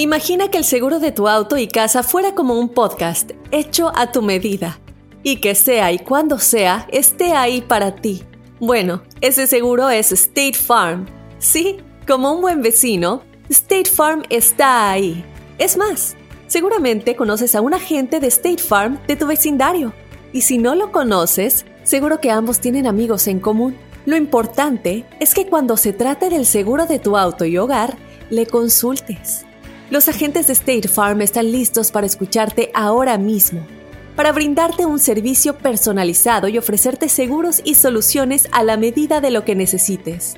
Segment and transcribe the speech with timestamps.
[0.00, 4.10] Imagina que el seguro de tu auto y casa fuera como un podcast, hecho a
[4.10, 4.80] tu medida.
[5.22, 8.22] Y que sea y cuando sea, esté ahí para ti.
[8.60, 11.04] Bueno, ese seguro es State Farm.
[11.38, 15.22] Sí, como un buen vecino, State Farm está ahí.
[15.58, 19.92] Es más, seguramente conoces a un agente de State Farm de tu vecindario.
[20.32, 23.76] Y si no lo conoces, seguro que ambos tienen amigos en común.
[24.06, 27.98] Lo importante es que cuando se trate del seguro de tu auto y hogar,
[28.30, 29.44] le consultes.
[29.90, 33.66] Los agentes de State Farm están listos para escucharte ahora mismo,
[34.14, 39.44] para brindarte un servicio personalizado y ofrecerte seguros y soluciones a la medida de lo
[39.44, 40.36] que necesites.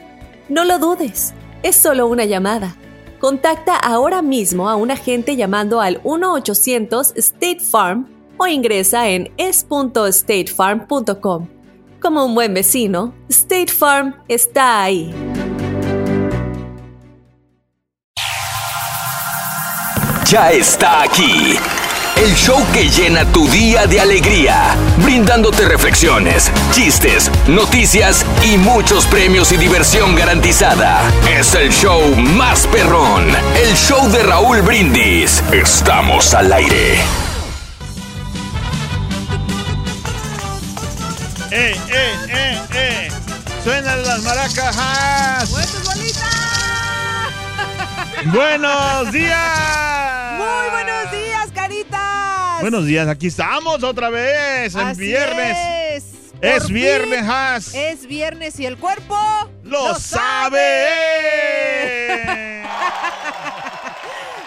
[0.48, 2.76] No lo dudes, es solo una llamada.
[3.20, 11.48] Contacta ahora mismo a un agente llamando al 1-800 State Farm o ingresa en es.statefarm.com.
[12.00, 15.14] Como un buen vecino, State Farm está ahí.
[20.32, 21.58] Ya está aquí.
[22.16, 29.52] El show que llena tu día de alegría, brindándote reflexiones, chistes, noticias y muchos premios
[29.52, 31.02] y diversión garantizada.
[31.28, 35.42] Es el show más perrón, el show de Raúl Brindis.
[35.52, 36.94] Estamos al aire.
[41.50, 43.08] ¡Eh, eh, eh, eh!
[43.62, 45.50] ¡Suenan las maracas!
[48.32, 50.21] ¡Buenos días!
[52.62, 56.04] Buenos días, aquí estamos otra vez en Así viernes.
[56.40, 57.74] Es, viernes, Has.
[57.74, 59.18] Es viernes y el cuerpo
[59.64, 60.60] ¡Lo sabe!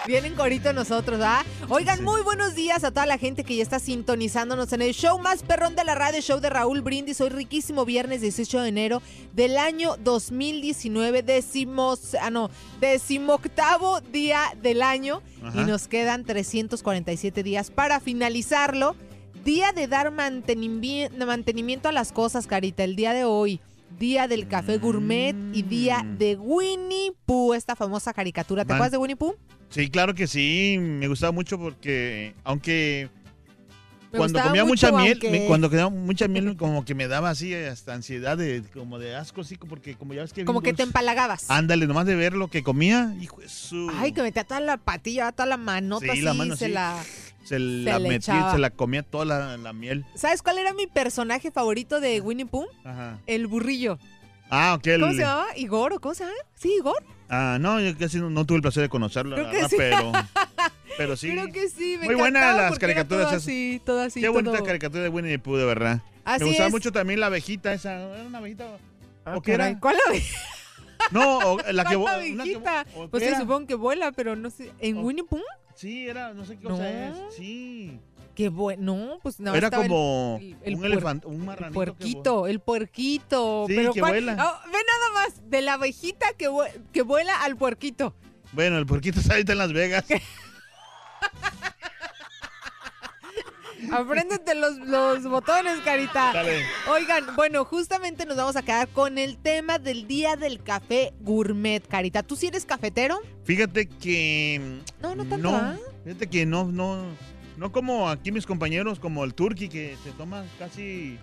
[0.06, 1.44] Vienen corito nosotros, ¿ah?
[1.68, 5.18] Oigan, muy buenos días a toda la gente que ya está sintonizándonos en el show
[5.18, 7.20] más perrón de la radio, show de Raúl Brindis.
[7.20, 9.02] Hoy riquísimo viernes 18 de enero
[9.32, 12.50] del año 2019, decimos, ah no,
[12.80, 15.60] decimoctavo día del año Ajá.
[15.60, 18.94] y nos quedan 347 días para finalizarlo.
[19.44, 23.60] Día de dar mantenimi- mantenimiento a las cosas, Carita, el día de hoy.
[23.98, 26.18] Día del café gourmet y día Mm.
[26.18, 28.64] de Winnie Pooh, esta famosa caricatura.
[28.64, 29.34] ¿Te Man- acuerdas de Winnie Pooh?
[29.70, 30.76] Sí, claro que sí.
[30.78, 33.08] Me gustaba mucho porque, aunque
[34.12, 37.08] Me cuando comía mucho, mucha miel, aunque- me- cuando comía mucha miel, como que me
[37.08, 40.44] daba así hasta ansiedad, de, como de asco, sí, porque como ya ves que.
[40.44, 41.50] Como que te empalagabas.
[41.50, 43.90] Ándale, nomás de ver lo que comía, hijo de su.
[43.98, 46.74] Ay, que metía toda la patilla, toda la manota Sí, así, la mano se así.
[46.74, 47.02] la...
[47.46, 48.52] se la metía, echaba.
[48.52, 50.04] se la comía toda la, la miel.
[50.14, 52.66] ¿Sabes cuál era mi personaje favorito de Winnie Pooh?
[52.84, 53.18] Ajá.
[53.26, 53.98] El burrillo.
[54.50, 54.86] Ah, ok.
[54.88, 55.46] el- ¿Cómo se llamaba?
[55.56, 56.36] ¿Igor o cómo se llama?
[56.54, 57.02] Sí, Igor.
[57.28, 59.70] Ah, no, yo casi no, no tuve el placer de conocerlo, Creo la que verdad,
[59.70, 59.76] sí.
[59.78, 60.12] pero.
[60.96, 61.28] Pero sí.
[61.30, 64.64] Creo que sí, me Muy buenas las caricaturas todo así, todo así, Qué bonita todo-
[64.64, 66.00] caricatura de Winnie the Pooh, de verdad.
[66.24, 66.72] Así Me gustaba es.
[66.72, 68.00] mucho también la abejita esa.
[68.14, 68.78] ¿Era una abejita?
[69.26, 69.78] Ah, ¿O qué era?
[69.78, 70.38] ¿Cuál abejita?
[71.10, 71.96] No, o la que.
[71.96, 72.86] ¿Cuál vo- una que abejita?
[72.94, 74.72] ¿o Pues sí, supongo que vuela, pero no sé.
[74.78, 75.02] ¿En Oh.
[75.02, 75.42] Winnie Pooh?
[75.76, 76.70] Sí, era, no sé qué No.
[76.70, 77.34] cosa es.
[77.36, 78.00] Sí.
[78.34, 78.96] Qué bueno.
[78.96, 79.54] No, pues no.
[79.54, 81.80] era el- como el- el un elefante, un El marranito.
[81.80, 83.64] que vo- puerquito, el puerquito.
[83.68, 84.12] Sí, pero que ¿cuál?
[84.12, 84.36] vuela.
[84.38, 86.50] Ah, ve nada más, de la abejita que,
[86.92, 88.14] que vuela al puerquito.
[88.52, 90.04] Bueno, el puerquito está ahorita en Las Vegas.
[93.92, 96.32] Apréndete los, los botones, carita.
[96.32, 96.62] Dale.
[96.90, 101.86] Oigan, bueno, justamente nos vamos a quedar con el tema del día del café gourmet,
[101.86, 102.22] carita.
[102.22, 103.18] ¿Tú sí eres cafetero?
[103.44, 104.80] Fíjate que.
[105.00, 105.76] No, no tanto, ¿ah?
[106.04, 107.04] Fíjate que no, no.
[107.56, 111.18] No como aquí mis compañeros, como el Turki, que se toma casi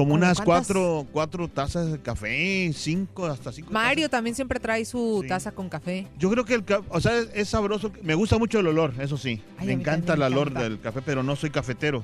[0.00, 0.66] como ¿Cómo unas cuántas?
[0.68, 3.70] cuatro, cuatro tazas de café, cinco, hasta cinco.
[3.72, 4.10] Mario tazas.
[4.12, 5.28] también siempre trae su Sí.
[5.28, 6.06] taza con café.
[6.18, 7.92] Yo creo que el café, o sea, es, es sabroso.
[8.02, 9.42] Me gusta mucho el olor, eso sí.
[9.58, 10.62] Ay, me encanta el olor encanta.
[10.68, 12.02] del café, pero no soy cafetero.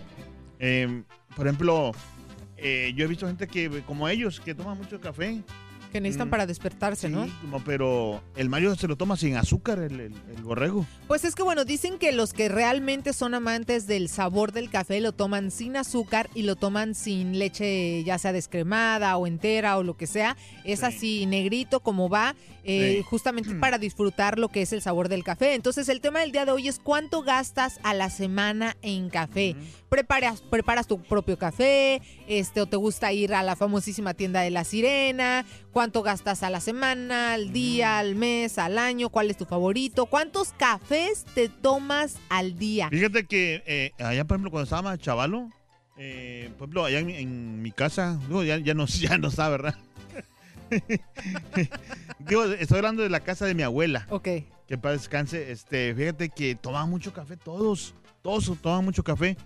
[0.58, 1.02] Eh,
[1.34, 1.92] por ejemplo,
[2.58, 5.42] eh, yo he visto gente que, como ellos, que toman mucho café.
[5.92, 6.30] Que necesitan Mm.
[6.30, 7.26] para despertarse, Sí, ¿no?
[7.64, 10.84] pero el Mario se lo toma sin azúcar, el, el- el borrego.
[11.06, 15.00] Pues es que bueno, dicen que los que realmente son amantes del sabor del café
[15.00, 19.82] lo toman sin azúcar y lo toman sin leche ya sea descremada o entera o
[19.82, 20.36] lo que sea.
[20.64, 20.84] Es Sí.
[20.86, 22.34] así negrito como va,
[22.64, 23.02] eh, Sí.
[23.08, 25.54] justamente para disfrutar lo que es el sabor del café.
[25.54, 29.54] Entonces el tema del día de hoy es cuánto gastas a la semana en café.
[29.88, 34.50] Preparas, preparas tu propio café, este, o te gusta ir a la famosísima tienda de
[34.50, 35.44] la sirena.
[35.72, 39.10] ¿Cuánto gastas a la semana, al día, al mes, al año?
[39.10, 40.06] ¿Cuál es tu favorito?
[40.06, 42.88] ¿Cuántos cafés te tomas al día?
[42.90, 45.50] Fíjate que eh, allá, por ejemplo, cuando estaba más chavalo,
[45.96, 49.28] eh, por ejemplo, allá en, mi- en mi casa, digo, ya, ya, no, ya no
[49.28, 49.76] está, ¿verdad?
[52.18, 54.28] digo, estoy hablando de la casa de mi abuela, Ok.
[54.66, 55.52] que para descanse.
[55.52, 59.36] Este, fíjate que tomaban mucho café, todos, todos tomaban mucho café.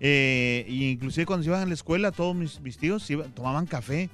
[0.00, 4.10] Eh, inclusive cuando iban a la escuela, todos mis, mis tíos tomaban café.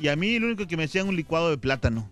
[0.00, 2.10] Y a mí lo único que me hacían un licuado de plátano.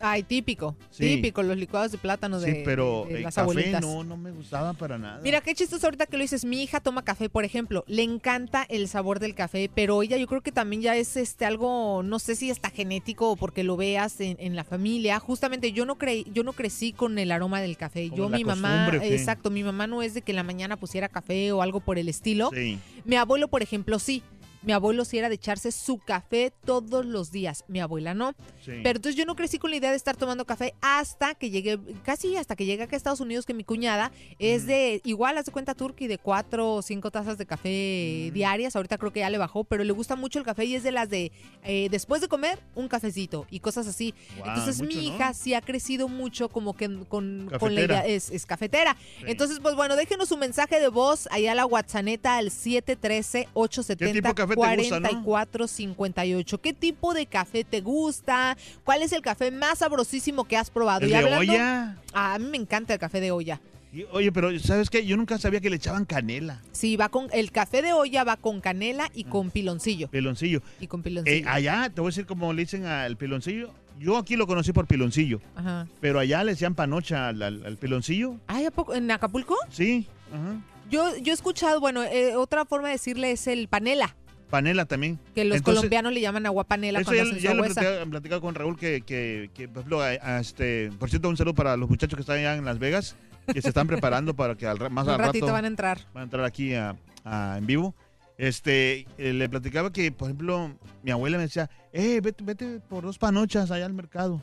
[0.00, 0.76] Ay, típico.
[0.90, 1.16] Sí.
[1.16, 3.80] Típico, los licuados de plátano de, sí, pero de- de el las café abuelitas.
[3.82, 5.20] no, no me gustaba para nada.
[5.22, 6.44] Mira, qué chistoso ahorita que lo dices.
[6.44, 7.84] Mi hija toma café, por ejemplo.
[7.88, 11.44] Le encanta el sabor del café, pero ella yo creo que también ya es este
[11.46, 15.18] algo, no sé si está genético o porque lo veas en, en la familia.
[15.18, 18.08] Justamente yo no creí, yo no crecí con el aroma del café.
[18.08, 21.08] Como Yo, mi mamá, exacto, mi mamá no es de que en la mañana pusiera
[21.08, 22.50] café o algo por el estilo.
[22.54, 22.78] Sí.
[23.04, 24.22] Mi abuelo, por ejemplo, sí.
[24.62, 27.64] Mi abuelo sí era de echarse su café todos los días.
[27.68, 28.32] Mi abuela no.
[28.64, 28.72] Sí.
[28.82, 31.78] Pero entonces yo no crecí con la idea de estar tomando café hasta que llegué,
[32.04, 35.52] casi hasta que llegué acá a Estados Unidos, que mi cuñada es de, igual hace
[35.52, 38.74] cuenta turqui, de cuatro o cinco tazas de café diarias.
[38.74, 40.92] Ahorita creo que ya le bajó, pero le gusta mucho el café y es de
[40.92, 41.32] las de,
[41.64, 44.14] eh, después de comer, un cafecito y cosas así.
[44.38, 45.14] Entonces mucho, mi ¿no?
[45.14, 48.96] hija sí ha crecido mucho como que con, con la idea, es, es cafetera.
[49.18, 49.24] Sí.
[49.26, 54.46] Entonces, pues bueno, déjenos un mensaje de voz allá a la WhatsApp al 713-870.
[54.56, 55.24] Café te gusta, no?
[55.24, 56.60] 4458.
[56.60, 58.56] ¿Qué tipo de café te gusta?
[58.84, 61.00] ¿Cuál es el café más sabrosísimo que has probado?
[61.02, 61.96] El Y de hablando- olla.
[62.14, 63.60] Ah, a mí me encanta el café de olla.
[63.92, 65.06] Y, oye, pero ¿sabes qué?
[65.06, 68.36] Yo nunca sabía que le echaban canela, Sí, va con el café de olla va
[68.36, 70.08] con canela y con piloncillo.
[70.08, 70.60] piloncillo.
[70.78, 71.48] Y con Eh, piloncillo.
[71.48, 73.70] allá, te voy a decir cómo le dicen al piloncillo.
[73.98, 75.86] Yo aquí lo conocí por piloncillo, Ajá.
[76.00, 78.36] pero allá le decían panocha al, al- al piloncillo.
[78.46, 78.94] Ay, ¿a poco?
[78.94, 79.56] ¿En Acapulco?
[79.70, 80.60] Sí, ajá.
[80.90, 84.14] Yo, yo he escuchado, bueno, eh, otra forma de decirle es el panela,
[84.48, 85.18] Panela también.
[85.34, 88.40] que los Entonces, colombianos le llaman agua panela Eso cuando ya, ya lo platicado, platicado
[88.40, 91.76] con Raúl que, que, que, por ejemplo, a- a este, por cierto, un saludo para
[91.76, 93.16] los muchachos que están allá en Las Vegas,
[93.52, 95.98] que se están preparando para que al, más Un al ratito rato van a entrar.
[96.14, 97.94] van a entrar aquí a- a- en vivo.
[98.36, 100.72] Este, eh, le platicaba que, por ejemplo,
[101.02, 104.40] mi abuela me decía, eh, vete, vete por dos panochas allá al mercado.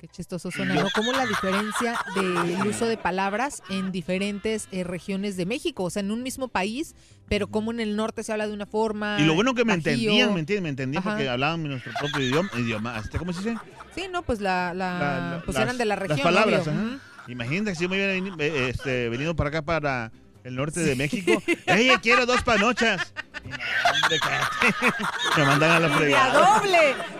[0.00, 0.86] Qué chistoso suena, ¿no?
[0.94, 6.00] Como la diferencia del uso de palabras en diferentes eh, regiones de México, o sea,
[6.00, 6.94] en un mismo país,
[7.28, 9.18] pero como en el norte se habla de una forma.
[9.20, 9.90] Y lo bueno que me Bajío.
[9.92, 10.62] entendían, ¿me entienden?
[10.62, 11.10] Me entendían Ajá.
[11.10, 12.48] porque hablaban nuestro propio idioma.
[12.56, 13.58] idioma este, ¿Cómo se dice?
[13.94, 16.16] Sí, no, pues la, la, pues las- eran de la región.
[16.16, 16.98] Las palabras, ajá.
[17.28, 20.12] Imagínate si yo me hubiera veni- eh, este, venido para acá, para
[20.44, 21.42] el norte de México.
[21.66, 23.12] ¡Ey, quiero dos panochas!
[25.36, 26.58] Me mandan a la ¡Y a fregada.
[26.60, 26.78] doble!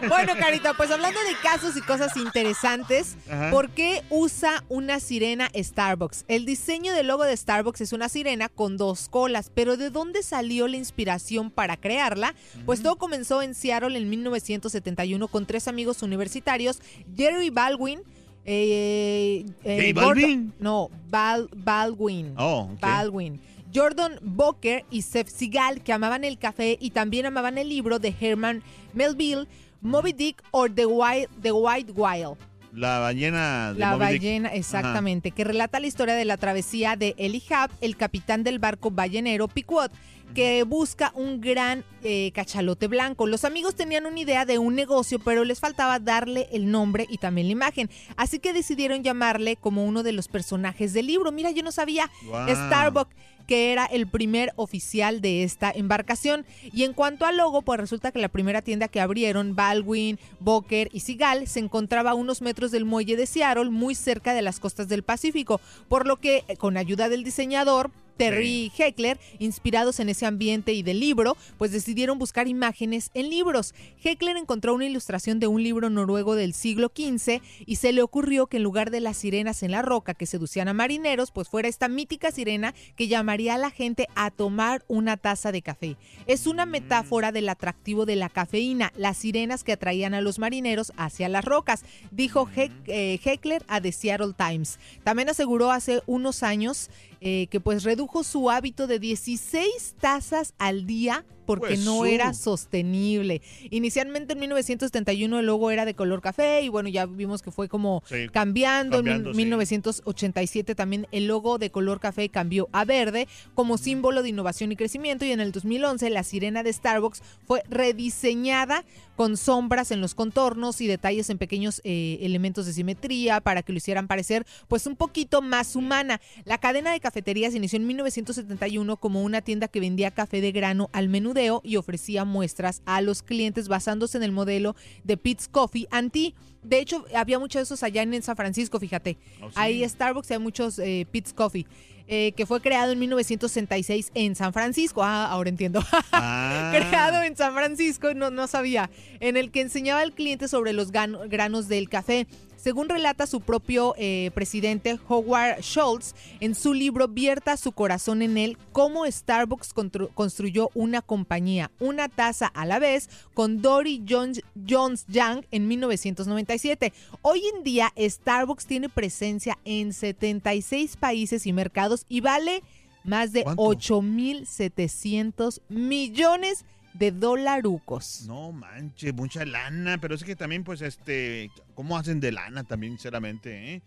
[0.08, 3.50] Bueno, Carita, pues hablando de casos y cosas interesantes, Ajá.
[3.50, 6.25] ¿por qué usa una sirena Starbucks?
[6.28, 10.22] El diseño del logo de Starbucks es una sirena con dos colas, pero ¿de dónde
[10.22, 12.34] salió la inspiración para crearla?
[12.67, 16.81] Pues todo comenzó en Seattle en 1971 con tres amigos universitarios,
[17.17, 18.00] Jerry Baldwin,
[18.44, 20.55] eh, eh, ¿J Gordon- Balvin?
[20.58, 22.34] no, Bal- Baldwin.
[22.38, 22.70] Oh.
[22.81, 23.40] Baldwin.
[23.75, 28.14] Jordan Boker y Seth Seagal, que amaban el café y también amaban el libro de
[28.19, 28.62] Herman
[28.94, 29.46] Melville,
[29.81, 32.37] Moby Dick o The White, The White Whale.
[32.72, 34.22] La ballena de La Moby Dick.
[34.22, 38.90] ballena, exactamente, que relata la historia de la travesía de Elihab, el capitán del barco
[38.90, 39.90] ballenero Pequot,
[40.34, 43.26] que busca un gran eh, cachalote blanco.
[43.26, 47.19] Los amigos tenían una idea de un negocio, pero les faltaba darle el nombre y
[47.19, 47.90] también la imagen.
[48.17, 51.32] Así que decidieron llamarle como uno de los personajes del libro.
[51.32, 52.08] Mira, yo no sabía.
[52.25, 52.49] Guau.
[52.49, 53.14] Starbucks
[53.51, 56.47] que era el primer oficial de esta embarcación.
[56.73, 60.89] Y en cuanto al logo, pues resulta que la primera tienda que abrieron, Baldwin, Boker
[60.93, 64.61] y Sigal, se encontraba a unos metros del muelle de Seattle, muy cerca de las
[64.61, 70.08] costas del Pacífico, por lo que eh, con ayuda del diseñador, Terry Heckler, inspirados en
[70.08, 73.74] ese ambiente y del libro, pues decidieron buscar imágenes en libros.
[74.05, 78.46] Heckler encontró una ilustración de un libro noruego del siglo XV y se le ocurrió
[78.46, 81.69] que en lugar de las sirenas en la roca que seducían a marineros, pues fuera
[81.69, 85.96] esta mítica sirena que llamaría a la gente a tomar una taza de café.
[86.27, 90.93] Es una metáfora del atractivo de la cafeína, las sirenas que atraían a los marineros
[90.96, 94.79] hacia las rocas, dijo Heck- eh, Heckler a The Seattle Times.
[95.05, 100.86] También aseguró hace unos años eh, que pues redujo su hábito de 16 tazas al
[100.86, 101.24] día
[101.59, 102.05] porque Pues, no su.
[102.07, 103.43] era sostenible.
[103.71, 107.69] Inicialmente en 1971 el logo era de color café y bueno, ya vimos que fue
[107.69, 108.97] como Sí, cambiando.
[108.99, 109.39] cambiando, en sí.
[109.43, 114.77] 1987 también el logo de color café cambió a verde como símbolo de innovación y
[114.77, 118.85] crecimiento y en el 2011 la sirena de Starbucks fue rediseñada
[119.17, 123.73] con sombras en los contornos y detalles en pequeños eh, elementos de simetría para que
[123.73, 126.21] lo hicieran parecer pues un poquito más humana.
[126.45, 130.89] La cadena de cafeterías inició en 1971 como una tienda que vendía café de grano
[130.93, 135.87] al menudeo y ofrecía muestras a los clientes basándose en el modelo de Pete's Coffee
[135.91, 136.35] Anti.
[136.63, 139.17] De hecho, había muchos de esos allá en San Francisco, fíjate.
[139.43, 139.55] ¿Oh, sí?
[139.56, 141.67] Hay Starbucks y hay muchos eh, Pete's Coffee.
[142.13, 145.03] eh, que fue creado en 1966 en San Francisco.
[145.05, 145.81] Ah, ahora entiendo.
[146.13, 146.73] Ah.
[146.75, 150.91] creado en San Francisco, no, no sabía, en el que enseñaba al cliente sobre los
[150.91, 152.27] granos del café.
[152.62, 158.36] Según relata su propio eh, presidente Howard Schultz en su libro Vierta su corazón en
[158.36, 164.43] él, cómo Starbucks constru- construyó una compañía, una taza a la vez, con Dory Jones,
[164.69, 166.93] Jones Young en 1997.
[167.22, 172.62] Hoy en día Starbucks tiene presencia en 76 países y mercados y vale
[173.05, 173.62] más de ¿Cuánto?
[173.62, 178.25] 8.700 millones de dolarucos.
[178.27, 182.93] No manches, mucha lana, pero es que también, pues, este, ¿cómo hacen de lana también,
[182.94, 183.82] sinceramente, eh?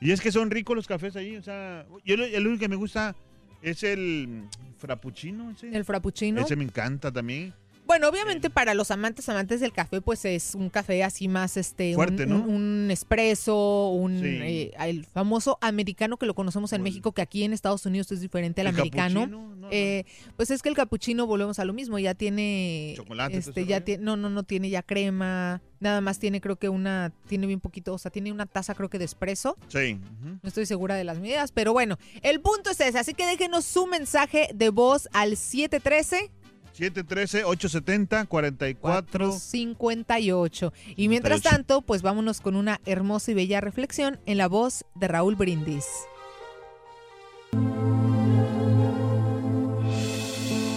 [0.00, 2.68] Y es que son ricos los cafés ahí, o sea, yo lo- el único que
[2.68, 3.16] me gusta
[3.62, 4.44] es el
[4.76, 5.68] frappuccino, ese.
[5.76, 6.40] El frappuccino.
[6.40, 7.52] Ese me encanta también.
[7.88, 11.94] Bueno, obviamente para los amantes amantes del café, pues es un café así más, este,
[11.94, 12.36] Fuerte, un, ¿no?
[12.42, 12.50] un,
[12.84, 14.26] un espresso, un Sí.
[14.26, 16.90] eh, el famoso americano que lo conocemos en Bueno.
[16.90, 19.26] México, que aquí en Estados Unidos es diferente al americano.
[19.26, 19.68] no, no.
[19.70, 20.04] Eh,
[20.36, 24.04] pues es que el capuchino volvemos a lo mismo, ya tiene Chocolate, este, ya tiene,
[24.04, 27.94] no, no, no tiene ya crema, nada más tiene creo que una, tiene bien poquito,
[27.94, 29.56] o sea, tiene una taza creo que de espresso.
[29.68, 29.98] Sí.
[30.42, 32.98] No estoy segura de las medidas, pero bueno, el punto es ese.
[32.98, 36.30] Así que déjenos su mensaje de voz al 713
[36.78, 39.38] 713-870-44.
[39.38, 40.72] 58.
[40.96, 41.56] Y mientras 58.
[41.56, 45.84] tanto, pues vámonos con una hermosa y bella reflexión en la voz de Raúl Brindis.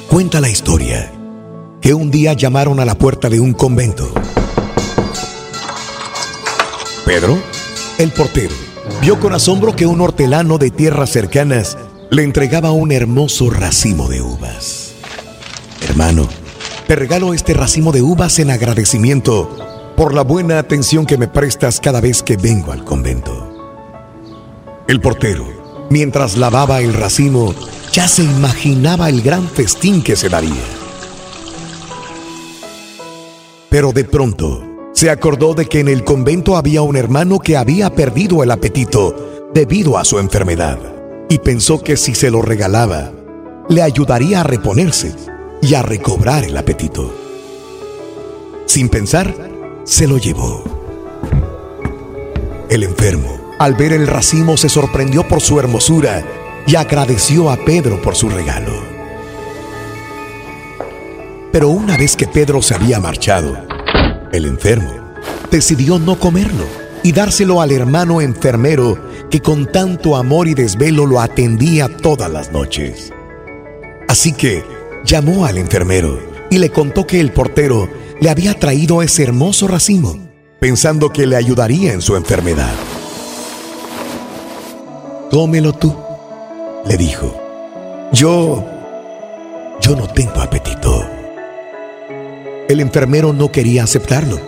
[0.10, 1.12] Cuenta la historia
[1.81, 4.12] que un día llamaron a la puerta de un convento.
[7.05, 7.38] Pedro,
[7.98, 8.53] el portero,
[9.01, 11.77] vio con asombro que un hortelano de tierras cercanas
[12.10, 14.81] le entregaba un hermoso racimo de uvas.
[15.92, 16.26] Hermano,
[16.88, 21.82] te regalo este racimo de uvas en agradecimiento por la buena atención que me prestas
[21.82, 23.52] cada vez que vengo al convento.
[24.88, 25.46] El portero,
[25.90, 27.54] mientras lavaba el racimo,
[27.92, 30.64] ya se imaginaba el gran festín que se daría.
[33.70, 37.94] Pero de pronto se acordó de que en el convento había un hermano que había
[37.94, 40.80] perdido el apetito debido a su enfermedad
[41.30, 43.12] y pensó que si se lo regalaba,
[43.68, 45.31] le ayudaría a reponerse
[45.62, 47.13] y a recobrar el apetito.
[48.65, 49.34] Sin pensar,
[49.84, 50.63] se lo llevó.
[52.70, 56.24] El enfermo, al ver el racimo, se sorprendió por su hermosura
[56.65, 58.74] y agradeció a Pedro por su regalo.
[61.51, 63.58] Pero una vez que Pedro se había marchado,
[64.32, 64.94] el enfermo
[65.51, 66.65] decidió no comerlo
[67.03, 68.98] y dárselo al hermano enfermero
[69.30, 73.12] que con tanto amor y desvelo lo atendía todas las noches.
[74.08, 74.63] Así que
[75.03, 77.89] llamó al enfermero y le contó que el portero
[78.20, 80.15] le había traído ese hermoso racimo,
[80.60, 82.74] pensando que le ayudaría en su enfermedad.
[85.31, 85.96] Tómelo tú,
[86.86, 87.34] le dijo.
[88.12, 88.63] Yo...
[89.81, 91.05] yo no tengo apetito.
[92.67, 94.39] El enfermero no quería aceptarlo,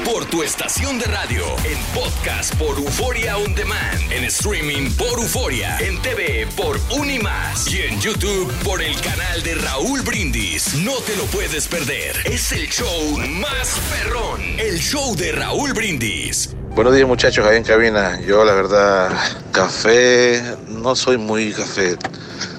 [0.04, 5.78] Por tu estación de radio, en podcast por Euforia On Demand, en streaming por Euforia,
[5.78, 10.74] en TV por Unimas y en YouTube por el canal de Raúl Brindis.
[10.76, 12.16] No te lo puedes perder.
[12.24, 16.54] Es el show más perrón, el show de Raúl Brindis.
[16.74, 18.20] Buenos días muchachos, ahí en cabina.
[18.20, 19.10] Yo la verdad,
[19.52, 21.96] café, no soy muy café,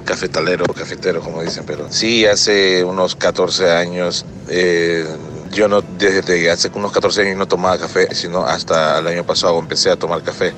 [0.06, 5.06] cafetalero, cafetero como dicen, pero sí hace unos 14 años, eh,
[5.52, 9.60] yo no, desde hace unos 14 años no tomaba café, sino hasta el año pasado
[9.60, 10.54] empecé a tomar café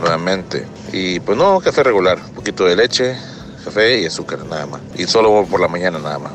[0.00, 0.66] nuevamente.
[0.92, 3.16] Y pues no, café regular, un poquito de leche,
[3.64, 4.80] café y azúcar nada más.
[4.96, 6.32] Y solo por la mañana nada más.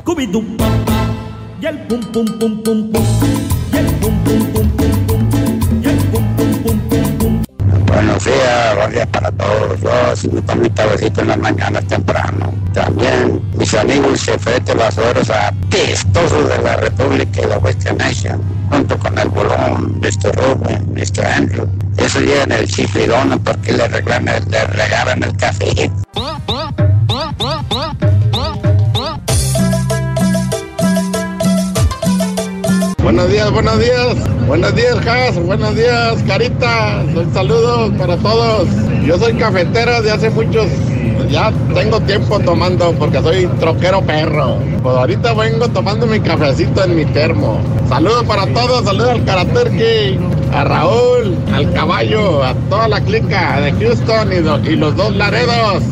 [8.00, 10.18] Buenos días, buenos días para todos.
[10.18, 12.50] Sí me tomo mi cabecito en las mañanas temprano.
[12.72, 18.40] También mis amigos chefetes vasoros apestosos de la República y la Western Nation,
[18.70, 20.34] junto con el bolón, Mr.
[20.34, 21.26] Rubén, Mr.
[21.26, 21.68] Andrew.
[21.98, 25.90] Eso llegan el chiflidón porque le, regalan le regalan el café.
[33.02, 34.16] Buenos días, buenos días.
[34.46, 35.42] Buenos días, Has.
[35.42, 37.02] Buenos días, Carita.
[37.16, 38.68] Un saludo para todos.
[39.04, 40.66] Yo soy cafetero de hace muchos.
[41.30, 44.58] Ya tengo tiempo tomando porque soy troquero perro.
[44.82, 47.60] Pues ahorita vengo tomando mi cafecito en mi termo.
[47.88, 48.84] Saludos para todos.
[48.84, 50.18] Saludos al Karaturki,
[50.52, 55.84] a Raúl, al caballo, a toda la clica de Houston y, los dos Laredos.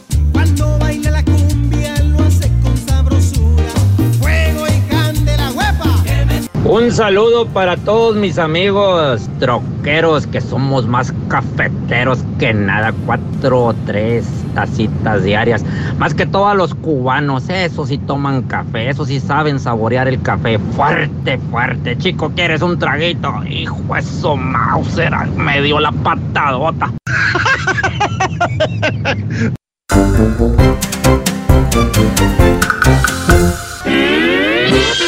[6.68, 13.74] Un saludo para todos mis amigos troqueros que somos más cafeteros que nada, cuatro o
[13.86, 15.64] tres tacitas diarias.
[15.96, 20.58] Más que todos los cubanos, esos sí toman café, esos sí saben saborear el café
[20.58, 21.96] fuerte, fuerte.
[21.96, 23.32] Chico, ¿quieres un traguito?
[23.48, 26.92] Hijo, eso Mauser me dio la patadota.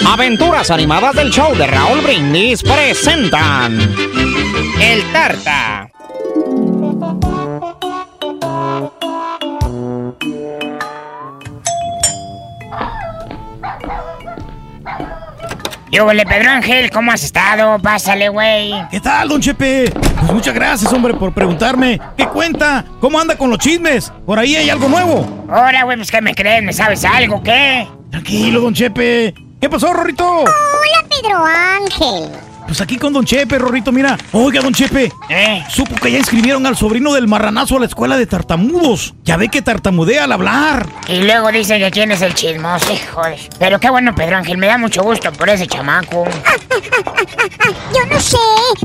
[0.07, 3.79] Aventuras animadas del show de Raúl Brindis presentan
[4.81, 5.89] El Tarta.
[15.93, 17.79] Yúbele, Pedro Ángel, ¿cómo has estado?
[17.81, 18.73] Pásale, güey.
[18.91, 19.91] ¿Qué tal, don Chepe?
[19.91, 22.01] Pues muchas gracias, hombre, por preguntarme.
[22.17, 22.85] ¿Qué cuenta?
[23.01, 24.13] ¿Cómo anda con los chismes?
[24.25, 25.47] ¿Por ahí hay algo nuevo?
[25.51, 26.63] Ahora, güey, pues ¿qué me crees?
[26.63, 27.89] ¿Me sabes algo, qué?
[28.11, 29.35] Tranquilo, don Chepe.
[29.61, 30.25] ¿Qué pasó, Rorrito?
[30.27, 32.31] Hola, Pedro Ángel.
[32.67, 34.17] Pues aquí con don Chepe, Rorrito, mira.
[34.33, 35.13] Oiga, don Chepe.
[35.29, 35.65] ¿Eh?
[35.69, 39.13] Supo que ya inscribieron al sobrino del marranazo a la escuela de tartamudos.
[39.25, 40.87] Ya ve que tartamudea al hablar.
[41.09, 44.57] Y luego dicen que quién es el chismoso, hijo de- Pero qué bueno, Pedro Ángel,
[44.57, 46.25] me da mucho gusto por ese chamaco.
[47.93, 48.39] Yo no sé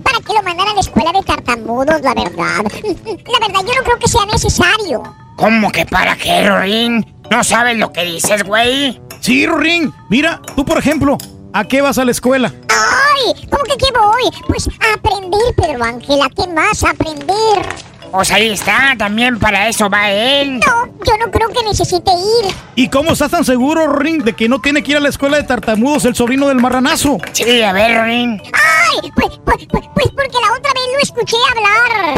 [0.04, 2.64] para qué lo mandan a la escuela de tartamudos, la verdad.
[2.66, 5.04] La verdad, yo no creo que sea necesario.
[5.38, 7.06] ¿Cómo que para qué, Rorín?
[7.30, 9.00] ¿No sabes lo que dices, güey?
[9.19, 9.93] Sí, Rorín.
[10.10, 11.17] Mira, tú, por ejemplo,
[11.54, 12.54] ¿a qué vas a la escuela?
[12.69, 13.47] ¡Ay!
[13.49, 14.32] ¿Cómo que qué voy?
[14.47, 16.21] Pues a aprender, Pedro Ángel.
[16.21, 16.84] ¿A qué más?
[16.84, 17.65] A aprender.
[18.12, 20.60] Pues ahí está, también para eso va él.
[20.60, 22.54] No, yo no creo que necesite ir.
[22.75, 25.36] ¿Y cómo estás tan seguro, Rorín, de que no tiene que ir a la escuela
[25.36, 27.17] de tartamudos el sobrino del marranazo?
[27.34, 28.41] Sí, a ver, Rorín.
[28.54, 29.12] ¡Ay!
[29.15, 32.15] Pues, pues, pues, pues porque la otra vez lo escuché hablar.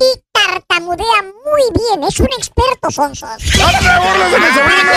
[0.00, 0.19] Y
[0.50, 2.02] tartamudea muy bien.
[2.08, 3.28] Es un experto, Sonsos.
[3.56, 4.90] ¡No te burles de mi sobrino!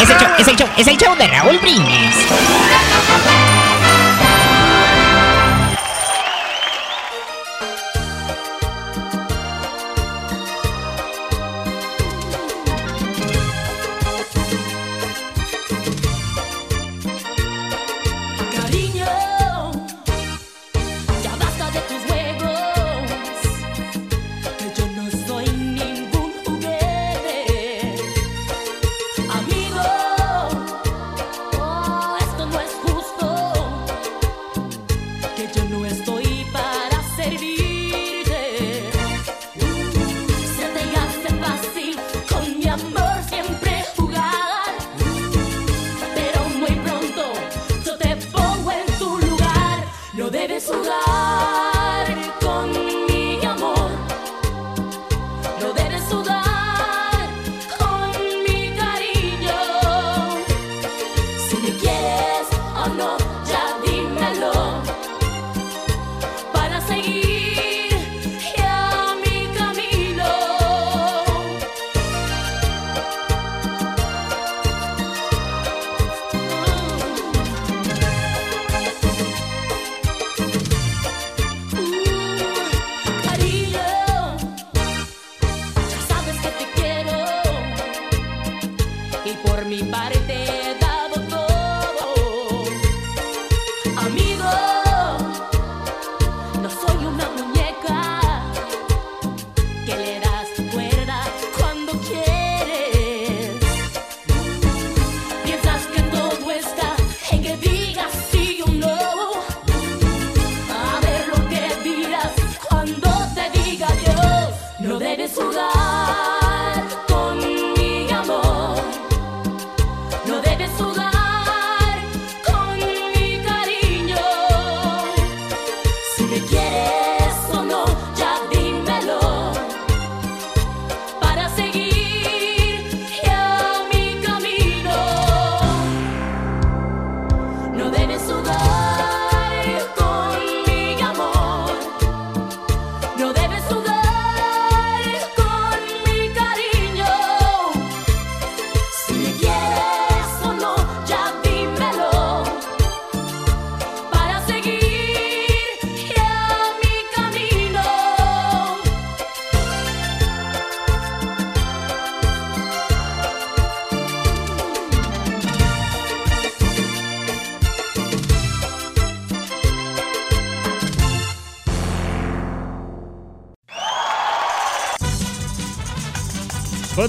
[0.00, 2.16] Es el show, es el show, es el show de Raúl Brindis.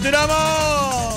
[0.01, 1.13] Continuamos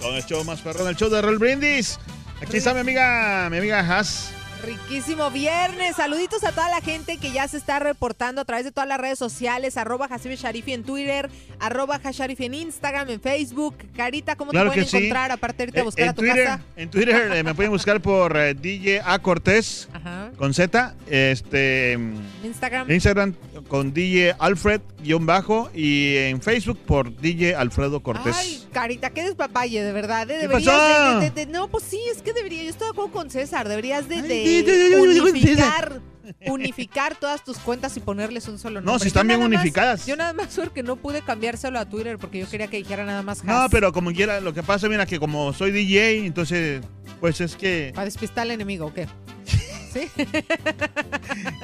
[0.00, 1.98] con el show más perrón, el show de Roll Brindis.
[2.40, 4.30] Aquí está mi amiga, mi amiga Haas.
[4.62, 5.96] Riquísimo viernes.
[5.96, 9.00] Saluditos a toda la gente que ya se está reportando a través de todas las
[9.00, 9.76] redes sociales.
[9.78, 13.74] Arroba Hasib Sharifi en Twitter, arroba Hasharifi en Instagram, en Facebook.
[13.96, 14.96] Carita, ¿cómo Claro te pueden sí.
[14.98, 15.32] encontrar?
[15.32, 16.62] Aparte de irte a buscar en a tu Twitter, casa.
[16.76, 20.30] En Twitter eh, me pueden buscar por eh, DJ A Cortés Ajá.
[20.36, 20.94] con Z.
[21.08, 21.98] Este,
[22.44, 22.88] Instagram.
[22.90, 23.34] Instagram
[23.70, 28.36] con DJ Alfred guion bajo y en Facebook por DJ Alfredo Cortés.
[28.36, 30.28] Ay, Carita, qué despapalle, de verdad.
[30.30, 30.46] ¿eh?
[30.48, 32.62] De- de- de- no, pues sí, es que debería.
[32.64, 33.68] Yo estoy de acuerdo con César.
[33.68, 36.00] Deberías de, unificar,
[36.48, 38.92] unificar todas tus cuentas y ponerles un solo nombre.
[38.92, 40.04] No, si están Yo bien más- unificadas.
[40.06, 43.22] yo nada más porque no pude cambiárselo a Twitter porque yo quería que dijera nada
[43.22, 43.70] más No, Has.
[43.70, 46.82] pero como quiera, lo que pasa, mira, que como soy DJ, entonces,
[47.20, 47.92] pues es que...
[47.94, 49.06] ¿Para despistar al enemigo o qué?
[49.92, 50.08] ¿Sí?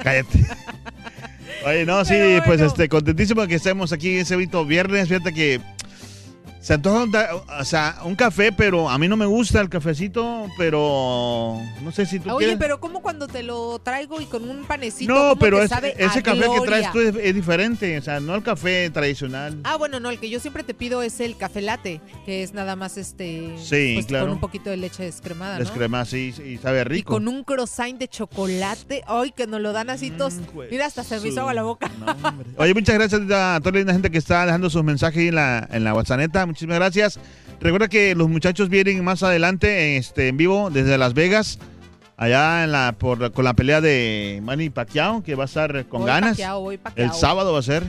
[0.03, 0.45] Cállate.
[1.67, 5.09] Oye, no, sí, pues este, contentísimo que estemos aquí en ese bonito viernes.
[5.09, 5.59] Fíjate que
[6.59, 7.13] se antoja un,
[7.59, 12.05] o sea, un café, pero a mí no me gusta el cafecito, pero no sé
[12.05, 12.57] si tú Oye, quieres.
[12.59, 15.13] pero como cuando te lo traigo y con un panecito.
[15.13, 16.65] no, ¿cómo pero te es- sabe ese a café que gloria?
[16.65, 19.57] traes tú es, es diferente, o sea, no el café tradicional.
[19.63, 22.53] Ah, bueno, no, el que yo siempre te pido es el café latte, que es
[22.53, 23.55] nada más este.
[23.63, 24.25] Sí, pues, claro.
[24.25, 25.63] Con un poquito de leche descremada, ¿no?
[25.63, 27.13] Descrema así y sabe Y rico.
[27.13, 29.03] con un croissant de chocolate.
[29.07, 30.35] Ay, que nos lo dan así tos.
[30.69, 31.89] Mira, hasta se me hizo agua la boca.
[32.57, 35.83] Oye, muchas gracias a toda la gente que está dejando sus mensajes en la, en
[35.83, 36.17] la WhatsApp.
[36.47, 37.19] Muchísimas gracias.
[37.59, 41.59] Recuerda que los muchachos vienen más adelante este, en vivo desde Las Vegas,
[42.15, 46.01] allá en la, por, con la pelea de Manny Pacquiao, que va a estar con
[46.01, 46.31] Voy ganas.
[46.31, 47.07] Pacquiao, voy Pacquiao.
[47.07, 47.83] El sábado va a ser.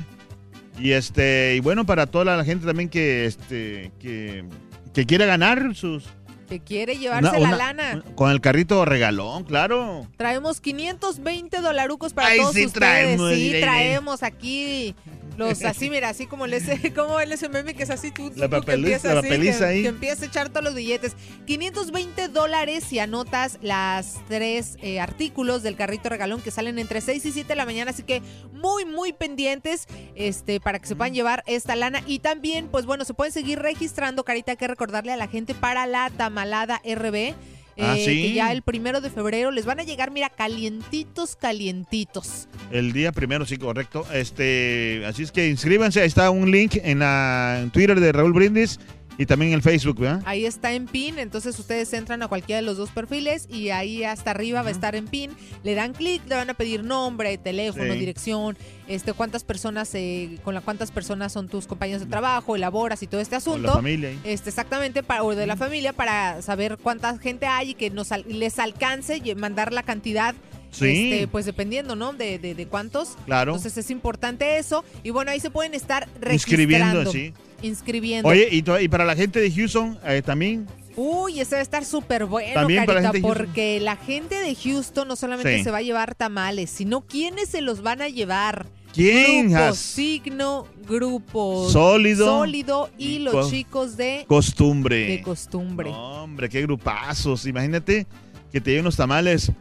[0.79, 4.45] Y este y bueno, para toda la gente también que, este, que,
[4.93, 6.05] que quiera ganar sus...
[6.49, 8.03] Que quiere llevarse una- la lana.
[8.15, 10.07] Con el carrito regalón, claro.
[10.17, 12.73] Traemos 520 dolarucos para Ay, todos sí ustedes.
[12.73, 14.95] traemos, sí, mire, traemos aquí
[15.37, 18.33] los así, mira, así como el ese, como el ese meme que es así, tú,
[18.35, 19.83] La tú, que empieza la así, que, ahí.
[19.83, 21.15] que empieza a echar todos los billetes.
[21.47, 27.25] 520 dólares si anotas las tres eh, artículos del carrito regalón que salen entre 6
[27.27, 28.21] y 7 de la mañana, así que
[28.53, 32.03] muy, muy pendientes este, para que se puedan llevar esta lana.
[32.07, 35.55] Y también, pues bueno, se pueden seguir registrando, Carita, hay que recordarle a la gente
[35.55, 37.35] para la tamalada RB.
[37.81, 38.23] Ah, eh, sí.
[38.23, 42.49] Que ya el primero de febrero les van a llegar, mira, calientitos, calientitos.
[42.73, 44.05] El día primero, sí, correcto.
[44.13, 48.33] Este, así es que inscríbanse, ahí está un link en la en Twitter de Raúl
[48.33, 48.81] Brindis
[49.19, 50.23] y también en el Facebook, ¿verdad?
[50.25, 54.05] Ahí está en PIN, entonces ustedes entran a cualquiera de los dos perfiles y ahí
[54.05, 55.33] hasta arriba va a estar en PIN.
[55.65, 57.99] Le dan clic, le van a pedir nombre, teléfono, Sí.
[57.99, 63.03] dirección, este, cuántas personas, eh, con la cuántas personas son tus compañeros de trabajo, elaboras
[63.03, 63.67] y todo este asunto.
[63.69, 64.21] la familia ahí.
[64.25, 68.09] Este, exactamente, para, o de la familia, para saber cuánta gente hay y que nos
[68.27, 70.35] les alcance y mandar la cantidad.
[70.71, 71.11] Sí.
[71.13, 72.13] este, pues dependiendo, ¿no?
[72.13, 73.17] De, de, de cuántos.
[73.25, 73.53] Claro.
[73.57, 74.85] Entonces es importante eso.
[75.03, 77.11] Y bueno, ahí se pueden estar Inscribiendo, registrando.
[77.11, 77.33] sí.
[77.63, 78.29] Inscribiendo.
[78.29, 80.67] Oye, y, para la gente de Houston eh, también.
[80.97, 83.47] Uy, ese va a estar súper bueno, También para la Carita, Houston.
[83.47, 85.65] porque la gente de Houston no solamente Sí.
[85.65, 88.67] se va a llevar tamales, sino quiénes se los van a llevar.
[88.93, 89.79] ¿Quién, Grupo Has?
[89.79, 95.07] Signo, Grupo Sólido Sólido y, los co- chicos de Costumbre.
[95.09, 95.91] de costumbre.
[95.91, 97.47] Hombre, qué grupazos.
[97.47, 98.07] Imagínate
[98.51, 99.53] que te lleven los tamales.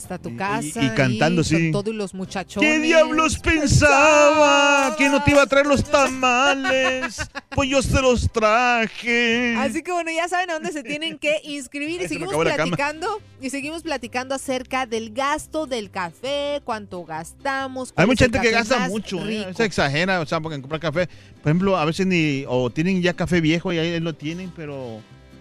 [0.00, 0.82] Hasta tu casa.
[0.82, 1.70] y cantando, sí.
[1.70, 2.68] Con todos los muchachones.
[2.68, 4.96] ¿Qué diablos pensaba?
[4.96, 7.20] ¿Que no te iba a traer los tamales?
[7.50, 9.54] Pues yo se los traje.
[9.58, 13.50] Así que bueno, ya saben a dónde se tienen que inscribir y seguimos platicando y
[13.50, 17.92] seguimos platicando acerca del gasto del café, cuánto gastamos.
[17.94, 19.52] Hay mucha gente que gasta mucho, ¿eh?
[19.54, 21.08] se exagera, o sea, porque comprar café,
[21.42, 25.00] por ejemplo, a veces ni, o tienen ya café viejo y ahí lo tienen, pero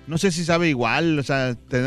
[0.10, 1.84] no sé si sabe igual, o sea, este,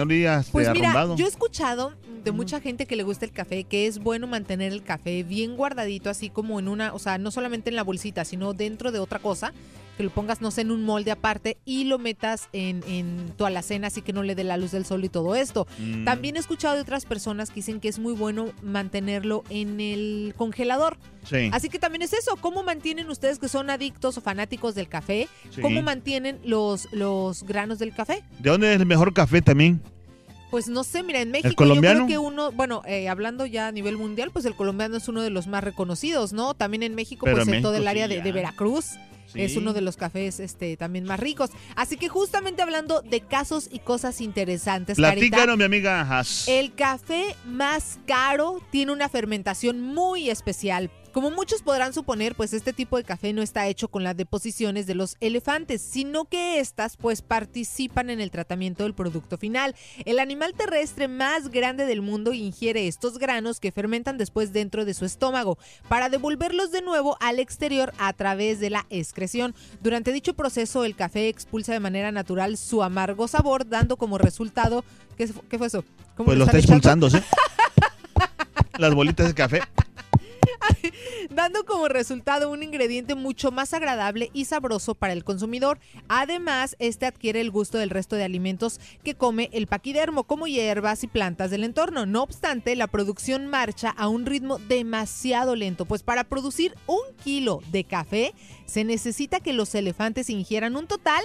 [0.52, 1.16] Pues mira, arrumbado.
[1.16, 4.72] yo he escuchado de mucha gente que le gusta el café, que es bueno mantener
[4.72, 8.24] el café bien guardadito, así como en una, o sea, no solamente en la bolsita,
[8.24, 9.52] sino dentro de otra cosa,
[9.96, 13.44] que lo pongas, no sé, en un molde aparte y lo metas en, en tu
[13.44, 15.66] alacena, así que no le dé la luz del sol y todo esto.
[15.78, 16.04] Mm.
[16.04, 20.34] También he escuchado de otras personas que dicen que es muy bueno mantenerlo en el
[20.36, 20.96] congelador.
[21.24, 21.50] Sí.
[21.52, 25.28] Así que también es eso, ¿cómo mantienen ustedes que son adictos o fanáticos del café?
[25.50, 25.60] Sí.
[25.60, 28.22] ¿Cómo mantienen los, los granos del café?
[28.38, 29.80] ¿De dónde es el mejor café también?
[30.52, 32.00] Pues no sé, mira, en México colombiano?
[32.00, 35.08] yo creo que uno, bueno, eh, hablando ya a nivel mundial, pues el colombiano es
[35.08, 36.52] uno de los más reconocidos, ¿no?
[36.52, 38.32] También en México, Pero pues en en todo el México área sí, de, de.
[38.32, 38.98] Veracruz.
[39.26, 39.42] Sí.
[39.42, 41.50] Es uno de los cafés este, también más ricos.
[41.74, 47.36] Así que justamente hablando de casos y cosas interesantes, Carita, Platícanos, mi amiga el café
[47.46, 50.90] más caro tiene una fermentación muy especial.
[51.12, 54.86] Como muchos podrán suponer, pues este tipo de café no está hecho con las deposiciones
[54.86, 59.76] de los elefantes, sino que estas pues participan en el tratamiento del producto final.
[60.06, 64.94] El animal terrestre más grande del mundo ingiere estos granos que fermentan después dentro de
[64.94, 69.54] su estómago para devolverlos de nuevo al exterior a través de la excreción.
[69.82, 74.82] Durante dicho proceso, el café expulsa de manera natural su amargo sabor, dando como resultado...
[75.18, 75.84] ¿Qué, qué fue eso?
[76.16, 77.18] ¿Cómo Pues lo está expulsando, ¿sí?
[78.78, 79.60] Las bolitas de café.
[81.30, 85.78] dando como resultado un ingrediente mucho más agradable y sabroso para el consumidor.
[86.08, 91.04] Además, este adquiere el gusto del resto de alimentos que come el paquidermo, como hierbas
[91.04, 92.06] y plantas del entorno.
[92.06, 97.60] No obstante, la producción marcha a un ritmo demasiado lento, pues para producir un kilo
[97.70, 98.34] de café
[98.66, 101.22] se necesita que los elefantes ingieran un total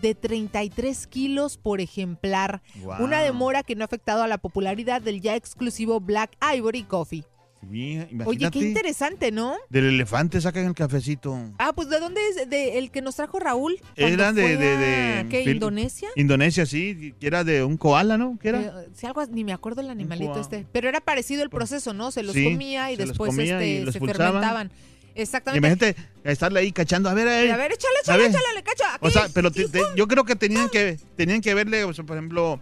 [0.00, 2.62] de 33 kilos por ejemplar.
[2.82, 3.04] Wow.
[3.04, 7.24] Una demora que no ha afectado a la popularidad del ya exclusivo Black Ivory Coffee.
[7.68, 9.56] Mira, Oye, qué interesante, ¿no?
[9.68, 11.38] Del elefante sacan el cafecito.
[11.58, 12.48] Ah, pues ¿de dónde es?
[12.48, 13.80] ¿De el que nos trajo Raúl?
[13.96, 16.08] Era de, fue de, a- de- ¿Qué, Indonesia?
[16.16, 18.38] Indonesia, sí, que era de un koala, ¿no?
[18.40, 18.60] ¿Qué era?
[18.60, 20.66] Eh, sí, algo, ni me acuerdo el animalito este.
[20.72, 22.10] Pero era parecido el proceso, ¿no?
[22.10, 24.32] Se los Sí, comía y después comía este, y se expulsaban.
[24.32, 24.70] fermentaban.
[25.16, 25.58] Exactamente.
[25.68, 27.08] Imagínate estarle ahí cachando.
[27.08, 27.50] A ver, a ver.
[27.52, 28.82] a ver, échale, échale, échale, le cacho.
[28.94, 29.06] Aquí.
[29.06, 32.04] O sea, pero te- te- yo creo que tenían que tenían que verle, o sea,
[32.04, 32.60] por ejemplo,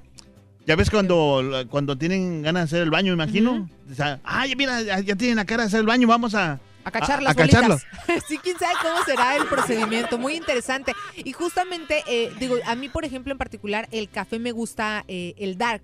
[0.67, 3.69] ya ves cuando, cuando tienen ganas de hacer el baño, imagino.
[3.91, 6.61] O sea, ay, mira, ya, tienen la cara de hacer el baño, vamos a...
[6.85, 7.79] A cachar a- las a cacharlo.
[7.79, 8.25] bolitas.
[8.29, 10.19] sí, quién sabe cómo será el procedimiento.
[10.19, 10.93] Muy interesante.
[11.15, 15.35] Y justamente, eh, digo, a mí, por ejemplo, en particular, el café me gusta eh,
[15.39, 15.83] el dark.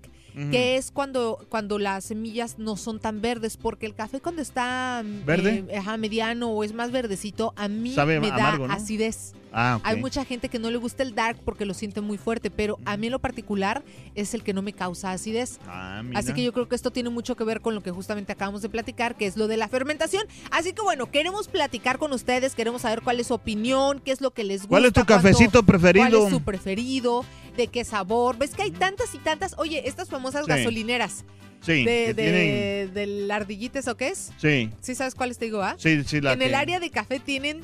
[0.51, 5.01] Que es cuando, cuando las semillas no son tan verdes, porque el café cuando está
[5.25, 5.65] ¿Verde?
[5.67, 8.73] eh, ajá, mediano o es más verdecito, a mí Sabe me da amargo, ¿no?
[8.73, 9.33] acidez.
[9.51, 9.79] Ah.
[9.83, 12.77] Hay mucha gente que no le gusta el dark porque lo siente muy fuerte, pero
[12.85, 13.83] a mí en lo particular
[14.15, 15.59] es el que no me causa acidez.
[15.67, 16.03] Ah.
[16.15, 18.61] Así que yo creo que esto tiene mucho que ver con lo que justamente acabamos
[18.61, 20.23] de platicar, que es lo de la fermentación.
[20.51, 24.21] Así que bueno, queremos platicar con ustedes, queremos saber cuál es su opinión, qué es
[24.21, 24.69] lo que les gusta.
[24.69, 26.09] ¿Cuál es tu cuánto- cafecito preferido?
[26.09, 27.25] ¿Cuál es su preferido?
[27.57, 28.37] ¿De qué sabor?
[28.37, 29.55] ¿Ves que hay tantas y tantas?
[29.57, 30.49] Oye, estas famosas Sí.
[30.51, 31.25] gasolineras.
[31.61, 34.31] Sí, de, de, del ardillites o qué es?
[34.37, 34.69] Sí.
[34.79, 35.75] ¿Sí sabes cuáles te digo, ah?
[35.77, 37.59] Sí, sí, la en el área de café tienen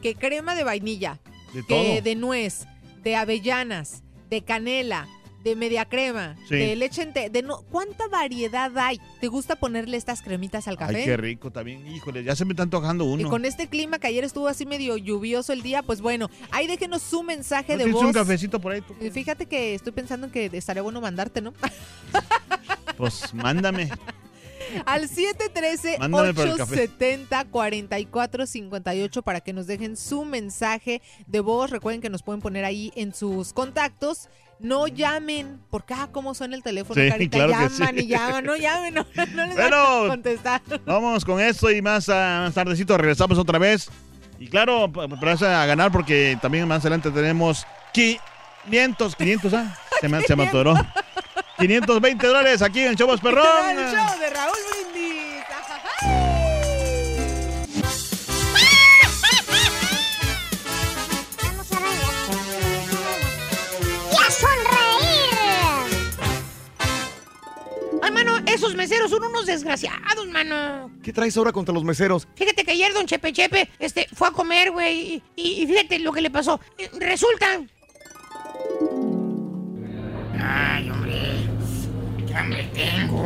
[0.00, 1.18] que crema de vainilla,
[1.52, 2.00] De que todo.
[2.02, 2.66] de nuez,
[3.02, 5.06] de avellanas, de canela,
[5.42, 6.56] de media crema, Sí.
[6.56, 9.00] de leche ente- de no, ¿cuánta variedad hay?
[9.22, 10.96] ¿Te gusta ponerle estas cremitas al café?
[10.98, 11.86] Ay, qué rico también.
[11.88, 13.30] Híjole, ya se me está antojando Y uno.
[13.30, 17.00] con este clima que ayer estuvo así medio lluvioso el día, pues bueno, ahí déjenos
[17.00, 18.04] su mensaje ¿No de tienes voz.
[18.04, 18.82] un cafecito por ahí?
[18.82, 18.94] tú?
[19.00, 21.54] Eh, Fíjate que estoy pensando en que estaría bueno mandarte, ¿no?
[22.98, 23.88] Pues mándame.
[24.86, 26.74] Al 713 Mándame por el café.
[26.84, 31.70] 870 4458 para que nos dejen su mensaje de voz.
[31.70, 34.28] Recuerden que nos pueden poner ahí en sus contactos.
[34.58, 37.38] No llamen, porque ah, cómo suena el teléfono, Sí, carita.
[37.38, 38.04] claro llaman sí.
[38.04, 40.08] y llaman, no llamen, no, no les van a Bueno.
[40.08, 40.60] contestar.
[40.84, 43.88] Vamos con esto y más, ah, más tardecito regresamos otra vez.
[44.38, 49.78] Y claro, prepárate a ganar porque también más adelante tenemos 500, 500, ¿ah?
[50.00, 50.74] Se me, se me atoró.
[51.60, 53.44] 520 dólares aquí en Chavos Perrón.
[53.70, 54.58] El show de Raúl
[54.92, 55.20] Brindis.
[64.12, 65.30] ¡Y a sonreír!
[68.02, 70.90] Ay, mano, esos meseros son unos desgraciados, mano.
[71.02, 72.26] ¿Qué traes ahora contra los meseros?
[72.34, 75.98] Fíjate que ayer don Chepe Chepe este, fue a comer, güey, y, y- y fíjate
[75.98, 76.60] lo que le pasó.
[76.78, 77.46] Eh, Resulta...
[80.42, 81.49] Ay, hombre,
[82.30, 83.24] qué hambre tengo.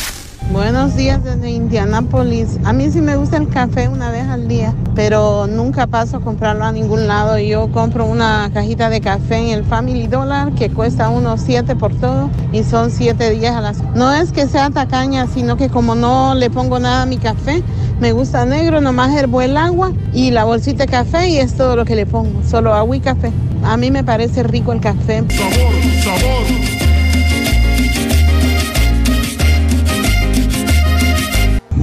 [0.55, 2.61] Buenos días desde Indianápolis.
[2.63, 6.21] A mí sí me gusta el café una vez al día, pero nunca paso a
[6.21, 7.37] comprarlo a ningún lado.
[7.41, 11.93] Yo compro una cajita de café en el Family Dollar que cuesta unos 7 por
[11.97, 13.83] todo y son 7 días a las...
[13.97, 17.61] No es que sea tacaña, sino que como no le pongo nada a mi café,
[17.99, 21.75] me gusta negro, nomás hervo el agua y la bolsita de café y es todo
[21.75, 23.33] lo que le pongo, solo agua y café.
[23.65, 25.25] A mí me parece rico el café.
[25.29, 26.84] Sabor, sabor.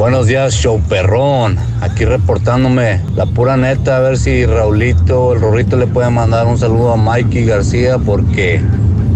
[0.01, 1.57] Buenos días, show perrón.
[1.79, 6.57] Aquí reportándome la pura neta, a ver si Raulito, el Rorrito le puede mandar un
[6.57, 8.63] saludo a Mikey García porque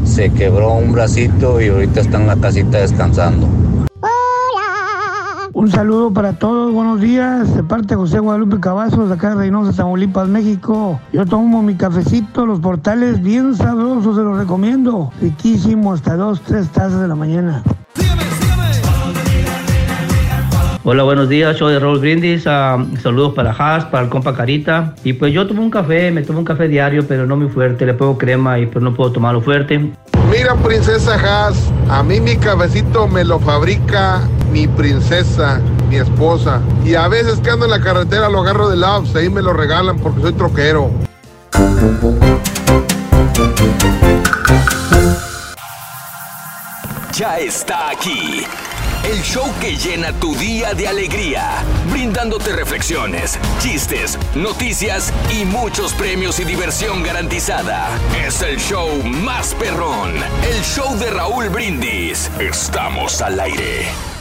[0.03, 3.47] se quebró un bracito y ahorita está en la casita descansando.
[5.53, 9.37] Un saludo para todos, buenos días, de parte de José Guadalupe Cavazos, de acá de
[9.37, 10.99] Reynosa, Tamaulipas, México.
[11.11, 15.11] Yo tomo mi cafecito, los portales bien sabrosos, se los recomiendo.
[15.19, 17.63] Riquísimo, hasta dos, tres tazas de la mañana.
[20.87, 22.45] Hola, buenos días, show de Raúl Brindis.
[22.45, 24.93] ah, saludos para Haas, para el compa Carita.
[25.03, 27.87] Y pues yo tomo un café, me tomo un café diario, pero no muy fuerte.
[27.87, 29.79] Le pongo crema y pues no puedo tomarlo fuerte.
[30.29, 36.61] Mira, princesa Haas, a mí mi cafecito me lo fabrica mi princesa, mi esposa.
[36.85, 39.53] Y a veces que ando en la carretera lo agarro de lados, ahí me lo
[39.53, 40.91] regalan porque soy troquero.
[47.11, 48.45] Ya está aquí.
[49.05, 56.39] El show que llena tu día de alegría, brindándote reflexiones, chistes, noticias y muchos premios
[56.39, 57.87] y diversión garantizada.
[58.25, 62.31] Es el show más perrón, el show de Raúl Brindis.
[62.39, 64.14] Estamos al aire.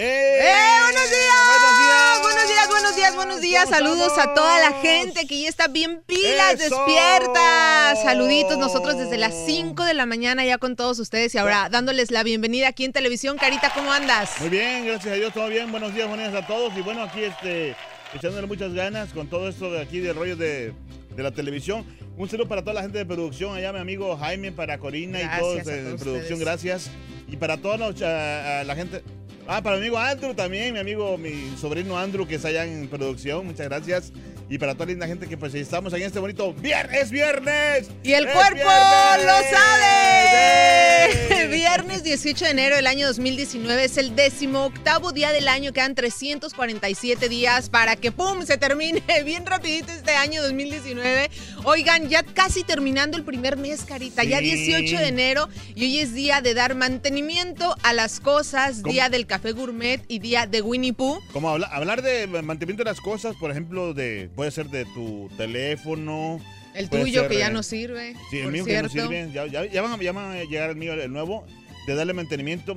[0.00, 0.80] ¡Eh!
[0.84, 2.22] ¡Buenos días!
[2.22, 3.68] Buenos días, buenos días, buenos días.
[3.68, 6.76] Saludos a toda la gente que ya está bien pilas, ¡Eso!
[6.76, 7.96] despierta.
[8.04, 12.12] Saluditos nosotros desde las 5 de la mañana ya con todos ustedes y ahora dándoles
[12.12, 13.38] la bienvenida aquí en televisión.
[13.38, 14.30] Carita, ¿cómo andas?
[14.38, 15.68] Muy bien, gracias a Dios, todo bien.
[15.72, 16.72] Buenos días, buenos días a todos.
[16.76, 17.74] Y bueno, aquí este,
[18.14, 20.74] echándole muchas ganas con todo esto de aquí del rollo de,
[21.16, 21.84] de la televisión.
[22.16, 25.40] Un saludo para toda la gente de producción, allá mi amigo Jaime, para Corina y
[25.40, 26.88] todos de producción, gracias.
[27.26, 29.02] Y para toda la gente...
[29.50, 32.86] Ah, para mi amigo Andrew también, mi amigo, mi sobrino Andrew que está allá en
[32.86, 34.12] producción, muchas gracias.
[34.50, 37.10] Y para toda la linda gente que pues estamos ahí en este bonito viernes, es
[37.10, 37.90] viernes.
[38.02, 39.26] Y el ¡Es cuerpo viernes!
[39.26, 41.48] lo sabe.
[41.58, 45.72] Viernes 18 de enero del año 2019 es el décimo octavo día del año.
[45.72, 48.44] Quedan 347 días para que ¡pum!
[48.44, 51.30] se termine bien rapidito este año 2019.
[51.64, 54.24] Oigan, ya casi terminando el primer mes, Carita.
[54.24, 54.44] Ya Sí.
[54.54, 58.92] 18 de enero y hoy es día de dar mantenimiento a las cosas, ¿Cómo?
[58.92, 61.18] día del café gourmet y día de Winnie Pooh.
[61.32, 65.28] Como habla- hablar de mantenimiento de las cosas, por ejemplo, de puede ser de tu
[65.36, 66.40] teléfono.
[66.72, 68.14] El tuyo ser, que ya no sirve.
[68.30, 69.10] Sí, el mío que ya no cierto.
[69.10, 69.32] sirve.
[69.32, 71.44] Ya, ya- ya van, a- ya van a llegar el mío, el nuevo,
[71.88, 72.76] de darle mantenimiento.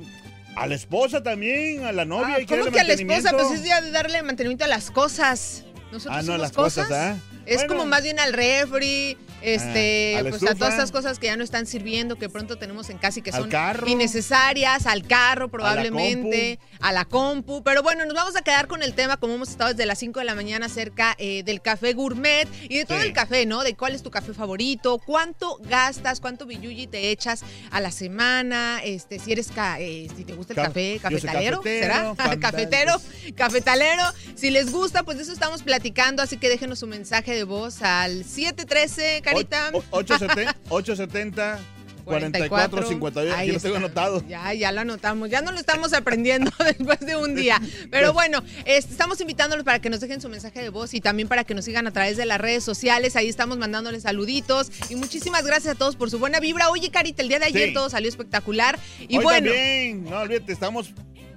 [0.56, 2.26] A la esposa también, a la novia.
[2.30, 3.30] Ah, hay que ¿Cómo darle que a la esposa?
[3.30, 5.62] Pues es día de darle mantenimiento a las cosas.
[5.92, 7.16] Nosotros Ah, no, a somos las cosas, ¿ah?
[7.46, 7.68] Es Bueno.
[7.74, 11.36] como más bien al refri, este, Ah, a pues a todas estas cosas que ya
[11.36, 13.88] no están sirviendo, que pronto tenemos en casa y que son carro.
[13.88, 17.62] innecesarias, al carro probablemente, a la, compu.
[17.64, 20.20] Pero bueno, nos vamos a quedar con el tema, como hemos estado desde las 5
[20.20, 23.06] de la mañana, acerca eh, del café gourmet y de todo Sí.
[23.08, 23.64] el café, ¿no?
[23.64, 28.80] De cuál es tu café favorito, cuánto gastas, cuánto billuyi te echas a la semana,
[28.84, 32.38] este, si eres, ca- eh, si te gusta el Ca- café, cafetalero, cafetero, ¿será?
[32.38, 33.00] cafetero,
[33.36, 34.02] cafetalero.
[34.36, 37.82] Si les gusta, pues de eso estamos platicando, así que déjenos su mensaje de voz
[37.82, 39.70] al 713, Carita.
[39.72, 41.58] O- 870, 870
[42.04, 43.32] 44 58.
[43.36, 44.24] Ahí Aquí lo tengo anotado.
[44.28, 45.30] Ya, ya lo anotamos.
[45.30, 47.60] Ya no lo estamos aprendiendo después de un día.
[47.92, 51.28] Pero bueno, este, estamos invitándolos para que nos dejen su mensaje de voz y también
[51.28, 53.14] para que nos sigan a través de las redes sociales.
[53.14, 54.72] Ahí estamos mandándoles saluditos.
[54.90, 56.70] Y muchísimas gracias a todos por su buena vibra.
[56.70, 57.74] Oye, Carita, el día de ayer Sí.
[57.74, 58.80] todo salió espectacular.
[59.06, 59.46] Y Hoy bueno.
[59.46, 60.92] también, no olvídate, estamos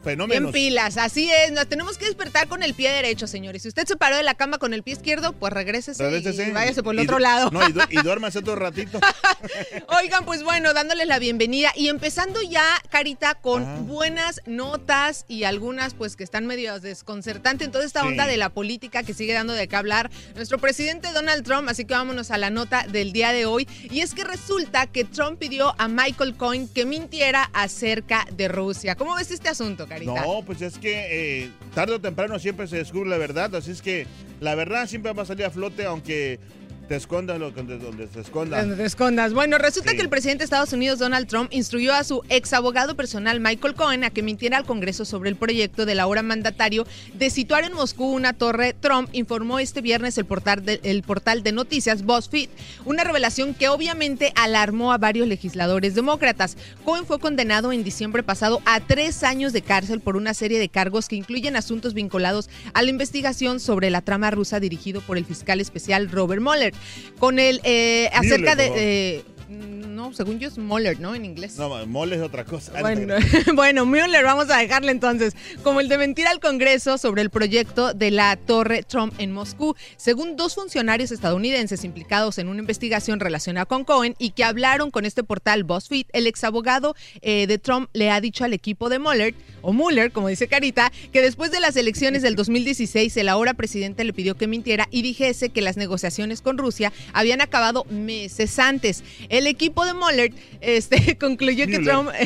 [0.06, 0.52] Fenómenos.
[0.54, 1.52] pilas, así es.
[1.52, 3.64] Nos tenemos que despertar con el pie derecho, señores.
[3.64, 6.52] Si usted se paró de la cama con el pie izquierdo, pues regrésese, Regrésese y
[6.52, 7.50] váyase por el y otro lado.
[7.52, 9.00] No, y, du- y duérmase otro ratito.
[10.00, 13.78] Oigan, pues bueno, dándoles la bienvenida y empezando ya, Carita, con Ah.
[13.82, 18.08] buenas notas y algunas pues que están medio desconcertantes en toda esta Sí.
[18.08, 21.86] onda de la política que sigue dando de qué hablar nuestro presidente Donald Trump, así
[21.86, 23.68] que vámonos a la nota del día de hoy.
[23.90, 28.96] Y es que resulta que Trump pidió a Michael Cohen que mintiera acerca de Rusia.
[28.96, 29.95] ¿Cómo ves este asunto, Carita?
[30.04, 33.82] No, pues es que eh, tarde o temprano siempre se descubre la verdad, así es
[33.82, 34.08] que
[34.40, 36.40] la verdad siempre va a salir a flote, aunque
[36.88, 38.62] te escondas lo, donde, donde te escondas.
[38.62, 39.34] Donde te escondas.
[39.34, 39.98] Bueno, resulta Sí.
[39.98, 43.74] que el presidente de Estados Unidos, Donald Trump, instruyó a su ex abogado personal, Michael
[43.74, 47.74] Cohen, a que mintiera al Congreso sobre el proyecto del ahora mandatario de situar en
[47.74, 52.50] Moscú una torre Trump, informó este viernes el portal de, el portal de noticias BuzzFeed.
[52.86, 56.58] Una revelación que obviamente alarmó a varios legisladores demócratas.
[56.84, 60.70] Cohen fue condenado en diciembre pasado a tres años de cárcel por una serie de
[60.70, 65.26] cargos que incluyen asuntos vinculados a la investigación sobre la trama rusa dirigido por el
[65.26, 66.75] fiscal especial Robert Mueller.
[67.20, 71.14] Con el eh, acerca de no, según yo es Mueller, ¿no?
[71.16, 71.58] En inglés.
[71.58, 72.80] No, mole es otra cosa.
[72.82, 73.16] Bueno,
[73.56, 75.36] bueno, Mueller, vamos a dejarle entonces.
[75.64, 79.76] Como el de mentir al Congreso sobre el proyecto de la Torre Trump en Moscú,
[79.98, 85.06] según dos funcionarios estadounidenses implicados en una investigación relacionada con Cohen y que hablaron con
[85.06, 89.36] este portal BuzzFeed, el exabogado eh, de Trump le ha dicho al equipo de Mueller,
[89.62, 94.04] o Mueller, como dice Carita, que después de las elecciones del 2016, el ahora presidente
[94.04, 99.04] le pidió que mintiera y dijese que las negociaciones con Rusia habían acabado meses antes.
[99.30, 101.80] El equipo de Mueller este, concluyó que.
[101.80, 102.10] Trump...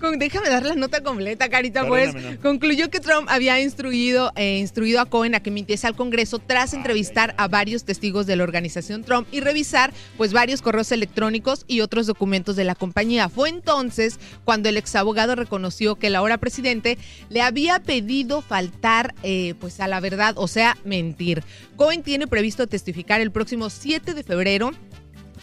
[0.00, 2.14] Con- déjame dar la nota completa, Carita, pues.
[2.14, 2.40] No.
[2.40, 6.74] Concluyó que Trump había instruido, eh, instruido a Cohen a que mintiese al Congreso tras
[6.74, 11.80] entrevistar a varios testigos de la organización Trump y revisar pues varios correos electrónicos y
[11.80, 13.28] otros documentos de la compañía.
[13.28, 16.98] Fue entonces cuando el exabogado reconoció que el ahora presidente
[17.30, 21.42] le había pedido faltar eh, pues a la verdad, o sea, mentir.
[21.76, 24.72] Cohen tiene previsto testificar el próximo 7 de febrero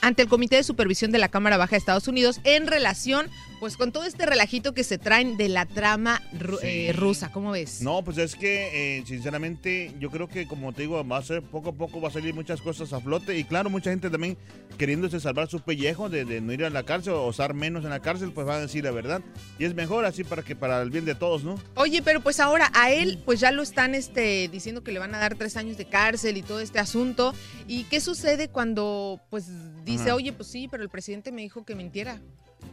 [0.02, 3.30] ante el Comité de Supervisión de la Cámara Baja de Estados Unidos en relación
[3.62, 7.32] pues con todo este relajito que se traen de la trama ru- eh, rusa.
[7.32, 7.84] ¿Cómo ves?
[7.84, 11.44] No, pues es que, eh, sinceramente, yo creo que, como te digo, va a ser
[11.44, 13.38] poco a poco, va a salir muchas cosas a flote.
[13.38, 14.36] Y claro, mucha gente también
[14.80, 17.92] queriéndose salvar su pellejo de, de no ir a la cárcel o usar menos en
[17.92, 19.22] la cárcel, pues van a decir la verdad.
[19.60, 21.62] Y es mejor así para que para el bien de todos, ¿no?
[21.76, 25.14] Oye, pero pues ahora a él pues ya lo están este, diciendo que le van
[25.14, 27.36] a dar tres años de cárcel y todo este asunto.
[27.68, 29.46] ¿Y qué sucede cuando pues
[29.86, 30.16] dice, Ajá.
[30.16, 32.20] oye, pues sí, pero el presidente me dijo que mintiera?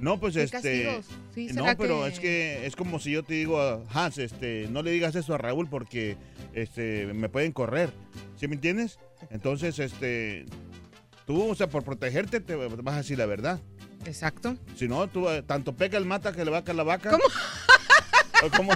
[0.00, 1.00] No, pues ¿Qué este.
[1.34, 4.18] Sí, no, ¿será pero que- es que es como si yo te digo a Hans,
[4.18, 6.16] este, no le digas eso a Raúl porque
[6.52, 7.90] este, me pueden correr.
[8.36, 8.98] ¿Sí me entiendes?
[9.30, 10.46] Entonces, este.
[11.26, 13.60] Tú, o sea, por protegerte, te vas a decir la verdad.
[14.06, 14.56] Exacto.
[14.76, 17.10] Si no, tú, eh, tanto peca el mata que le vaca la vaca.
[17.10, 17.24] ¿Cómo?
[18.44, 18.72] ¿O cómo?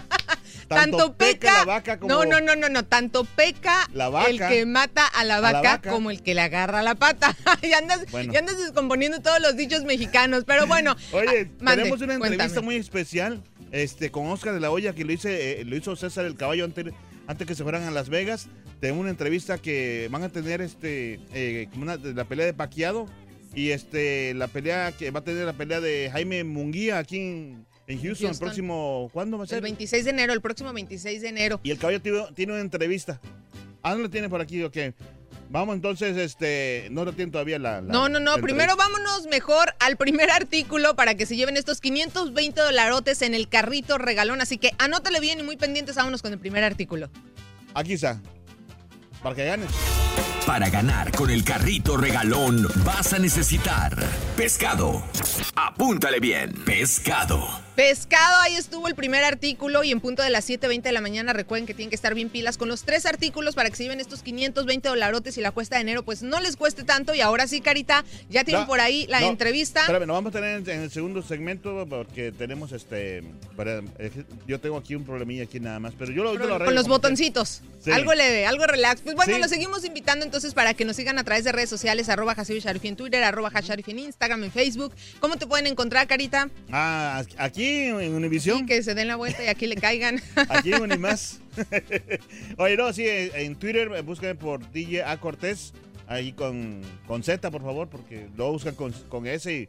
[0.75, 2.15] Tanto, peca, la vaca como.
[2.15, 2.85] No, no, no, no, no.
[2.85, 4.31] Tanto peca La vaca.
[4.31, 7.37] el que mata a la A la vaca, como el que le agarra la pata.
[7.63, 8.33] y, andas, Bueno.
[8.33, 10.45] y andas descomponiendo todos los dichos mexicanos.
[10.47, 10.97] Pero bueno.
[11.13, 12.65] Oye, ah, mande, tenemos una entrevista cuéntame.
[12.65, 13.43] muy especial
[13.73, 16.65] este, con Oscar de la Hoya que lo, hice, eh, lo hizo César el Caballo
[16.65, 16.93] antes,
[17.27, 18.49] antes que se fueran a Las Vegas.
[18.81, 23.07] Tenemos una entrevista que van a tener este, eh, una, la pelea de Paquiado
[23.55, 27.67] y este, la pelea que va a tener la pelea de Jaime Munguía aquí en,
[27.93, 29.57] en Houston, el próximo, ¿cuándo va a ser?
[29.57, 31.61] El 26 de enero, el próximo 26 de enero.
[31.63, 33.21] Y el caballo tiene, tiene una entrevista.
[33.83, 34.77] Ah, no la tiene por aquí, ok.
[35.51, 37.83] Vamos entonces, este, no lo tiene todavía la...
[37.83, 38.39] la- No, no, no.
[38.39, 43.49] Primero vámonos mejor al primer artículo para que se lleven estos 520 dolarotes en el
[43.49, 44.41] carrito regalón.
[44.41, 45.97] Así que anótale bien y muy pendientes.
[45.97, 47.11] Vámonos con el primer artículo.
[47.75, 48.23] Aquí está.
[49.23, 49.69] Para que ganes.
[50.53, 53.97] Para ganar con el carrito regalón vas a necesitar
[54.37, 55.03] pescado.
[55.55, 57.63] Apúntale bien, pescado.
[57.75, 61.33] Pescado, ahí estuvo el primer artículo y en punto de las 7.20 de la mañana
[61.33, 63.99] recuerden que tienen que estar bien pilas con los tres artículos para que se lleven
[63.99, 67.47] estos 520 dolarotes y la cuesta de enero pues no les cueste tanto y ahora
[67.47, 69.81] sí, Carita, ya tienen No, por ahí la no, entrevista.
[69.81, 73.25] Espérame, nos vamos a tener en, el segundo segmento porque tenemos este.
[73.57, 76.57] para- que yo tengo aquí un problemilla aquí nada más, pero yo lo, yo lo
[76.57, 77.63] arreglo con los botoncitos.
[77.83, 77.91] Sí.
[77.91, 79.01] Algo leve, algo relax.
[79.01, 79.41] Pues bueno, Sí.
[79.41, 82.89] los seguimos invitando entonces para que nos sigan a través de redes sociales, arroba Sharifi
[82.89, 84.93] en Twitter, arroba Hasharifi en Instagram, en Facebook.
[85.21, 86.51] ¿Cómo te pueden encontrar, Carita?
[86.71, 88.59] Ah, aquí en Univisión.
[88.59, 90.21] Sí, que se den la vuelta y aquí le caigan.
[90.49, 91.41] Aquí en Unimás.
[92.59, 95.73] Oye, no, sí, en Twitter eh, busquen por DJ A Cortés,
[96.09, 99.69] ahí con, con Z, por favor, porque lo buscan con, con S y,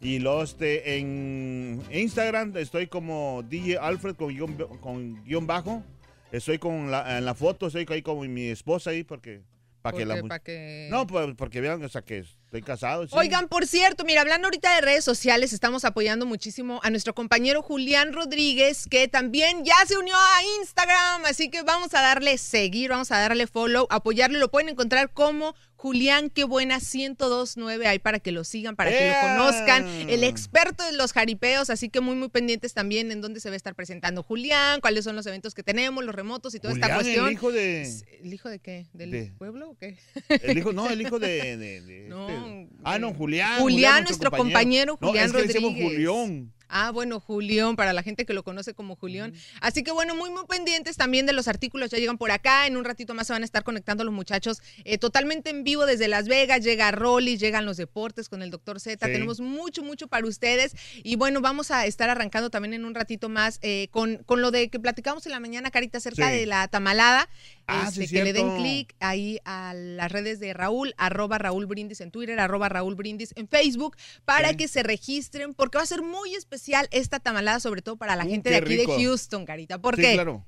[0.00, 5.82] y luego este, en Instagram estoy como DJ Alfred con guion, con guion bajo.
[6.30, 9.42] Estoy con la, en la foto, estoy ahí con mi esposa ahí porque...
[9.82, 13.06] Para que la pa' que- No, pues, porque vean, o sea, que estoy casado.
[13.06, 13.14] sí.
[13.16, 17.62] Oigan, por cierto, mira, hablando ahorita de redes sociales, estamos apoyando muchísimo a nuestro compañero
[17.62, 22.90] Julián Rodríguez, que también ya se unió a Instagram, así que vamos a darle seguir,
[22.90, 28.18] vamos a darle follow, apoyarle, lo pueden encontrar como Julián, qué buena 1029 ahí para
[28.18, 32.16] que lo sigan, para que lo conozcan, el experto de los jaripeos, así que muy,
[32.16, 35.54] muy pendientes también en dónde se va a estar presentando Julián, cuáles son los eventos
[35.54, 37.28] que tenemos, los remotos y toda esta cuestión.
[37.28, 37.82] el hijo de...
[38.24, 38.86] ¿El hijo de qué?
[38.92, 39.96] ¿Del de- pueblo o qué?
[40.42, 41.56] El hijo, no, el hijo de...
[41.56, 43.60] de- de No, este- ah, no, Julián.
[43.60, 46.08] Julián, nuestro compañero No, Julián es que le decimos Rodríguez.
[46.08, 46.52] Julián.
[46.68, 49.32] Ah, bueno, Julián, para la gente que lo conoce como Julián.
[49.60, 51.90] Así que bueno, muy, muy pendientes también de los artículos.
[51.90, 52.66] Ya llegan por acá.
[52.66, 55.86] En un ratito más se van a estar conectando los muchachos eh, totalmente en vivo
[55.86, 56.62] desde Las Vegas.
[56.62, 59.06] Llega Rolly, llegan los deportes con el doctor Z.
[59.06, 59.12] Sí.
[59.12, 60.74] Tenemos mucho, mucho para ustedes.
[61.02, 64.50] Y bueno, vamos a estar arrancando también en un ratito más eh, con, con lo
[64.50, 66.36] de que platicamos en la mañana, Carita, acerca Sí.
[66.38, 67.28] de la tamalada.
[67.70, 71.66] Ah, Este, sí, que le den clic ahí a las redes de Raúl, arroba Raúl
[71.66, 74.56] Brindis en Twitter, arroba Raúl Brindis en Facebook, para Sí.
[74.56, 78.24] que se registren, porque va a ser muy especial esta tamalada, sobre todo para la
[78.24, 78.96] Uh, gente de aquí rico.
[78.96, 79.78] de Houston, Carita.
[79.80, 80.14] ¿Por Sí, qué?
[80.14, 80.46] claro.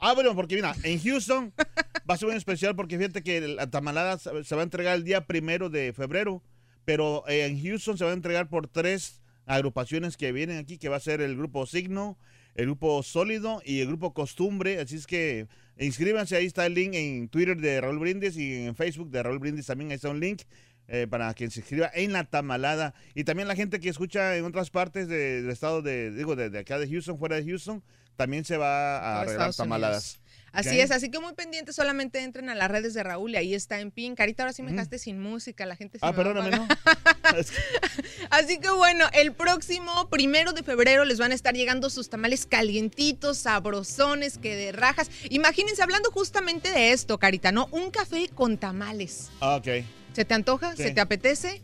[0.00, 1.52] Ah, bueno, porque mira, en Houston
[2.10, 4.96] va a ser muy especial porque fíjate que la tamalada se se va a entregar
[4.96, 6.42] el día primero de febrero,
[6.84, 10.88] pero eh, en Houston se va a entregar por tres agrupaciones que vienen aquí, que
[10.88, 12.18] va a ser el grupo Signo,
[12.54, 14.80] el grupo Sólido y el grupo Costumbre.
[14.80, 15.46] Así es que
[15.78, 19.38] inscríbanse, ahí está el link en Twitter de Raúl Brindis y en Facebook de Raúl
[19.38, 20.42] Brindis también ahí está un link.
[20.88, 24.44] eh, para quien se inscriba en la tamalada y también la gente que escucha en
[24.44, 27.82] otras partes de- del estado de digo de, de acá de Houston fuera de Houston
[28.16, 30.20] también se va a Estados tamaladas.
[30.52, 33.54] Así es, así que muy pendientes, solamente entren a las redes de Raúl y ahí
[33.54, 34.14] está en pin.
[34.14, 36.56] Carita, ahora sí me dejaste sin música, la gente se Ah, me va a perdóname.
[36.56, 36.68] ¿no?
[38.30, 42.46] Así que bueno, el próximo primero de febrero les van a estar llegando sus tamales
[42.46, 45.10] calientitos, sabrosones, que de rajas.
[45.30, 47.68] Imagínense, hablando justamente de esto, Carita, ¿no?
[47.70, 49.30] Un café con tamales.
[49.40, 49.84] Ah, ok.
[50.12, 50.76] ¿Se te antoja?
[50.76, 50.82] Sí.
[50.84, 51.62] ¿Se te apetece?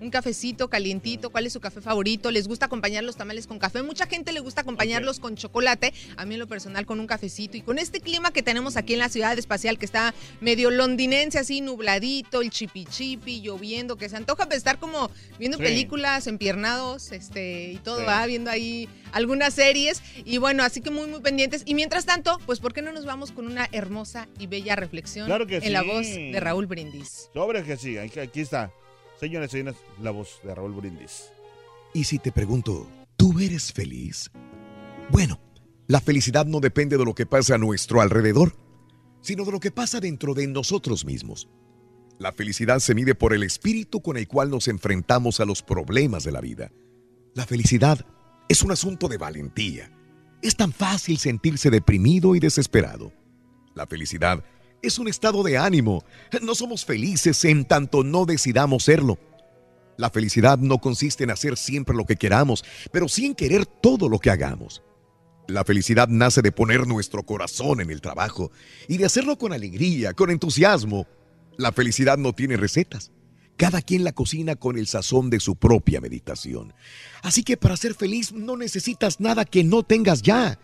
[0.00, 2.30] Un cafecito calientito, ¿cuál es su café favorito?
[2.30, 3.82] ¿Les gusta acompañar los tamales con café?
[3.82, 7.58] Mucha gente le gusta acompañarlos con chocolate, a mí en lo personal con un cafecito
[7.58, 11.38] y con este clima que tenemos aquí en la ciudad espacial que está medio londinense,
[11.38, 15.64] así nubladito, el chipi chipi, lloviendo, que se antoja de estar como viendo Sí.
[15.64, 18.04] películas, empiernados, este, y todo, Sí.
[18.06, 22.38] va viendo ahí algunas series y bueno, así que muy muy pendientes y mientras tanto,
[22.46, 25.72] pues ¿por qué no nos vamos con una hermosa y bella reflexión Claro que en
[25.74, 27.28] la voz de Raúl Brindis?
[27.34, 28.72] Sobre que sí, aquí está.
[29.20, 31.30] Señores señores, la voz de Raúl Brindis.
[31.92, 34.30] Y si te pregunto, ¿tú eres feliz?
[35.10, 35.38] Bueno,
[35.86, 38.54] la felicidad no depende de lo que pasa a nuestro alrededor,
[39.20, 41.50] sino de lo que pasa dentro de nosotros mismos.
[42.18, 46.24] La felicidad se mide por el espíritu con el cual nos enfrentamos a los problemas
[46.24, 46.72] de la vida.
[47.34, 48.06] La felicidad
[48.48, 49.92] es un asunto de valentía.
[50.40, 53.12] Es tan fácil sentirse deprimido y desesperado.
[53.74, 54.59] La felicidad es
[54.98, 56.04] un estado de ánimo.
[56.42, 59.18] No somos felices en tanto no decidamos serlo.
[59.96, 64.08] La felicidad no consiste en hacer siempre lo que queramos, pero sí en querer todo
[64.08, 64.82] lo que hagamos.
[65.46, 68.50] La felicidad nace de poner nuestro corazón en el trabajo
[68.88, 71.06] y de hacerlo con alegría, con entusiasmo.
[71.58, 73.12] La felicidad no tiene recetas.
[73.58, 76.72] Cada quien la cocina con el sazón de su propia meditación.
[77.22, 80.58] Así que para ser feliz no necesitas nada que no tengas ya.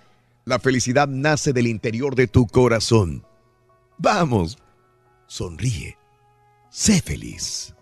[0.47, 3.26] La felicidad nace del interior de tu corazón.
[3.99, 4.59] Vamos,
[5.27, 5.97] sonríe,
[6.71, 7.76] sé feliz.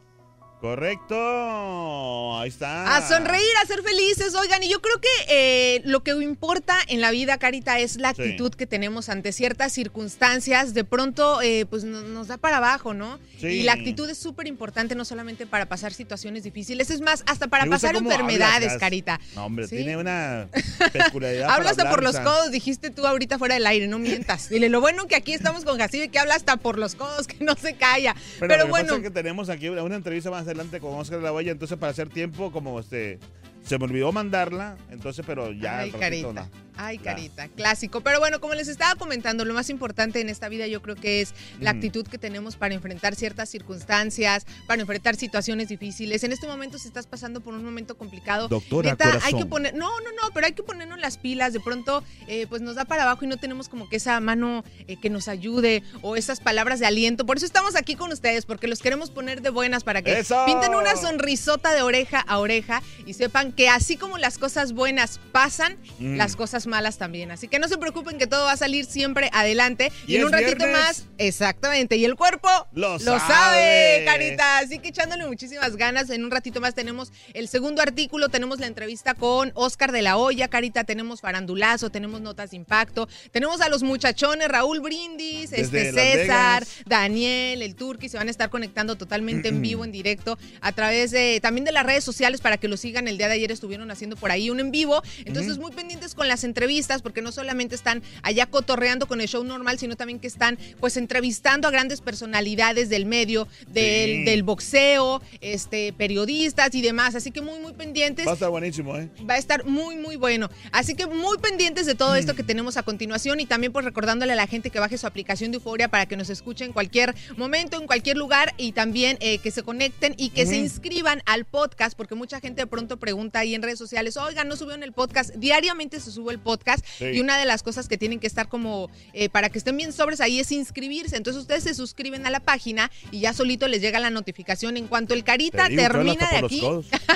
[0.65, 2.39] Correcto.
[2.39, 2.97] Ahí está.
[2.97, 7.03] A sonreír, a ser felices, oigan, y yo creo que eh, lo que importa en
[7.03, 8.23] la vida, Carita, es la Sí.
[8.23, 10.73] actitud que tenemos ante ciertas circunstancias.
[10.73, 13.19] De pronto, eh, pues no- nos da para abajo, ¿no?
[13.39, 13.49] Sí.
[13.49, 17.47] Y la actitud es súper importante, no solamente para pasar situaciones difíciles, es más, hasta
[17.49, 19.21] para pasar enfermedades, hablas, Carita.
[19.35, 19.77] No, hombre, Sí.
[19.77, 20.49] tiene una
[20.93, 21.51] peculiaridad.
[21.51, 24.49] Habla hasta por los codos, dijiste tú ahorita fuera del aire, no mientas.
[24.49, 27.45] Dile, lo bueno que aquí estamos con Jacibe, que habla hasta por los codos, que
[27.45, 28.15] no se calla.
[28.41, 31.25] Pero, Pero, bueno, es que tenemos aquí una una entrevista más adelante con Oscar de
[31.25, 33.19] la Hoya, entonces para hacer tiempo, como este,
[33.63, 35.81] se me olvidó mandarla, entonces, pero ya.
[35.81, 36.35] Ay, ratito.
[36.77, 38.01] Ay, carita, clásico.
[38.01, 41.21] Pero bueno, como les estaba comentando, lo más importante en esta vida yo creo que
[41.21, 46.25] es la actitud que tenemos para enfrentar ciertas circunstancias, para enfrentar situaciones difíciles.
[46.25, 49.75] En este momento, si estás pasando por un momento complicado, Doctora, neta, hay que poner,
[49.75, 51.53] no, no, no, pero hay que ponernos las pilas.
[51.53, 54.65] De pronto, eh, pues nos da para abajo y no tenemos como que esa mano
[54.89, 57.27] eh, que nos ayude o esas palabras de aliento.
[57.27, 60.45] Por eso estamos aquí con ustedes, porque los queremos poner de buenas para que ¡Eso!
[60.47, 65.21] pinten una sonrisota de oreja a oreja y sepan que así como las cosas buenas
[65.33, 66.17] pasan, Mm.
[66.17, 67.31] las cosas malas también.
[67.31, 69.93] Así que no se preocupen que todo va a salir siempre adelante.
[70.07, 70.73] Y, Y en un ratito viernes.
[70.79, 71.97] más, exactamente.
[71.97, 74.03] Y el cuerpo Lo sabe, sabe.
[74.05, 74.59] carita.
[74.59, 76.11] Así que echándole muchísimas ganas.
[76.11, 80.17] En un ratito más tenemos el segundo artículo, tenemos la entrevista con Oscar de la
[80.17, 80.85] Hoya, carita.
[80.85, 86.67] Tenemos farandulazo, tenemos notas de impacto, tenemos a los muchachones, Raúl Brindis, Desde este César.
[86.87, 91.11] Daniel, el Turqui, se van a estar conectando totalmente en vivo, en directo, a través
[91.11, 93.09] de también de las redes sociales para que lo sigan.
[93.09, 95.03] El día de ayer estuvieron haciendo por ahí un en vivo.
[95.25, 96.54] Entonces, muy pendientes con las entrevistas,
[97.03, 100.97] porque no solamente están allá cotorreando con el show normal, sino también que están pues
[100.97, 104.25] entrevistando a grandes personalidades del medio, del, Sí.
[104.25, 107.15] del boxeo, este, periodistas y demás.
[107.15, 108.27] Así que muy, muy pendientes.
[108.27, 109.09] Va a estar buenísimo, ¿eh?
[109.29, 110.49] Va a estar muy, muy bueno.
[110.73, 114.33] Así que muy pendientes de todo esto que tenemos a continuación y también pues recordándole
[114.33, 117.15] a la gente que baje su aplicación de Euforia para que nos escuche en cualquier
[117.37, 121.45] momento, en cualquier lugar y también eh, que se conecten y que se inscriban al
[121.45, 124.93] podcast porque mucha gente de pronto pregunta ahí en redes sociales, oigan, no subieron el
[124.93, 125.31] podcast.
[125.35, 127.07] Diariamente se sube el podcast Sí.
[127.07, 129.93] y una de las cosas que tienen que estar como eh, para que estén bien
[129.93, 131.17] sobres ahí es inscribirse.
[131.17, 134.77] Entonces ustedes se suscriben a la página y ya solito les llega la notificación.
[134.77, 136.63] En cuanto el carita Te digo termina de aquí,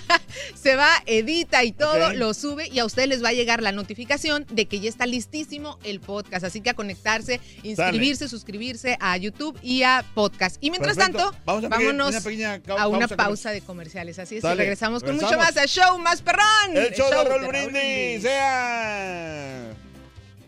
[0.61, 3.72] se va, edita y todo, lo sube y a ustedes les va a llegar la
[3.72, 6.45] notificación de que ya está listísimo el podcast.
[6.45, 10.57] Así que a conectarse, inscribirse, suscribirse a YouTube y a podcast.
[10.61, 11.18] Y mientras Perfecto.
[11.31, 14.18] tanto, Vamos a vámonos una pequeña a una pausa pausa de comerciales.
[14.18, 16.76] Así es, y regresamos con mucho más a Show Más Perrón.
[16.76, 19.17] El show de Raúl Brindis, sea.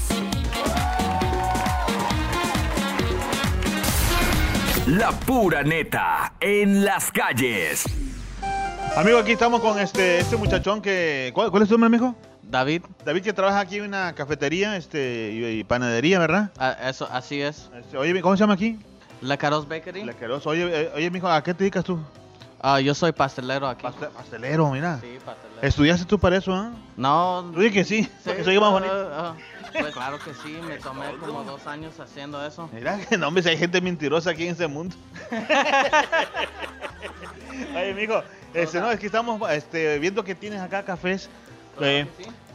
[4.87, 7.85] La pura neta en las calles.
[8.95, 11.31] Amigo, aquí estamos con este, este muchachón que.
[11.33, 12.15] ¿Cuál, cuál es tu nombre, amigo?
[12.43, 12.83] David.
[13.03, 16.51] David que trabaja aquí en una cafetería este, y, y panadería, ¿verdad?
[16.57, 17.69] Ah, eso, así es.
[17.77, 18.79] Este, oye, ¿cómo se llama aquí?
[19.21, 20.05] La Caros Bakery.
[20.05, 20.45] La Caros.
[20.47, 21.99] Oye, eh, oye, mijo, ¿a qué te dedicas tú?
[22.61, 23.85] Ah, yo soy pastelero aquí.
[24.15, 24.99] pastelero, mira.
[25.01, 25.61] Sí, pastelero.
[25.61, 26.71] ¿Estudiaste tú para eso, ah?
[26.95, 27.39] No.
[27.55, 28.93] Oye, que sí, se oye más bonito.
[29.11, 32.69] ah, ah, pues claro que sí, me tomé como dos años haciendo eso.
[32.71, 34.95] Mira, que no, hombre, si hay gente mentirosa aquí en este mundo.
[37.75, 38.21] Oye, mijo,
[38.55, 41.29] este, no, es que estamos este, viendo que tienes acá cafés.
[41.81, 42.05] Eh,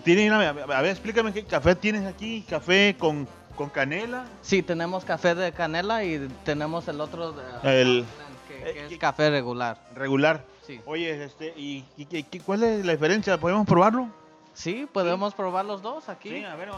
[0.05, 2.45] tiene una- a ver, explícame qué café tienes aquí.
[2.49, 4.25] Café con, con canela.
[4.43, 8.05] Sí, tenemos café de canela y tenemos el otro de- El
[8.49, 9.79] que, que es café regular.
[9.95, 10.43] regular.
[10.67, 10.81] Sí.
[10.87, 13.39] Oye, este, ¿y, y cuál es la diferencia?
[13.39, 14.09] ¿Podemos probarlo?
[14.55, 16.31] Sí, podemos probar los dos aquí.
[16.31, 16.69] Sí, a ver,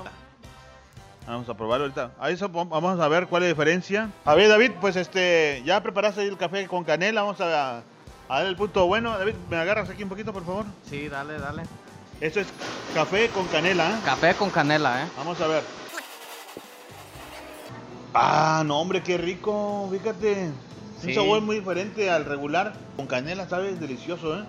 [1.27, 2.11] Vamos a probarlo ahorita.
[2.19, 4.11] Ahí eso, vamos a ver cuál es la diferencia.
[4.25, 7.23] A ver, David, pues este, ya preparaste el café con canela.
[7.23, 7.83] Vamos a,
[8.37, 9.17] a dar el punto bueno.
[9.19, 10.65] David, ¿me agarras aquí un poquito, por favor?
[10.89, 11.65] Sí, dale, dale.
[12.21, 12.47] Esto es
[12.95, 13.95] café con canela, ¿eh?
[14.05, 15.09] Café con canela, ¿eh?
[15.17, 15.63] Vamos a ver.
[18.15, 19.89] Ah, no, hombre, qué rico.
[19.91, 20.51] Fíjate.
[21.01, 21.09] Sí.
[21.09, 22.75] Un sabor muy diferente al regular.
[22.97, 23.81] Con canela, ¿sabes?
[23.81, 24.45] Delicioso, ¿eh?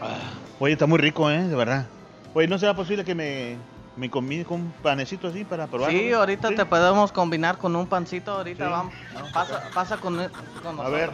[0.00, 0.16] Ah,
[0.58, 1.42] Oye, está muy rico, ¿eh?
[1.42, 1.86] De verdad.
[2.34, 3.56] Oye, ¿no será posible que me,
[3.96, 5.96] me combine con un panecito así para probarlo?
[5.98, 6.56] Sí, ahorita Sí.
[6.56, 8.32] te podemos combinar con un pancito.
[8.32, 8.70] Ahorita Sí.
[8.70, 8.94] vamos.
[9.32, 10.16] Pasa, pasa con,
[10.62, 11.10] con A ver.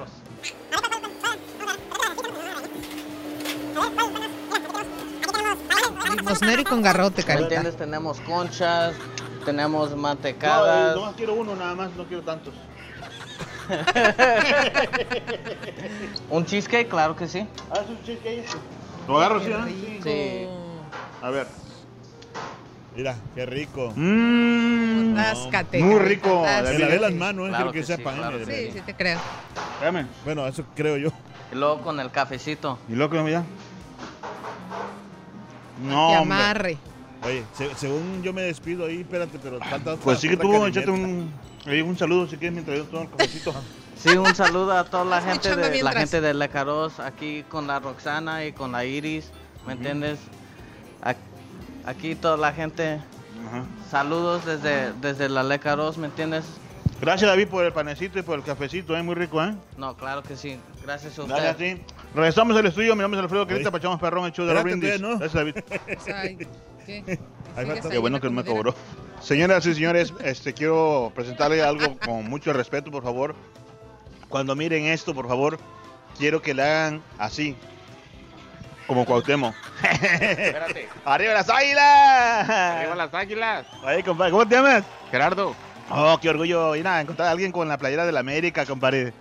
[6.59, 7.45] Y con garrote, ¿Me carita.
[7.45, 7.76] entiendes?
[7.76, 8.95] Tenemos conchas,
[9.45, 10.97] tenemos No, mantecadas.
[10.97, 12.55] nomás quiero uno nada más, no quiero tantos.
[16.30, 17.47] un cheesecake, claro que sí.
[17.70, 18.47] Ah, es un cheesecake.
[19.07, 20.01] Lo agarro, sí, ¿eh?
[20.03, 20.49] Sí.
[21.22, 21.47] A ver.
[22.99, 23.95] Mira, qué rico.
[25.13, 26.43] Atáscate, Muy rico.
[26.43, 28.95] Me lavé las manos, eh, Claro que, que sí, claro eh, que Sí, sí te
[28.95, 29.21] creo.
[29.75, 30.09] Espérame.
[30.25, 31.11] Bueno, eso creo yo.
[31.53, 32.77] Y luego con el cafecito.
[32.89, 33.45] ¿Y loco, mira?
[35.89, 36.77] No, Que amarre.
[37.23, 40.67] Oye, se- según yo me despido ahí, espérate, pero falta otra- Pues sigue otra tú,
[40.67, 41.33] échate un,
[41.67, 43.55] un saludo si quieres mientras yo tomo el cafecito.
[43.97, 45.95] Sí, un saludo a toda la gente de la mientras.
[45.97, 49.31] gente de Lecaros, aquí con la Roxana y con la Iris,
[49.67, 50.19] ¿me entiendes?
[51.89, 53.01] Aquí toda la gente.
[53.91, 56.45] Saludos desde, desde la Lecaros, ¿me entiendes?
[57.01, 59.03] Gracias David por el panecito y por el cafecito, ¿eh?
[59.03, 59.55] muy rico, ¿eh?
[59.78, 60.59] No, claro que sí.
[60.82, 61.34] Gracias a usted.
[61.34, 61.82] Gracias a ti.
[62.14, 65.01] Regresamos al estudio, mi nombre es Alfredo Querita, Pachamos Perrón, el show de Espérate, brindis.
[65.01, 65.18] ¿no?
[65.18, 65.55] Gracias David.
[66.14, 66.36] Ay,
[66.84, 67.18] ¿qué?
[67.91, 68.74] Qué bueno en que la me cobró.
[69.22, 73.34] Señoras y señores, este, quiero presentarle algo con mucho respeto, por favor.
[74.28, 75.59] Cuando miren esto, por favor,
[76.18, 77.57] quiero que le hagan así.
[78.89, 79.55] Como Cuauhtémoc.
[79.84, 80.89] Espérate.
[81.05, 82.49] ¡Arriba las águilas!
[82.49, 83.66] Arriba las águilas.
[83.84, 84.82] Ahí, compadre, ¿cómo te llamas?
[85.11, 85.55] Gerardo.
[85.91, 86.74] Oh, qué orgullo.
[86.74, 89.12] Ir a encontrar a alguien con la playera de la América, compadre.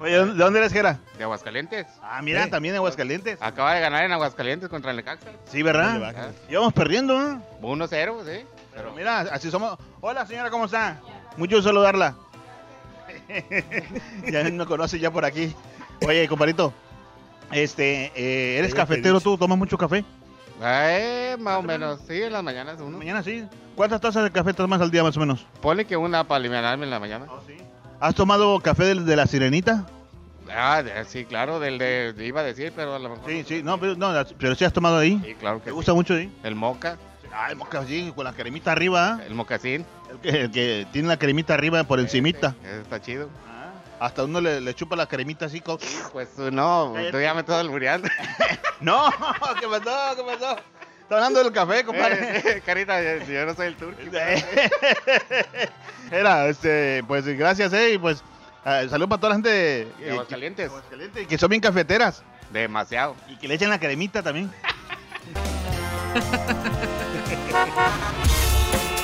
[0.00, 1.00] Oye, ¿de dónde eres, Gera?
[1.16, 1.88] De Aguascalientes.
[2.00, 3.42] Ah, mira, también de Aguascalientes.
[3.42, 5.30] Acaba de ganar en Aguascalientes contra el Necaxa.
[5.50, 6.14] Sí, ¿verdad?
[6.16, 7.38] Ah, Íbamos perdiendo, ¿eh?
[7.60, 8.46] 1-0, sí.
[8.72, 9.76] Pero mira, así somos.
[10.00, 11.00] Hola, señora, ¿cómo está?
[11.36, 12.14] Mucho saludarla.
[14.30, 15.52] ya me conoce ya por aquí.
[16.06, 16.72] Oye, compadrito,
[17.52, 19.36] este, eh, ¿eres cafetero tú?
[19.38, 20.04] ¿Tomas mucho café?
[20.62, 22.98] Eh, más o menos, sí, en las mañanas uno.
[22.98, 23.44] Mañana sí.
[23.76, 25.46] ¿Cuántas tazas de café tomas al día más o menos?
[25.60, 27.26] Ponle que una para aliviarme en la mañana.
[28.00, 29.86] ¿Has tomado café de, de la sirenita?
[30.50, 33.30] Ah, de- sí, claro, del de, iba a decir, pero a lo mejor.
[33.30, 35.20] Sí, sí, no, pero, no, pero sí has tomado ahí.
[35.24, 35.74] Sí, claro que ¿Te sí.
[35.76, 36.32] gusta mucho ahí?
[36.42, 36.96] El moca.
[37.32, 39.18] Ah, el mocasín con la cremita arriba.
[39.20, 39.24] ¿ah?
[39.26, 39.84] El mocasín.
[40.10, 42.54] El que, el que tiene la cremita arriba por encimita.
[42.64, 43.28] Ese está chido.
[44.00, 45.78] Hasta uno le, le chupa la cremita así como...
[46.12, 48.08] Pues no, tú ya me estás albureando.
[48.80, 49.10] no,
[49.60, 50.16] ¿qué pasó?
[50.16, 50.56] ¿Qué pasó?
[51.02, 52.38] Está hablando del café, compadre.
[52.38, 54.00] Eh, Carita, yo, yo no soy el turco.
[56.10, 58.22] Era, este, pues gracias, eh, y pues
[58.64, 60.70] eh, saludos para toda la gente De eh, Aguascalientes.
[61.14, 62.22] que, que son bien cafeteras
[62.52, 63.14] Demasiado.
[63.28, 64.52] y que le echen la cremita también.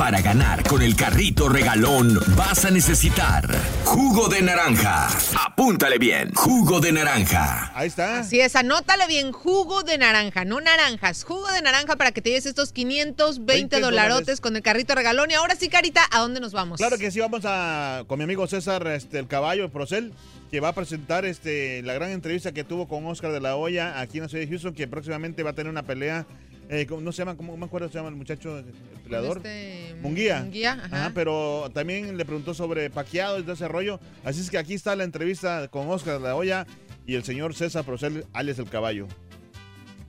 [0.05, 3.48] Para ganar con el carrito regalón vas a necesitar
[3.84, 5.09] jugo de naranja.
[5.46, 7.72] Apúntale bien, jugo de naranja.
[7.74, 8.18] Ahí está.
[8.18, 12.28] Así es, anótale bien, jugo de naranja, no naranjas, jugo de naranja para que te
[12.28, 15.30] lleves estos 520 20 dolarotes con el carrito regalón.
[15.30, 16.76] Y ahora sí, Carita, ¿a dónde nos vamos?
[16.76, 20.12] Claro que sí, vamos a con mi amigo César este, el Caballo Procel,
[20.50, 23.98] que va a presentar este, la gran entrevista que tuvo con Oscar de la Hoya
[23.98, 26.26] aquí en la ciudad de Houston, que próximamente va a tener una pelea.
[26.68, 28.64] Eh, ¿cómo- no se llama, ¿cómo me acuerdo se llama el muchacho, el
[29.04, 29.38] peleador?
[29.38, 30.40] este, Munguía.
[30.42, 31.12] Munguía, ajá.
[31.14, 34.00] pero también le preguntó sobre paqueado y todo ese rollo.
[34.24, 36.66] Así es que aquí está la entrevista con Oscar de la Hoya
[37.06, 39.06] y el señor César Procel, alias el Caballo.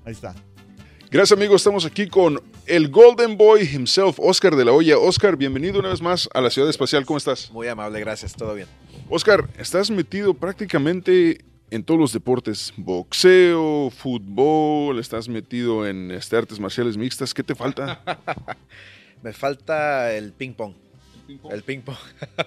[0.06, 0.34] Ahí está.
[1.12, 4.98] Gracias amigos, estamos aquí con el Golden Boy himself, Oscar de la Hoya.
[4.98, 7.52] Oscar, bienvenido una vez más a la Ciudad Espacial, ¿cómo estás?
[7.52, 8.68] Muy amable, gracias, todo bien.
[9.10, 16.60] Oscar, estás metido prácticamente en todos los deportes, boxeo, fútbol, estás metido en este, artes
[16.60, 18.02] marciales mixtas, ¿qué te falta?
[19.24, 20.74] Me falta el ping pong.
[21.50, 21.98] El ping pong.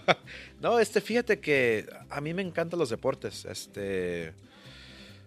[0.60, 3.44] no, este, fíjate que a mí me encantan los deportes.
[3.46, 4.32] Este,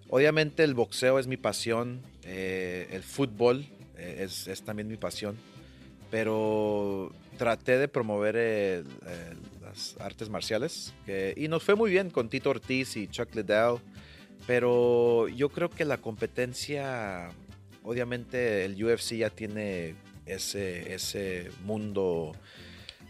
[0.07, 3.65] obviamente el boxeo es mi pasión, eh, el fútbol
[3.97, 5.35] eh, es, es también mi pasión,
[6.09, 9.50] pero traté de promover el- el-
[9.99, 10.93] artes marciales
[11.35, 13.77] y nos fue muy bien con Tito Ortiz y Chuck Liddell,
[14.47, 17.29] pero yo creo que la competencia,
[17.83, 19.95] obviamente el UFC ya tiene
[20.25, 22.33] ese, ese mundo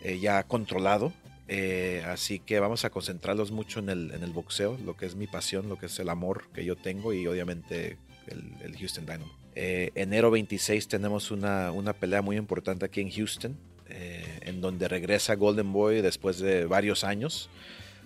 [0.04, 1.14] eh, ya controlado.
[1.48, 5.16] eh, así que vamos a concentrarlos mucho en el, en el boxeo, lo que es
[5.16, 7.98] mi pasión, lo que es el amor que yo tengo y obviamente
[8.28, 9.32] el, el Houston Dynamo.
[9.56, 13.58] Eh, enero 26 tenemos una, una pelea muy importante aquí en Houston,
[13.94, 17.50] eh, en donde regresa Golden Boy después de varios años,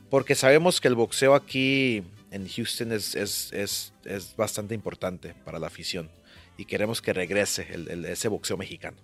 [0.09, 5.67] porque sabemos que el boxeo aquí en Houston es, es, es, bastante importante para la
[5.67, 6.09] afición
[6.57, 7.67] y queremos que regrese
[8.07, 8.97] ese boxeo mexicano.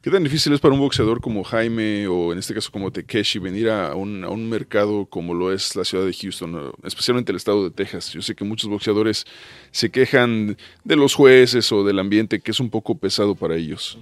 [0.00, 3.40] ¿Qué tan difícil es para un boxeador como Jaime o en este caso como Takeshi
[3.40, 7.72] venir a un, mercado como lo es la ciudad de Houston, especialmente el estado de
[7.72, 8.12] Texas?
[8.12, 9.24] Yo sé que muchos boxeadores
[9.72, 13.98] se quejan de los jueces o del ambiente que es un poco pesado para ellos.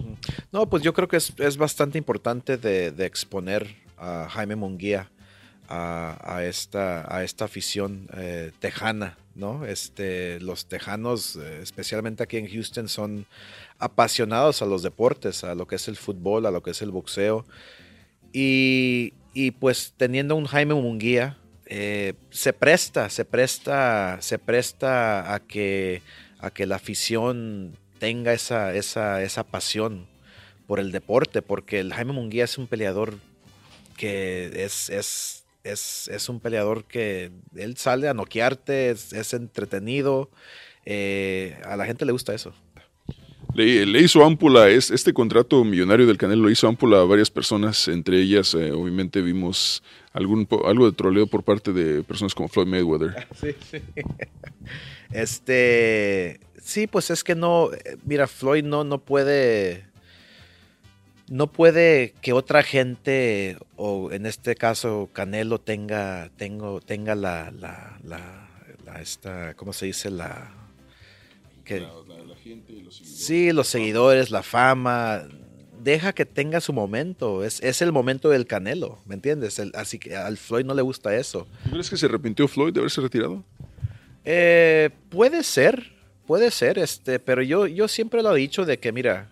[0.52, 5.10] No, pues yo creo que es, es bastante importante de, exponer a Jaime Munguía
[5.66, 9.64] a, a esta, a esta afición eh, tejana, ¿no?
[9.64, 13.26] Este, los tejanos, eh, especialmente aquí en Houston, son
[13.78, 16.90] apasionados a los deportes, a lo que es el fútbol, a lo que es el
[16.90, 17.44] boxeo.
[18.32, 19.12] Y,
[19.60, 26.02] pues teniendo un Jaime Munguía, eh, se presta, se presta, se presta a que,
[26.38, 30.06] a que la afición tenga esa, esa, esa pasión
[30.66, 33.14] por el deporte, porque el Jaime Munguía es un peleador
[33.96, 40.30] que es, es, es, es un peleador que él sale a noquearte, es, es entretenido,
[40.84, 42.54] eh, a la gente le gusta eso.
[43.56, 47.30] Le, le hizo ámpula, es- este contrato millonario del Canelo le hizo ámpula a varias
[47.30, 49.82] personas, entre ellas eh, obviamente vimos
[50.12, 53.26] algún, po- algo de troleo por parte de personas como Floyd Mayweather.
[53.40, 53.78] Sí, sí.
[55.10, 57.70] Este, sí, pues es que no,
[58.04, 59.86] mira, Floyd no, no puede,
[61.30, 67.98] no puede que otra gente, o en este caso Canelo, tenga, tengo, tenga la, la,
[68.04, 68.48] la,
[68.84, 70.10] la esta, ¿cómo se dice?
[70.10, 70.52] La,
[71.64, 71.80] que,
[73.04, 75.26] sí, los seguidores, la fama,
[75.82, 79.58] deja que tenga su momento, es, es el momento del Canelo, ¿me entiendes?
[79.58, 81.46] El- así que al Floyd no le gusta eso.
[81.64, 83.44] ¿Tú crees que se arrepintió Floyd de haberse retirado?
[84.24, 85.92] Eh, puede ser,
[86.26, 89.28] puede ser, este, pero yo, yo siempre lo he dicho de que, mira,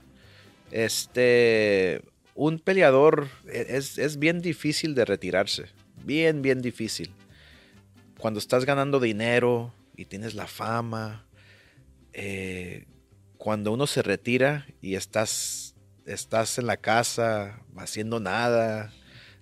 [0.70, 2.02] este,
[2.34, 5.66] un peleador e- es, es bien difícil de retirarse,
[6.04, 7.10] bien, bien difícil.
[8.18, 11.24] Cuando estás ganando dinero y tienes la fama,
[12.12, 12.84] eh,
[13.44, 15.74] cuando uno se retira y estás,
[16.06, 18.90] estás en la casa haciendo nada,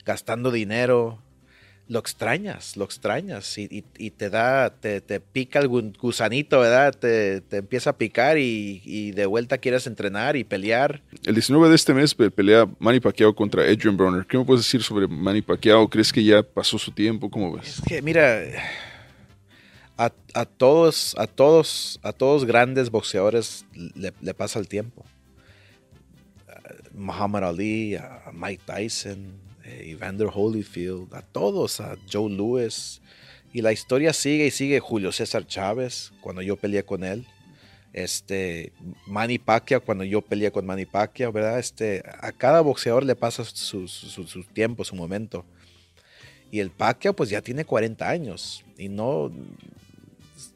[0.04, 1.22] gastando dinero,
[1.86, 6.58] lo extrañas, lo extrañas y, y- y te da, te, te pica el gu- gusanito,
[6.58, 6.92] ¿verdad?
[6.98, 11.00] Te, te empieza a picar y, y de vuelta quieres entrenar y pelear.
[11.24, 14.26] El 19 de este mes pe- pelea Manny Pacquiao contra Adrian Broner.
[14.26, 15.88] ¿Qué me puedes decir sobre Manny Pacquiao?
[15.88, 17.30] ¿Crees que ya pasó su tiempo?
[17.30, 17.78] ¿Cómo ves?
[17.78, 18.40] Es que, mira,
[20.34, 25.04] a, todos, a todos, a todos grandes boxeadores le, pasa el tiempo.
[26.94, 29.32] Muhammad Ali, a Mike Tyson,
[29.64, 33.00] eh, Evander Holyfield, a todos, a Joe Lewis.
[33.52, 34.80] Y la historia sigue y sigue.
[34.80, 37.26] Julio César Chávez, cuando yo peleé con él.
[37.92, 38.72] Este,
[39.06, 41.58] Manny Pacquiao, cuando yo peleé con Manny Pacquiao, ¿verdad?
[41.58, 45.44] Este, a cada boxeador le pasa su- su- su tiempo, su momento.
[46.50, 48.64] Y el Pacquiao, pues ya tiene 40 años.
[48.78, 49.30] Y no,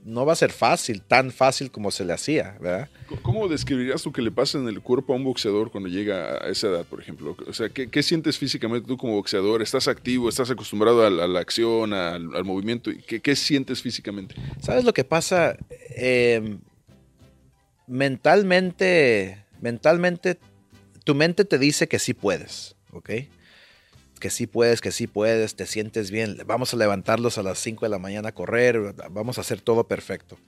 [0.04, 2.88] no va a ser fácil, tan fácil como se le hacía, ¿verdad?
[3.22, 6.48] ¿Cómo describirías tú que le pasa en el cuerpo a un boxeador cuando llega a
[6.48, 7.36] esa edad, por ejemplo?
[7.48, 9.62] O sea, ¿qué, qué sientes físicamente tú como boxeador?
[9.62, 10.28] ¿Estás activo?
[10.28, 12.90] ¿Estás acostumbrado a, la- a la acción, al, al movimiento?
[12.90, 14.34] ¿Y ¿Qué, qué sientes físicamente?
[14.60, 15.56] ¿Sabes lo que pasa?
[15.96, 16.56] Eh,
[17.86, 20.38] mentalmente, mentalmente,
[21.04, 23.10] tu mente te dice que sí puedes, ¿ok?
[24.20, 26.38] Que sí puedes, que sí puedes, te sientes bien.
[26.46, 29.86] Vamos a levantarlos a las 5 de la mañana a correr, vamos a hacer todo
[29.86, 30.38] perfecto.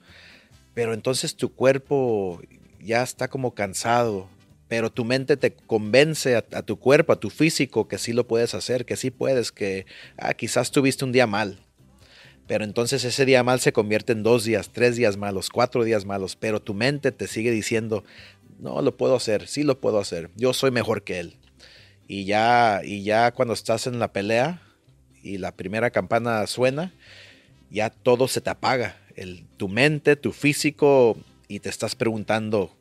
[0.74, 2.40] Pero entonces tu cuerpo
[2.80, 4.28] ya está como cansado,
[4.68, 8.26] pero tu mente te convence a, a tu cuerpo, a tu físico, que sí lo
[8.26, 11.58] puedes hacer, que sí puedes, que ah, quizás tuviste un día mal,
[12.48, 16.06] pero entonces ese día mal se convierte en dos días, tres días malos, cuatro días
[16.06, 18.04] malos, pero tu mente te sigue diciendo,
[18.58, 21.37] no, lo puedo hacer, sí lo puedo hacer, yo soy mejor que él.
[22.08, 24.62] Y ya, y ya cuando estás en la pelea
[25.22, 26.94] y la primera campana suena,
[27.70, 32.74] ya todo se te apaga, el, tu mente, tu físico, y te estás preguntando,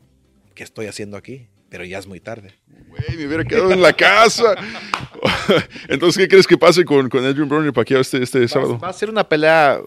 [0.55, 1.47] ¿qué estoy haciendo aquí?
[1.69, 2.53] Pero ya es muy tarde.
[2.87, 4.55] Güey, me hubiera quedado en la casa.
[5.89, 8.79] Entonces, ¿qué crees que pase con, con Adrian Broner y Pacquiao este, este sábado?
[8.79, 9.81] Va a ser una pelea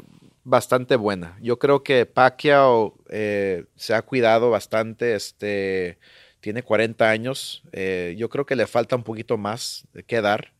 [0.45, 1.39] bastante buena.
[1.41, 5.15] Yo creo que Pacquiao eh, se ha cuidado bastante.
[5.15, 5.99] Este,
[6.41, 7.63] tiene 40 años.
[7.73, 10.53] Eh, yo creo que le falta un poquito más que dar.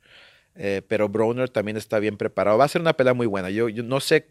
[0.57, 2.59] Eh, pero Broner también está bien preparado.
[2.59, 3.51] Va a ser una pelea muy buena.
[3.51, 4.29] Yo, yo no sé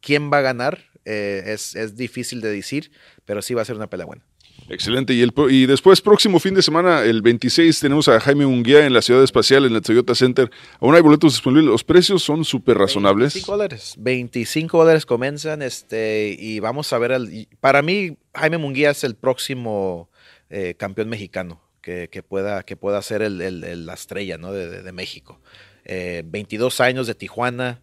[0.00, 0.84] quién va a ganar.
[1.06, 2.90] eh, es, es difícil de decir,
[3.26, 4.24] pero sí va a ser una pelea buena.
[4.70, 5.12] Excelente.
[5.12, 8.94] Y, el, y después, próximo fin de semana, el 26, tenemos a Jaime Munguía en
[8.94, 10.50] la Ciudad Espacial, en el Toyota Center.
[10.80, 11.66] Aún hay boletos disponibles.
[11.70, 13.34] Los precios son súper razonables.
[13.34, 13.94] 25 dólares.
[13.98, 17.12] 25 dólares comienzan este, y vamos a ver.
[17.12, 20.08] al- y para mí, Jaime Munguía es el próximo
[20.50, 25.40] eh, campeón mexicano que, pueda, que pueda ser el- la estrella de México.
[25.84, 27.82] Eh, 22 años de Tijuana,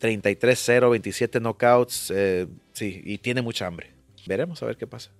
[0.00, 2.12] 33-0, 27 knockouts.
[2.14, 3.92] eh, sí, y tiene mucha hambre.
[4.26, 5.10] Veremos a ver qué pasa.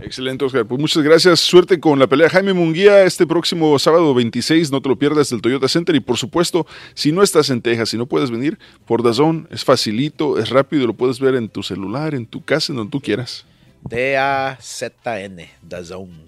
[0.00, 0.66] Excelente, Oscar.
[0.66, 1.38] Pues muchas gracias.
[1.40, 2.28] Suerte con la pelea.
[2.28, 5.94] Jaime Munguía, este próximo sábado 26, no te lo pierdas del Toyota Center.
[5.94, 9.64] Y por supuesto, si no estás en Texas, si no puedes venir, por Dazón es
[9.64, 13.00] facilito, es rápido, lo puedes ver en tu celular, en tu casa, en donde tú
[13.00, 13.46] quieras.
[13.82, 16.26] D-A-Z-N, The Zone.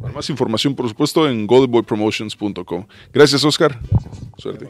[0.00, 2.86] Para más información, por supuesto, en goldenboypromotions.com.
[3.12, 3.78] Gracias, Oscar.
[4.36, 4.68] Suerte.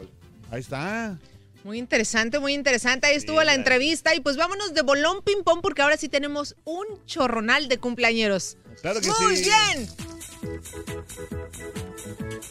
[0.50, 1.18] Ahí está.
[1.64, 3.06] Muy interesante, muy interesante.
[3.08, 6.54] Ahí estuvo la entrevista y pues vámonos de bolón ping pong porque ahora sí tenemos
[6.64, 8.56] un chorronal de cumpleañeros.
[8.82, 9.44] Claro que Muy sí.
[9.44, 9.88] bien.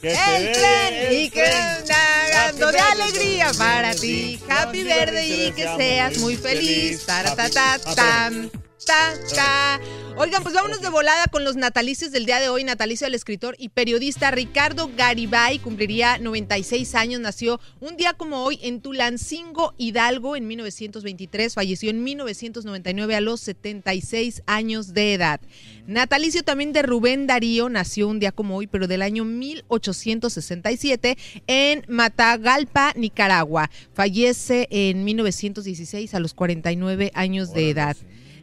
[0.01, 1.86] Que El tren y que tren.
[1.88, 4.39] nadando de alegría para ti.
[4.49, 7.05] Happy birthday y que seas muy feliz.
[7.05, 8.49] Taratata, tam,
[8.86, 9.81] ta, ta.
[10.17, 12.63] Oigan, pues vámonos de volada con los natalicios del día de hoy.
[12.63, 17.19] Natalicio del escritor y periodista Ricardo Garibay cumpliría 96 años.
[17.19, 21.53] Nació un día como hoy en Tulancingo, Hidalgo, en 1923.
[21.53, 25.41] Falleció en 1999 a los 76 años de edad.
[25.86, 27.67] Natalicio también de Rubén Darío.
[27.67, 31.17] Nació un día como hoy, pero del año 1867
[31.47, 33.69] en Matagalpa, Nicaragua.
[33.93, 37.97] Fallece en 1916 a los 49 años de edad.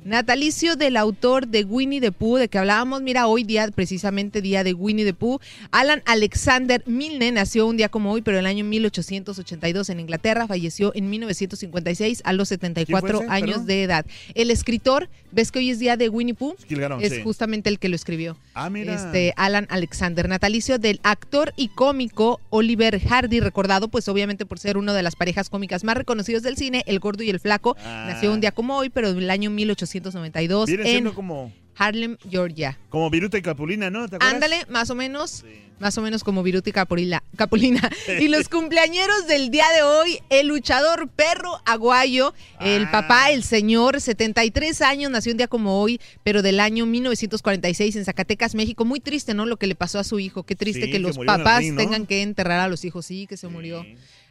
[0.05, 4.65] Natalicio del autor de Winnie the Pooh, de que hablábamos, mira, hoy día, precisamente día
[4.65, 5.39] de Winnie the Pooh.
[5.71, 10.49] Alan Alexander Milne nació un día como hoy, pero en el año 1882 en Inglaterra,
[10.49, 13.33] falleció en 1956 a los 74 ¿Quién fue ese?
[13.33, 13.67] años Perdón.
[13.67, 14.07] de edad.
[14.35, 16.57] El escritor, ¿ves que hoy es día de Winnie Pooh?
[17.01, 17.23] Es sí.
[17.23, 18.37] justamente el que lo escribió.
[18.55, 18.95] Ah, mira.
[18.95, 24.77] Este, Alan Alexander, natalicio del actor y cómico Oliver Hardy, recordado pues obviamente por ser
[24.77, 27.77] una de las parejas cómicas más reconocidos del cine, El Gordo y el Flaco.
[27.85, 28.07] Ah.
[28.09, 32.17] Nació un día como hoy, pero en el año 1892 Viene en siendo como, Harlem,
[32.29, 32.79] Georgia.
[32.91, 34.09] como Viruta y Capulina, ¿no?
[34.09, 34.35] ¿Te acuerdas?
[34.35, 35.45] Ándale, más o menos,
[35.81, 37.23] más o menos como Viruta y Capulina.
[37.37, 37.91] Capulina.
[38.21, 42.91] Y los cumpleañeros del día de hoy, el luchador perro aguayo, el Ah.
[42.93, 48.05] papá, el señor, 73 años, nació un día como hoy, pero del año 1946 en
[48.05, 48.85] Zacatecas, México.
[48.85, 49.47] Muy triste, ¿no?
[49.47, 50.43] Lo que le pasó a su hijo.
[50.45, 51.79] Qué triste Sí, que los papás ring, ¿no?
[51.79, 53.07] tengan que enterrar a los hijos.
[53.07, 53.85] Sí, que se murió.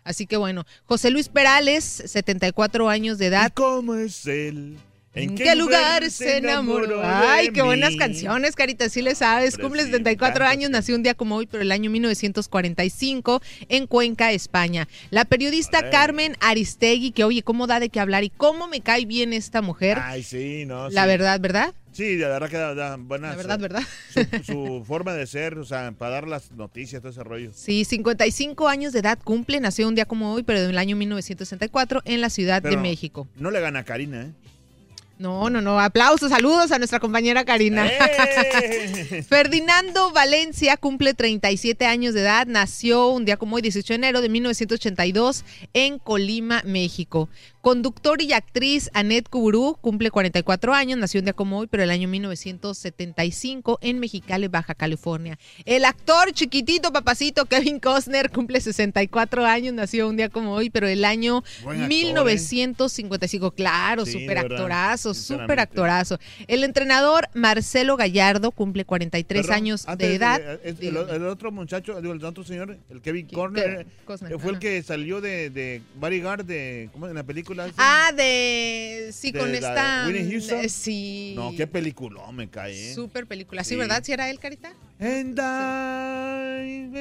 [0.03, 3.51] Así que bueno, José Luis Perales, 74 años de edad.
[3.53, 4.77] ¿Cómo es él?
[5.13, 7.01] ¿En qué lugar se enamoró?
[7.03, 9.57] Ay, qué buenas canciones, Carita, sí le sabes.
[9.57, 13.87] Cumple sí, 74 me años, nació un día como hoy, pero el año 1945 en
[13.87, 14.87] Cuenca, España.
[15.09, 15.89] La periodista.
[15.89, 19.61] Carmen Aristegui, que oye, cómo da de qué hablar y cómo me cae bien esta
[19.61, 19.97] mujer.
[20.01, 20.89] Ay, sí, no.
[20.89, 21.07] La sí.
[21.07, 21.73] verdad, ¿verdad?
[21.91, 23.31] Sí, la verdad que da, da buenas.
[23.31, 23.83] La verdad, ¿verdad?
[24.13, 24.43] Su,
[24.79, 27.51] su forma de ser, o sea, para dar las noticias, todo ese rollo.
[27.53, 30.95] Sí, 55 años de edad cumple, nació un día como hoy, pero en el año
[30.95, 33.27] 1964 en la Ciudad de México.
[33.35, 34.31] No le gana a Karina, ¿eh?
[35.21, 35.79] No, no, no.
[35.79, 37.85] Aplausos, saludos a nuestra compañera Karina.
[37.85, 39.23] ¡Eh!
[39.29, 42.47] Ferdinando Valencia cumple 37 años de edad.
[42.47, 47.29] Nació un día como hoy, 18 de enero de 1982, en Colima, México.
[47.61, 50.97] Conductor y actriz Annette Kuburú cumple 44 años.
[50.97, 55.37] Nació un día como hoy, pero el año 1975 en Mexicali, Baja California.
[55.65, 59.75] El actor chiquitito, papacito Kevin Costner cumple 64 años.
[59.75, 61.87] Nació un día como hoy, pero el año Buen actor, ¿eh?
[61.87, 63.51] 1955.
[63.51, 66.17] Claro, Sí, actorazo, súper actorazo.
[66.47, 70.59] El entrenador Marcelo Gallardo cumple 43 Perdón, años de edad.
[70.63, 74.81] es- el, el otro muchacho, el otro señor, el Kevin Costner, eh, fue el que
[74.81, 77.50] salió de, de Bodyguard de, ¿cómo en la película?
[77.59, 77.73] Esa?
[77.77, 79.09] Ah, de.
[79.13, 80.05] Sí, De con esta.
[80.05, 80.59] Houston.
[80.65, 81.33] eh, Sí.
[81.35, 82.93] No, qué peliculón me cae, ¿eh?
[82.95, 83.63] Súper película.
[83.63, 83.75] Sí, Sí.
[83.75, 84.01] ¿verdad?
[84.03, 84.73] ¿Sí era él, Carita?
[84.99, 86.91] And I.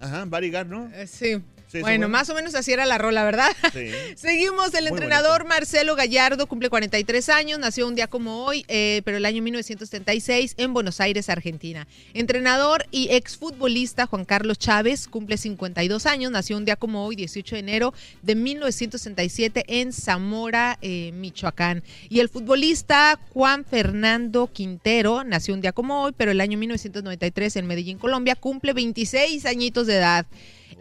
[0.00, 0.90] Ajá, Bodyguard, ¿no?
[0.94, 1.40] Eh, Sí.
[1.72, 3.48] Sí, bueno, más o menos así era la rola, ¿verdad?
[3.72, 3.88] Sí.
[4.16, 9.00] Seguimos, el Muy entrenador Marcelo Gallardo cumple 43 años, nació un día como hoy, eh,
[9.06, 11.88] pero el año 1976 en Buenos Aires, Argentina.
[12.12, 17.56] Entrenador y exfutbolista Juan Carlos Chávez cumple 52 años, nació un día como hoy, 18
[17.56, 21.82] de enero de 1967 en Zamora, eh, Michoacán.
[22.10, 27.56] Y el futbolista Juan Fernando Quintero nació un día como hoy, pero el año 1993
[27.56, 30.26] en Medellín, Colombia, cumple 26 añitos de edad.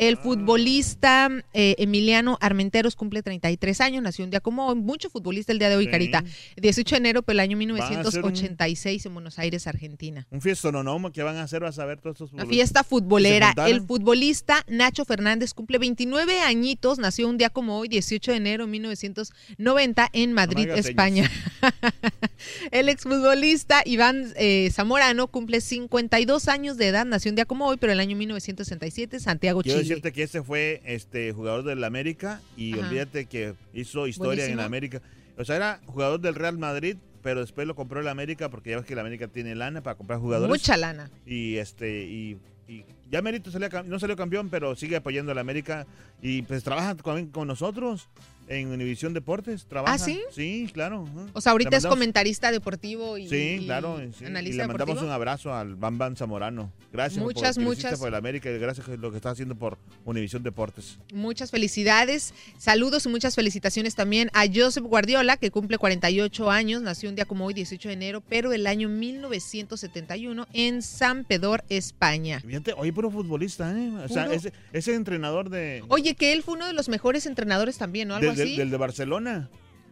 [0.01, 5.51] El futbolista eh, Emiliano Armenteros cumple 33 años, nació un día como hoy, mucho futbolista
[5.51, 5.91] el día de hoy, Sí.
[5.91, 6.23] Carita.
[6.57, 10.25] 18 de enero, pero el año Van a hacer un- 1986 en Buenos Aires, Argentina.
[10.31, 10.75] Un fiestón
[11.11, 12.55] que van a hacer, vas a ver todos estos futbolistas.
[12.55, 13.53] fiesta futbolera.
[13.67, 18.65] El futbolista Nacho Fernández cumple 29 añitos, nació un día como hoy, 18 de enero
[18.65, 21.29] de 1990 en Madrid, España.
[22.71, 27.77] El exfutbolista Iván eh, Zamorano cumple 52 años de edad, nació un día como hoy,
[27.77, 29.90] pero el año 1967 Santiago, Chile.
[29.95, 32.87] Decirte que este fue este jugador del América y Ajá.
[32.87, 34.61] olvídate que hizo historia en Buenísimo.
[34.63, 35.01] América.
[35.37, 38.77] O sea, era jugador del Real Madrid, pero después lo compró el América porque ya
[38.77, 40.49] ves que el América tiene lana para comprar jugadores.
[40.49, 41.09] Mucha lana.
[41.25, 42.37] Y este y,
[42.67, 45.85] y ya Mérito salió no salió campeón, pero sigue apoyando al América
[46.21, 48.07] y pues trabaja con, con nosotros
[48.51, 49.65] en Univisión Deportes.
[49.65, 49.93] Trabaja.
[49.93, 50.21] ¿Ah, sí?
[50.31, 51.07] Sí, claro.
[51.33, 53.99] O sea, ahorita es comentarista deportivo y, Sí, claro.
[54.17, 54.25] sí.
[54.25, 55.01] Y le mandamos deportivo.
[55.05, 56.71] un abrazo al Bam Bam Zamorano.
[56.91, 57.99] Gracias Muchas, por, muchas.
[57.99, 60.99] por el América y gracias por lo que está haciendo por Univisión Deportes.
[61.13, 67.09] Muchas felicidades, saludos y muchas felicitaciones también a Joseph Guardiola, que cumple 48 años, nació
[67.09, 72.39] un día como hoy, 18 de enero, pero el año 1971 en San Pedro, España.
[72.41, 73.91] Fíjate, oye, puro futbolista, ¿eh?
[74.03, 77.77] O sea, ese, ese entrenador de, Oye, que él fue uno de los mejores entrenadores
[77.77, 78.15] también, ¿no?
[78.15, 79.49] Algo del, del- del de Barcelona.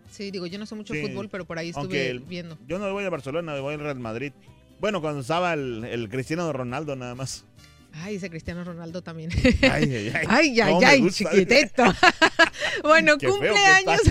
[0.09, 1.01] Sí, digo, yo no sé mucho Sí.
[1.01, 2.57] fútbol, pero por ahí estuve Aunque el- viendo.
[2.67, 4.31] Yo no voy a Barcelona, voy al Real Madrid.
[4.79, 7.45] Bueno, cuando estaba el, el Cristiano Ronaldo nada más.
[7.91, 9.31] Ay, ese Cristiano Ronaldo también.
[9.61, 10.25] Ay, ay, ay.
[10.27, 11.83] Ay, ay, ay, chiquitito.
[12.83, 14.01] bueno, Qué cumpleaños.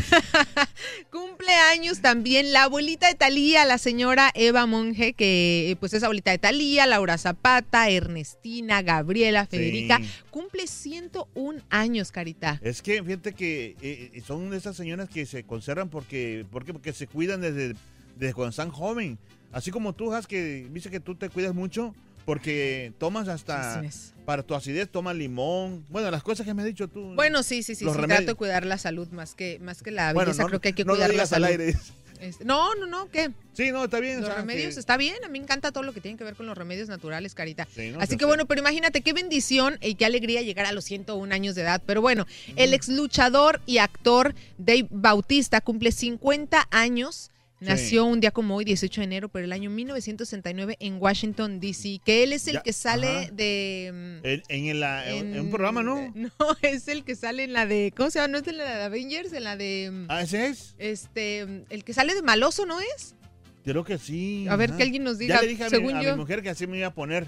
[1.11, 6.31] cumpleaños también la abuelita de Talía, la señora Eva Monge, que eh, pues es abuelita
[6.33, 9.99] de Talía, Laura Zapata, Ernestina, Gabriela, Federica.
[9.99, 10.09] Sí.
[10.31, 12.61] Cumple 101 años, Carita.
[12.62, 16.93] Es que fíjate que eh, son de esas señoras que se conservan porque, porque, porque
[16.93, 17.74] se cuidan desde,
[18.16, 19.18] desde cuando están joven.
[19.53, 21.95] Así como tú, Has, que dice que tú te cuidas mucho
[22.29, 23.83] porque tomas hasta
[24.26, 25.83] para tu acidez, tomas limón.
[25.89, 27.14] Bueno, las cosas que me has dicho tú.
[27.14, 30.12] Bueno, sí, sí, sí, sí, trato de cuidar la salud más que, más que la
[30.12, 30.43] Bueno, belleza.
[30.43, 31.47] no- Creo que hay que no cuidar la digas al salud.
[31.61, 31.74] aire.
[32.20, 33.31] Este, no, no, no, ¿qué?
[33.55, 34.20] Sí, no, está bien.
[34.20, 36.35] Los remedios que- está bien, a mí me encanta todo lo que tiene que ver
[36.35, 37.66] con los remedios naturales, Carita.
[37.74, 38.26] Sí, no, Así que sé.
[38.26, 41.81] bueno, pero imagínate qué bendición y qué alegría llegar a los 101 años de edad.
[41.87, 42.26] Pero bueno,
[42.57, 47.31] el ex luchador y actor Dave Bautista cumple 50 años.
[47.61, 47.65] Sí.
[47.67, 52.01] Nació un día como hoy, 18 de enero, pero el año 1969 en Washington, D.C.,
[52.05, 53.31] que él es el Ya, que sale ajá.
[53.33, 53.87] de...
[54.23, 56.13] En, en la- en en- un programa, ¿no?
[56.15, 56.31] No,
[56.63, 57.93] es el que sale en la de...
[57.97, 58.29] ¿Cómo se llama?
[58.29, 59.33] ¿No es en la de Avengers?
[59.33, 59.91] En la de...
[59.93, 60.75] mm, Ah, ese es.
[60.79, 63.17] Este, mm, el que sale de maloso, ¿no es?
[63.65, 64.47] Creo que sí.
[64.49, 64.77] A ver, ajá.
[64.79, 66.95] que alguien nos diga, Ya le dije a, mi, mujer que así me iba a
[66.95, 67.27] poner.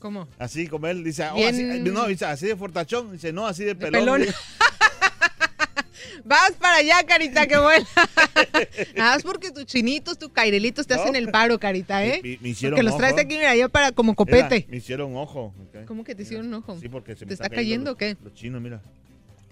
[0.00, 0.28] ¿Cómo?
[0.38, 3.74] Así como él dice, oh, así, no, dice, así de fortachón, dice, no, así de
[3.74, 4.04] pelón.
[4.04, 4.22] pelón.
[6.24, 7.86] Vas para allá, Carita, que vuela.
[8.96, 11.02] Nada más porque tus chinitos, tus cairelitos te No.
[11.02, 12.20] hacen el paro, Carita, ¿eh?
[12.22, 13.22] Me- me hicieron porque los traes ojo.
[13.22, 14.54] aquí, mira, ya para como copete.
[14.56, 15.54] Mira, me hicieron ojo.
[15.86, 16.78] ¿Cómo que te hicieron un ojo?
[16.80, 18.16] Sí, porque se me ¿Te está cayendo o qué?
[18.22, 18.80] Los chinos, mira.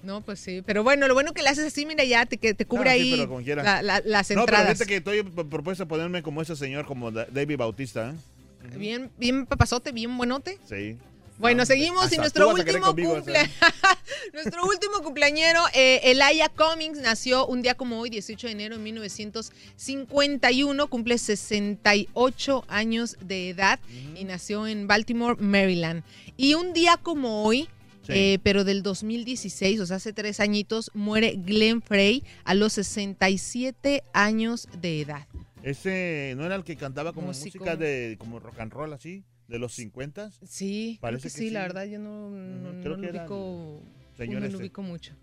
[0.02, 0.62] No, pues sí.
[0.64, 2.94] Pero bueno, lo bueno que le haces así, mira, ya te, que te cubre Ah,
[2.94, 4.86] sí, ahí la- la- las No, pero entradas.
[4.86, 8.76] que estoy propuesto a ponerme como ese señor, como Da- David Bautista, ¿eh?
[8.76, 10.58] Bien, bien papazote, bien buenote.
[10.68, 10.96] Sí.
[11.38, 13.38] Bueno, No, seguimos y nuestro último conmigo, cumple...
[14.32, 18.82] nuestro último cumpleañero, eh, Elia Cummings, nació un día como hoy, 18 de enero de
[18.82, 23.78] 1951, cumple 68 años de edad
[24.14, 26.02] y nació en Baltimore, Maryland.
[26.38, 27.68] Y un día como hoy,
[28.06, 28.12] Sí.
[28.14, 34.04] eh, pero del 2016, o sea, hace tres añitos, muere Glenn Frey a los 67
[34.12, 35.26] años de edad.
[35.64, 37.58] Ese no era el que cantaba como Músico.
[37.58, 41.50] música de como rock and roll así, de los 50 Sí, Parece que que sí,
[41.50, 41.66] la sí.
[41.68, 43.82] verdad yo no, no, creo no que lo ubico,
[44.18, 44.56] no lo este.
[44.56, 45.14] ubico mucho.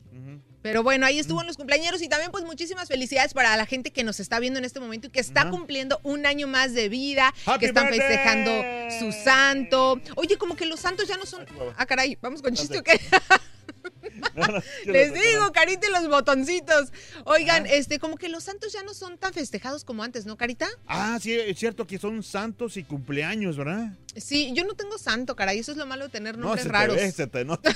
[0.62, 3.92] Pero bueno, ahí estuvo en los cumpleaños y también pues muchísimas felicidades para la gente
[3.92, 6.88] que nos está viendo en este momento y que está cumpliendo un año más de
[6.90, 8.08] vida, Happy que están birthday.
[8.08, 8.52] festejando
[9.00, 10.00] su santo.
[10.16, 11.46] Oye, como que los santos ya no son...
[11.78, 13.00] Ah, caray, vamos con chiste o qué?
[14.86, 16.92] Les digo, Carita y los botoncitos.
[17.26, 20.68] Oigan, este, como que los santos ya no son tan festejados como antes, ¿no, Carita?
[20.88, 23.92] Ah, sí, es cierto que son santos y cumpleaños, ¿verdad?
[24.16, 26.70] Sí, yo no tengo santo, caray, eso es lo malo de tener No, nombres se
[26.70, 26.96] raros.
[26.98, 27.76] te ve, se te nota.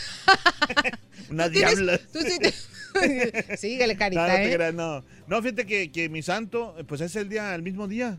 [1.29, 1.97] Una ¿Tienes- diabla.
[1.97, 5.03] tú sí te- Síguele, Carita, No, no te creas, no.
[5.27, 8.17] No, fíjate que, que mi santo, pues es el día, el mismo día.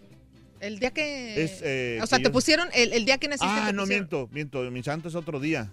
[0.60, 1.42] El día que...
[1.44, 3.82] Es, eh, o sea, que te yo- pusieron, el, el día que naciste Ah, no,
[3.84, 4.70] pusieron- miento, miento.
[4.70, 5.70] Mi santo es otro día.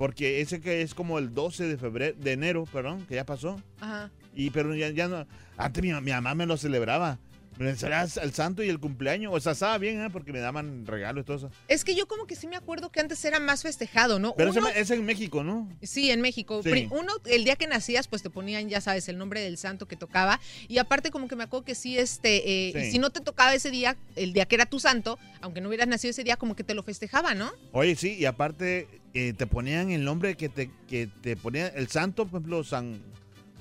[0.00, 3.60] Porque ese que es como el 12 de febrero, de enero, perdón, que ya pasó.
[3.80, 4.10] Ajá.
[4.34, 5.26] Y pero ya, ya no.
[5.58, 7.18] Antes mi, mi mamá me lo celebraba.
[7.60, 9.34] Me celebraba el santo y el cumpleaños.
[9.34, 10.08] O sea, estaba bien, ¿eh?
[10.10, 11.50] Porque me daban regalos y todo eso.
[11.68, 14.34] Es que yo como que sí me acuerdo que antes era más festejado, ¿no?
[14.34, 15.68] Pero Uno- es en México, ¿no?
[15.82, 16.62] Sí, en México.
[16.62, 16.88] Sí.
[16.90, 19.96] Uno, el día que nacías, pues te ponían, ya sabes, el nombre del santo que
[19.96, 20.40] tocaba.
[20.68, 22.78] Y aparte, como que me acuerdo que sí, este, eh, Sí.
[22.88, 25.68] y si no te tocaba ese día, el día que era tu santo, aunque no
[25.68, 27.52] hubieras nacido ese día, como que te lo festejaba, ¿no?
[27.72, 31.88] Oye, sí, y aparte eh, te ponían el nombre que te, que te ponían el
[31.88, 33.02] santo, por ejemplo, San,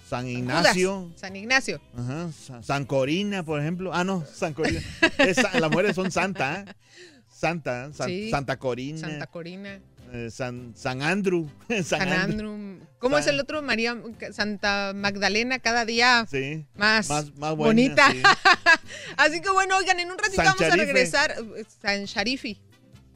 [0.09, 1.01] San Ignacio.
[1.03, 1.81] Judas, San Ignacio.
[1.95, 3.91] Ajá, Sa- San Corina, por ejemplo.
[3.93, 4.81] Ah, no, San Corina.
[5.19, 6.65] Es las mujeres son santa, ¿eh?
[7.31, 8.29] Santa, San- Sí.
[8.31, 8.99] Santa Corina.
[8.99, 9.79] Santa Corina.
[10.11, 11.47] eh, San, San Andrew.
[11.69, 12.51] San, San Andrew.
[12.53, 12.87] Andrew.
[12.97, 13.61] ¿Cómo es el otro?
[13.61, 13.95] María
[14.31, 16.65] Santa Magdalena, cada día Sí.
[16.75, 18.11] más, Más, más buena, bonita.
[18.11, 18.21] sí.
[19.17, 21.35] Así que bueno, oigan, en un ratito vamos a regresar.
[21.55, 22.59] eh, San Sharifi.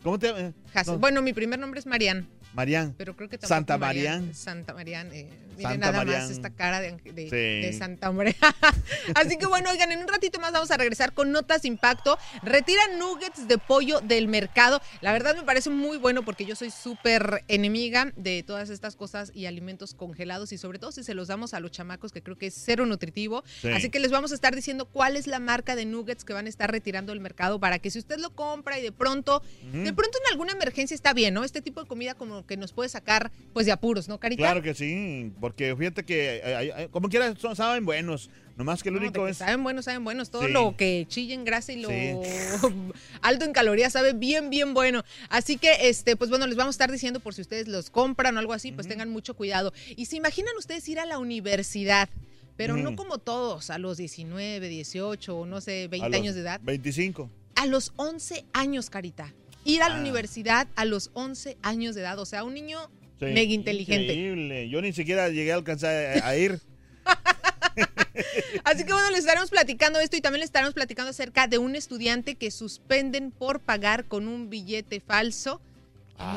[0.04, 0.54] ¿Cómo te llamas?
[0.74, 2.28] Has- Bueno, mi primer nombre es Marian.
[2.54, 2.94] Marián.
[2.98, 4.34] Pero creo que tampoco Santa Marian-.
[4.36, 5.12] Santa Marian.
[5.12, 5.28] eh,
[5.58, 7.68] miren Santa nada más esta cara de, de- Sí.
[7.68, 8.36] de Santa Hombre.
[9.16, 12.18] Así que bueno, oigan, en un ratito más vamos a regresar con notas impacto.
[12.42, 14.82] Retiran nuggets de pollo del mercado.
[15.02, 19.32] La verdad me parece muy bueno porque yo soy súper enemiga de todas estas cosas
[19.34, 22.38] y alimentos congelados y sobre todo si se los damos a los chamacos que creo
[22.38, 23.44] que es cero nutritivo.
[23.62, 23.70] Sí.
[23.70, 26.46] Así que les vamos a estar diciendo cuál es la marca de nuggets que van
[26.46, 29.42] a estar retirando del mercado para que si usted lo compra y de pronto,
[29.72, 31.44] de pronto en alguna emergencia está bien, ¿no?
[31.44, 34.42] Este tipo de comida como que nos puede sacar pues de apuros, ¿no, Carita?
[34.44, 38.96] Claro que sí, porque fíjate que eh, como quiera son- saben buenos, nomás que el
[38.96, 40.30] No, único es Saben buenos, saben buenos.
[40.30, 40.54] Todo Sí.
[40.54, 42.14] lo que chille en grasa y lo Sí.
[43.22, 45.04] alto en calorías sabe bien, bien bueno.
[45.28, 48.38] Así que, este, pues bueno, les vamos a estar diciendo por si ustedes los compran
[48.38, 49.74] o algo así, pues tengan mucho cuidado.
[49.98, 52.08] Y se imaginan ustedes ir a la universidad,
[52.56, 56.36] pero no como todos, a los 19, 18 o no sé, 20 a los años
[56.36, 56.62] de edad.
[56.64, 57.30] 25.
[57.56, 59.34] A los 11 años, Carita.
[59.66, 60.00] Ir a la Ah.
[60.00, 62.18] universidad a los 11 años de edad.
[62.20, 62.80] O sea, un niño
[63.28, 64.14] Sí, mega inteligente.
[64.14, 64.70] Increíble.
[64.70, 65.94] Yo ni siquiera llegué a alcanzar
[66.24, 66.60] a, a ir.
[68.64, 71.76] Así que bueno, les estaremos platicando esto y también les estaremos platicando acerca de un
[71.76, 75.62] estudiante que suspenden por pagar con un billete falso.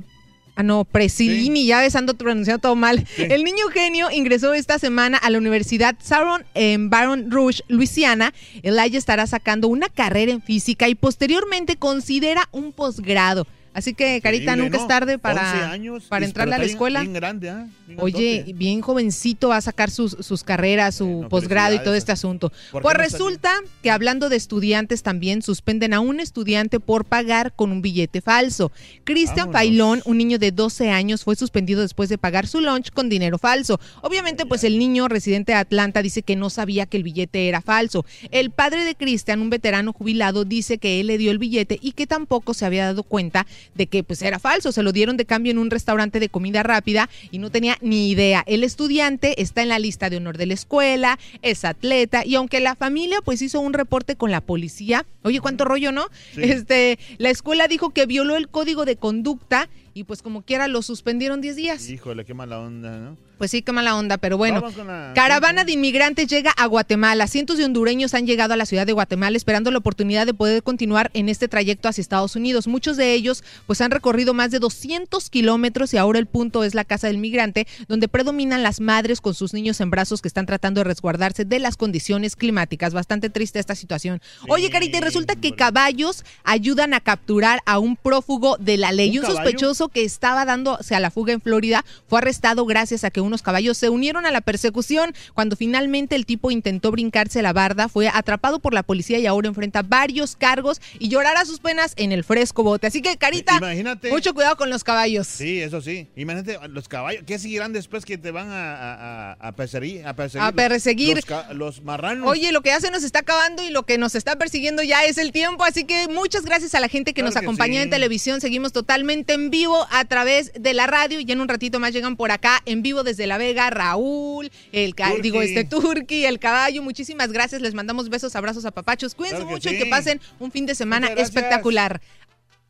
[0.58, 3.06] Ah, no, Presilini, ya ves, ando pronunciando todo mal.
[3.18, 8.34] El niño genio ingresó esta semana a la Universidad Saron en Baton Rouge, Luisiana.
[8.64, 13.46] Elijah estará sacando una carrera en física y posteriormente considera un posgrado.
[13.78, 14.82] Así que, Carita, nunca ¿no?
[14.82, 17.02] es tarde 11 para, años, para entrarle a la escuela.
[17.02, 17.68] Bien, bien grande, ¿ah?
[17.86, 22.12] Bien Oye, bien jovencito va a sacar sus, sus carreras, su posgrado y todo este
[22.12, 22.50] asunto.
[22.72, 27.06] ¿Por qué Pues no resulta que hablando de estudiantes también suspenden a un estudiante por
[27.06, 28.72] pagar con un billete falso.
[29.04, 29.52] Cristian.
[29.52, 33.38] Failón, un niño de 12 años, fue suspendido después de pagar su lunch con dinero
[33.38, 33.80] falso.
[34.02, 37.62] Obviamente, pues el niño residente de Atlanta dice que no sabía que el billete era
[37.62, 38.06] falso.
[38.32, 41.92] El padre de Cristian, un veterano jubilado, dice que él le dio el billete y
[41.92, 43.46] que tampoco se había dado cuenta
[43.76, 44.72] de que pues era falso.
[44.72, 48.10] Se lo dieron de cambio en un restaurante de comida rápida y no tenía ni
[48.10, 48.44] idea.
[48.48, 52.60] El estudiante está en la lista de honor de la escuela, es atleta y aunque
[52.60, 56.08] la familia pues hizo un reporte con la policía, oye, cuánto rollo, ¿no?
[56.34, 56.44] Sí.
[56.44, 60.82] Este, la escuela dijo que violó el código de conducta y pues como quiera lo
[60.82, 61.90] suspendieron 10 días.
[61.90, 63.18] Híjole, qué mala onda, ¿no?
[63.38, 64.62] Pues sí, qué mala onda, pero bueno.
[64.86, 67.28] La- Caravana de inmigrantes llega a Guatemala.
[67.28, 70.64] Cientos de hondureños han llegado a la ciudad de Guatemala esperando la oportunidad de poder
[70.64, 72.68] continuar en este trayecto hacia Estados Unidos.
[72.68, 76.74] Muchos de ellos pues han recorrido más de 200 kilómetros y ahora el punto es
[76.76, 80.46] la casa del migrante, donde predominan las madres con sus niños en brazos que están
[80.46, 82.94] tratando de resguardarse de las condiciones climáticas.
[82.94, 84.22] Bastante triste esta situación.
[84.50, 89.18] Oye, Carita, y resulta que caballos ayudan a capturar a un prófugo de la ley.
[89.18, 93.12] ¿Un Un, sospechoso que estaba dándose a la fuga en Florida fue arrestado gracias a
[93.12, 95.14] que unos caballos se unieron a la persecución.
[95.34, 99.48] Cuando finalmente el tipo intentó brincarse la barda, fue atrapado por la policía y ahora
[99.50, 102.88] enfrenta varios cargos y llorará sus penas en el fresco bote.
[102.88, 104.10] Así que, Carita, Imagínate.
[104.10, 105.28] mucho cuidado con los caballos.
[105.28, 106.08] Sí, eso sí.
[106.16, 110.06] Imagínate, los caballos, ¿qué seguirán después que te van a, a, a- a perseguir?
[110.08, 110.48] A perseguir.
[110.48, 111.20] A perseguir.
[111.54, 112.28] Los, marranos.
[112.30, 115.04] Oye, lo que ya se nos está acabando y lo que nos está persiguiendo ya
[115.06, 117.76] es el tiempo, así que muchas gracias a la gente que Claro nos que acompaña
[117.76, 117.84] sí.
[117.84, 118.42] en televisión.
[118.42, 122.16] Seguimos totalmente en vivo a través de la radio y en un ratito más llegan
[122.16, 125.22] por acá en vivo desde La Vega Raúl, el Turqui.
[125.22, 126.84] digo este Turqui, el caballo.
[126.84, 129.16] Muchísimas gracias, les mandamos besos, abrazos a papachos.
[129.16, 131.30] Cuídense Claro mucho y que pasen un fin de semana gracias.
[131.30, 132.02] espectacular.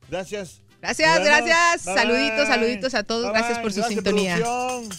[0.10, 0.61] Gracias.
[0.82, 1.86] Gracias, gracias.
[1.86, 2.48] Bye, saluditos, bye.
[2.48, 3.24] saluditos a todos.
[3.24, 4.36] Bye, gracias por su Gracias, sintonía.
[4.38, 4.90] producción.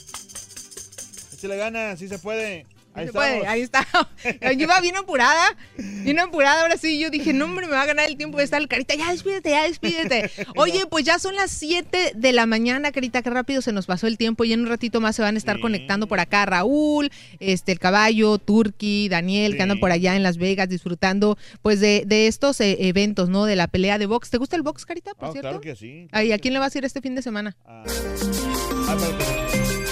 [1.33, 2.67] Échale ganas, sí se puede.
[2.99, 3.49] Ahí Se puede, estamos.
[3.53, 3.87] ahí está.
[4.55, 6.63] Yo iba bien apurada, bien apurada.
[6.63, 8.69] Ahora sí, yo dije, no, hombre, me va a ganar el tiempo de estar el
[8.69, 8.95] Carita.
[8.95, 10.31] Ya despídete, ya despídete.
[10.57, 13.23] Oye, pues ya son las 7 de la mañana, Carita.
[13.23, 14.45] Qué rápido se nos pasó el tiempo.
[14.45, 17.11] Y en un ratito más se van a estar conectando por acá Raúl,
[17.41, 22.03] este, el caballo, Turki, Daniel, que andan por allá en Las Vegas disfrutando pues de,
[22.07, 23.45] de estos eh, eventos, ¿no?
[23.45, 24.31] De la pelea de box.
[24.31, 25.49] ¿Te gusta el box, Carita, por Ah, cierto?
[25.49, 26.09] claro que sí.
[26.13, 27.57] Ay, ¿a quién le vas a ir este fin de semana?
[27.67, 29.48] Ah, espérate.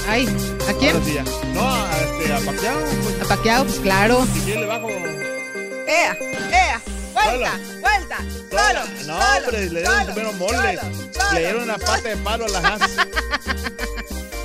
[0.08, 0.26] Ay,
[0.68, 0.92] ¿a quién?
[0.94, 1.24] Ahora sí ya.
[1.52, 4.26] No, a, este, a Pacquiao, pues, A Paquiao, pues claro.
[4.32, 4.88] si quiere le bajo.
[4.88, 6.16] ¡Ea!
[6.52, 6.80] ¡Ea!
[7.12, 7.52] ¡Vuelta!
[7.80, 8.16] ¡Vuelta!
[8.50, 8.80] ¡Solo!
[9.06, 10.78] No, solo, hombre, le dieron solo, primero mole.
[10.78, 11.32] solo, solo.
[11.32, 12.80] Le dieron una pata de palo a las as.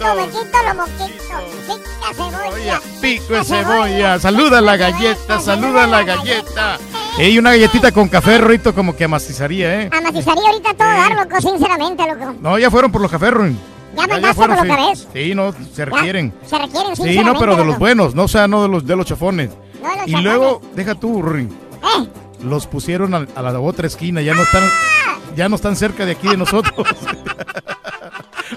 [0.02, 1.36] Lo moquito, lo moquito.
[1.68, 2.82] Pica cebolla.
[3.02, 4.20] Pico de cebolla.
[4.20, 6.80] Saluda la galleta, saluda a la galleta.
[7.20, 9.90] Y una galletita con café, Rito, como que amacizaría, ¿eh?
[9.92, 12.36] Amacizaría ahorita todo dar, loco, sinceramente, loco.
[12.42, 13.60] No, ya fueron por los cafés, Ruin.
[13.96, 14.68] Ya mandaste por sí.
[14.68, 15.08] cafés.
[15.14, 16.34] Sí, no, se requieren.
[16.46, 17.34] Se requieren, Sí, sinceramente.
[17.34, 19.50] no, pero de los buenos, no o sea, no de los de los chafones.
[19.82, 20.24] No de los Y chafones.
[20.24, 21.50] luego, deja tú, Ruin.
[21.50, 22.08] Eh,
[22.44, 24.64] Los pusieron a, a la otra esquina, ya no están,
[25.36, 26.88] ya no están cerca de aquí de nosotros.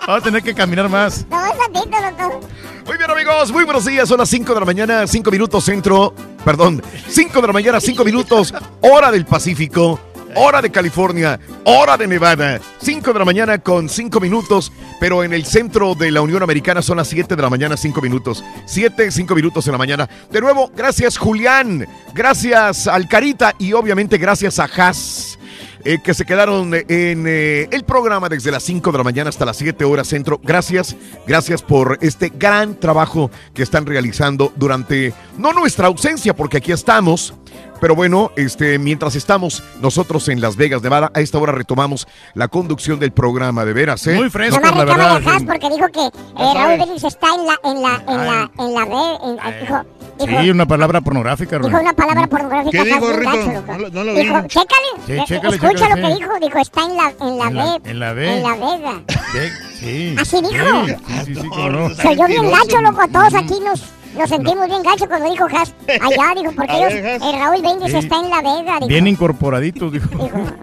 [0.06, 1.27] Vamos a tener que caminar más.
[1.28, 2.40] todo.
[2.86, 4.09] Muy bien, amigos, muy buenos días.
[4.09, 6.15] Son las 5 de la mañana, 5 minutos centro.
[6.44, 8.52] Perdón, 5 de la mañana, 5 minutos,
[8.82, 9.98] hora del Pacífico,
[10.35, 12.61] hora de California, hora de Nevada.
[12.81, 16.82] 5 de la mañana con 5 minutos, pero en el centro de la Unión Americana
[16.82, 18.44] son las 7 de la mañana, 5 minutos.
[18.66, 20.09] 7, 5 minutos en la mañana.
[20.31, 21.86] De nuevo, gracias, Julián.
[22.15, 23.55] Gracias, Alcarita.
[23.59, 25.39] Y obviamente, gracias a Haas
[25.86, 29.44] eh, que se quedaron en eh, el programa desde las 5 de la mañana hasta
[29.44, 30.40] las 7 horas centro.
[30.43, 30.97] Gracias,
[31.27, 37.35] gracias por este gran trabajo que están realizando durante, no nuestra ausencia, porque aquí estamos,
[37.81, 42.49] pero bueno, este, mientras estamos nosotros en Las Vegas, Nevada, a esta hora retomamos la
[42.49, 44.15] conducción del programa, de veras, ¿eh?
[44.15, 45.41] Muy fresco, Nomás la verdad.
[45.47, 46.77] Porque dijo que eh, Raúl.
[46.81, 49.29] Brindis está en la, en la, en la, en la red.
[49.31, 49.61] en- Ay.
[49.61, 49.83] dijo,
[50.17, 51.83] Dijo, Sí, una palabra pornográfica, dijo Rolly.
[51.83, 52.71] una palabra pornográfica.
[52.71, 53.31] ¿Qué dijo, Rito?
[53.33, 53.73] gacho, loco.
[53.79, 54.49] No no lo dijo, vi.
[54.49, 54.87] chécale.
[55.07, 56.21] Sí, eh, chécale, Escucha chécale, lo que sí.
[56.21, 56.33] dijo.
[56.41, 57.91] Dijo, está en la, en la En la- B.
[57.91, 58.37] en la B.
[58.37, 59.03] En la Vega.
[59.35, 60.17] Ve- Sí.
[60.17, 60.87] Así dijo.
[60.87, 60.95] Sí,
[61.27, 61.91] sí, sí, no.
[61.97, 63.01] Se oyó bien gacho, loco.
[63.03, 63.83] A todos aquí nos,
[64.16, 65.74] nos sentimos bien gacho cuando dijo Has.
[66.01, 67.97] Allá, dijo, porque ellos, ver, el Raúl Brindis Sí.
[67.99, 68.74] está en la Vega.
[68.77, 68.86] Dijo.
[68.89, 70.09] Bien incorporaditos, dijo.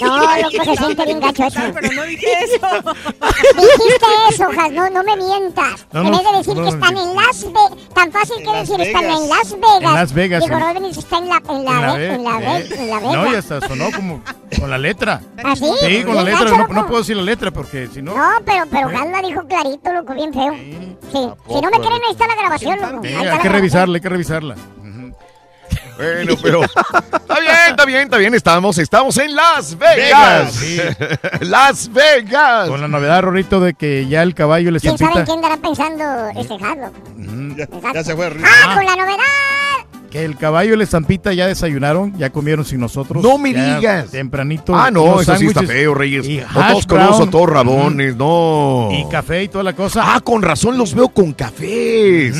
[0.00, 1.60] No, loco, se siente bien gacho eso.
[1.74, 2.66] Pero no dije eso.
[3.56, 5.86] Dijiste eso, Has, no, no me mientas.
[5.92, 8.52] No, en vez de decir no, que no, están en Las Vegas, tan fácil que
[8.58, 9.20] decir están Vegas.
[9.20, 9.82] en Las Vegas.
[9.82, 10.62] En Las Vegas, Digo, sí.
[10.62, 12.68] Raúl está en la, en la, En la Ve- B, en la, Ve- eh.
[12.78, 13.12] en la Vega.
[13.12, 14.20] No, y hasta sonó como
[14.58, 15.20] con la letra.
[15.44, 15.66] ¿Ah, sí?
[15.80, 16.44] Sí, con la letra.
[16.50, 18.14] gacho, No, puedo decir la letra porque si no.
[18.16, 18.88] No, pero, pero.
[18.88, 20.54] Has la dijo clarito, loco, bien feo.
[20.54, 21.28] Sí.
[21.48, 22.67] Si no me creen, ahí está la grabación,
[23.02, 24.54] Sí, está hay que revisarla, hay que revisarla.
[25.98, 28.34] Bueno, pero está bien, está bien, está bien.
[28.34, 30.60] Estamos, estamos en Las Vegas.
[30.60, 32.68] Vegas, Las Vegas.
[32.68, 35.56] Con la novedad, Rorrito, de que ya el caballo le ¿Quién sabe en qué andará
[35.56, 36.04] pensando
[36.36, 37.92] este Has, loco?
[37.92, 39.57] Ya, se fue ¡Ah, con la novedad!
[40.10, 43.22] Que el caballo y la estampita ya desayunaron, ya comieron sin nosotros.
[43.22, 44.10] No me digas.
[44.10, 44.74] Tempranito.
[44.74, 46.26] Ah, no, eso sí está feo, Reyes.
[46.26, 48.88] y todos con oso, todos rabones, no.
[48.90, 50.14] Y café y toda la cosa.
[50.14, 52.36] Ah, con razón los veo con cafés.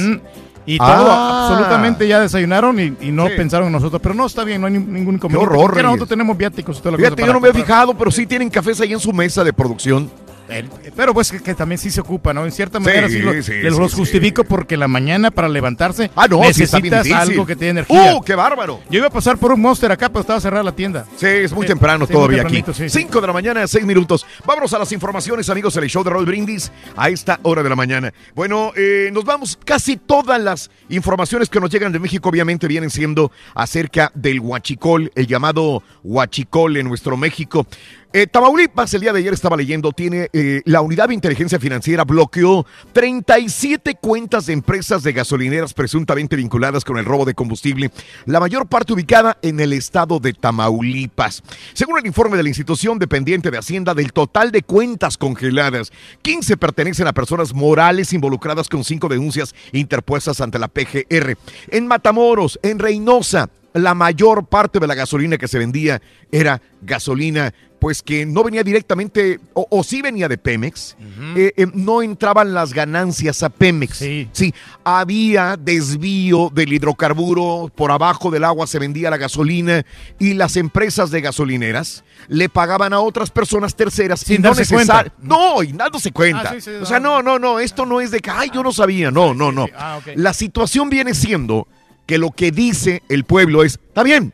[0.65, 1.47] Y todo, Ah.
[1.49, 4.01] absolutamente ya desayunaron y, y no pensaron en nosotros.
[4.03, 5.47] Pero no está bien, no hay ni- ningún inconveniente.
[5.47, 5.87] horror, porque Reyes.
[5.87, 8.27] nosotros tenemos viáticos y toda la Fíjate, cosa yo no me he fijado, pero sí
[8.27, 10.11] tienen cafés ahí en su mesa de producción.
[10.49, 12.45] El- pero pues que, que también sí se ocupa, ¿no?
[12.45, 16.27] En cierta manera sí, Sí, lo- sí, los justifico porque la mañana para levantarse Ah,
[16.29, 18.15] no, necesitas algo que te dé energía.
[18.17, 18.81] ¡Uh, qué bárbaro!
[18.91, 21.05] Yo iba a pasar por un Monster acá, pero estaba cerrada la tienda.
[21.17, 22.63] Sí, es muy temprano muy todavía aquí.
[22.63, 22.99] tempranito, sí, sí.
[23.01, 24.25] 5 de la mañana, 6 minutos.
[24.47, 27.69] Vámonos a las informaciones, amigos, en el show de Roll Brindis a esta hora de
[27.69, 28.13] la mañana.
[28.35, 29.59] Bueno, eh, nos vamos.
[29.65, 35.11] Casi todas las informaciones que nos llegan de México, obviamente, vienen siendo acerca del huachicol,
[35.15, 37.67] el llamado huachicol en nuestro México.
[38.15, 42.05] Eh, Tamaulipas, el día de ayer estaba leyendo, tiene eh, la unidad de inteligencia financiera
[42.05, 42.65] bloqueó
[42.95, 47.91] 37 cuentas de empresas de gasolineras presuntamente vinculadas con el robo de combustible,
[48.25, 51.43] la mayor parte ubicada en el estado de Tamaulipas.
[51.75, 56.57] Según el informe de la institución dependiente de Hacienda, del total de cuentas congeladas, 15
[56.57, 61.37] pertenecen a personas morales involucradas con cinco denuncias interpuestas ante la PGR.
[61.69, 66.01] En Matamoros, en Reynosa, la mayor parte de la gasolina que se vendía
[66.33, 70.97] era gasolina pues que no venía directamente, o, o sí venía de Pemex,
[71.37, 73.99] eh, eh, no entraban las ganancias a Pemex.
[73.99, 74.55] Sí.
[74.85, 79.85] había desvío del hidrocarburo, por abajo del agua se vendía la gasolina
[80.19, 85.13] y las empresas de gasolineras le pagaban a otras personas terceras Sin y no necesar-.
[85.21, 86.51] No, y dándose cuenta.
[86.51, 88.63] Ah, sí, sí, o sea, no, no, no, esto no es de que, ay, yo
[88.63, 89.67] no sabía, no, no, no.
[89.77, 90.01] Ah.
[90.17, 91.69] La situación viene siendo
[92.07, 94.33] que lo que dice el pueblo es, está bien,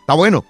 [0.00, 0.44] está bueno.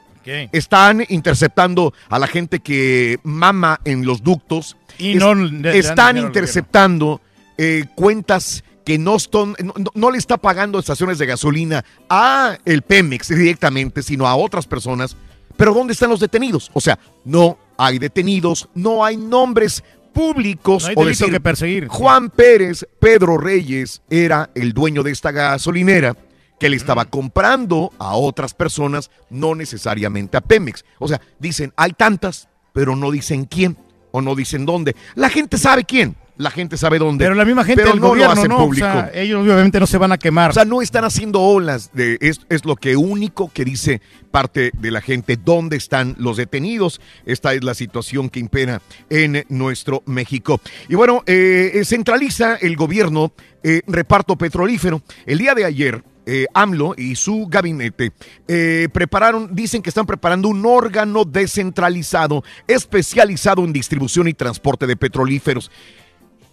[0.53, 4.77] Están interceptando a la gente que mama en los ductos.
[4.99, 7.21] Y no le- están interceptando
[7.59, 9.55] eh, cuentas que no, están,
[9.95, 15.17] no, le está pagando estaciones de gasolina a el Pemex directamente, sino a otras personas.
[15.57, 16.71] Pero ¿dónde están los detenidos?
[16.73, 21.89] O sea, no hay detenidos, no hay nombres públicos No hay o decir, que perseguir.
[21.89, 26.17] Juan Pérez, Pedro Reyes era el dueño de esta gasolinera
[26.63, 30.85] que le estaba comprando a otras personas, no necesariamente a Pemex.
[31.01, 33.77] O sea, dicen, hay tantas, pero no dicen quién
[34.13, 34.95] o no dicen dónde.
[35.17, 37.25] La gente sabe quién, la gente sabe dónde.
[37.25, 38.59] Pero la misma gente pero no gobierno, lo hacen ¿no?
[38.59, 38.87] O público.
[38.87, 40.51] sea, ellos obviamente no se van a quemar.
[40.51, 41.91] O sea, no están haciendo olas.
[41.95, 45.37] De, es, es lo que único que dice parte de la gente.
[45.37, 47.01] ¿Dónde están los detenidos?
[47.27, 50.61] Esta es la situación que impera en nuestro México.
[50.89, 53.33] Y bueno, eh, eh, centraliza el gobierno
[53.65, 55.03] eh, reparto petrolífero.
[55.27, 56.05] El día de ayer.
[56.27, 58.13] Eh, AMLO y su gabinete
[58.49, 64.97] eh, prepararon, dicen que están preparando un órgano descentralizado especializado en distribución y transporte de
[64.97, 65.71] petrolíferos.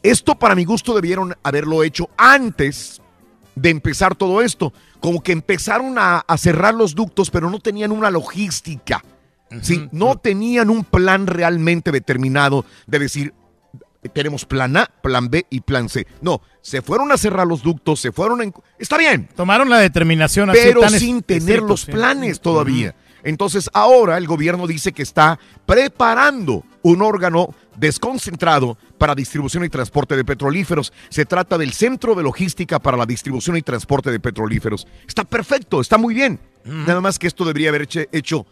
[0.01, 3.01] Esto para mi gusto debieron haberlo hecho antes
[3.55, 4.73] de empezar todo esto.
[4.99, 9.03] Como que empezaron a, a cerrar los ductos, pero no tenían una logística.
[9.61, 9.87] ¿sí?
[9.91, 13.33] No tenían un plan realmente determinado de decir,
[14.07, 16.07] tenemos plan A, plan B y plan C.
[16.21, 18.53] No, se fueron a cerrar los ductos, se fueron en...
[18.77, 19.27] Está bien.
[19.35, 21.91] Tomaron la determinación así Pero tan sin tener estricto, los sí.
[21.91, 22.95] planes todavía.
[23.23, 30.15] Entonces ahora el gobierno dice que está preparando un órgano desconcentrado para distribución y transporte
[30.15, 30.93] de petrolíferos.
[31.09, 34.87] Se trata del Centro de Logística para la Distribución y Transporte de Petrolíferos.
[35.07, 36.39] Está perfecto, está muy bien.
[36.63, 38.45] Nada más que esto debería haber hecho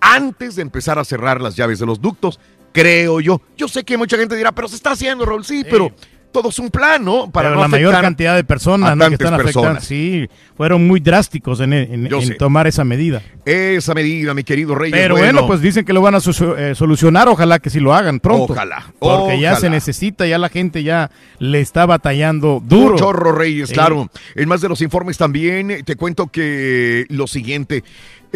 [0.00, 2.38] antes de empezar a cerrar las llaves de los ductos,
[2.74, 3.40] creo yo.
[3.56, 5.92] Yo sé que mucha gente dirá, pero se está haciendo, Raúl, sí, pero
[6.32, 7.30] todo es un plan, ¿no?
[7.30, 9.06] Para Pero no la mayor cantidad de personas ¿no?
[9.08, 9.84] que están personas.
[9.84, 13.22] sí, fueron muy drásticos en, tomar esa medida.
[13.44, 14.98] Esa medida, mi querido Reyes.
[14.98, 18.18] Pero bueno, pues dicen que lo van a eh, solucionar, ojalá que sí lo hagan
[18.18, 18.52] pronto.
[18.52, 22.94] Ojalá, Porque ya se necesita, ya la gente ya le está batallando duro.
[22.94, 23.74] Un chorro, Reyes, Sí.
[23.74, 24.10] claro.
[24.34, 27.84] En más de los informes también te cuento que lo siguiente.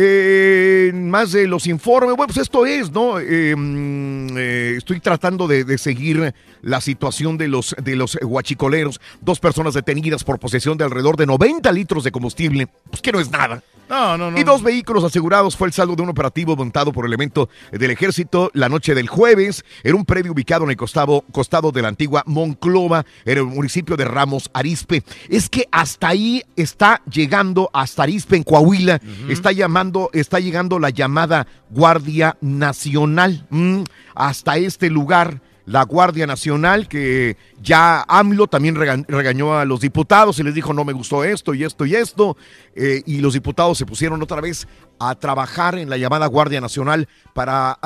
[0.00, 3.14] Eh, más de los informes, bueno, pues esto es, ¿no?
[3.14, 9.00] Mm, eh, estoy tratando de, de seguir la situación de los, de los guachicoleros.
[9.20, 13.18] Dos personas detenidas por posesión de alrededor de 90 litros de combustible, pues que no
[13.18, 13.60] es nada.
[13.88, 14.38] No, no, no.
[14.38, 18.50] Y dos vehículos asegurados fue el saldo de un operativo montado por elemento del ejército
[18.54, 22.22] la noche del jueves en un predio ubicado en el costado, costado de la antigua
[22.26, 25.02] Monclova, en el municipio de Ramos Arispe.
[25.28, 30.90] Es que hasta ahí está llegando, hasta Arispe, en Coahuila, está llamando, está llegando la
[30.90, 33.46] llamada Guardia Nacional.
[33.50, 33.82] Mm,
[34.14, 40.38] hasta este lugar la Guardia Nacional, que ya AMLO también rega- regañó a los diputados
[40.38, 42.36] y les dijo no me gustó esto y esto y esto,
[42.74, 44.66] eh, y los diputados se pusieron otra vez
[44.98, 47.78] a trabajar en la llamada Guardia Nacional para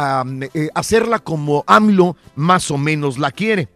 [0.55, 3.69] eh, hacerla como AMLO más o menos la quiere.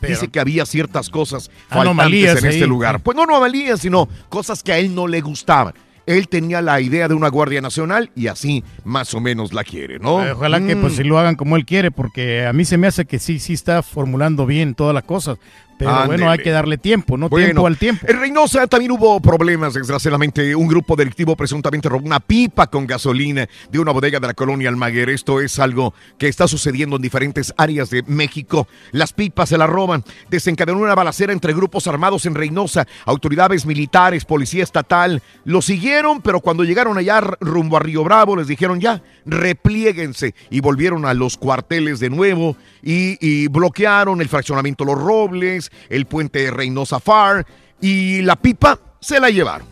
[0.00, 3.00] Dice que había ciertas cosas faltantes Anomalías en este lugar.
[3.02, 5.74] Pues no anomalías, sino cosas que a él no le gustaban.
[6.06, 9.98] Él tenía la idea de una Guardia Nacional y así más o menos la quiere,
[9.98, 10.24] ¿no?
[10.24, 10.96] Eh, Ojalá que pues Mm.
[10.96, 13.52] si lo hagan como él quiere, porque a mí se me hace que sí, sí
[13.52, 15.38] está formulando bien todas las cosas.
[15.80, 17.30] Pero bueno, hay que darle tiempo, ¿no?
[17.30, 18.06] Bueno, tiempo al tiempo.
[18.06, 20.54] En Reynosa también hubo problemas, desgraciadamente.
[20.54, 24.68] Un grupo delictivo presuntamente robó una pipa con gasolina de una bodega de la colonia
[24.68, 25.08] Almaguer.
[25.08, 28.68] Esto es algo que está sucediendo en diferentes áreas de México.
[28.92, 30.04] Las pipas se las roban.
[30.28, 32.86] Desencadenó una balacera entre grupos armados en Reynosa.
[33.06, 38.48] Autoridades militares, policía estatal, lo siguieron, pero cuando llegaron allá rumbo a Río Bravo, les
[38.48, 40.34] dijeron ya, replieguense.
[40.50, 46.06] Y volvieron a los cuarteles de nuevo y, y bloquearon el fraccionamiento Los Robles, el
[46.06, 47.46] puente de Reynosa Far
[47.80, 49.66] y la pipa se la llevaron.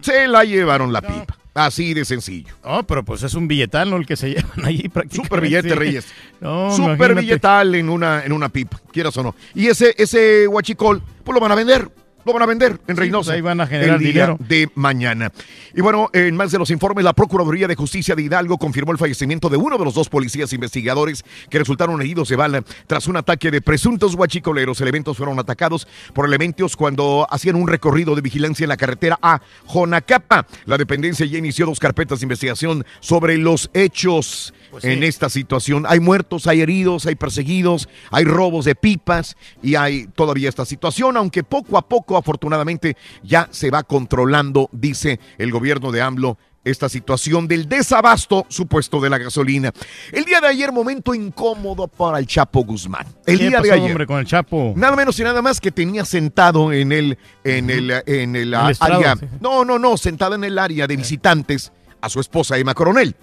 [0.00, 1.36] Se la llevaron la pipa.
[1.54, 2.54] Así de sencillo.
[2.64, 3.96] No, pero pues es un billetal, ¿no?
[3.96, 5.16] El que se llevan allí prácticamente.
[5.16, 6.06] Super billete, Reyes.
[6.40, 7.20] No, Super imagínate.
[7.20, 9.34] billetal en una, en una pipa, quieras o no.
[9.54, 11.90] Y ese, ese huachicol, pues lo van a vender.
[12.28, 13.28] Lo van a vender en Reynosa.
[13.30, 14.36] pues ahí van a generar el día dinero.
[14.38, 15.32] de mañana.
[15.74, 18.98] Y bueno, en más de los informes, la Procuraduría de Justicia de Hidalgo confirmó el
[18.98, 23.16] fallecimiento de uno de los dos policías investigadores que resultaron heridos de bala tras un
[23.16, 24.78] ataque de presuntos huachicoleros.
[24.82, 29.40] Elementos fueron atacados por elementos cuando hacían un recorrido de vigilancia en la carretera a
[29.64, 30.46] Jonacapa.
[30.66, 35.86] La dependencia ya inició dos carpetas de investigación sobre los hechos Pues en esta situación.
[35.88, 41.16] Hay muertos, hay heridos, hay perseguidos, hay robos de pipas y hay todavía esta situación,
[41.16, 46.38] aunque poco a poco, afortunadamente, ya se va controlando, dice el gobierno de AMLO.
[46.64, 49.72] Esta situación del desabasto supuesto de la gasolina.
[50.12, 53.06] El día de ayer, momento incómodo para el Chapo Guzmán.
[53.24, 53.90] El ¿Qué día de ayer.
[53.90, 54.74] hombre, con el Chapo?
[54.76, 58.70] Nada menos y nada más que tenía sentado en el, en el, en el, El
[58.70, 59.16] estrado, área.
[59.16, 59.26] sí.
[59.40, 61.72] No, no, no, sentado en el área de visitantes
[62.02, 63.14] a su esposa Emma Coronel.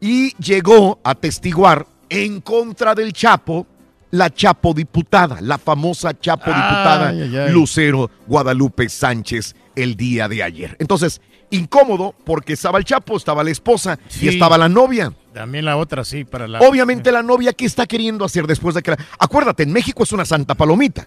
[0.00, 3.66] Y llegó a testiguar en contra del Chapo
[4.10, 7.52] la Chapo diputada, la famosa Chapo diputada Ay, ay, ay.
[7.52, 10.76] Lucero Guadalupe Sánchez el día de ayer.
[10.78, 11.20] Entonces,
[11.50, 14.26] incómodo porque estaba el Chapo, estaba la esposa Sí.
[14.26, 15.12] y estaba la novia.
[15.32, 16.58] También la otra, sí, para la...
[16.60, 18.98] Obviamente la novia, ¿qué está queriendo hacer después de que la...
[19.18, 21.06] Acuérdate, en México es una santa palomita.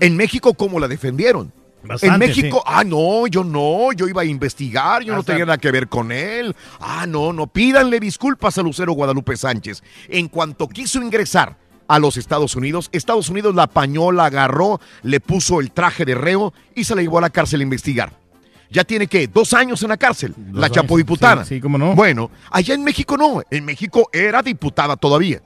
[0.00, 1.50] En México, ¿cómo la defendieron?
[1.82, 2.72] Bastante, en México, sí.
[2.74, 6.12] ah, no, yo no, yo iba a investigar, yo no tenía nada que ver con
[6.12, 6.54] él.
[6.80, 9.82] Ah, no, no, pídanle disculpas a Lucero Guadalupe Sánchez.
[10.08, 11.56] En cuanto quiso ingresar
[11.88, 16.14] a los Estados Unidos, Estados Unidos la apañó, la agarró, le puso el traje de
[16.14, 18.12] reo y se la llevó a la cárcel a investigar.
[18.70, 21.44] Ya tiene que dos años en la cárcel, la años, Chapo diputada.
[21.44, 21.94] sí, sí, cómo no.
[21.94, 25.40] Bueno, allá en México no, en México era diputada todavía.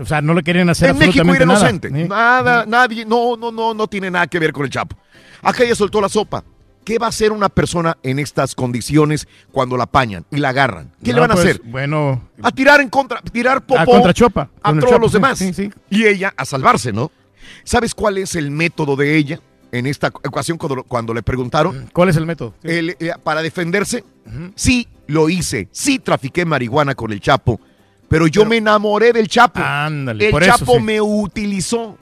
[0.00, 1.60] O sea, no le querían hacer En México absolutamente era nada.
[1.70, 1.88] inocente.
[1.88, 2.08] Sí.
[2.08, 4.96] Nada, nadie, no, no, no, no tiene nada que ver con el Chapo.
[5.40, 6.44] Acá ya soltó la sopa.
[6.84, 10.90] ¿Qué va a hacer una persona en estas condiciones cuando la apañan y la agarran?
[11.02, 11.62] ¿Qué No, le van a pues, hacer?
[11.64, 14.50] Bueno, A tirar en contra, tirar popó a contrachopa.
[14.62, 15.38] a con el todos los demás.
[15.38, 15.70] Sí, sí.
[15.90, 17.10] Y ella a salvarse, ¿no?
[17.64, 19.40] ¿Sabes cuál es el método de ella
[19.70, 21.88] en esta ocasión cuando, cuando le preguntaron?
[21.92, 22.54] ¿Cuál es el método?
[22.62, 22.68] Sí.
[22.70, 24.04] El, eh, para defenderse,
[24.54, 27.60] sí, lo hice, sí trafiqué marihuana con el Chapo,
[28.08, 29.60] pero yo me enamoré del Chapo.
[29.62, 31.96] Ándale, el por Chapo me utilizó.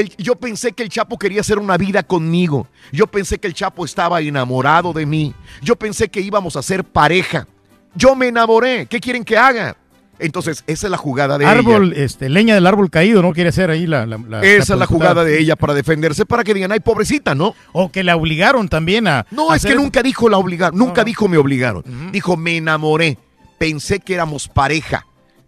[0.00, 2.66] El- yo pensé que el Chapo quería hacer una vida conmigo.
[2.92, 5.34] Yo pensé que el Chapo estaba enamorado de mí.
[5.62, 7.46] Yo pensé que íbamos a ser pareja.
[7.94, 8.86] Yo me enamoré.
[8.86, 9.76] ¿Qué quieren que haga?
[10.18, 12.04] Entonces, esa es la jugada de árbol, ella.
[12.04, 13.32] este, leña del árbol caído, ¿no?
[13.32, 14.06] Quiere ser ahí la...
[14.06, 17.34] la- la- Esa es la jugada de ella para defenderse, para que digan, ay, pobrecita,
[17.34, 17.54] ¿no?
[17.72, 19.26] O que la obligaron también a...
[19.32, 21.82] No, a es que nunca dijo la obligaron, nunca dijo me obligaron.
[22.12, 23.18] Dijo me enamoré,
[23.58, 25.04] pensé que éramos pareja.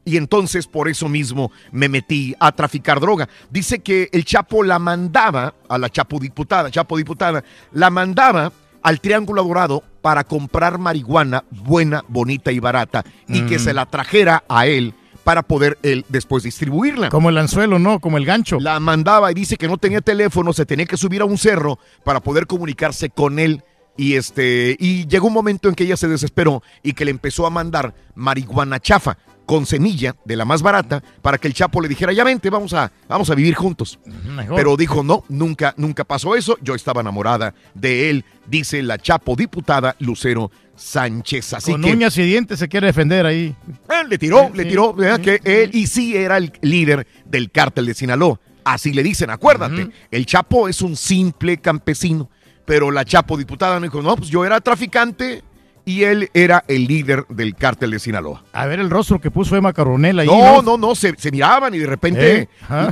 [0.07, 3.29] Y entonces por eso mismo me metí a traficar droga.
[3.51, 8.53] Dice que el Chapo la mandaba a la Chapo diputada, Chapo diputada, la mandaba
[8.83, 13.61] al Triángulo Dorado para comprar marihuana buena, bonita y barata y que Mm.
[13.61, 17.09] se la trajera a él para poder él después distribuirla.
[17.09, 17.99] Como el anzuelo, ¿no?
[17.99, 18.61] Como el gancho.
[18.61, 21.81] La mandaba y dice que no tenía teléfono, se tenía que subir a un cerro
[22.05, 23.65] para poder comunicarse con él.
[23.99, 27.45] Y este, y llegó un momento en que ella se desesperó y que le empezó
[27.47, 29.17] a mandar marihuana chafa
[29.47, 32.73] con semilla de la más barata para que el Chapo le dijera, ya vente, vamos
[32.75, 33.99] a, vamos a vivir juntos.
[34.05, 34.57] mejor.
[34.57, 36.59] Pero dijo, no, nunca, nunca pasó eso.
[36.61, 41.55] Yo estaba enamorada de él, dice la Chapo diputada Lucero Sánchez.
[41.55, 43.55] Así Con que uñas y dientes se quiere defender ahí.
[44.03, 45.17] él le tiró, Sí, le sí, tiró, ¿verdad?
[45.17, 48.39] sí, que él y sí era el líder del cártel de Sinaloa.
[48.65, 49.89] Así le dicen, acuérdate.
[50.11, 52.29] El Chapo es un simple campesino,
[52.65, 55.45] pero la Chapo diputada no dijo, no, pues yo era traficante
[55.87, 58.45] y él era el líder del cártel de Sinaloa.
[58.53, 60.27] A ver el rostro que puso Emma Coronel ahí.
[60.27, 62.49] No, no, no, se, se miraban y de repente ¿Eh?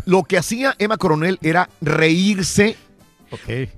[0.06, 2.76] Lo que hacía Emma Coronel era reírse.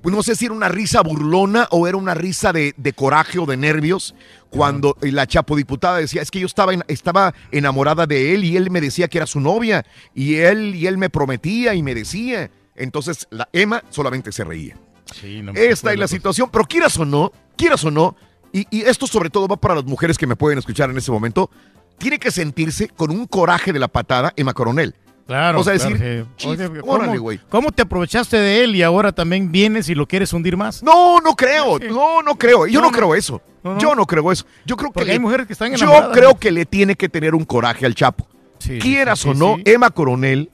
[0.03, 3.39] Pues no sé si era una risa burlona o era una risa de, de coraje
[3.39, 4.13] o de nervios.
[4.51, 8.55] Cuando la Chapo diputada decía, es que yo estaba, en- estaba enamorada de él y
[8.55, 9.83] él me decía que era su novia
[10.13, 12.51] y él, y él me prometía y me decía.
[12.75, 14.77] Entonces la Emma solamente se reía.
[15.19, 18.15] Sí, no me Esta es la situación, pero quieras o no, quieras o no,
[18.59, 21.11] y, y esto sobre todo va para las mujeres que me pueden escuchar en este
[21.11, 21.49] momento,
[21.97, 24.95] tiene que sentirse con un coraje de la patada Emma Coronel.
[25.25, 25.59] Claro.
[25.59, 26.31] O sea, claro, decir, sí.
[26.37, 27.39] "Chis, Oye, órale, ¿cómo, güey.
[27.49, 30.81] ¿Cómo te aprovechaste de él y ahora también vienes y lo quieres hundir más?
[30.83, 32.97] No, no creo, no, no creo, yo no, No, no.
[32.97, 33.41] creo eso.
[33.63, 33.77] No.
[33.77, 34.45] Yo no creo eso.
[34.65, 37.35] Yo creo que le- hay mujeres que están Yo creo que le tiene que tener
[37.35, 38.25] un coraje al Chapo.
[38.59, 39.57] Sí, Quieras sí, o no.
[39.65, 40.49] Emma Coronel,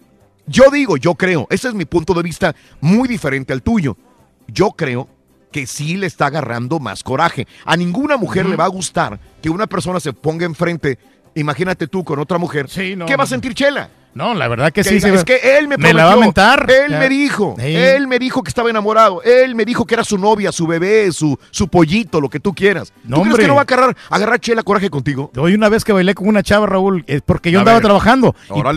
[0.47, 3.95] yo digo, yo creo, ese es mi punto de vista muy diferente al tuyo.
[4.47, 5.07] Yo creo
[5.53, 7.47] que sí le está agarrando más coraje.
[7.63, 10.97] A ninguna mujer le va a gustar que una persona se ponga enfrente,
[11.35, 12.67] imagínate tú con otra mujer,
[12.97, 13.89] no, ¿qué va a sentir Chela?
[14.15, 14.95] No, la verdad que, Que sí.
[14.95, 16.69] diga, se- es que él me Me la va a prometió, mentar.
[16.69, 16.99] Él Ya.
[16.99, 17.55] me dijo.
[17.57, 17.75] Sí.
[17.75, 19.23] Él me dijo que estaba enamorado.
[19.23, 22.53] Él me dijo que era su novia, su bebé, su, su pollito, lo que tú
[22.53, 22.93] quieras.
[23.05, 23.41] No, ¿Tú crees hombre.
[23.43, 25.31] que no va a agarrar, agarrar chela coraje contigo?
[25.35, 27.85] Hoy una vez que bailé con una chava, Raúl, es porque yo A andaba ver.
[27.85, 28.35] trabajando.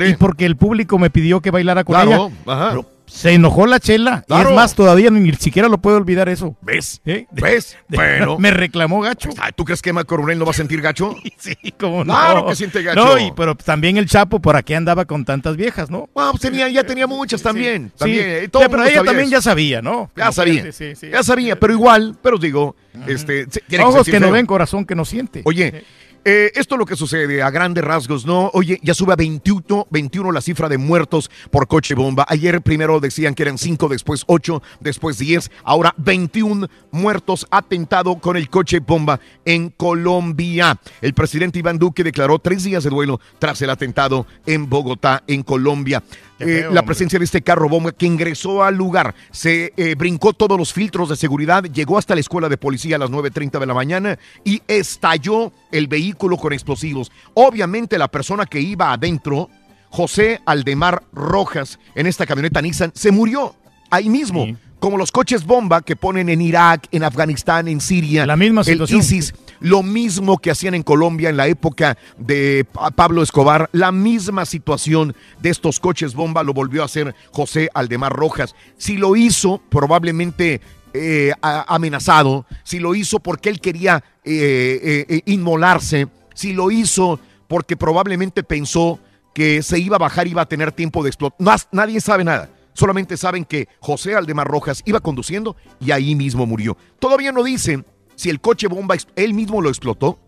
[0.09, 2.11] y- porque el público me pidió que bailara con Claro,
[2.47, 2.53] ella.
[2.55, 2.69] ajá.
[2.71, 4.25] Pero se enojó la chela.
[4.29, 6.57] Y es más, todavía ni siquiera lo puedo olvidar eso.
[6.61, 7.01] ¿Ves?
[7.05, 7.27] ¿Eh?
[7.33, 7.77] ¿Ves?
[7.89, 8.37] Bueno.
[8.39, 9.31] Me reclamó gacho.
[9.39, 11.15] Ay, ¿Tú crees que Emma Coronel no va a sentir gacho?
[11.39, 12.13] Sí, cómo no.
[12.13, 13.05] Claro que siente gacho.
[13.05, 16.09] No, y, pero también el Chapo por aquí andaba con tantas viejas, ¿no?
[16.17, 17.93] Ah, pues tenía, ya tenía muchas también.
[17.95, 17.99] Sí.
[17.99, 19.37] también eh, Sí, todo el pero ella también eso.
[19.37, 20.11] ya sabía, ¿no?
[20.17, 20.73] Ya Como sabía.
[20.73, 20.93] sí.
[21.11, 22.75] Ya sabía, pero igual, pero digo,
[23.07, 25.43] este, tiene Ojos que no ven, corazón que no siente.
[25.45, 25.85] Oye,
[26.25, 28.51] eh, esto es lo que sucede a grandes rasgos, ¿no?
[28.55, 32.27] Oye, ya sube a 21, 21 la cifra de muertos por coche bomba.
[32.29, 38.37] Ayer primero decían que eran 5, después 8, después 10, ahora 21 muertos atentado con
[38.37, 40.79] el coche bomba en Colombia.
[41.01, 45.43] El presidente Iván Duque declaró tres días de duelo tras el atentado en Bogotá, en
[45.43, 46.03] Colombia.
[46.39, 50.35] Eh, feo, la presencia de este carro bomba que ingresó al lugar, se eh, brincó
[50.35, 53.67] todos los filtros de seguridad, llegó hasta la escuela de policía a las 9.30 de
[53.67, 57.11] la mañana y estalló el vehículo con explosivos.
[57.35, 59.51] Obviamente la persona que iba adentro,
[59.91, 63.55] José Aldemar Rojas, en esta camioneta Nissan, se murió
[63.91, 64.47] ahí mismo.
[64.79, 68.67] Como los coches bomba que ponen en Irak, en Afganistán, en Siria, La misma el
[68.67, 69.01] situación.
[69.01, 73.91] ISIS, lo mismo que hacían en Colombia en la época de Pa- Pablo Escobar, la
[73.91, 78.55] misma situación de estos coches bomba lo volvió a hacer José Aldemar Rojas.
[78.77, 80.61] Si lo hizo, probablemente
[80.97, 87.77] eh, amenazado, si lo hizo porque él quería eh, eh, inmolarse, si lo hizo porque
[87.77, 88.99] probablemente pensó
[89.35, 91.61] que se iba a bajar, iba a tener tiempo de explotar.
[91.71, 92.51] nadie sabe nada.
[92.73, 96.77] Solamente saben que José Aldemar Rojas iba conduciendo y ahí mismo murió.
[96.99, 97.87] Todavía no dicen
[98.17, 100.19] si el coche bomba él mismo lo explotó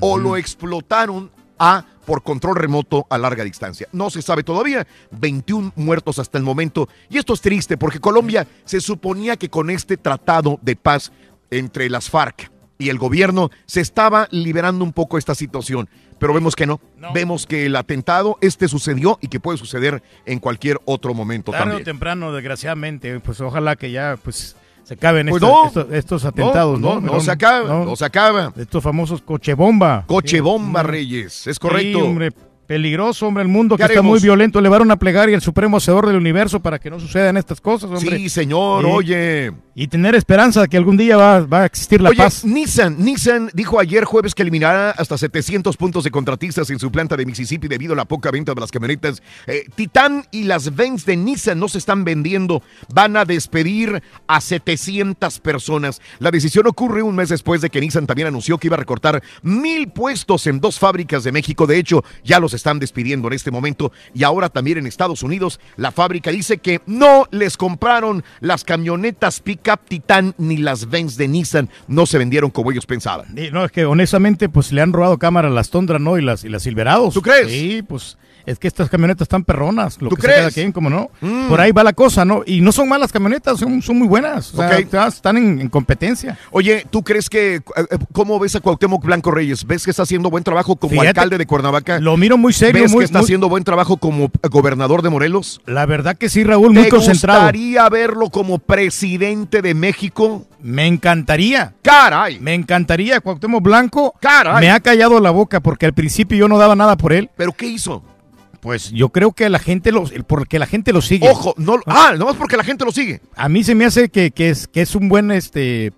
[0.00, 3.88] o lo explotaron a por control remoto a larga distancia.
[3.92, 4.86] No se sabe todavía.
[5.10, 6.88] 21 muertos hasta el momento.
[7.10, 11.12] Y esto es triste porque Colombia se suponía que con este tratado de paz
[11.50, 15.88] entre las FARC y el gobierno se estaba liberando un poco esta situación.
[16.18, 16.80] Pero vemos que no.
[17.12, 21.64] Vemos que el atentado este sucedió y que puede suceder en cualquier otro momento Tarde
[21.64, 21.84] o también.
[21.84, 25.66] temprano, desgraciadamente, pues ojalá que ya pues se acaben Pues estos, no.
[25.66, 27.00] estos, estos atentados, ¿no?
[27.00, 28.52] no, no se acaba, no se acaba.
[28.56, 30.04] Estos famosos coche bomba.
[30.06, 30.86] Coche bomba, Mm.
[30.86, 31.46] Reyes.
[31.48, 31.98] Es correcto.
[31.98, 32.30] Sí, hombre,
[32.66, 34.58] peligroso, hombre, el mundo que ¿Qué está muy violento.
[34.58, 38.18] Elevar una plegaria al supremo hacedor del universo para que no sucedan estas cosas, hombre.
[38.18, 39.52] Sí, señor, oye.
[39.74, 42.44] y tener esperanza de que algún día va, va a existir la Oye, paz.
[42.44, 47.16] Nissan, Nissan dijo ayer jueves que eliminará hasta 700 puntos de contratistas en su planta
[47.16, 49.22] de Mississippi debido a la poca venta de las camionetas.
[49.46, 52.62] Eh, Titan y las Vans de Nissan no se están vendiendo.
[52.92, 56.00] Van a despedir a 700 personas.
[56.18, 59.22] La decisión ocurre un mes después de que Nissan también anunció que iba a recortar
[59.42, 61.66] mil puestos en dos fábricas de México.
[61.66, 63.92] De hecho, ya los están despidiendo en este momento.
[64.14, 69.40] Y ahora también en Estados Unidos, la fábrica dice que no les compraron las camionetas
[69.40, 71.70] pickup Titan ni las Vans de Nissan.
[71.86, 73.34] No se vendieron como ellos pensaban.
[73.52, 76.18] No, es que honestamente, pues le han robado cámara a las Tondra, ¿no?
[76.18, 77.14] Y las, y las Silverados.
[77.14, 77.48] ¿Tú crees?
[77.48, 78.16] Sí, pues
[78.46, 80.00] es que estas camionetas están perronas.
[80.00, 80.38] Lo ¿Tú que crees?
[80.38, 81.10] cada quien, como no.
[81.20, 81.48] Mm.
[81.48, 82.42] Por ahí va la cosa, ¿no?
[82.46, 84.54] Y no son malas camionetas, son, son muy buenas.
[84.54, 84.94] O sea, Ok.
[85.08, 86.38] están en, en competencia.
[86.52, 89.66] Oye, ¿tú crees que, eh, eh, cómo ves a Cuauhtémoc Blanco Reyes?
[89.66, 91.98] ¿Ves que está haciendo buen trabajo como Fíjate, alcalde de Cuernavaca?
[92.00, 95.02] Lo miro muy serio, ¿Ves muy- que está muy- haciendo buen trabajo como eh, gobernador
[95.02, 95.60] de Morelos?
[95.66, 97.40] La verdad que sí, Raúl, muy ¿Te concentrado.
[97.40, 100.46] gustaría verlo como presidente de México?
[100.62, 101.74] Me encantaría.
[101.82, 102.38] Caray.
[102.40, 103.20] Me encantaría.
[103.20, 104.60] Cuauhtémoc Blanco Caray.
[104.60, 107.30] me ha callado la boca porque al principio yo no daba nada por él.
[107.36, 108.02] ¿Pero qué hizo?
[108.60, 111.28] Pues yo creo que la gente lo, porque la gente lo sigue.
[111.28, 113.20] Ojo, no, ah, nomás porque la gente lo sigue.
[113.34, 115.92] A mí se me hace que, que es, que es un buen este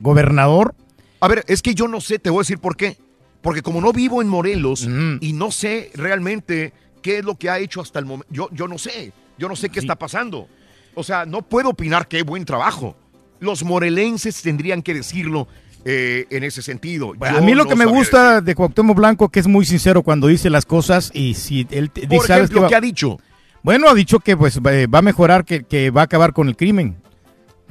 [0.00, 0.74] gobernador.
[1.20, 2.96] A ver, es que yo no sé, te voy a decir por qué.
[3.42, 4.88] Porque como no vivo en Morelos
[5.20, 6.72] y no sé realmente
[7.02, 9.56] qué es lo que ha hecho hasta el momento, yo, yo no sé, yo no
[9.56, 10.48] sé qué está pasando.
[10.94, 12.96] O sea, no puedo opinar qué buen trabajo.
[13.40, 15.48] Los morelenses tendrían que decirlo
[15.84, 17.14] eh, en ese sentido.
[17.14, 20.02] Yo a mí lo no que me gusta de Cuauhtémoc Blanco que es muy sincero
[20.02, 23.18] cuando dice las cosas y si él Por ¿sabes ejemplo, va- ¿qué ha dicho?
[23.62, 26.48] Bueno, ha dicho que pues va va a mejorar, que, que va a acabar con
[26.48, 26.96] el crimen.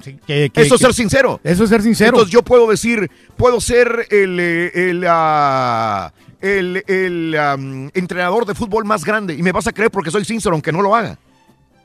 [0.03, 1.39] Sí, que- que- Eso es que- ser sincero.
[1.43, 2.09] Eso es ser sincero.
[2.11, 6.11] Entonces yo puedo decir, puedo ser el, eh, el, ah,
[6.41, 7.35] el, el,
[7.93, 10.81] entrenador de fútbol más grande y me vas a creer porque soy sincero aunque no
[10.81, 11.17] lo haga.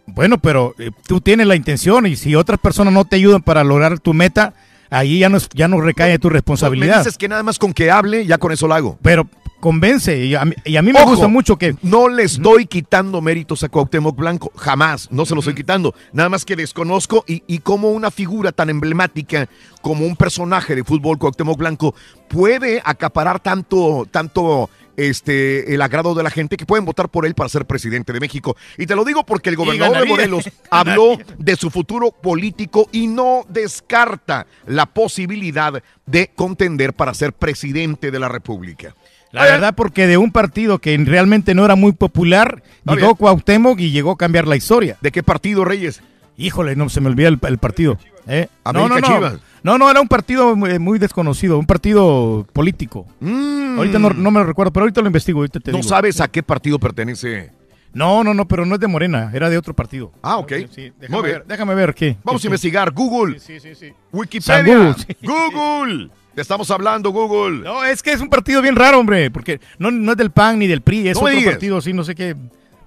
[0.07, 3.65] Bueno, pero eh, tú tienes la intención y si otras personas no te ayudan para
[3.65, 4.55] lograr tu meta,
[4.91, 6.99] ahí ya no, es- ya no recae tu Me responsabilidad.
[6.99, 8.99] dices que nada más con que hable, ya con eso lo hago.
[9.03, 9.29] Pero
[9.61, 11.75] convence y a mí, y a mí me Ojo, gusta mucho que...
[11.83, 15.95] No le estoy quitando méritos a Cuauhtémoc Blanco, jamás, no se los estoy quitando.
[16.13, 19.49] Nada más que desconozco y, y como una figura tan emblemática
[19.81, 21.95] como un personaje de fútbol Cuauhtémoc Blanco
[22.29, 27.35] puede acaparar tanto, tanto este, el agrado de la gente que pueden votar por él
[27.35, 28.57] para ser presidente de México.
[28.79, 30.07] Y te lo digo porque el gobernador de.
[30.07, 37.33] Morelos habló de su futuro político y no descarta la posibilidad de contender para ser
[37.33, 38.95] presidente de la República.
[39.33, 43.17] La verdad, porque de un partido que realmente no era muy popular, Está llegó bien.
[43.17, 44.97] Cuauhtémoc y llegó a cambiar la historia.
[45.03, 46.01] ¿De qué partido, Reyes?
[46.39, 47.99] Híjole, no se me olvida el, el partido.
[48.27, 48.49] ¿eh?
[48.65, 49.01] No, no, no.
[49.01, 49.39] Chivas.
[49.67, 53.05] No, no, era un partido muy, muy desconocido, un partido político.
[53.21, 55.41] Ahorita no, no me lo recuerdo, pero ahorita lo investigo.
[55.41, 55.75] Ahorita te Mm.
[55.75, 55.89] ¿No digo.
[55.89, 57.51] sabes a qué partido pertenece?
[57.93, 60.13] No, no, no, pero no es de Morena, era de otro partido.
[60.23, 60.53] Ah, ok.
[60.71, 62.17] Sí, déjame ver, déjame ver qué.
[62.23, 62.93] Vamos qué- a investigar.
[62.93, 63.41] Google.
[63.41, 63.93] Sí, sí, sí.
[64.13, 64.95] Wikipedia.
[65.23, 66.11] Google.
[66.37, 67.65] Te estamos hablando, Google.
[67.65, 70.61] No, es que es un partido bien raro, hombre, porque no, no es del PAN
[70.61, 71.55] ni del PRI, es No otro digas.
[71.55, 72.37] partido, sí, no sé qué,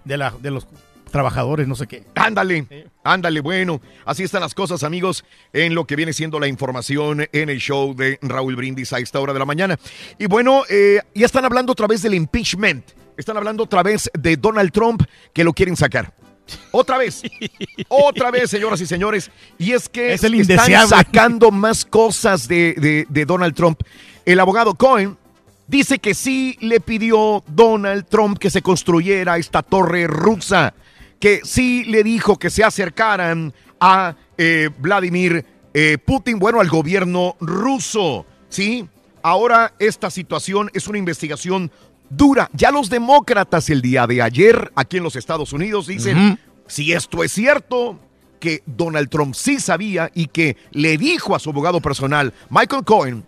[0.05, 0.65] de, la, de los
[1.11, 2.03] trabajadores, no sé qué.
[2.15, 3.81] Ándale, ándale, bueno.
[4.05, 5.23] Así están las cosas, amigos,
[5.53, 9.19] en lo que viene siendo la información en el show de Raúl Brindis a esta
[9.19, 9.77] hora de la mañana.
[10.17, 12.85] Y bueno, eh, ya están hablando otra vez del impeachment.
[13.17, 15.03] Están hablando otra vez de Donald Trump
[15.33, 16.13] que lo quieren sacar.
[16.71, 17.21] Otra vez,
[17.89, 19.29] otra vez, señoras y señores.
[19.57, 23.81] Y es que Es el están sacando más cosas de, de- de Donald Trump.
[24.25, 25.17] El abogado Cohen
[25.67, 30.73] dice que sí le pidió Donald Trump que se construyera esta torre rusa,
[31.19, 37.35] que sí le dijo que se acercaran a eh, Vladimir eh, Putin, bueno, al gobierno
[37.39, 38.87] ruso, ¿sí?
[39.21, 41.71] Ahora esta situación es una investigación
[42.09, 42.49] dura.
[42.53, 47.23] Ya los demócratas el día de ayer aquí en los Estados Unidos dicen, si esto
[47.23, 47.99] es cierto,
[48.39, 53.25] que Donald Trump sí sabía y que le dijo a su abogado personal, Michael Cohen,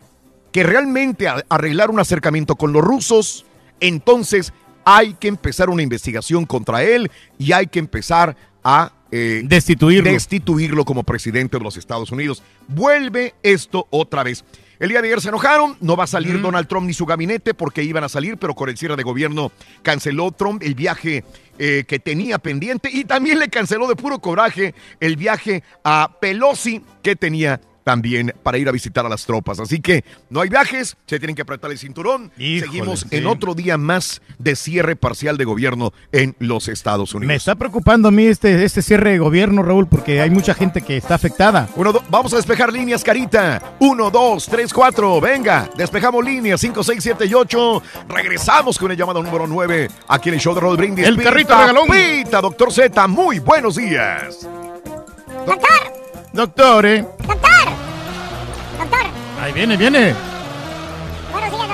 [0.52, 3.46] que realmente arreglar un acercamiento con los rusos,
[3.80, 4.54] entonces
[4.96, 10.12] hay que empezar una investigación contra él y hay que empezar a eh, Destituirlo.
[10.12, 12.44] destituirlo como presidente de los Estados Unidos.
[12.68, 14.44] Vuelve esto otra vez.
[14.80, 17.54] El día de ayer se enojaron, no va a salir Donald Trump ni su gabinete
[17.54, 19.52] porque iban a salir, pero con el cierre de gobierno
[19.84, 21.24] canceló Trump el viaje
[21.60, 26.82] eh, que tenía pendiente y también le canceló de puro coraje el viaje a Pelosi
[27.04, 29.60] que tenía también para ir a visitar a las tropas.
[29.60, 32.32] Así que no hay viajes, se tienen que apretar el cinturón.
[32.38, 33.08] Híjole, Seguimos sí.
[33.12, 37.28] en otro día más de cierre parcial de gobierno en los Estados Unidos.
[37.28, 40.82] Me está preocupando a mí este, este cierre de gobierno, Raúl, porque hay mucha gente
[40.82, 41.70] que está afectada.
[41.76, 43.76] Uno, do- vamos a despejar líneas, Carita.
[43.80, 45.20] Uno, dos, tres, cuatro.
[45.22, 46.62] Venga, despejamos líneas.
[46.62, 47.82] Cinco, seis, siete y ocho.
[48.08, 49.90] Regresamos con el llamado número nueve.
[50.08, 51.06] Aquí en el show de Rod Brindis.
[51.08, 51.88] El carrito regalón.
[51.90, 53.08] Pita, doctor Z.
[53.08, 54.48] Muy buenos días.
[55.46, 55.70] Doctor,
[56.34, 57.06] Doctor, ¿eh?
[57.28, 57.66] Doctor.
[58.80, 59.00] Doctor.
[59.42, 60.16] Ahí viene, viene.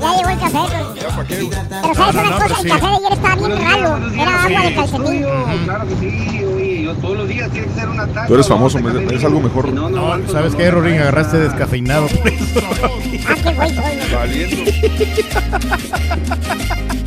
[0.00, 0.58] Ya llegó el café.
[0.58, 0.94] loco.
[1.82, 2.68] Pero sabes No, no, una no, cosa, el sí.
[2.68, 3.90] café de ayer estaba bien raro.
[4.14, 5.24] Era agua de calcetín.
[5.64, 8.26] Claro que sí, oye, yo todos los días tiene que ser una taza.
[8.26, 9.72] Tú eres famoso, es algo mejor.
[9.72, 10.98] No, no, No, ¿sabes qué, Rorín?
[11.00, 12.06] Agarraste descafeinado.
[13.26, 14.14] Ah, qué güey soy.
[14.14, 14.70] Valiendo.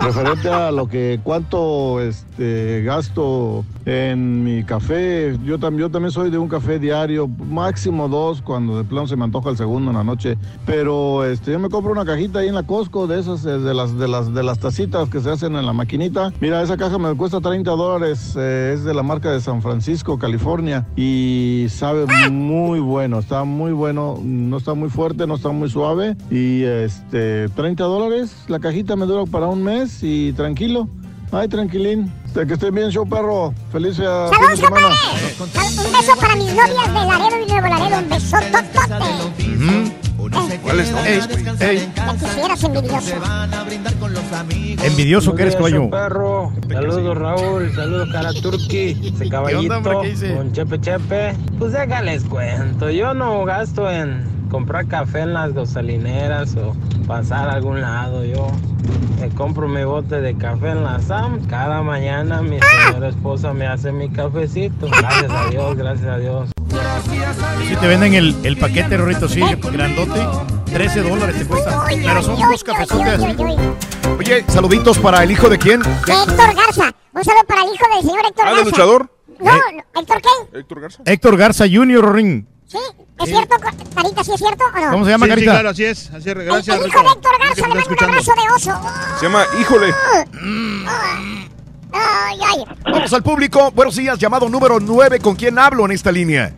[0.00, 6.30] Referente a lo que cuánto este, gasto en mi café, yo, tam- yo también soy
[6.30, 9.96] de un café diario, máximo dos, cuando de plano se me antoja el segundo en
[9.96, 10.36] la noche.
[10.66, 13.74] Pero este, yo me compro una cajita ahí en la Costco de esas, eh, de
[13.74, 16.32] las, de las, de las tacitas que se hacen en la maquinita.
[16.40, 20.18] Mira, esa caja me cuesta 30 dólares, eh, es de la marca de San Francisco,
[20.18, 25.70] California, y sabe muy bueno, está muy bueno, no está muy fuerte, no está muy
[25.70, 29.67] suave, y este, 30 dólares, la cajita me dura para un mes
[30.02, 30.88] y tranquilo.
[31.30, 32.10] Ay, tranquilín.
[32.34, 33.52] De que estén bien, show perro.
[33.72, 34.88] Feliz eh, fin de ¡Saludos, semana.
[35.38, 35.52] compadre!
[35.52, 36.74] Sal- Un beso para mis novias de
[37.06, 37.98] Laredo y Nuevo Laredo.
[37.98, 40.58] Un beso totote.
[40.62, 40.92] ¿Cuál es?
[40.92, 41.20] Ey,
[41.60, 41.92] ey,
[42.62, 43.14] envidioso.
[44.82, 45.90] envidioso que eres, caballo.
[45.90, 46.52] perro.
[46.70, 47.72] Saludos, Raúl.
[47.74, 49.10] Saludos, cara turqui.
[49.14, 49.98] Ese ¿Qué caballito onda, hombre?
[50.02, 50.34] ¿Qué dice?
[50.34, 51.34] con Chepe Chepe.
[51.58, 52.90] Pues déjales cuento.
[52.90, 56.74] Yo no gasto en comprar café en las gasolineras o
[57.06, 58.24] pasar a algún lado.
[58.24, 58.48] Yo
[59.20, 61.46] me compro mi bote de café en la SAM.
[61.46, 64.86] Cada mañana mi señora esposa me hace mi cafecito.
[64.88, 66.48] Gracias a Dios, gracias a Dios.
[67.66, 69.40] Si te venden el, el paquete, Rorito, sí,
[69.72, 70.20] grandote,
[70.72, 71.84] 13 dólares te cuesta.
[71.88, 73.20] Pero son unos cafezotes.
[74.18, 75.80] Oye, saluditos para el hijo de quién?
[75.82, 76.92] De Héctor Garza.
[77.14, 78.56] Un saludo para el hijo del señor Héctor ¿Ah, Garza.
[78.56, 79.10] del luchador?
[79.40, 80.58] No, no, ¿Héctor qué?
[80.58, 81.02] Héctor Garza.
[81.04, 82.48] Héctor Garza Jr., Rorín.
[82.66, 82.78] Sí,
[83.20, 83.56] ¿es cierto,
[83.94, 84.24] Carita?
[84.24, 84.90] ¿Sí es cierto o no?
[84.92, 85.52] ¿Cómo se llama, Sí, sí, Carita?
[85.52, 86.08] claro, así es.
[86.10, 86.26] Así es.
[86.36, 86.98] El, Gracias, el Rico.
[86.98, 88.80] hijo de Héctor Garza le por manda un abrazo de oso.
[89.18, 89.94] Se llama Híjole.
[91.92, 92.64] Ay, ay.
[92.84, 93.70] Vamos al público.
[93.72, 95.20] Buenos días, llamado número 9.
[95.20, 96.52] ¿Con quién hablo en esta línea?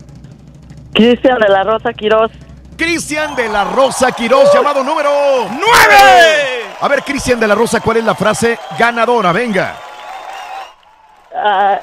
[0.93, 2.31] Cristian de la Rosa Quiroz.
[2.77, 5.11] Cristian de la Rosa Quiroz, llamado número
[5.51, 5.61] 9.
[6.81, 9.32] A ver, Cristian de la Rosa, ¿cuál es la frase ganadora?
[9.32, 9.77] Venga.
[11.35, 11.78] Ah,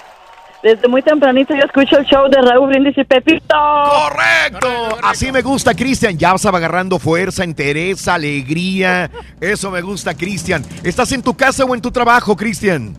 [0.64, 3.56] desde muy tempranito yo escucho el show de Raúl Brindis y Pepito.
[3.56, 4.98] ¡Correcto!
[5.04, 6.18] Así me gusta, Cristian.
[6.18, 9.10] Ya vas agarrando fuerza, entereza, alegría.
[9.40, 10.64] Eso me gusta, Cristian.
[10.84, 12.96] ¿Estás en tu casa o en tu trabajo, Cristian?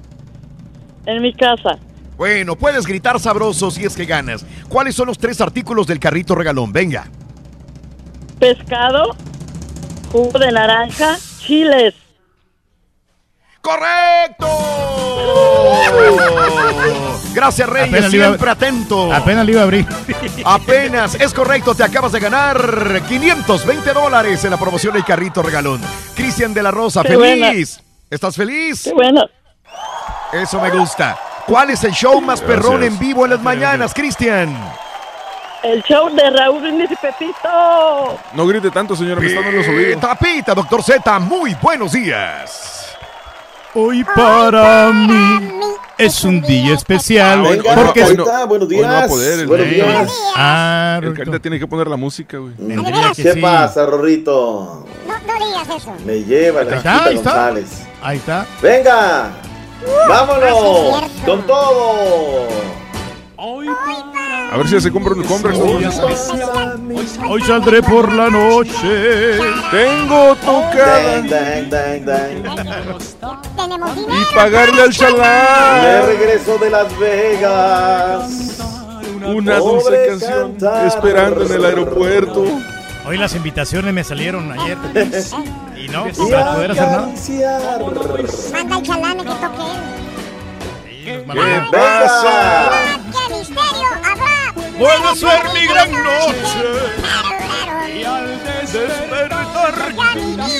[1.06, 1.78] En mi casa.
[2.16, 4.44] Bueno, puedes gritar sabroso si es que ganas.
[4.68, 6.72] ¿Cuáles son los tres artículos del carrito regalón?
[6.72, 7.06] Venga.
[8.38, 9.16] Pescado,
[10.10, 11.94] jugo de naranja, chiles.
[13.60, 14.46] ¡Correcto!
[17.38, 17.88] Gracias, Reyes.
[17.88, 19.12] Apenas a- Siempre atento.
[19.12, 19.86] Apenas le iba a abrir.
[20.44, 25.80] Apenas, es correcto, te acabas de ganar 520 dólares en la promoción del carrito regalón.
[26.16, 27.48] Cristian de la Rosa, Qué buena.
[27.50, 27.80] feliz.
[28.10, 28.82] ¿Estás feliz?
[28.84, 29.22] Qué bueno.
[30.32, 31.16] Eso me gusta.
[31.46, 32.60] ¿Cuál es el show más Gracias.
[32.66, 34.54] perrón en vivo en las mañanas, Cristian?
[35.62, 38.18] El show de Raúl Brindis y Pepito.
[38.34, 40.00] No grite tanto, señora, me están dando los oídos.
[40.00, 42.96] Tapita, doctor Z, muy buenos días.
[43.74, 45.48] Hoy para mí
[45.98, 47.40] es un día especial.
[47.44, 50.12] Hoy- hoy no- porque hoy no- hoy no va a poder, el- Buenos el- días.
[50.36, 52.54] Ah, El carita tiene que poner la música, güey.
[53.14, 53.40] ¿Qué sí.
[53.40, 54.86] pasa, Rorrito?
[55.06, 55.92] No, no digas eso.
[56.04, 57.30] Me lleva la Ahí está, ahí está.
[57.30, 57.66] González.
[58.02, 58.46] Ahí está.
[58.62, 59.24] ¡Venga!
[59.26, 59.30] Ah,
[59.84, 60.98] sí, ¡Vámonos!
[60.98, 61.26] cierto.
[61.26, 62.48] ¡Con todo!
[64.50, 65.52] A ver si ya se compra un compra.
[67.28, 69.38] Hoy saldré por la noche.
[69.70, 71.18] Tengo tocada.
[74.08, 76.06] Y pagarle al Me chalán.
[76.06, 78.58] regreso de Las Vegas.
[79.26, 80.56] Una dulce canción
[80.86, 82.44] esperando en el aeropuerto.
[83.06, 84.78] Hoy las invitaciones me salieron ayer.
[85.76, 87.08] Y no, para poder hacer nada.
[88.52, 89.98] Manda el chalán que toque.
[91.04, 91.24] ¿Qué
[91.70, 92.70] pasa?
[94.78, 96.68] Puede ser mi gran noche.
[97.98, 99.74] Y al despertar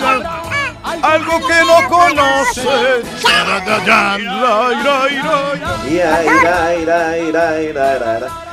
[0.00, 3.04] Ah, algo que no conoces.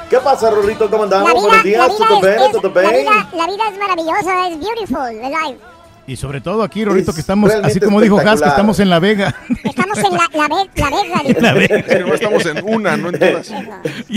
[0.09, 0.89] ¿Qué pasa, Rorrito?
[0.89, 1.31] ¿Cómo andamos?
[1.33, 2.51] Buenos días, ¿todo es- bien?
[2.51, 3.01] ¿Todo la bien?
[3.05, 5.74] vida- la vida es maravillosa, es beautiful.
[6.07, 8.99] Y sobre todo aquí, Rorito, que estamos, así como dijo Gas, que estamos en La
[8.99, 9.33] Vega.
[9.63, 11.23] Estamos en la, la, ve- la Vega.
[11.41, 11.83] La Vega.
[11.87, 13.51] Sí, no estamos en una, no en todas.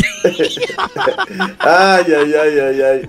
[1.58, 3.08] Ay, ay, ay, ay, ay.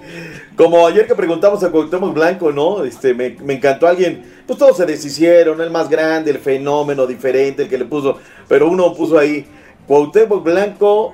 [0.55, 2.83] Como ayer que preguntamos a Cuauhtémoc Blanco, ¿no?
[2.83, 4.23] Este, me, me encantó alguien.
[4.45, 8.17] Pues todos se deshicieron, el más grande, el fenómeno diferente, el que le puso.
[8.47, 9.45] Pero uno puso ahí,
[9.87, 11.13] Cuauhtémoc Blanco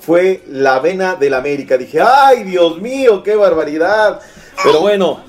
[0.00, 1.76] fue la vena del América.
[1.76, 4.20] Dije, ay, Dios mío, qué barbaridad.
[4.62, 5.20] Pero bueno,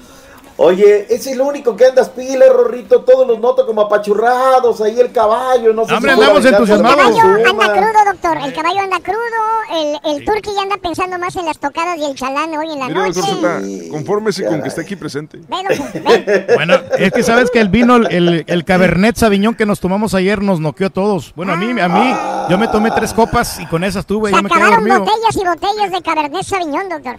[0.57, 3.01] oye, es el único que andas pila, Rorrito.
[3.03, 4.81] Todos los noto como apachurrados.
[4.81, 6.97] Ahí el caballo, no sé Hombre, si andamos de El entusiasmados.
[6.97, 8.37] caballo anda crudo, doctor.
[8.45, 9.99] El caballo anda crudo.
[10.03, 12.79] El, el turqui ya anda pensando más en las tocadas y el chalán hoy en
[12.79, 13.19] la Mire, noche.
[13.21, 15.39] doctor Z, confórmese con que esté aquí presente.
[15.47, 16.47] Ve, doctor, ve.
[16.55, 20.41] Bueno, es que sabes que el vino, el, el Cabernet Sauvignon que nos tomamos ayer
[20.41, 21.33] nos noqueó a todos.
[21.35, 22.15] Bueno, a mí, a mí,
[22.49, 25.35] yo me tomé tres copas y con esas tuve, Se ya me quedé acabaron botellas
[25.35, 27.15] y botellas de Cabernet Sauvignon, doctor.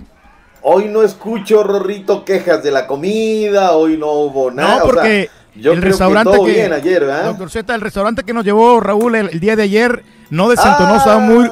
[0.67, 4.79] Hoy no escucho, Rorrito, quejas de la comida, hoy no hubo nada.
[4.79, 7.25] No, o sea, porque yo el creo restaurante que todo que, bien ayer, ¿verdad?
[7.27, 10.97] Doctor Z, el restaurante que nos llevó Raúl el, el día de ayer no desentonó,
[10.97, 11.51] estaba muy,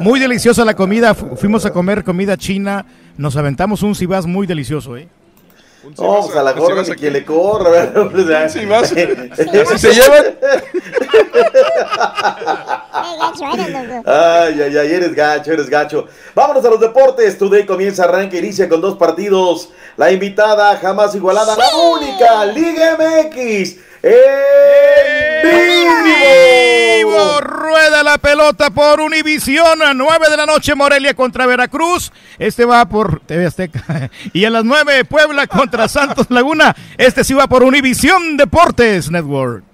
[0.00, 1.14] muy deliciosa la comida.
[1.14, 2.86] Fu- fuimos a comer comida china,
[3.18, 5.08] nos aventamos un cibás muy delicioso, ¿eh?
[5.98, 8.06] No, pues a la gorra ni quien le corra, ¿verdad?
[8.06, 8.88] O sea, Sí, vas.
[8.88, 10.38] si se llevan.
[14.06, 16.06] Ay, ay, ay, eres gacho, eres gacho.
[16.34, 17.36] Vámonos a los deportes.
[17.38, 19.70] Today comienza, arranca, inicia con dos partidos.
[19.96, 23.76] La invitada jamás igualada, la única, Liga MX.
[24.02, 25.94] ¡En Vivo,
[27.40, 32.12] rueda la pelota por Univisión a 9 de la noche Morelia contra Veracruz.
[32.38, 34.10] Este va por TV Azteca.
[34.32, 36.74] Y a las 9 Puebla contra Santos Laguna.
[36.98, 39.64] Este sí va por Univisión Deportes Network.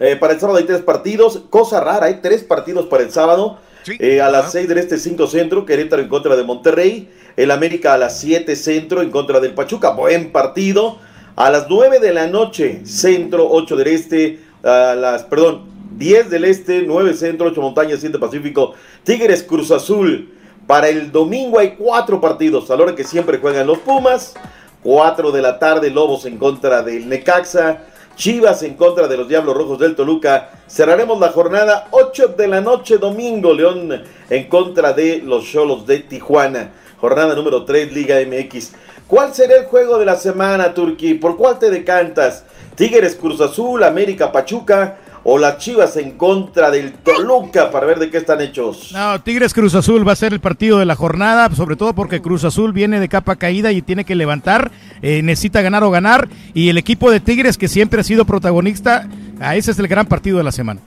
[0.00, 1.42] Eh, para el sábado hay tres partidos.
[1.50, 3.58] Cosa rara, hay tres partidos para el sábado.
[3.98, 7.10] Eh, a las 6 del este 5 centro, Querétaro en contra de Monterrey.
[7.36, 9.90] El América a las 7 centro en contra del Pachuca.
[9.90, 10.98] Buen partido.
[11.36, 14.40] A las 9 de la noche, centro, 8 del este.
[14.62, 18.74] A las, perdón, 10 del este, 9 centro, 8 montañas, 7 pacífico.
[19.04, 20.30] Tigres Cruz Azul.
[20.66, 22.70] Para el domingo hay cuatro partidos.
[22.70, 24.34] A la hora que siempre juegan los Pumas.
[24.82, 27.84] 4 de la tarde, Lobos en contra del Necaxa.
[28.16, 30.50] Chivas en contra de los Diablos Rojos del Toluca.
[30.68, 33.52] Cerraremos la jornada 8 de la noche domingo.
[33.52, 36.72] León en contra de los Cholos de Tijuana.
[37.00, 38.72] Jornada número 3 Liga MX.
[39.06, 41.14] ¿Cuál será el juego de la semana, Turquí?
[41.14, 42.44] ¿Por cuál te decantas?
[42.74, 48.10] ¿Tigres Cruz Azul, América Pachuca o las Chivas en contra del Toluca para ver de
[48.10, 48.92] qué están hechos?
[48.92, 52.20] No, Tigres Cruz Azul va a ser el partido de la jornada, sobre todo porque
[52.20, 54.70] Cruz Azul viene de capa caída y tiene que levantar,
[55.02, 59.08] eh, necesita ganar o ganar, y el equipo de Tigres que siempre ha sido protagonista,
[59.40, 60.80] a ese es el gran partido de la semana.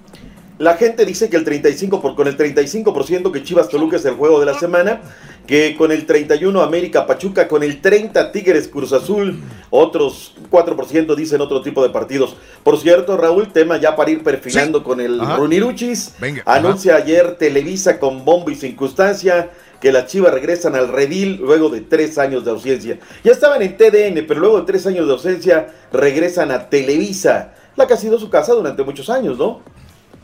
[0.59, 4.15] La gente dice que el 35 por, con el 35% que Chivas Toluca es el
[4.15, 5.01] juego de la semana,
[5.47, 11.39] que con el 31 América Pachuca, con el 30 Tigres Cruz Azul, otros 4% dicen
[11.39, 12.35] otro tipo de partidos.
[12.63, 15.37] Por cierto, Raúl, tema ya para ir perfilando con el Ajá.
[15.37, 19.49] Runiruchis, Venga, anuncia ayer Televisa con bombo y circunstancia
[19.79, 22.99] que las Chivas regresan al redil luego de tres años de ausencia.
[23.23, 27.87] Ya estaban en TDN, pero luego de tres años de ausencia regresan a Televisa, la
[27.87, 29.61] que ha sido su casa durante muchos años, ¿no?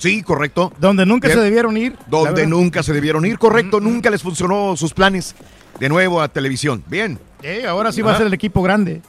[0.03, 0.73] Sí, correcto.
[0.81, 1.39] Donde nunca Bien.
[1.39, 1.95] se debieron ir.
[2.07, 3.79] Donde nunca se debieron ir, correcto.
[3.79, 5.33] Nunca les funcionó sus planes.
[5.79, 6.83] De nuevo a televisión.
[6.87, 7.17] Bien.
[7.41, 9.01] Eh, ahora sí va a ser el equipo grande.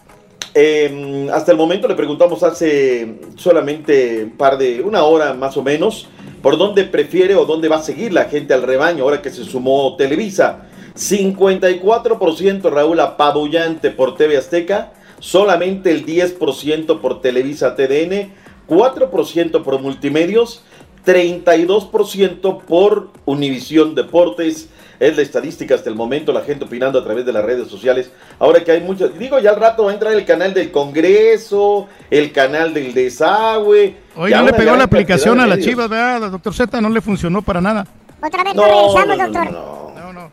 [0.54, 5.64] Eh, hasta el momento le preguntamos hace solamente un par de, una hora más o
[5.64, 6.06] menos,
[6.40, 9.42] por dónde prefiere o dónde va a seguir la gente al rebaño ahora que se
[9.42, 10.68] sumó Televisa.
[10.94, 18.32] 54% Raúl apabullante por TV Azteca, solamente el 10% por Televisa TDN,
[18.68, 20.62] 4% por Multimedios,
[21.06, 24.68] 32% por Univisión Deportes.
[25.00, 28.10] Es la estadística hasta el momento, la gente opinando a través de las redes sociales.
[28.38, 31.88] Ahora que hay muchos, digo, ya al rato va a entrar el canal del Congreso,
[32.10, 33.96] el canal del desagüe.
[34.16, 35.68] Hoy no le pegó la aplicación a de la medios.
[35.70, 36.30] Chivas, ¿verdad?
[36.30, 37.86] Doctor Z no le funcionó para nada.
[38.22, 39.52] Otra vez No, no, regresamos, no, no, doctor.
[39.52, 39.83] no,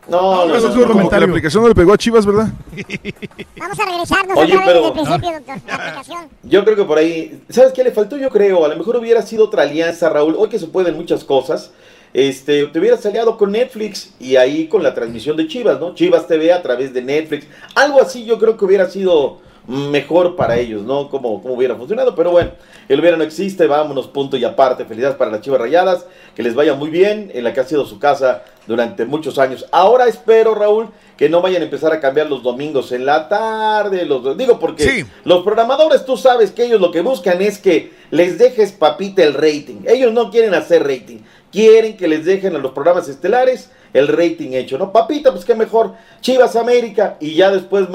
[0.08, 0.20] no.
[0.20, 2.26] No, no, eso no, es no, como que la aplicación no le pegó a Chivas,
[2.26, 2.48] ¿verdad?
[3.56, 5.56] Vamos a regresarnos Oye, otra vez pero- desde el principio, doctor.
[5.66, 6.28] La aplicación.
[6.42, 8.16] Yo creo que por ahí, ¿sabes qué le faltó?
[8.16, 10.34] Yo creo, a lo mejor hubiera sido otra alianza, Raúl.
[10.38, 11.70] Hoy que se pueden muchas cosas.
[12.14, 15.94] Este, te hubieras aliado con Netflix y ahí con la transmisión de Chivas, ¿no?
[15.94, 17.46] Chivas TV a través de Netflix.
[17.74, 21.08] Algo así yo creo que hubiera sido mejor para ellos, ¿no?
[21.08, 22.50] Como, como hubiera funcionado, pero bueno,
[22.88, 24.84] el hubiera no existe, vámonos, punto y aparte.
[24.84, 27.86] Felicidades para las Chivas Rayadas, que les vaya muy bien en la que ha sido
[27.86, 29.66] su casa durante muchos años.
[29.70, 34.04] Ahora espero, Raúl, que no vayan a empezar a cambiar los domingos en la tarde,
[34.04, 38.38] los digo porque los programadores, tú sabes que ellos lo que buscan es que les
[38.38, 39.82] dejes papita el rating.
[39.86, 41.18] Ellos no quieren hacer rating,
[41.52, 44.90] quieren que les dejen a los programas estelares el rating hecho, ¿no?
[44.92, 47.86] Papita, pues qué mejor, Chivas América, y ya después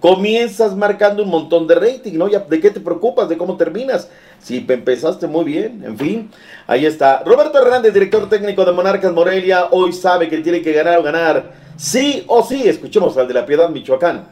[0.00, 2.28] comienzas marcando un montón de rating, ¿no?
[2.28, 3.28] Ya, ¿De qué te preocupas?
[3.28, 4.08] ¿De cómo terminas?
[4.40, 6.30] Si pe- empezaste muy bien, en fin,
[6.66, 7.22] ahí está.
[7.24, 11.52] Roberto Hernández, director técnico de Monarcas Morelia, hoy sabe que tiene que ganar o ganar,
[11.76, 14.26] sí o sí, escuchemos al de la Piedad, Michoacán.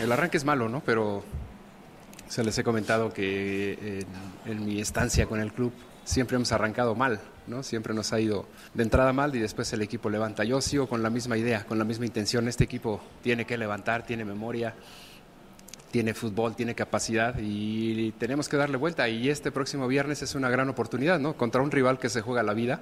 [0.00, 0.82] El arranque es malo, ¿no?
[0.84, 1.22] Pero
[2.28, 4.04] se les he comentado que
[4.46, 5.72] en mi estancia con el club
[6.04, 7.20] siempre hemos arrancado mal,
[7.62, 10.44] Siempre nos ha ido de entrada mal y después el equipo levanta.
[10.44, 12.48] Yo sigo con la misma idea, con la misma intención.
[12.48, 14.74] Este equipo tiene que levantar, tiene memoria,
[15.90, 19.08] tiene fútbol, tiene capacidad y tenemos que darle vuelta.
[19.08, 21.36] Y este próximo viernes es una gran oportunidad, ¿no?
[21.36, 22.80] Contra un rival que se juega la vida,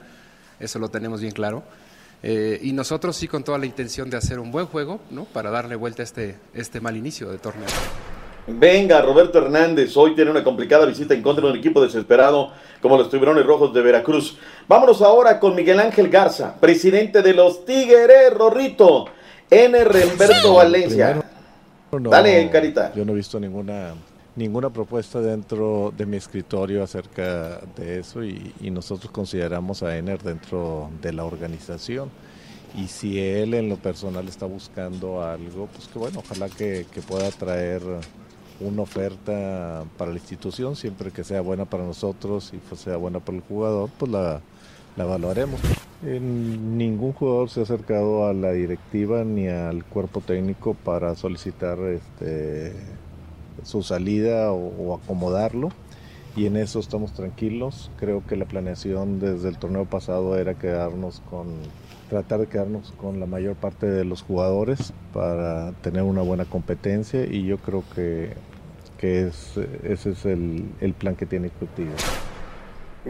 [0.60, 1.64] eso lo tenemos bien claro.
[2.22, 5.24] Eh, y nosotros sí con toda la intención de hacer un buen juego, ¿no?
[5.24, 7.68] Para darle vuelta a este, este mal inicio de torneo.
[8.50, 12.50] Venga, Roberto Hernández, hoy tiene una complicada visita en contra de un equipo desesperado
[12.80, 14.38] como los Tiburones Rojos de Veracruz.
[14.66, 19.06] Vámonos ahora con Miguel Ángel Garza, presidente de los Tigres, Rorrito,
[19.50, 19.84] N.
[19.84, 21.22] Remberto Valencia.
[21.92, 22.92] No, Dale, Carita.
[22.94, 23.94] Yo no he visto ninguna
[24.36, 30.22] ninguna propuesta dentro de mi escritorio acerca de eso y, y nosotros consideramos a Ener
[30.22, 32.08] dentro de la organización.
[32.76, 37.00] Y si él en lo personal está buscando algo, pues que bueno, ojalá que, que
[37.00, 37.82] pueda traer
[38.60, 43.20] una oferta para la institución, siempre que sea buena para nosotros y pues sea buena
[43.20, 44.40] para el jugador, pues la,
[44.96, 45.60] la evaluaremos.
[46.04, 51.78] Eh, ningún jugador se ha acercado a la directiva ni al cuerpo técnico para solicitar
[51.80, 52.72] este,
[53.64, 55.70] su salida o, o acomodarlo
[56.36, 57.90] y en eso estamos tranquilos.
[57.98, 61.48] Creo que la planeación desde el torneo pasado era quedarnos con
[62.08, 67.24] tratar de quedarnos con la mayor parte de los jugadores para tener una buena competencia
[67.24, 68.32] y yo creo que,
[68.98, 69.52] que es,
[69.84, 71.92] ese es el, el plan que tiene Curtido.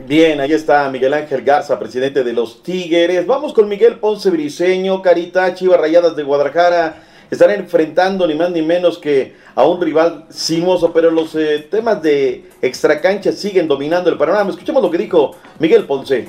[0.07, 3.27] Bien, ahí está Miguel Ángel Garza, presidente de los Tigres.
[3.27, 7.03] Vamos con Miguel Ponce Briseño, Carita, Chivas Rayadas de Guadalajara.
[7.31, 12.01] Estarán enfrentando ni más ni menos que a un rival sinuoso, pero los eh, temas
[12.01, 14.51] de extracancha siguen dominando el panorama.
[14.51, 16.29] Escuchemos lo que dijo Miguel Ponce.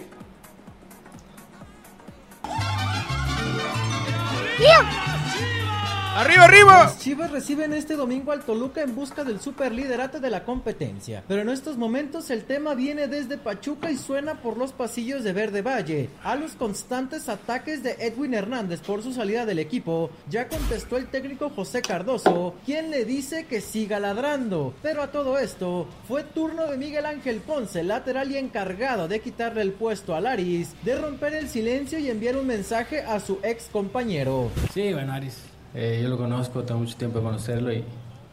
[6.20, 6.84] ¡Arriba, arriba!
[6.84, 11.24] Las Chivas reciben este domingo al Toluca en busca del superliderato de la competencia.
[11.30, 15.32] Pero en estos momentos el tema viene desde Pachuca y suena por los pasillos de
[15.32, 16.10] Verde Valle.
[16.22, 21.08] A los constantes ataques de Edwin Hernández por su salida del equipo, ya contestó el
[21.08, 24.74] técnico José Cardoso, quien le dice que siga ladrando.
[24.82, 29.62] Pero a todo esto, fue turno de Miguel Ángel Ponce, lateral y encargado de quitarle
[29.62, 33.70] el puesto a Laris, de romper el silencio y enviar un mensaje a su ex
[33.72, 34.52] compañero.
[34.74, 37.84] Sí, bueno, Aris, eh, yo lo conozco, tengo mucho tiempo de conocerlo y,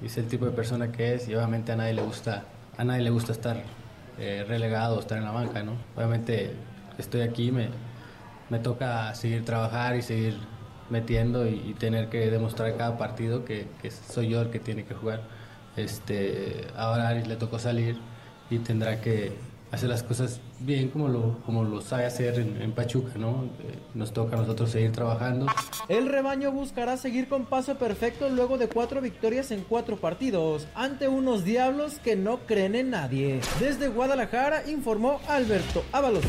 [0.02, 2.44] y sé el tipo de persona que es y obviamente a nadie le gusta,
[2.76, 3.62] a nadie le gusta estar
[4.18, 5.72] eh, relegado, estar en la banca, ¿no?
[5.96, 6.54] Obviamente
[6.98, 7.68] estoy aquí, me,
[8.50, 10.38] me toca seguir trabajar y seguir
[10.90, 14.84] metiendo y, y tener que demostrar cada partido que, que soy yo el que tiene
[14.84, 15.22] que jugar.
[15.76, 17.98] Este, ahora a Aris le tocó salir
[18.48, 19.36] y tendrá que
[19.76, 23.44] hacer las cosas bien como lo, como lo sabe hacer en, en Pachuca, ¿no?
[23.60, 25.46] Eh, nos toca a nosotros seguir trabajando.
[25.88, 31.08] El rebaño buscará seguir con paso perfecto luego de cuatro victorias en cuatro partidos ante
[31.08, 33.40] unos diablos que no creen en nadie.
[33.60, 36.24] Desde Guadalajara informó Alberto Ábalos.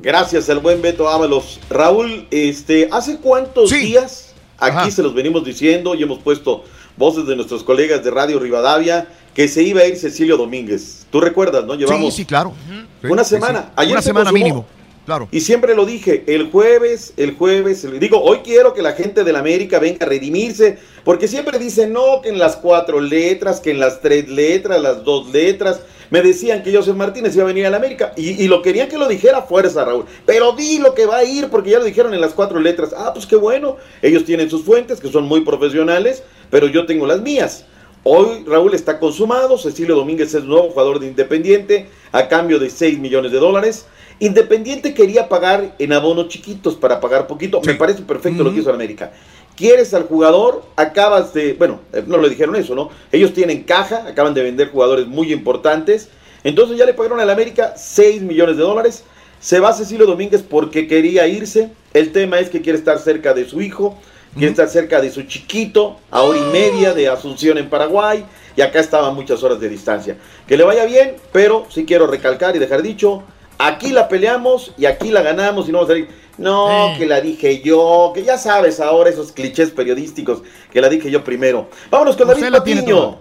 [0.00, 1.60] Gracias al buen Beto Ábalos.
[1.68, 4.90] Raúl, este, ¿hace cuántos días aquí Ajá.
[4.90, 6.64] se los venimos diciendo y hemos puesto
[6.98, 11.06] voces de nuestros colegas de Radio Rivadavia que se iba a ir Cecilio Domínguez?
[11.10, 11.74] ¿Tú recuerdas, no?
[11.74, 12.52] Llevamos Sí, sí, claro.
[13.00, 13.60] Sí, una sí, semana.
[13.62, 13.72] sí.
[13.76, 14.44] Ayer Una se semana consumó.
[14.44, 14.66] mínimo.
[15.06, 15.26] Claro.
[15.32, 19.24] Y siempre lo dije, el jueves, el jueves, el- digo, hoy quiero que la gente
[19.24, 23.60] de la América venga a redimirse, porque siempre dicen, no, que en las cuatro letras,
[23.60, 25.80] que en las tres letras, las dos letras,
[26.10, 28.88] me decían que José Martínez iba a venir a la América, y, y lo querían
[28.88, 31.78] que lo dijera a fuerza, Raúl, pero di lo que va a ir, porque ya
[31.78, 35.10] lo dijeron en las cuatro letras, ah, pues qué bueno, ellos tienen sus fuentes, que
[35.10, 37.64] son muy profesionales, pero yo tengo las mías.
[38.04, 42.98] Hoy Raúl está consumado, Cecilio Domínguez es nuevo jugador de Independiente a cambio de 6
[42.98, 43.86] millones de dólares
[44.20, 47.60] Independiente quería pagar en abonos chiquitos para pagar poquito.
[47.64, 49.12] Me parece perfecto lo que hizo América.
[49.54, 52.90] Quieres al jugador, acabas de, bueno, eh, no le dijeron eso, ¿no?
[53.12, 56.08] Ellos tienen caja, acaban de vender jugadores muy importantes.
[56.42, 59.04] Entonces ya le pagaron al América 6 millones de dólares.
[59.40, 61.70] Se va Cecilio Domínguez porque quería irse.
[61.94, 63.96] El tema es que quiere estar cerca de su hijo,
[64.34, 68.24] quiere estar cerca de su chiquito, a hora y media de Asunción en Paraguay.
[68.56, 70.16] Y acá estaban muchas horas de distancia.
[70.46, 73.22] Que le vaya bien, pero sí quiero recalcar y dejar dicho,
[73.58, 76.08] aquí la peleamos y aquí la ganamos y no vamos a salir.
[76.38, 80.42] No, que la dije yo, que ya sabes ahora esos clichés periodísticos,
[80.72, 81.68] que la dije yo primero.
[81.90, 83.18] Vámonos con David Patiño.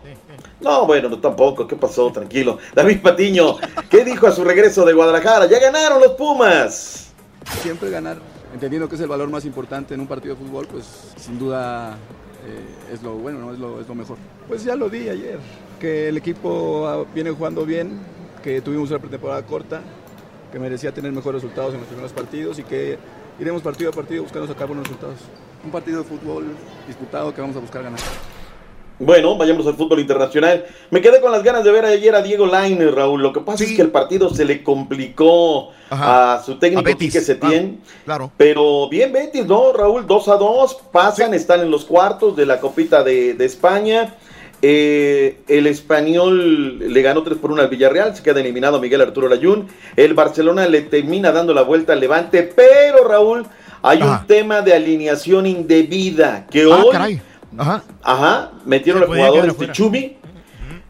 [0.60, 1.68] No, bueno, no tampoco.
[1.68, 2.12] ¿Qué pasó?
[2.12, 2.58] Tranquilo.
[2.74, 3.58] David Patiño,
[3.90, 5.48] ¿qué dijo a su regreso de Guadalajara?
[5.48, 7.12] Ya ganaron los Pumas.
[7.62, 8.18] Siempre ganar,
[8.54, 11.98] entendiendo que es el valor más importante en un partido de fútbol, pues sin duda
[12.46, 13.54] eh, es lo bueno, ¿no?
[13.54, 14.18] es, lo, es lo mejor.
[14.48, 15.40] Pues ya lo di ayer,
[15.80, 18.00] que el equipo ah, viene jugando bien,
[18.44, 19.82] que tuvimos una pretemporada corta,
[20.52, 22.98] que merecía tener mejores resultados en los primeros partidos y que
[23.40, 25.20] iremos partido a partido buscando sacar buenos resultados.
[25.64, 26.46] Un partido de fútbol
[26.88, 28.00] disputado que vamos a buscar ganar.
[29.00, 30.66] Bueno, vayamos al fútbol internacional.
[30.90, 33.22] Me quedé con las ganas de ver ayer a Diego Lainez, Raúl.
[33.22, 37.24] Lo que pasa es que el partido se le complicó a su técnico Betis, Quique
[37.24, 37.80] Setién.
[38.06, 38.32] Claro.
[38.38, 40.08] Pero bien Betis, ¿no, Raúl?
[40.08, 44.16] 2 a 2, pasan, están en los cuartos de la Copita de, de España.
[44.64, 49.30] Eh, el español le ganó 3 por 1 al Villarreal, se queda eliminado Miguel Arturo
[49.30, 49.68] Layún.
[49.96, 53.46] El Barcelona le termina dando la vuelta al Levante, pero Raúl,
[53.84, 57.22] hay un tema de alineación indebida que Ah, hoy caray.
[57.58, 57.84] Ajá.
[58.04, 59.74] Ajá, metieron Se al podía jugador quedar este afuera.
[59.74, 60.18] Chumi.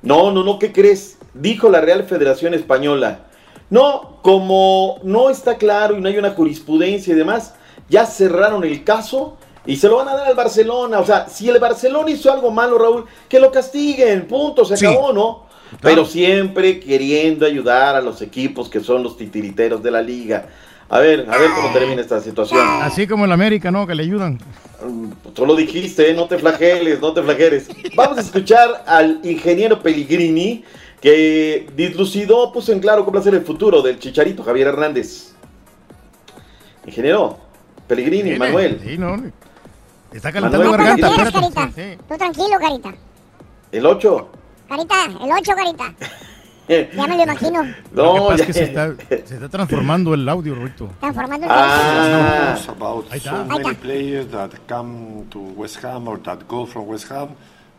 [0.02, 1.18] No, no, no, ¿qué crees?
[1.34, 3.26] Dijo la Real Federación Española.
[3.69, 7.56] No, como no está claro y no hay una jurisprudencia y demás,
[7.89, 10.99] ya cerraron el caso y se lo van a dar al Barcelona.
[10.99, 15.11] O sea, si el Barcelona hizo algo malo, Raúl, que lo castiguen, punto, se acabó,
[15.11, 15.48] ¿no?
[15.81, 20.48] Pero siempre queriendo ayudar a los equipos que son los titiriteros de la liga.
[20.89, 22.65] A ver, a ver cómo termina esta situación.
[22.81, 23.85] Así como el América, ¿no?
[23.85, 24.39] Que le ayudan.
[25.34, 26.14] Tú lo dijiste, ¿eh?
[26.14, 27.68] no te flageles, no te flageles.
[27.95, 30.64] Vamos a escuchar al ingeniero Pellegrini
[31.01, 35.34] que dislucidó, puso en claro cómo va a ser el futuro del Chicharito Javier Hernández.
[36.85, 37.38] Ingeniero
[37.88, 38.38] Pellegrini.
[38.38, 38.80] Manuel.
[38.81, 39.22] Sí, no.
[40.14, 41.09] Está calentando Manuel, garganta.
[41.09, 41.47] Pellegrini.
[41.47, 41.73] espérate.
[41.76, 42.03] Carita.
[42.07, 42.93] Tú tranquilo, Carita.
[43.73, 44.30] El 8.
[44.69, 45.93] Carita, el 8, Carita.
[46.68, 47.64] Ya me lo imagino.
[47.94, 50.89] Lo que No, pasa es ya- que se está, se está transformando el audio, Rito.
[50.99, 52.56] Transformando el Ah.
[52.57, 53.31] It's about Ahí está.
[53.31, 57.30] so many players that come to West Ham or that go from West Ham.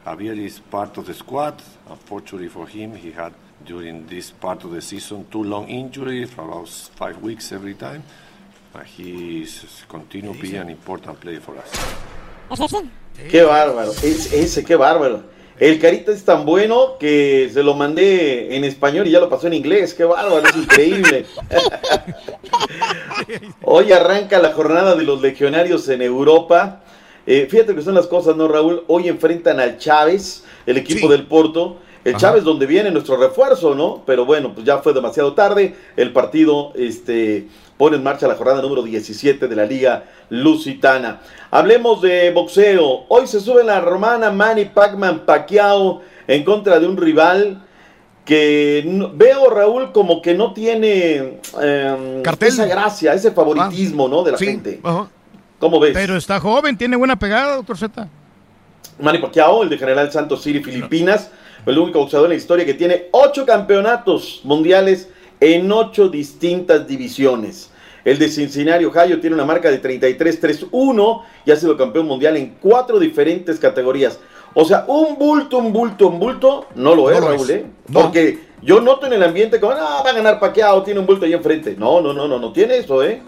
[0.07, 1.55] Javier is part of the squad.
[1.91, 3.33] Unfortunately for him, he had
[3.67, 8.03] during this part of the season two long injuries for about five weeks every time.
[8.73, 11.71] But he is continue being an important player for us.
[12.51, 12.85] ¿Es ese?
[13.31, 13.91] Qué bárbaro.
[13.91, 15.25] Es- ese, qué bárbaro.
[15.61, 19.49] El carita es tan bueno que se lo mandé en español y ya lo pasó
[19.49, 19.93] en inglés.
[19.93, 21.27] Qué bárbaro, es increíble.
[23.63, 26.83] Hoy arranca la jornada de los legionarios en Europa.
[27.27, 28.85] Eh, fíjate que son las cosas, ¿no, Raúl?
[28.87, 31.79] Hoy enfrentan al Chávez, el equipo del Porto.
[32.05, 32.29] El Ajá.
[32.29, 34.03] Chávez donde viene nuestro refuerzo, ¿no?
[34.07, 35.75] Pero bueno, pues ya fue demasiado tarde.
[35.97, 37.49] El partido este,
[37.79, 41.21] pone en marcha la jornada número 17 de la Liga Lusitana.
[41.51, 43.05] Hablemos de boxeo.
[43.09, 47.63] Hoy se sube la romana Manny Pacman Pacquiao en contra de un rival
[48.25, 54.23] que no- veo, Raúl, como que no tiene eh, esa gracia, ese favoritismo, ¿no?
[54.23, 54.81] De la gente.
[55.59, 55.93] ¿Cómo ves?
[55.95, 58.09] Pero está joven, tiene buena pegada, doctor Z.
[59.01, 61.31] Manny Pacquiao, el de General Santos City, Filipinas,
[61.65, 65.09] el único boxeador en la historia que tiene ocho campeonatos mundiales
[65.41, 67.71] en ocho distintas divisiones.
[68.05, 72.57] El de Cincinnati, Ohio, tiene una marca de 33-3-1 y ha sido campeón mundial en
[72.61, 74.19] cuatro diferentes categorías.
[74.55, 77.57] O sea, un bulto, un bulto, un bulto, no lo es, No lo Raúl, es.
[77.57, 77.67] ¿eh?
[77.93, 81.27] Porque yo noto en el ambiente como, ah, va a ganar Pacquiao, tiene un bulto
[81.27, 81.77] ahí enfrente.
[81.79, 83.21] No, no, no, no, no tiene eso, ¿eh?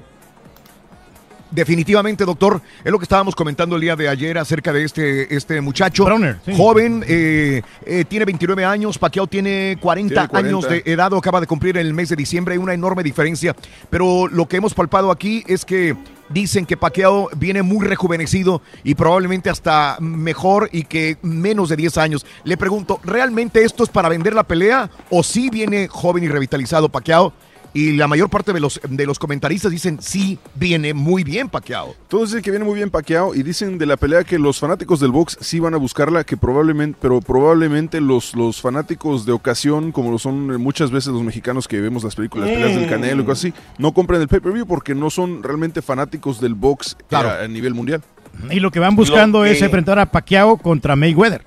[1.51, 5.61] Definitivamente, doctor, es lo que estábamos comentando el día de ayer acerca de este, este
[5.61, 6.07] muchacho.
[6.45, 6.53] sí.
[6.57, 10.49] Joven, eh, eh, tiene 29 años, Pacquiao tiene 40, Tiene 40.
[10.49, 13.57] años de edad, acaba de cumplir en el mes de diciembre, hay una enorme diferencia.
[13.89, 15.97] Pero lo que hemos palpado aquí es que
[16.29, 21.99] dicen que Pacquiao viene muy rejuvenecido y probablemente hasta mejor y que menos de 10
[21.99, 22.27] años.
[22.45, 26.89] Le pregunto, ¿realmente esto es para vender la pelea o sí viene joven y revitalizado
[26.89, 27.33] Pacquiao?
[27.73, 31.95] Y la mayor parte de los, de los comentaristas dicen, sí, viene muy bien Pacquiao.
[32.09, 34.99] Todos dicen que viene muy bien Pacquiao y dicen de la pelea que los fanáticos
[34.99, 39.93] del box sí van a buscarla, que probablemente, pero probablemente los, los fanáticos de ocasión,
[39.93, 42.91] como lo son muchas veces los mexicanos que vemos las películas, las peleas del Mm.
[42.91, 46.97] Canelo y cosas así, no compren el pay-per-view porque no son realmente fanáticos del box
[47.11, 48.03] eh, a, a nivel mundial.
[48.51, 51.45] Y lo que van buscando es enfrentar a Pacquiao contra Mayweather.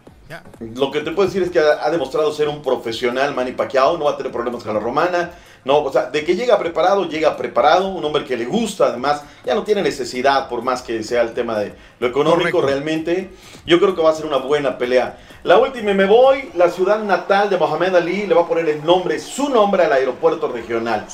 [0.75, 3.97] Lo que te puedo decir es que ha, ha demostrado ser un profesional Manny Pacquiao,
[3.97, 5.31] no va a tener problemas con la romana.
[5.65, 9.23] No, o sea, de que llega preparado, llega preparado, un hombre que le gusta, además,
[9.45, 12.61] ya no tiene necesidad, por más que sea el tema de lo económico Correcto.
[12.61, 13.29] realmente.
[13.65, 15.17] Yo creo que va a ser una buena pelea.
[15.43, 18.67] La última y me voy, la ciudad natal de Mohamed Ali le va a poner
[18.67, 21.05] el nombre, su nombre al aeropuerto regional.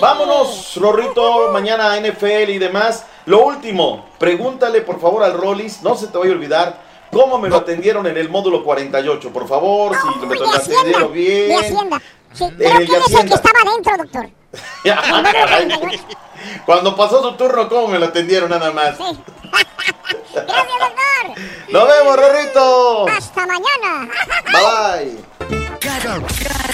[0.00, 3.04] Vámonos, Rorrito, mañana NFL y demás.
[3.26, 7.48] Lo último, pregúntale por favor al Rollis, no se te vaya a olvidar cómo me
[7.48, 11.50] lo atendieron en el módulo 48, por favor, si me lo atendieron bien.
[12.38, 14.30] Sí, pero ¿quién es el que estaba adentro, doctor?
[16.64, 18.96] Cuando pasó su turno, ¿cómo me lo atendieron nada más?
[18.98, 19.24] Gracias,
[20.32, 21.34] doctor.
[21.70, 23.08] ¡Nos vemos, Rorrito!
[23.08, 24.08] Hasta mañana.
[24.52, 25.16] Bye
[25.48, 25.67] bye.
[25.80, 26.20] Cada,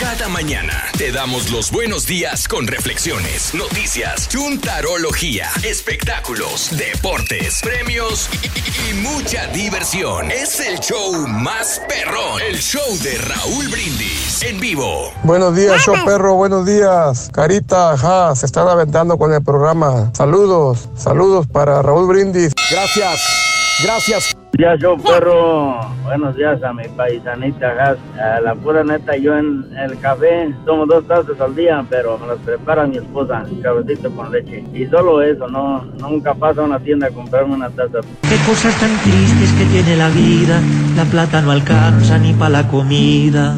[0.01, 8.47] cada mañana te damos los buenos días con reflexiones, noticias, chuntarología, espectáculos, deportes, premios y,
[8.47, 10.31] y- y mucha diversión.
[10.31, 15.13] Es el show más perrón, el show de Raúl Brindis en vivo.
[15.23, 17.31] Buenos días, show perro, buenos días.
[17.33, 20.11] Carita, ajá, se están aventando con el programa.
[20.17, 22.53] Saludos, saludos para Raúl Brindis.
[22.71, 23.21] Gracias,
[23.83, 24.37] gracias.
[24.57, 25.81] Días, yo perro.
[26.05, 27.97] Buenos días a mi paisanita.
[28.19, 32.27] A la pura neta, yo en el café tomo dos tazas al día, pero me
[32.27, 34.65] las prepara mi esposa, cafecito con leche.
[34.73, 38.01] Y solo eso, no nunca paso a una tienda a comprarme una taza.
[38.23, 40.61] Qué cosas tan tristes que tiene la vida,
[40.97, 43.55] la plata no alcanza ni para la comida.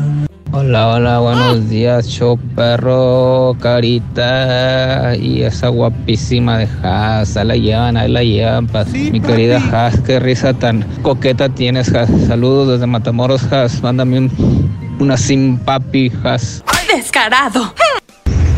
[0.59, 7.97] Hola, hola, buenos días, show perro, carita y esa guapísima de Haas, ahí la llevan,
[7.99, 12.87] ahí la llevan, pa- mi querida Haas, qué risa tan coqueta tienes, Haas, saludos desde
[12.87, 16.65] Matamoros, Haas, mándame un, una simpapi, Haas.
[16.91, 17.75] Descarado.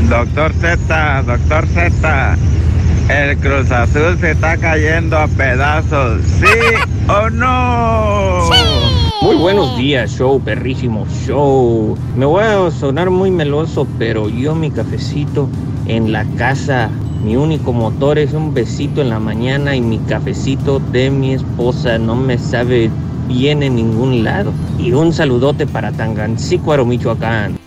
[0.09, 2.37] Doctor Z, doctor Z,
[3.09, 6.47] el Cruz Azul se está cayendo a pedazos, ¿sí
[7.09, 8.49] o no?
[9.21, 11.99] Muy buenos días, show, perrísimo show.
[12.17, 15.49] Me voy a sonar muy meloso, pero yo mi cafecito
[15.87, 16.89] en la casa,
[17.25, 21.99] mi único motor es un besito en la mañana y mi cafecito de mi esposa
[21.99, 22.91] no me sabe
[23.27, 24.53] bien en ningún lado.
[24.79, 27.59] Y un saludote para Tangancícuaro, Michoacán.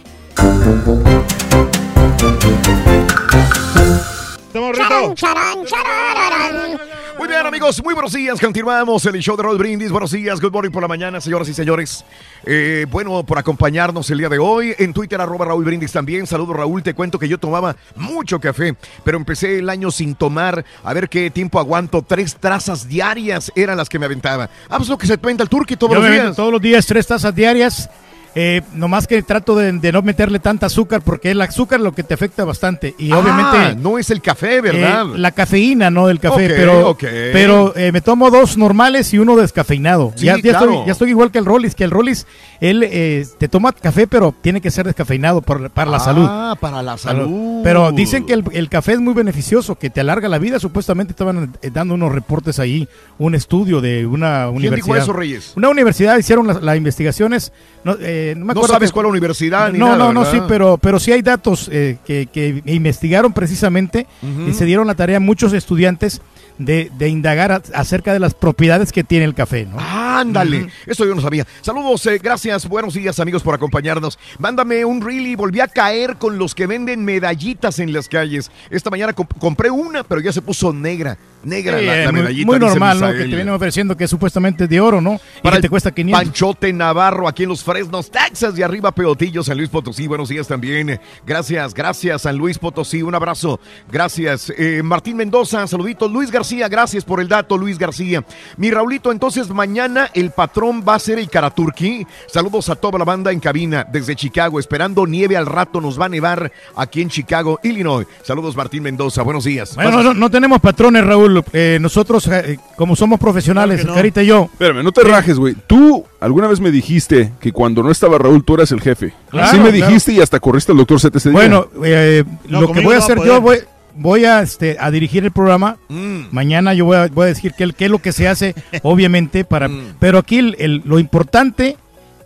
[5.65, 6.90] Charararán.
[7.21, 8.41] Muy bien, amigos, muy buenos días.
[8.41, 9.91] Continuamos el show de Roll Brindis.
[9.91, 12.03] Buenos días, good morning por la mañana, señoras y señores.
[12.47, 14.73] Eh, bueno, por acompañarnos el día de hoy.
[14.79, 16.25] En Twitter, arroba Raúl Brindis también.
[16.25, 16.81] Saludos, Raúl.
[16.81, 20.65] Te cuento que yo tomaba mucho café, pero empecé el año sin tomar.
[20.83, 22.01] A ver qué tiempo aguanto.
[22.01, 24.49] Tres trazas diarias eran las que me aventaba.
[24.67, 26.35] Ah, pues lo que se cuenta el turqui todos Yo los me días.
[26.35, 27.87] todos los días tres tazas diarias.
[28.33, 31.93] Eh, nomás que trato de, de no meterle tanta azúcar porque el azúcar es lo
[31.93, 32.95] que te afecta bastante.
[32.97, 33.75] Y Ah, obviamente.
[33.81, 35.07] no es el café, ¿verdad?
[35.15, 36.47] Eh, la cafeína, no del café.
[36.47, 36.95] Pero
[37.33, 40.13] pero eh, me tomo dos normales y uno descafeinado.
[40.15, 40.71] Sí, ya, ya claro.
[40.71, 42.25] estoy, ya estoy igual que el Rollis, que el Rollis,
[42.61, 46.25] él eh, te toma café, pero tiene que ser descafeinado por- para la salud.
[46.29, 47.61] Ah, para la salud.
[47.63, 50.57] Pero dicen que el, el café es muy beneficioso, que te alarga la vida.
[50.59, 52.87] Supuestamente estaban eh, dando unos reportes ahí,
[53.17, 54.85] un estudio de una ¿Quién universidad.
[54.95, 55.53] dijo eso, Reyes?
[55.57, 57.51] Una universidad hicieron las las investigaciones.
[57.83, 60.19] No, eh, no me No acuerdo sabes qué- cuál universidad ni no, nada, no, no,
[60.21, 60.33] ¿verdad?
[60.33, 64.07] sí, pero, pero sí hay datos eh, que, que investigaron precisamente
[64.47, 66.21] y se dieron la tarea a muchos estudiantes
[66.57, 69.77] de, de indagar a- acerca de las propiedades que tiene el café, ¿no?
[69.79, 71.45] Ándale, eso yo no sabía.
[71.61, 74.19] Saludos, eh, gracias, buenos días amigos por acompañarnos.
[74.37, 78.51] Mándame un reel y volví a caer con los que venden medallitas en las calles.
[78.69, 82.05] Esta mañana comp- compré una, pero ya se puso negra, negra Sí, la, la eh,
[82.11, 82.45] muy- medallita.
[82.45, 83.11] muy normal, ¿no?
[83.11, 85.19] Que te vienen ofreciendo que es supuestamente de oro, ¿no?
[85.37, 86.23] Y Para que te cuesta 500.
[86.23, 90.07] Panchote Navarro, aquí en los Fresnos, Texas, y arriba Peotillo, San Luis Potosí.
[90.07, 90.99] Buenos días también.
[91.25, 93.01] Gracias, gracias, San Luis Potosí.
[93.01, 93.59] Un abrazo.
[93.91, 94.51] Gracias.
[94.57, 96.07] Eh, Martín Mendoza, saludito.
[96.07, 98.23] Luis García, gracias por el dato, Luis García.
[98.57, 102.05] Mi Raulito, entonces mañana el patrón va a ser el Karaturki.
[102.27, 105.81] Saludos a toda la banda en cabina desde Chicago, esperando nieve al rato.
[105.81, 108.05] Nos va a nevar aquí en Chicago, Illinois.
[108.23, 109.23] Saludos, Martín Mendoza.
[109.23, 109.75] Buenos días.
[109.75, 111.30] Bueno, no, no tenemos patrones, Raúl.
[111.53, 114.49] Eh, nosotros, eh, como somos profesionales, Carita y yo.
[114.51, 115.55] Espérame, no te rajes, güey.
[115.67, 119.13] Tú alguna vez me dijiste que cuando no estaba Raúl tú eras el jefe.
[119.29, 119.87] Claro, sí me claro.
[119.87, 121.37] dijiste y hasta corriste al doctor Z ese día.
[121.37, 123.57] Bueno, eh, No, lo que voy a no hacer yo, voy,
[123.95, 125.77] voy a, este, a dirigir el programa.
[125.89, 126.23] Mm.
[126.31, 129.43] Mañana yo voy a, voy a decir qué, qué es lo que se hace, obviamente,
[129.45, 129.67] para...
[129.67, 129.95] Mm.
[129.99, 131.77] Pero aquí el- el- lo importante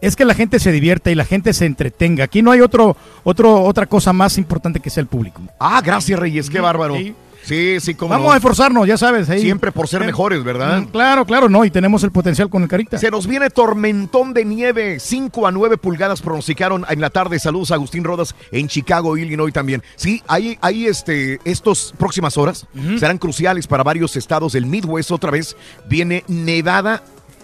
[0.02, 2.26] es que la gente se divierta y la gente se entretenga.
[2.26, 5.42] Aquí no hay otro, otro, otra cosa más importante que sea el público.
[5.60, 6.50] Ah, gracias, Reyes.
[6.50, 6.96] Qué bárbaro.
[6.96, 7.16] Sí,
[7.46, 8.34] sí, cómo Vamos no.
[8.34, 9.30] a esforzarnos, ya sabes.
[9.30, 9.42] ahí.
[9.42, 10.82] Siempre por ser Eh, mejores, ¿verdad?
[10.82, 11.64] mm, Claro, claro, no.
[11.66, 12.98] Y tenemos el potencial con el Carita.
[12.98, 17.40] Se nos viene tormentón de nieve, 5 a 9 pulgadas pronosticaron en la tarde.
[17.40, 19.84] Saludos a Agustín Rodas en Chicago, Illinois también.
[19.96, 22.66] Sí, ahí, ahí este, estos próximas horas
[23.00, 25.12] serán cruciales para varios estados del Midwest.
[25.12, 25.56] Otra vez
[25.88, 27.04] viene nevada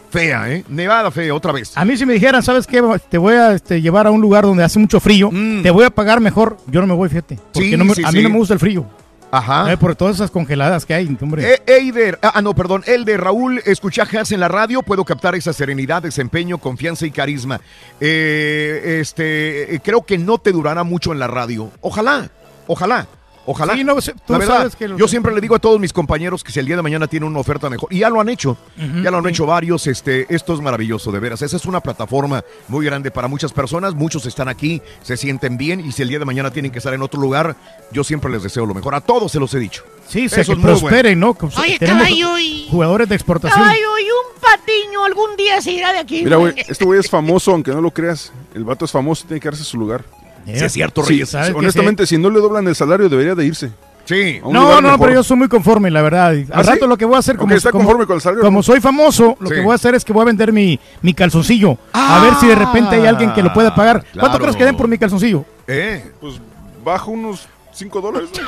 [0.09, 0.65] fea, ¿eh?
[0.67, 1.71] Nevada fea, otra vez.
[1.77, 2.81] A mí si me dijeran, ¿sabes qué?
[3.09, 5.29] Te voy a este, llevar a un lugar donde hace mucho frío,
[5.63, 6.57] te voy a pagar mejor.
[6.67, 7.39] Yo no me voy, fíjate.
[7.53, 7.71] Porque Mm.
[7.71, 8.23] Sí, no me- sí, a mí sí.
[8.23, 8.85] no me gusta el frío.
[9.31, 9.71] Ajá.
[9.71, 11.53] Eh, por todas esas congeladas que hay, hombre.
[11.53, 14.83] Eh, Eider, ah, ah, no, perdón, el de Raúl, escuché a Haas en la radio,
[14.83, 17.61] puedo captar esa serenidad, desempeño, confianza y carisma.
[18.01, 21.71] Eh, este, creo que no te durará mucho en la radio.
[21.79, 22.29] Ojalá,
[22.67, 23.07] ojalá.
[23.45, 23.73] Ojalá.
[23.73, 25.79] Sí, no, sé, tú la verdad, sabes que lo- yo siempre le digo a todos
[25.79, 28.21] mis compañeros que si el día de mañana tienen una oferta mejor, y ya lo
[28.21, 28.55] han hecho,
[29.03, 29.29] ya lo han sí.
[29.31, 31.41] hecho varios, este, esto es maravilloso, de veras.
[31.41, 35.79] Esa es una plataforma muy grande para muchas personas, muchos están aquí, se sienten bien,
[35.79, 37.55] y si el día de mañana tienen que estar en otro lugar,
[37.91, 38.93] yo siempre les deseo lo mejor.
[38.93, 39.83] A todos se los he dicho.
[40.07, 41.15] Sí, se Eso que es bueno.
[41.15, 41.33] ¿no?
[41.33, 43.59] Que Oye, tenemos caballo, y- jugadores de exportación.
[43.61, 46.23] Caballo y un patiño algún día se irá de aquí.
[46.23, 48.31] Mira, güey, este güey es famoso, aunque no lo creas.
[48.53, 50.03] El vato es famoso, tiene que darse su lugar.
[50.45, 51.29] Sí, es cierto, Sí, Reyes.
[51.29, 53.71] sí, honestamente, si no le doblan el salario, debería de irse.
[54.05, 54.39] Sí.
[54.43, 54.51] No,
[54.81, 54.99] no, mejor.
[54.99, 56.27] pero yo soy muy conforme, la verdad.
[56.29, 56.69] Al ¿Ah, sí?
[56.71, 58.63] rato lo que voy a hacer, como, está como- conforme con el salario, como ¿no?
[58.63, 59.55] soy famoso, lo Sí.
[59.55, 61.77] que voy a hacer es que voy a vender mi, mi calzoncillo.
[61.93, 63.99] a ver si de repente hay alguien que lo pueda pagar.
[64.13, 64.39] ¿Cuánto claro.
[64.39, 65.45] crees que den por mi calzoncillo?
[65.67, 66.11] Eh.
[66.19, 66.41] Pues
[66.83, 68.29] bajo unos 5 dólares.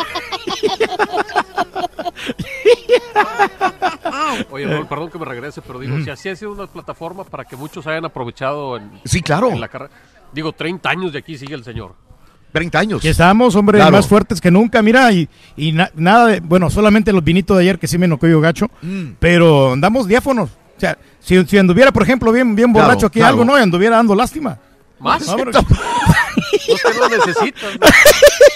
[4.52, 7.46] Oye, Raúl, perdón que me regrese, pero digo, si así ha sido una plataforma para
[7.46, 9.50] que muchos hayan aprovechado en, Sí, claro.
[9.50, 9.92] en la carrera.
[10.34, 11.96] Digo, 30 años de aquí sigue el señor.
[12.52, 13.00] 30 años.
[13.00, 13.92] Aquí estamos, hombre, Claro.
[13.94, 15.28] más fuertes que nunca, mira, y,
[15.58, 18.40] y na- nada de, bueno, solamente los vinitos de ayer que sí me enojó yo
[18.42, 19.14] gacho, Mm.
[19.20, 20.50] pero andamos diáfonos.
[20.78, 23.34] O sea, si, si anduviera, por ejemplo, bien, bien Claro, borracho aquí claro.
[23.34, 23.58] algo, ¿no?
[23.58, 24.58] Y anduviera dando lástima.
[25.00, 25.26] ¿Más?
[25.28, 27.60] No, pero- Usted lo necesita.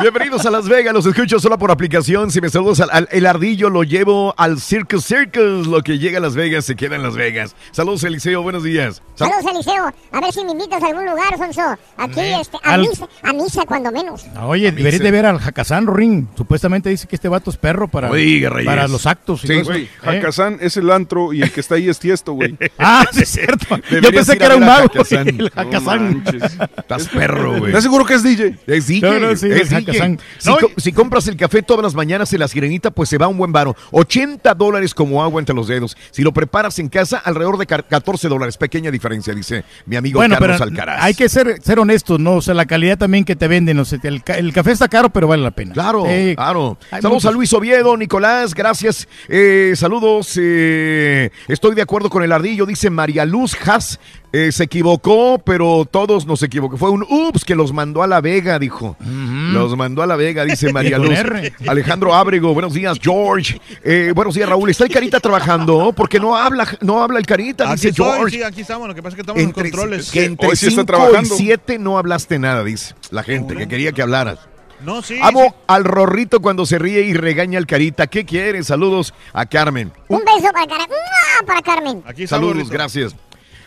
[0.00, 2.30] Bienvenidos a Las Vegas, los escucho solo por aplicación.
[2.30, 5.66] Si me saludas al, al- el ardillo, lo llevo al Circus Circus.
[5.66, 7.56] Lo que llega a Las Vegas se queda en Las Vegas.
[7.72, 9.02] Saludos, Eliseo, buenos días.
[9.14, 9.92] Sal- Saludos, Eliseo.
[10.12, 11.62] A ver si me invitas a algún lugar, Sonso.
[11.96, 14.26] Aquí, este, a, Al- misa, a misa, cuando menos.
[14.42, 16.26] Oye, deberías de ver al Hakazán Ring.
[16.36, 19.44] Supuestamente dice que este vato es perro para, Oiga, para los actos.
[19.44, 19.84] Y Sí, güey.
[19.84, 19.90] ¿Eh?
[20.02, 22.56] Hakazán es el antro y el que está ahí es tiesto, güey.
[22.78, 23.76] Ah, sí, es cierto.
[23.90, 24.84] Yo pensé que era un mago.
[24.94, 25.28] Hakazán.
[25.28, 26.64] El No.
[26.76, 27.66] Estás perro, güey.
[27.66, 28.58] ¿Estás seguro que es DJ?
[28.66, 29.00] Es DJ.
[29.20, 30.18] No, no, sí, es DJ.
[30.38, 33.18] Si, No, co- si compras el café todas las mañanas en la sirenita, pues se
[33.18, 33.76] va un buen varo.
[33.92, 35.96] 80 dólares como agua entre los dedos.
[36.10, 38.56] Si lo preparas en casa, alrededor de car- 14 dólares.
[38.56, 41.02] Pequeña diferencia, dice mi amigo Bueno, Carlos pero Alcaraz.
[41.04, 42.34] hay que ser, ser honestos, ¿no?
[42.34, 43.78] O sea, la calidad también que te venden.
[43.78, 45.72] O sea, el, el café está caro, pero vale la pena.
[45.72, 46.78] Claro, Eh, claro.
[46.90, 49.06] Saludos muchos- a Luis Oviedo, Nicolás, gracias.
[49.28, 50.36] Eh, saludos.
[50.40, 54.00] eh, estoy de acuerdo con el ardillo, dice María Luz Haas.
[54.36, 56.76] Eh, se equivocó, pero todos nos equivocó.
[56.76, 58.96] Fue un ups que los mandó a la Vega, dijo.
[59.00, 61.18] Los mandó a la Vega, dice María Luz.
[61.66, 63.58] Alejandro Ábrego, buenos días, George.
[63.82, 64.68] Eh, buenos días, Raúl.
[64.68, 65.92] ¿Está el Carita trabajando?
[65.96, 68.36] Porque no habla, no habla el Carita, Aquí dice estoy, George.
[68.36, 68.88] sí, aquí estamos.
[68.88, 70.10] Lo que pasa es que estamos en controles.
[70.10, 71.34] que entre Hoy sí está 5 y trabajando.
[71.34, 74.38] 7 no hablaste nada, dice la gente, que quería que hablaras.
[74.84, 75.18] No, sí.
[75.22, 78.06] Amo al Rorrito cuando se ríe y regaña al Carita.
[78.06, 78.62] ¿Qué quiere?
[78.62, 79.90] Saludos a Carmen.
[80.08, 81.46] Un beso para, ¡Mua!
[81.46, 82.02] para Carmen.
[82.06, 83.16] Aquí Saludos, gracias.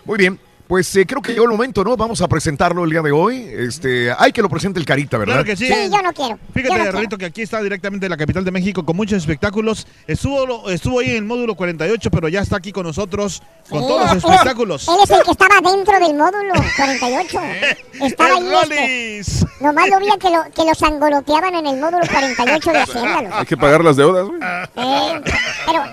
[0.06, 0.40] Muy bien.
[0.70, 1.98] Pues eh, creo que llegó el momento, ¿no?
[1.98, 3.44] Vamos a presentarlo el día de hoy.
[3.58, 5.34] Este, hay que lo presente el Carita, ¿verdad?
[5.42, 5.66] Claro que sí.
[5.66, 6.38] Sí, yo no quiero.
[6.54, 7.18] Fíjate, no quiero.
[7.18, 9.88] Que aquí está directamente de la capital de México con muchos espectáculos.
[10.06, 13.82] Estuvo, lo- estuvo ahí en el módulo 48, pero ya está aquí con nosotros con
[13.82, 14.88] Sí, todos los espectáculos.
[14.88, 17.40] Él es el que estaba dentro del módulo 48.
[18.06, 19.18] Estaba ¡El ahí.
[19.22, 23.40] Este, nomás lo vi que lo, que lo sangoloteaban en el módulo 48 de Hacienda.
[23.40, 24.40] Hay que pagar las deudas, güey.
[24.76, 25.22] Eh,
[25.66, 25.84] pero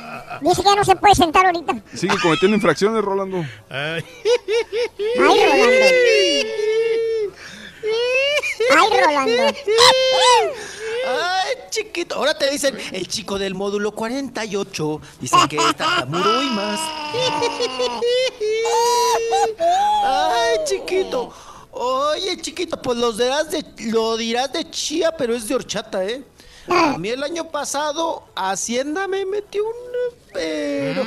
[0.41, 1.77] dice que ya no se puede sentar ahorita.
[1.95, 3.45] Sigue cometiendo infracciones, Rolando.
[3.69, 4.05] Ay,
[5.17, 5.45] Rolando.
[8.71, 9.43] Ay, Rolando.
[11.07, 12.17] Ay, chiquito.
[12.17, 15.01] Ahora te dicen el chico del módulo 48.
[15.21, 16.81] Dicen que está muro y más.
[20.05, 21.33] Ay, chiquito.
[21.71, 26.25] Oye, chiquito, pues los dirás de, lo dirás de chía, pero es de horchata, ¿eh?
[26.69, 30.17] A mí el año pasado Hacienda me metió una...
[30.33, 31.03] Pero...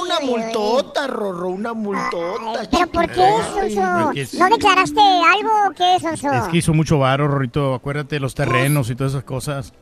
[0.00, 2.68] una multota, Rorro, una multota.
[2.70, 4.38] ¿Pero por qué, Sonso?
[4.38, 6.32] ¿No declaraste algo o qué, Sonso?
[6.32, 7.74] Es que hizo mucho varo, Rorrito.
[7.74, 9.72] Acuérdate de los terrenos y todas esas cosas.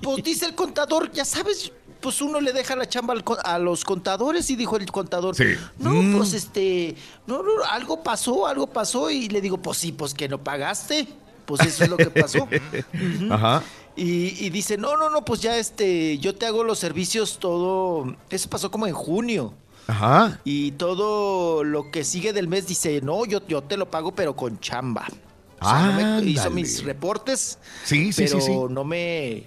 [0.00, 3.84] Pues dice el contador, ya sabes, pues uno le deja la chamba al a los
[3.84, 5.54] contadores y dijo el contador, Sí.
[5.78, 6.16] no, Mm.
[6.16, 6.94] pues este,
[7.26, 11.08] no, no, algo pasó, algo pasó y le digo, pues sí, pues que no pagaste,
[11.46, 12.48] pues eso es lo que pasó.
[13.30, 13.62] Ajá.
[13.96, 18.16] Y, y dice, no, no, no, pues ya este, yo te hago los servicios todo,
[18.30, 19.54] eso pasó como en junio.
[19.86, 20.40] Ajá.
[20.44, 24.34] Y todo lo que sigue del mes dice, no, yo, yo te lo pago, pero
[24.34, 25.06] con chamba.
[25.60, 28.58] O sea, no me- hizo mis reportes, Sí, sí, pero sí, sí.
[28.70, 29.44] no me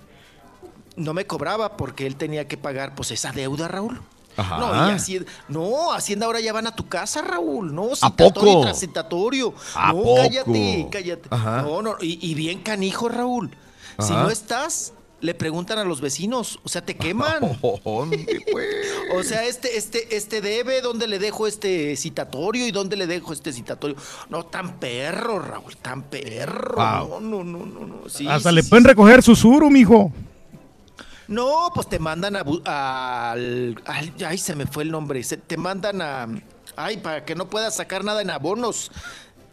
[0.95, 4.01] no me cobraba porque él tenía que pagar pues esa deuda, Raúl.
[4.37, 4.57] Ajá.
[4.59, 7.73] No, y Hacienda, no, Hacienda ahora ya van a tu casa, Raúl.
[7.73, 8.59] No, ¿A citatorio poco?
[8.59, 9.53] y tras citatorio.
[9.75, 10.15] ¿A no, poco?
[10.17, 11.27] cállate, cállate.
[11.31, 11.61] Ajá.
[11.63, 13.51] No, no, y, y bien canijo, Raúl.
[13.99, 17.57] Si no estás, le preguntan a los vecinos, o sea, te queman.
[17.83, 18.67] ¿Dónde, pues?
[19.15, 23.31] O sea, este, este, este debe, ¿dónde le dejo este citatorio y dónde le dejo
[23.31, 23.95] este citatorio?
[24.29, 26.75] No, tan perro, Raúl, tan perro.
[26.75, 27.21] Wow.
[27.21, 28.09] No, no, no, no, no.
[28.09, 28.89] Sí, Hasta sí, le sí, pueden sí.
[28.89, 30.11] recoger susuro, mijo.
[31.27, 35.23] No, pues te mandan a, al, al- Ay, se me fue el nombre.
[35.23, 36.27] Se- te mandan a...
[36.75, 38.91] Ay, para que no puedas sacar nada en abonos.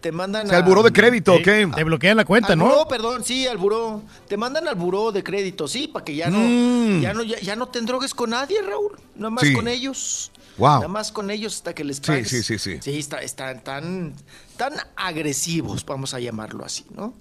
[0.00, 0.60] Te mandan O sea, a...
[0.60, 1.66] el buró de crédito, ¿o qué?
[1.74, 2.66] Te bloquean la cuenta, al ¿no?
[2.66, 4.02] buró, perdón, sí, al buró.
[4.28, 7.00] Te mandan al buró de crédito, sí, para que ya no, Mm.
[7.00, 8.98] ya no, ya, ya no te endrogues con nadie, Raúl.
[9.16, 9.54] Nada más Sí.
[9.54, 10.30] con ellos.
[10.58, 10.68] Wow.
[10.74, 12.28] Nada más con ellos hasta que les Sí, pagues.
[12.28, 12.78] sí, sí, sí.
[12.82, 14.14] Sí, está- están tan,
[14.58, 17.14] tan agresivos, vamos a llamarlo así, ¿no?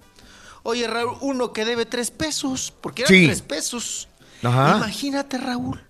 [0.62, 3.26] Oye, Raúl, uno que debe tres pesos, porque eran Sí.
[3.26, 4.08] tres pesos.
[4.44, 4.76] Ajá.
[4.78, 5.80] Imagínate, Raúl.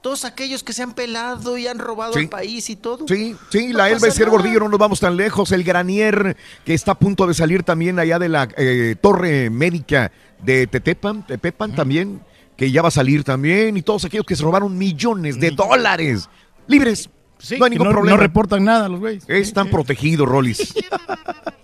[0.00, 2.20] Todos aquellos que se han pelado y han robado Sí.
[2.20, 3.06] el país y todo.
[3.08, 4.30] Sí, sí, No la Elba nada.
[4.30, 5.50] Gordillo, no nos vamos tan lejos.
[5.50, 10.12] El Granier, que está a punto de salir también allá de la eh, torre médica
[10.42, 12.20] de Tetepan, Tepepan también,
[12.56, 13.76] que ya va a salir también.
[13.76, 16.28] Y todos aquellos que se robaron millones de dólares
[16.68, 17.10] libres.
[17.58, 18.16] No hay ningún no, problema.
[18.16, 19.24] no reportan nada los güeyes.
[19.28, 20.74] Están protegidos, Rolis.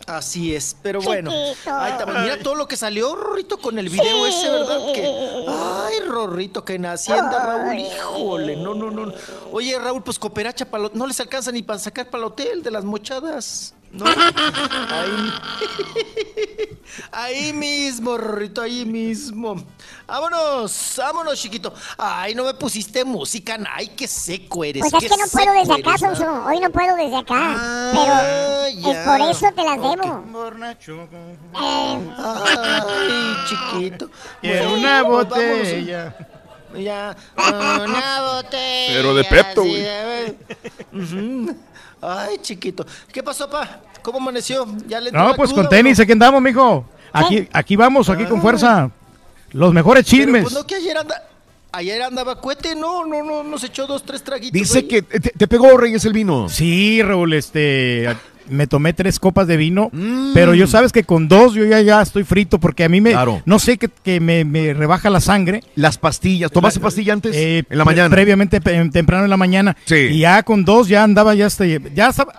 [0.07, 1.31] Así es, pero bueno.
[1.67, 4.93] Ay, también, mira todo lo que salió, Rorrito, con el video ese, ¿verdad?
[4.93, 5.07] Que,
[5.49, 9.13] ay, Rorrito, que en Hacienda, Raúl, híjole, no, no, no.
[9.53, 12.71] Oye, Raúl, pues cooperacha para no les alcanza ni para sacar para el hotel de
[12.71, 13.75] las mochadas.
[13.93, 15.33] No, ahí,
[17.13, 19.63] ahí mismo, Rorrito, ahí mismo.
[20.07, 21.75] Vámonos, vámonos, chiquito.
[21.99, 24.81] Ay, no me pusiste música, ay, qué seco eres.
[24.81, 26.25] Pues es que no puedo desde acá, eres, Sonso.
[26.25, 26.47] ¿no?
[26.47, 27.35] Hoy no puedo desde acá.
[27.39, 28.15] Ah, pero
[28.69, 29.05] es ya.
[29.05, 30.25] por eso te las debo.
[31.55, 34.11] Ay, chiquito.
[34.41, 35.29] Quiero Bueno, una vámonos.
[35.29, 36.29] botella.
[36.75, 38.93] Ya, una botella.
[38.95, 39.87] Pero de Pepto, güey.
[42.03, 42.85] Ay, chiquito.
[43.13, 43.81] ¿Qué pasó, pa?
[44.03, 44.67] ¿Cómo amaneció?
[44.89, 46.03] ¿Ya le No, la pues cruda con tenis, no?
[46.03, 46.85] aquí andamos, mijo.
[47.13, 48.91] Aquí, aquí vamos, aquí con fuerza.
[49.53, 50.43] Los mejores Pero, chismes.
[50.43, 51.29] pues no que ayer anda...
[51.75, 54.53] Ayer andaba cohete, no, no, no, nos echó dos, tres traguitos.
[54.53, 56.47] Dice que te, te pegó, Reyes, el vino.
[56.51, 58.15] Sí, Raúl, este,
[58.49, 60.33] me tomé tres copas de vino, Mm.
[60.35, 63.13] pero yo sabes que con dos yo ya, ya estoy frito porque a mí me,
[63.13, 63.43] Claro.
[63.47, 65.63] no sé, que, que me, me rebaja la sangre.
[65.75, 66.51] Las pastillas.
[66.51, 67.35] ¿Tomaste La- pastilla antes?
[67.37, 68.11] Eh, en la mañana.
[68.11, 69.77] Previamente, temprano en la mañana.
[69.85, 69.95] Sí.
[69.97, 72.33] Y ya con dos ya andaba, ya, este, ya estaba,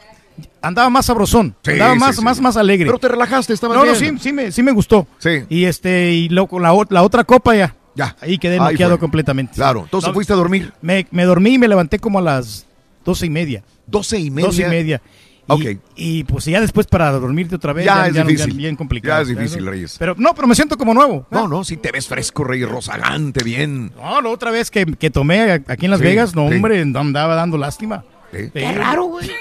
[0.61, 2.21] andaba más sabrosón, Sí, andaba más, sí.
[2.23, 2.85] más, más alegre.
[2.87, 5.07] Pero te relajaste, estabas no, no, sí, sí me, sí me gustó.
[5.19, 5.43] Sí.
[5.49, 7.75] Y este, y luego la, o- la otra copa ya.
[7.95, 8.15] Ya.
[8.21, 8.99] Ahí quedé Ahí noqueado fue.
[9.01, 9.53] completamente.
[9.53, 9.81] Claro.
[9.83, 10.73] Entonces No, fuiste a dormir.
[10.81, 12.65] Me, me dormí y me levanté como a las
[13.05, 13.61] doce y media.
[13.85, 14.47] Doce y media.
[14.47, 15.01] Doce y media.
[15.45, 15.79] Y, Ok.
[15.95, 17.85] y pues ya después para dormirte otra vez.
[17.85, 18.53] Ya es difícil.
[18.53, 19.23] bien complicado.
[19.23, 19.97] Ya es difícil, Reyes.
[19.99, 21.27] Pero no, pero me siento como nuevo.
[21.31, 23.91] No, no, si te ves fresco, Reyes, rozagante, bien.
[23.95, 26.55] No, la otra vez que, que tomé aquí en Las Sí, Vegas, no, sí.
[26.55, 28.03] hombre, andaba dando lástima.
[28.31, 29.29] Qué raro, güey.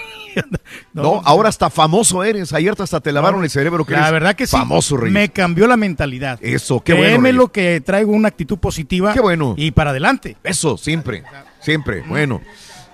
[0.94, 2.54] No, ahora hasta famoso eres.
[2.54, 3.84] Ayer hasta te lavaron el cerebro.
[3.84, 4.56] Que La eres verdad que sí.
[4.56, 5.12] Famoso, Reyes.
[5.12, 6.38] Me cambió la mentalidad.
[6.42, 7.06] Eso, qué bueno.
[7.08, 9.12] Créeme lo que traigo una actitud positiva.
[9.12, 9.54] Qué bueno.
[9.58, 10.38] Y para adelante.
[10.42, 11.22] Eso, siempre.
[11.60, 12.02] Siempre.
[12.08, 12.40] Bueno.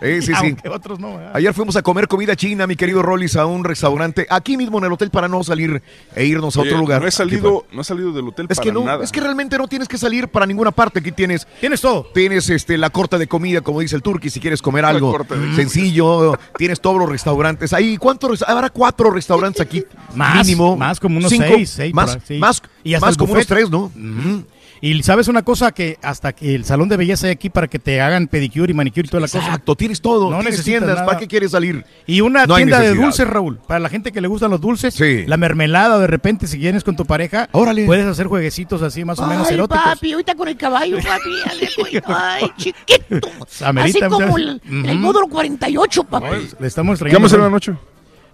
[0.01, 0.33] Eh, sí, sí.
[0.37, 1.17] Aunque otros no.
[1.17, 1.33] ¿verdad?
[1.35, 4.85] Ayer fuimos a comer comida china, mi querido Rollis, a un restaurante aquí mismo en
[4.85, 5.83] el hotel para no salir
[6.15, 7.03] e irnos a otro Oye, lugar.
[7.03, 9.03] No he salido, no he salido del hotel Es para que no, nada.
[9.03, 11.01] es que realmente no tienes que salir para ninguna parte.
[11.01, 11.47] Aquí tienes.
[11.61, 12.07] Tienes todo.
[12.15, 15.11] Tienes este la corta de comida, como dice el turqui, si quieres comer La algo
[15.11, 16.39] corta de- sencillo.
[16.57, 17.73] tienes todos los restaurantes.
[17.73, 18.43] Ahí, ¿cuántos?
[18.43, 19.85] Habrá cuatro restaurantes aquí.
[20.15, 20.77] Más, mínimo.
[20.77, 22.39] más como unos Cinco, seis, seis más, sí.
[22.39, 23.85] más, Y hasta más el como unos tres, ¿no?
[23.95, 24.45] Ujú.
[24.81, 27.79] Y sabes una cosa que hasta que el salón de belleza hay aquí para que
[27.79, 29.39] te hagan pedicure y manicure y toda la cosa.
[29.39, 30.25] Exacto, tienes todo.
[30.31, 30.95] No tienes necesitas tiendas.
[30.97, 31.07] nada.
[31.07, 31.85] ¿Para qué quieres salir?
[32.07, 33.59] Y una No tienda de dulces, Raúl.
[33.67, 35.25] Para la gente que le gustan los dulces, Sí.
[35.27, 37.87] la mermelada de repente si vienes con tu pareja, Órale.
[37.87, 39.83] puedes hacer jueguecitos así más o menos Ay, eróticos.
[39.85, 42.01] papi, ahorita con el caballo, papi.
[42.07, 43.29] Ay, chiquito.
[43.65, 46.27] Así como el, el módulo 48, papi.
[46.59, 47.19] Le estamos ¿Qué trayendo.
[47.19, 47.73] vamos a hacer noche?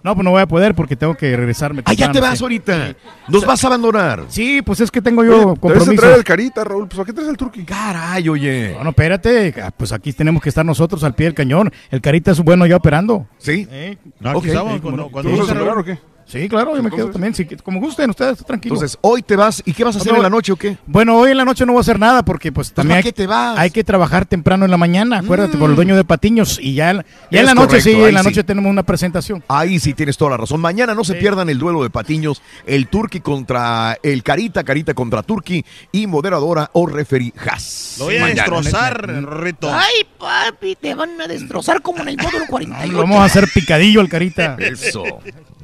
[0.05, 1.81] No, pues no voy a poder porque tengo que regresarme.
[1.83, 2.43] Ah, ya te vas sí.
[2.43, 2.95] ahorita.
[3.27, 4.25] Nos vas a abandonar.
[4.27, 6.87] Sí, pues es que tengo yo Oye, Debes traer el carita, Raúl.
[6.87, 7.65] Pues ¿a qué traes el turqui?
[7.65, 8.75] Caray, oye.
[8.77, 9.55] No, no, espérate.
[9.59, 11.73] Ah, Pues aquí tenemos que estar nosotros al pie del cañón.
[11.89, 13.25] El carita es bueno ya operando.
[13.39, 13.67] ¿Sí?
[13.71, 14.75] Eh, No, aquí estamos.
[14.79, 15.97] ¿tú cuando ¿Tú vas a o qué?
[16.27, 17.35] Sí, claro, yo me quedo también.
[17.35, 18.75] sí, como gusten ustedes, tranquilo.
[18.75, 19.61] Entonces, hoy te vas.
[19.63, 20.75] ¿Y qué vas a hacer No, en la noche o qué?
[20.87, 23.03] Bueno, hoy en la noche no voy a hacer nada porque pues también ¿para hay,
[23.03, 23.57] qué te vas?
[23.59, 26.57] hay que trabajar temprano en la mañana, acuérdate, por el dueño de Patiños.
[26.59, 28.29] Y ya, ya en la noche correcto, sí, en la sí.
[28.29, 29.43] noche tenemos una presentación.
[29.47, 30.59] Ahí sí tienes toda la razón.
[30.61, 35.21] Mañana no se pierdan el duelo de patiños, el Turqui contra el Carita, Carita contra
[35.21, 37.97] Turqui y moderadora o referee Haas.
[37.99, 38.41] Lo voy a Mañana.
[38.41, 39.07] destrozar,
[39.41, 39.71] Rito.
[39.71, 42.97] Ay, papi, te van a destrozar como en el módulo 48.
[42.97, 44.57] Vamos a hacer picadillo al carita.
[44.59, 45.03] Eso.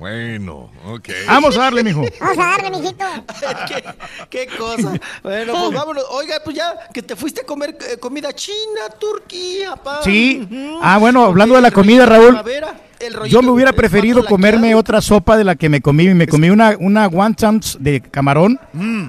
[0.01, 1.09] Bueno, ok.
[1.27, 2.01] Vamos a darle, mijo.
[2.19, 3.05] Vamos a darle, mijito.
[3.67, 3.83] ¿Qué,
[4.31, 4.93] qué cosa.
[5.21, 6.03] Bueno, pues vámonos.
[6.09, 9.99] Oiga, pues ya que te fuiste a comer eh, comida china, Turquía, papá.
[10.03, 10.49] Sí.
[10.81, 12.35] Ah, bueno, hablando de la comida, Raúl.
[13.29, 16.07] Yo me hubiera preferido comerme otra sopa de la que me comí.
[16.15, 18.59] Me comí una, una wontons de camarón.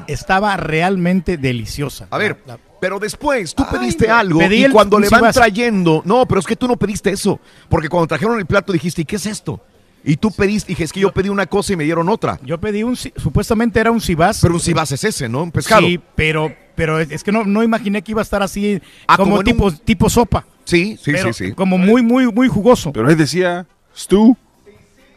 [0.09, 2.07] Estaba realmente deliciosa.
[2.11, 2.37] A ver,
[2.83, 4.15] pero después tú pediste no.
[4.17, 7.09] algo Pedí y el- cuando le van trayendo, no, pero es que tú no pediste
[7.11, 7.41] eso,
[7.71, 9.65] porque cuando trajeron el plato dijiste, ¿y qué es esto?
[10.05, 12.41] Y tú pediste, dije, es que yo pedí una cosa y me dieron otra.
[12.45, 14.41] Yo pedí un, supuestamente era un cibás.
[14.41, 15.45] Pero un cibás es ese, ¿no?
[15.45, 15.83] Un pescado.
[15.87, 19.43] Sí, pero, pero es que no, no imaginé que iba a estar así Ah, como,
[19.45, 20.45] tipo, tipo sopa.
[20.65, 21.53] Sí, sí, Pero sí, sí.
[21.53, 22.93] Como muy, muy, muy jugoso.
[22.93, 23.67] Pero ahí decía,
[23.97, 24.37] Stu.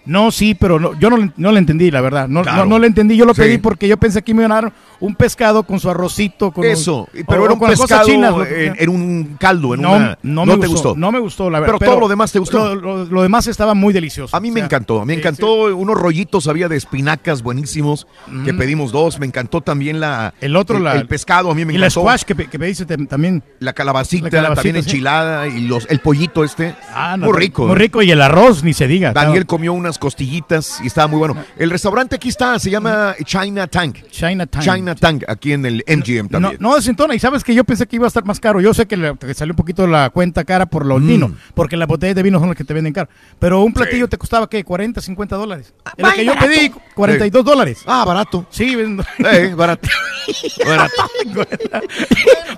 [0.06, 2.28] No, sí, pero no, yo no, le- no le entendí, la verdad.
[2.28, 2.60] No, Claro.
[2.60, 3.16] no, no le entendí.
[3.18, 3.42] Yo lo Sí.
[3.42, 6.52] pedí porque yo pensé que me iban a dar un pescado con su arrocito.
[6.52, 10.18] Con Eso, pero o era un pescado chinas, en, en un caldo, en no, una...
[10.24, 10.96] no, me te gustó, gustó.
[11.00, 11.76] No me gustó, la verdad.
[11.80, 12.76] Pero todo lo demás te gustó.
[12.76, 14.36] Lo, lo- lo demás estaba muy delicioso.
[14.36, 18.08] A mí me O sea, encantó, me sí, encantó unos rollitos había de espinacas buenísimos
[18.46, 18.58] que Mm.
[18.58, 21.74] pedimos dos, me encantó también la El otro, el, la- el pescado, a mí me
[21.74, 22.02] y la encantó.
[22.02, 23.44] squash que, que pediste tam- también.
[23.60, 24.90] La calabacita, La calabacita, también sí.
[24.92, 26.76] enchilada y los el pollito este.
[26.94, 27.66] Ah, no, muy rico.
[27.66, 27.80] Muy ¿eh?
[27.80, 29.14] rico y el arroz, ni se diga.
[29.14, 31.36] Daniel comió unas costillitas y estaba muy bueno.
[31.58, 34.08] El restaurante aquí está, se llama China Tank.
[34.10, 34.64] China Tank.
[34.64, 36.58] China Tank, aquí en el MGM No, también.
[36.60, 37.16] no desentona.
[37.16, 38.60] Y sabes que yo pensé que iba a estar más caro.
[38.62, 41.08] Yo sé que, le, que salió un poquito la cuenta cara por los Mm.
[41.08, 43.10] vinos, porque las botellas de vino son las que te venden caro.
[43.40, 44.64] Pero un platillo te costaba, ¿qué?
[44.64, 45.74] 40, 50 dólares.
[45.98, 46.48] En el que yo barato.
[46.48, 47.80] pedí 42 dólares.
[47.86, 48.46] Ah, barato.
[48.50, 49.88] Sí, ven- Eh, barato.
[50.66, 50.94] barato.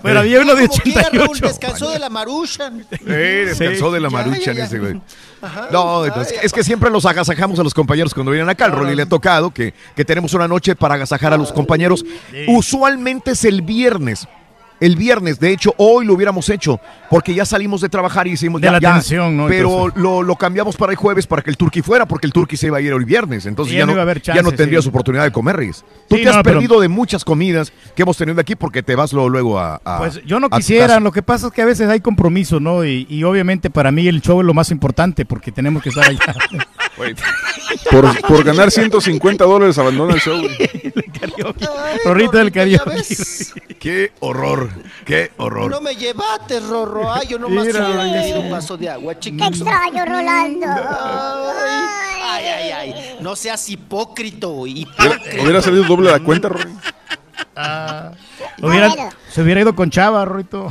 [0.04, 1.48] Pero había uno de Como quiera, Raúl, 88.
[1.48, 2.72] descansó de la marucha.
[3.06, 5.02] Eh, descansó de la marucha ese, güey.
[5.48, 5.69] Ajá.
[5.72, 8.65] No, es que siempre los agasajamos a los compañeros cuando vienen acá.
[8.65, 12.06] Al Rolly le ha tocado que, que tenemos una noche para agasajar a los compañeros.
[12.48, 14.28] Usualmente es el viernes.
[14.80, 16.80] El viernes, de hecho, hoy lo hubiéramos hecho
[17.10, 18.94] porque ya salimos de trabajar y hicimos De ya, la ya.
[18.94, 19.48] tensión, ¿no?
[19.48, 22.58] Pero lo, lo cambiamos para el jueves para que el turqui fuera porque el turqui
[22.58, 23.45] se iba a ir el viernes.
[23.45, 24.90] Entonces ya, ya no ya tendrías sí.
[24.90, 25.84] oportunidad de comer, Reyes.
[26.08, 28.84] Tú Sí, te has no, pero- perdido de muchas comidas que hemos tenido aquí porque
[28.84, 31.62] te vas luego, luego a, a- Pues yo no quisiera, lo que pasa es que
[31.62, 32.86] a veces hay compromiso, ¿no?
[32.86, 36.06] Y, y obviamente para mí el show es lo más importante porque tenemos que estar
[36.08, 36.20] allá.
[37.91, 40.41] Por, por ganar 150 dólares abandona el show.
[41.19, 41.98] Güey.
[42.06, 42.89] Rorrito del karaoke.
[42.89, 43.53] ves.
[43.80, 44.69] Qué horror,
[45.06, 45.69] qué horror.
[45.69, 47.11] No me llevaste, Rorro.
[47.14, 49.45] Ay, yo nomás Mira, hubiera un vaso de agua, Te chiquito.
[49.45, 50.68] extraño, Rolando.
[52.23, 53.18] Ay, ay, ay.
[53.22, 54.65] No seas hipócrito.
[54.68, 55.41] hipócrita.
[55.44, 56.72] Hubiera salido doble la cuenta, Rory.
[58.61, 59.10] Hubiera- bueno.
[59.31, 60.68] se hubiera ido con Chava, Rorrito.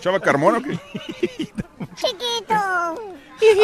[0.00, 0.78] ¿Chava Carmona o qué?
[1.96, 2.54] Chiquito.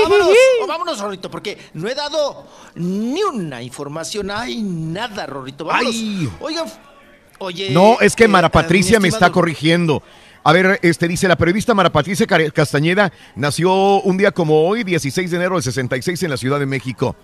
[0.03, 0.29] Vámonos,
[0.69, 4.31] vámonos, Rorrito, porque no he dado ni una información.
[4.31, 5.65] Ay, nada, Rorrito.
[5.65, 5.95] Vámonos.
[5.95, 6.29] Ay.
[6.41, 6.67] Oigan,
[7.39, 7.71] oye.
[7.71, 10.03] No, es que eh, Mara Patricia me está corrigiendo.
[10.45, 15.31] A ver, este dice, la periodista Mara Patricia Castañeda nació un día como hoy, 16
[15.31, 17.15] de enero del 66 en la Ciudad de México.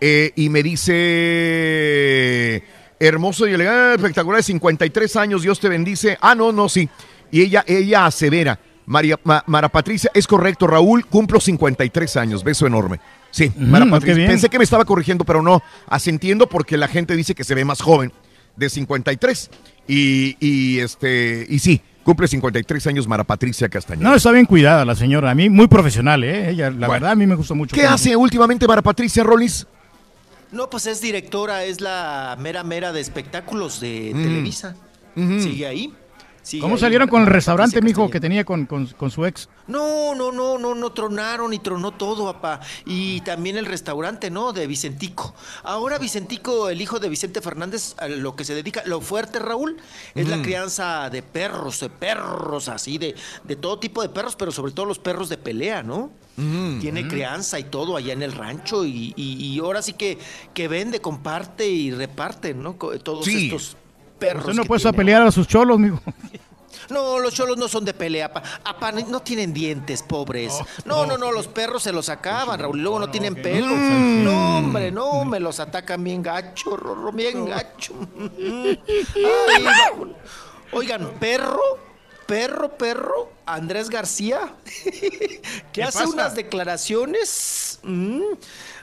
[0.00, 2.62] Eh, y me dice,
[2.98, 6.16] hermoso y elegante, espectacular, 53 años, Dios te bendice.
[6.20, 6.88] Ah, no, no, sí.
[7.32, 8.58] Y ella, ella asevera,
[8.90, 12.98] María, Ma- Mara Patricia, es correcto, Raúl, cumplo 53 años, beso enorme.
[13.30, 14.26] Sí, Mara Mm, qué Patricia.
[14.26, 17.64] Pensé que me estaba corrigiendo, pero no, asentiendo porque la gente dice que se ve
[17.64, 18.12] más joven,
[18.56, 19.48] de 53.
[19.86, 24.08] Y, y este, y sí, cumple 53 años Mara Patricia Castañeda.
[24.10, 25.30] No, está bien cuidada la señora.
[25.30, 26.50] A mí muy profesional, ¿eh?
[26.50, 27.76] Ella, la verdad, a mí me gusta mucho.
[27.76, 29.68] ¿Qué hace últimamente Mara Patricia Rollins?
[30.50, 34.22] No, pues es directora, es la mera mera de espectáculos de Mm.
[34.24, 34.74] Televisa.
[35.14, 35.94] Sigue ahí.
[36.60, 39.48] ¿Cómo ahí, salieron con el restaurante, mijo, que tenía con, con, con su ex?
[39.66, 42.60] No, no, no, no, no tronaron y tronó todo, papá.
[42.86, 44.52] Y también el restaurante, ¿no?
[44.52, 45.34] De Vicentico.
[45.62, 49.76] Ahora Vicentico, el hijo de Vicente Fernández, a lo que se dedica, lo fuerte, Raúl,
[50.14, 50.42] es la Mm.
[50.42, 53.14] crianza de perros, de perros así, de,
[53.44, 56.10] de todo tipo de perros, pero sobre todo los perros de pelea, ¿no?
[56.36, 56.80] Mm.
[56.80, 60.18] Tiene crianza y todo allá en el rancho y, y- y ahora sí que,
[60.54, 62.74] que vende, comparte y reparte, ¿no?
[62.74, 63.44] Todos Sí.
[63.46, 63.76] estos
[64.20, 64.44] perros.
[64.44, 66.00] Usted no que puede a pelear a sus cholos, mijo.
[66.88, 68.30] No, los cholos no son de pelea.
[68.64, 70.52] Apa, no tienen dientes, pobres.
[70.52, 73.68] Oh, no, no, no, los perros se los acaban, Raúl, y luego no tienen pelo.
[73.68, 74.24] Mm.
[74.24, 77.94] No, hombre, no, me los atacan bien gacho, Rorro, bien gacho.
[78.38, 80.16] Ay, Raúl.
[80.72, 81.60] Oigan, perro,
[82.26, 84.54] perro, perro, Andrés García,
[85.72, 86.08] que hace pasa?
[86.10, 87.78] unas declaraciones.
[87.82, 88.20] mm,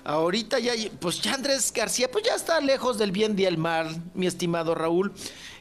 [0.08, 4.02] ahorita ya, pues ya Andrés García, pues ya está lejos del bien y el mal,
[4.14, 5.12] mi estimado Raúl.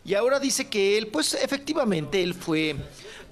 [0.04, 2.76] Y ahora dice que él, pues efectivamente, él fue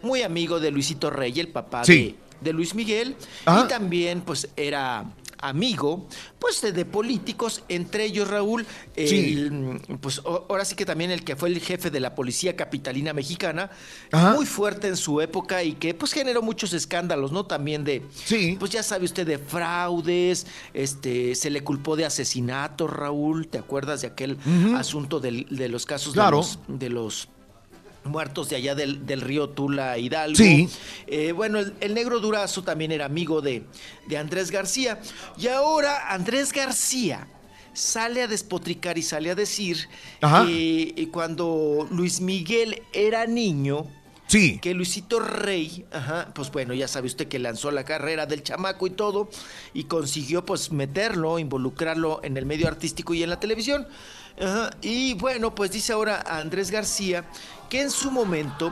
[0.02, 2.16] muy amigo de Luisito Rey, el papá Sí.
[2.40, 3.14] de, de Luis Miguel.
[3.46, 3.62] Ah.
[3.64, 5.04] Y también, pues, era
[5.38, 6.06] amigo,
[6.38, 8.66] pues, de, de políticos, entre ellos Raúl,
[8.96, 9.34] Sí.
[9.38, 12.56] el, pues o- ahora sí que también el que fue el jefe de la policía
[12.56, 13.70] capitalina mexicana,
[14.12, 14.34] Ajá.
[14.34, 17.46] muy fuerte en su época y que pues generó muchos escándalos, ¿no?
[17.46, 18.56] También de, Sí.
[18.58, 24.02] pues ya sabe usted, de fraudes, este, se le culpó de asesinato, Raúl, ¿te acuerdas
[24.02, 24.38] de aquel
[24.76, 26.36] asunto del- de los casos Claro.
[26.38, 27.28] de los, de los
[28.04, 30.36] muertos de allá del, del río Tula Hidalgo.
[30.36, 30.68] Sí.
[31.06, 33.64] Eh, bueno, el, el negro Durazo también era amigo de,
[34.06, 35.00] de Andrés García.
[35.38, 37.26] Y ahora Andrés García
[37.72, 39.88] sale a despotricar y sale a decir
[40.20, 43.86] que eh, cuando Luis Miguel era niño,
[44.26, 44.58] Sí.
[44.58, 48.86] que Luisito Rey, ajá, pues bueno, ya sabe usted que lanzó la carrera del chamaco
[48.86, 49.28] y todo,
[49.74, 53.86] y consiguió pues meterlo, involucrarlo en el medio artístico y en la televisión.
[54.40, 57.24] Ajá, y bueno, pues dice ahora a Andrés García
[57.74, 58.70] que en su momento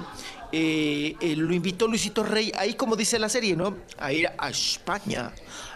[0.53, 3.77] eh, eh, lo invitó Luisito Rey, ahí como dice la serie, ¿no?
[3.99, 5.33] A ir a España.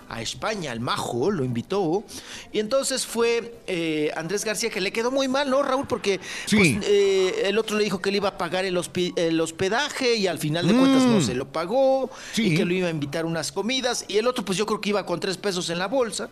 [0.09, 2.05] A España, al majo, lo invitó.
[2.53, 5.89] Y entonces fue eh, Andrés García, que le quedó muy mal, ¿no, Raúl?
[5.89, 6.77] Porque Sí.
[6.79, 10.15] pues, eh, el otro le dijo que le iba a pagar el, hospi- el hospedaje
[10.15, 11.23] y al final de cuentas no Mm.
[11.23, 12.53] se lo pagó Sí.
[12.53, 14.91] y que lo iba a invitar unas comidas y el otro pues yo creo que
[14.91, 16.31] iba con tres pesos en la bolsa.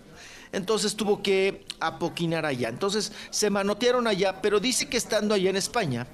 [0.53, 2.69] Entonces tuvo que apoquinar allá.
[2.69, 6.07] Entonces se manotearon allá, pero dice que estando allá en España,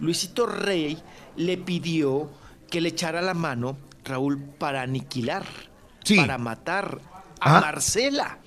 [0.00, 0.98] Luisito Rey
[1.36, 2.30] le pidió
[2.70, 5.44] que le echara la mano, Raúl, para aniquilar,
[6.16, 7.00] para matar
[7.40, 7.60] a.
[7.60, 8.38] Marcela.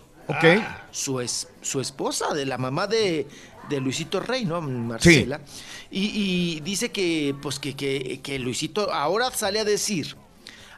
[0.91, 3.27] Su, es- su esposa, de la mamá de,
[3.67, 4.61] de Luisito Rey, ¿no?
[4.61, 5.41] Marcela.
[5.89, 10.15] Y, y dice que, pues, que, que, que Luisito ahora sale a decir,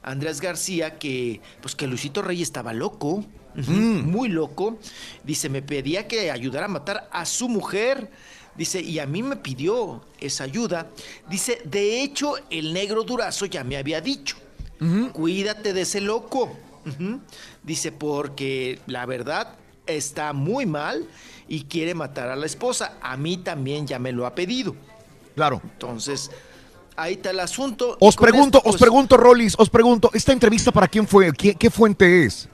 [0.03, 3.25] Andrés García, que, pues, que Luisito Rey estaba loco,
[3.57, 4.79] ujú, muy loco.
[5.23, 8.09] Dice, me pedía que ayudara a matar a su mujer.
[8.61, 10.91] Dice, y a mí me pidió esa ayuda.
[11.27, 14.37] Dice, de hecho, el negro Durazo ya me había dicho,
[15.13, 16.55] cuídate de ese loco.
[17.63, 19.55] Dice, porque la verdad
[19.87, 21.07] está muy mal
[21.47, 22.99] y quiere matar a la esposa.
[23.01, 24.75] A mí también ya me lo ha pedido.
[25.33, 25.59] Claro.
[25.63, 26.29] Entonces,
[26.95, 27.97] ahí está el asunto.
[27.99, 31.33] Os pregunto, esto, os pues, pregunto, Rolis, os pregunto, ¿esta entrevista para quién fue?
[31.33, 32.47] ¿Qué, qué fuente es?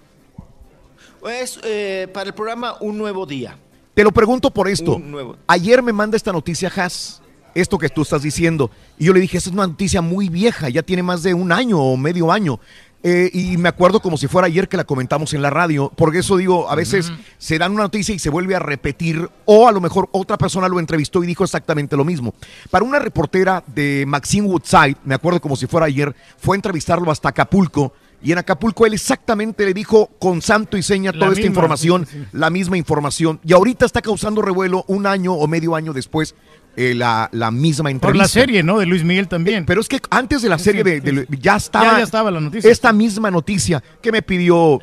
[1.30, 3.58] Es eh, para el programa Un Nuevo Día.
[3.98, 5.02] Te lo pregunto por esto.
[5.48, 7.20] Ayer me manda esta noticia Haas,
[7.56, 8.70] esto que tú estás diciendo,
[9.00, 11.52] y yo le dije, esa es una noticia muy vieja, ya tiene más de un
[11.52, 12.60] año o medio año.
[13.02, 16.20] Eh, y me acuerdo como si fuera ayer que la comentamos en la radio, porque
[16.20, 19.72] eso digo, a veces se dan una noticia y se vuelve a repetir, o a
[19.72, 22.36] lo mejor otra persona lo entrevistó y dijo exactamente lo mismo.
[22.70, 27.10] Para una reportera de Maxine Woodside, me acuerdo como si fuera ayer, fue a entrevistarlo
[27.10, 31.32] hasta Acapulco, y en Acapulco él exactamente le dijo con santo y seña La toda
[31.32, 32.26] esta misma, información, sí, sí.
[32.34, 36.36] la misma información, y ahorita está causando revuelo un año o medio año después.
[36.80, 38.08] eh, la, la misma entrevista.
[38.08, 38.78] Por la serie, ¿no?
[38.78, 39.66] De Luis Miguel también.
[39.66, 42.40] Pero es que antes de la serie de, de- ya estaba Ya- ya estaba la
[42.40, 42.70] noticia.
[42.70, 44.80] esta misma noticia que me pidió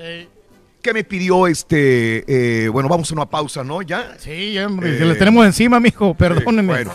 [0.84, 4.94] que me pidió este eh, bueno vamos a una pausa no ya Sí, ya, hombre,
[4.94, 6.72] Eh, que la tenemos encima, mijo, perdóneme.
[6.74, 6.92] bueno.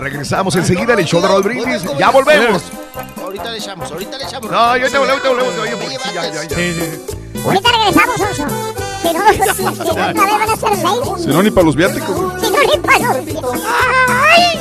[0.00, 2.62] regresamos enseguida en el show de Raúl Brindis ya volvemos
[3.22, 4.50] Ahorita le echamos, ahorita le echamos.
[4.50, 7.44] No, yo te volvemos, te volvemos, sí, ya, ya, ya.
[7.44, 8.46] Ahorita regresamos, Oso.
[9.02, 11.22] Si no, si, si no, otra vez van a ser seis.
[11.22, 12.16] Si no, ni para los viáticos.
[12.42, 13.62] Si no, ni para los-
[14.08, 14.58] ¡Ay!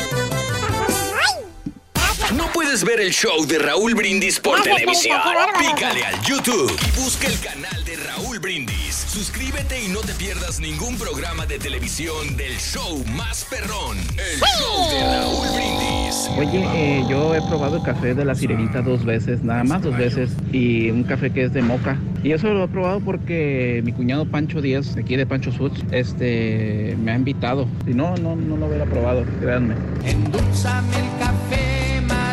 [2.35, 5.17] ¿No puedes ver el show de Raúl Brindis por televisión?
[5.57, 9.05] Pícale al YouTube y busca el canal de Raúl Brindis.
[9.07, 13.97] Suscríbete y no te pierdas ningún programa de televisión del show más perrón.
[14.17, 16.29] El show de Raúl Brindis.
[16.37, 19.95] Oye, eh, yo he probado el café de la sirenita dos veces, nada más dos
[19.95, 21.97] veces, y un café que es de moca.
[22.23, 25.83] Y eso lo he probado porque mi cuñado Pancho Díaz, de aquí de Pancho Foods,
[25.91, 27.67] este, me ha invitado.
[27.85, 29.75] Si no, no, no lo hubiera probado, créanme.
[30.03, 31.84] Endulzame el café,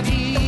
[0.03, 0.42] María.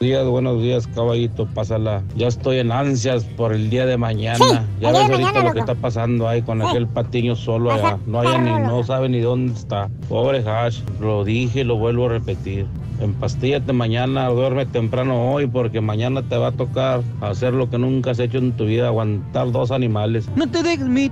[0.00, 2.02] Días, buenos días, caballito, pásala.
[2.16, 4.36] Ya estoy en ansias por el día de mañana.
[4.38, 6.66] Sí, ya ves ahorita mañana, lo que está pasando ahí con Sí.
[6.68, 7.98] aquel patiño solo Ajá, allá.
[8.06, 9.88] No haya ni, no sabe ni dónde está.
[10.08, 12.66] Pobre Hash, lo dije y lo vuelvo a repetir.
[13.00, 18.10] Empastíllate mañana, duerme temprano hoy porque mañana te va a tocar hacer lo que nunca
[18.10, 20.28] has hecho en tu vida, aguantar dos animales.
[20.34, 21.08] No te dejes, mi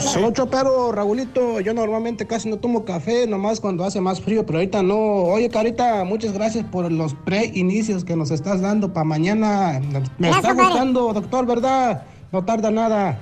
[0.00, 4.60] Solo pero Raulito, yo normalmente casi no tomo café, nomás cuando hace más frío, pero
[4.60, 4.96] ahorita no.
[4.96, 7.14] Oye, Carita, muchas gracias por los
[7.60, 9.80] pre-inicios que nos estás dando para mañana.
[10.18, 12.02] Me Gracias, está gustando, doctor, ¿verdad?
[12.32, 13.18] No tarda nada.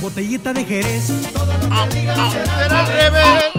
[0.00, 1.12] Botellita de Jerez.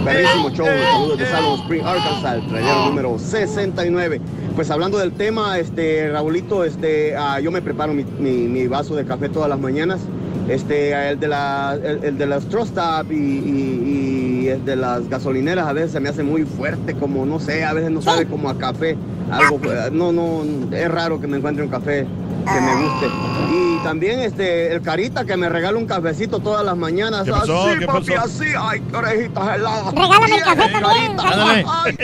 [0.04, 4.20] Perrísimo show, saludos de Salvo Spring, Arkansas, el trailero número 69.
[4.56, 8.94] Pues hablando del tema, este, Raulito, este, ah, yo me preparo mi, mi- mi vaso
[8.96, 10.00] de café todas las mañanas.
[10.48, 12.76] Este, el de la, el, el de las Trust
[13.10, 17.26] y, y- y el de las gasolineras a veces se me hace muy fuerte, como
[17.26, 18.96] no sé, a veces no sabe como a café.
[19.30, 19.58] Algo,
[19.92, 20.42] no, no,
[20.76, 22.06] es raro que me encuentre un café
[22.44, 23.06] que me guste.
[23.52, 27.24] Y también este, el Carita que me regala un cafecito todas las mañanas.
[27.24, 27.66] ¿Qué pasó?
[27.68, 28.24] Así, ¿Qué papi, pasó?
[28.26, 29.94] así, ay, qué orejitas heladas.
[29.94, 31.16] Regálame el café también.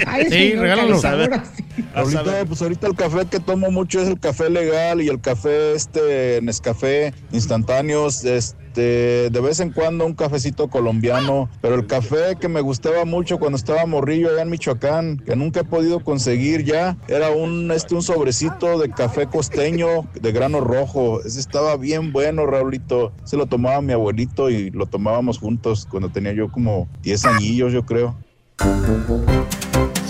[0.06, 0.98] Ay, Sí, señor, regálalo.
[1.00, 1.64] sí.
[1.94, 5.72] Ahorita, pues ahorita el café que tomo mucho es el café legal y el café
[5.74, 12.48] este Nescafé instantáneos, este de vez en cuando un cafecito colombiano, pero el café que
[12.48, 16.96] me gustaba mucho cuando estaba morrillo allá en Michoacán, que nunca he podido conseguir ya,
[17.08, 21.20] era un este un sobrecito de café costeño de grano rojo.
[21.22, 23.12] Ese estaba bien bueno, Raulito.
[23.24, 27.72] Se lo tomaba mi abuelito y lo tomábamos juntos cuando tenía yo como 10 añillos,
[27.72, 28.14] yo creo.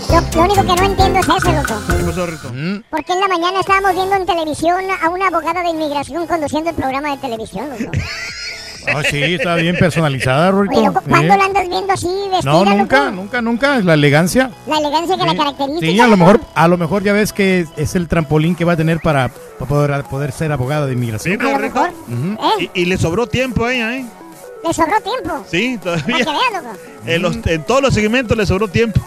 [0.09, 1.73] Lo, lo único que no entiendo es eso, loco.
[1.87, 2.51] ¿Qué pasó, Rito?
[2.89, 6.75] Porque en la mañana estábamos viendo en televisión a una abogada de inmigración conduciendo el
[6.75, 7.91] programa de televisión, loco.
[8.87, 10.75] Ah, sí, está bien personalizada, Rorito.
[10.77, 11.39] Oye, loco, ¿cuándo Sí.
[11.39, 13.11] la andas viendo así vestida, No, nunca, loco?
[13.15, 13.77] nunca, nunca.
[13.77, 14.51] Es la elegancia.
[14.67, 15.79] La elegancia que la caracteriza.
[15.79, 18.73] Sí, a lo mejor, a lo mejor ya ves que es el trampolín que va
[18.73, 19.29] a tener para,
[19.59, 21.33] para poder, poder ser abogada de inmigración.
[21.33, 22.69] Sí, pero Rito, ¿Eh?
[22.75, 24.05] y, y le sobró tiempo a ella, ¿eh?
[24.63, 25.45] Le sobró tiempo.
[25.49, 26.17] Sí, Para todavía.
[26.17, 26.77] que vean, loco.
[27.05, 28.99] En, los- en todos los segmentos le sobró tiempo.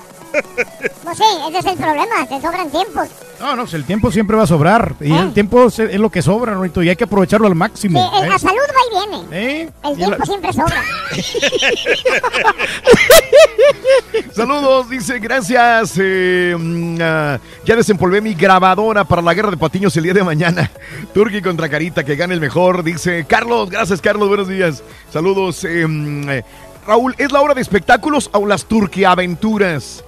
[1.04, 3.08] Pues sí, ese es el problema, te sobran tiempos.
[3.40, 4.94] No, no, pues el tiempo siempre va a sobrar.
[5.00, 5.18] Y ¿Eh?
[5.18, 8.12] el tiempo es, es lo que sobra, Rorito, y hay que aprovecharlo al Sí, máximo.
[8.16, 8.28] el- ¿eh?
[8.30, 9.22] la salud va y viene.
[9.62, 9.70] ¿Eh?
[9.84, 10.82] El tiempo la- siempre sobra.
[14.34, 15.94] Saludos, dice, gracias.
[15.98, 16.56] eh,
[17.00, 20.70] ah, ya desempolvé mi grabadora para la guerra de patiños el día de mañana.
[21.14, 22.82] Turki contra Carita, que gane el mejor.
[22.82, 24.82] Dice Carlos, gracias Carlos, buenos días.
[25.12, 25.64] Saludos.
[25.64, 26.44] eh, mm, eh,
[26.86, 30.04] Raúl, ¿es la hora de espectáculos o las turquiaventuras?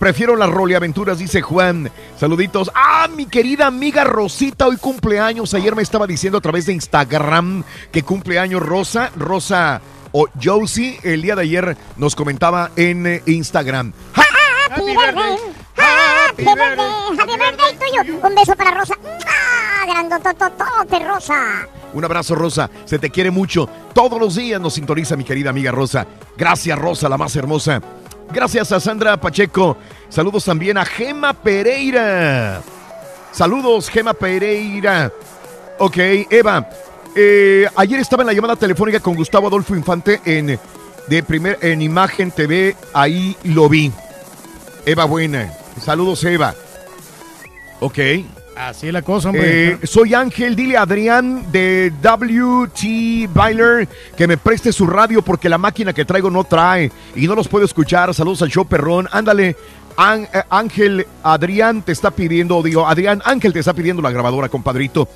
[0.00, 1.90] Prefiero las roleaventuras, dice Juan.
[2.18, 2.70] Saluditos.
[2.74, 5.52] Ah, mi querida amiga Rosita, hoy cumpleaños.
[5.52, 7.62] Ayer me estaba diciendo a través de Instagram
[7.92, 9.10] que cumpleaños Rosa.
[9.14, 13.92] Rosa o Josie, el día de ayer nos comentaba en Instagram.
[14.14, 15.36] Happy birthday.
[15.76, 17.18] Happy birthday.
[17.18, 18.26] Happy birthday tuyo.
[18.26, 18.94] Un beso para Rosa.
[19.86, 21.68] Grandotototote, Rosa.
[21.92, 22.70] Un abrazo, Rosa.
[22.86, 23.68] Se te quiere mucho.
[23.92, 26.06] Todos los días nos sintoniza mi querida amiga Rosa.
[26.38, 27.82] Gracias, Rosa, la más hermosa.
[28.32, 29.76] Gracias a Sandra Pacheco.
[30.08, 32.62] Saludos también a Gema Pereira.
[33.32, 35.12] Saludos, Gema Pereira.
[35.78, 35.96] Ok,
[36.30, 36.68] Eva.
[37.16, 40.58] eh, ayer estaba en la llamada telefónica con Gustavo Adolfo Infante en,
[41.08, 42.76] de primer, en Imagen TV.
[42.92, 43.90] Ahí lo vi.
[44.86, 45.52] Eva Buena.
[45.80, 46.54] Saludos, Eva.
[47.80, 47.98] Ok.
[48.68, 49.70] Así es la cosa, hombre.
[49.70, 55.48] Eh, soy Ángel, dile a Adrián de WT Bailer que me preste su radio porque
[55.48, 58.12] la máquina que traigo no trae y no los puedo escuchar.
[58.14, 59.08] Saludos al show perrón.
[59.12, 59.56] Ándale,
[59.96, 64.48] Án- eh, Ángel, Adrián te está pidiendo, digo, Adrián, Ángel te está pidiendo la grabadora,
[64.48, 65.08] compadrito.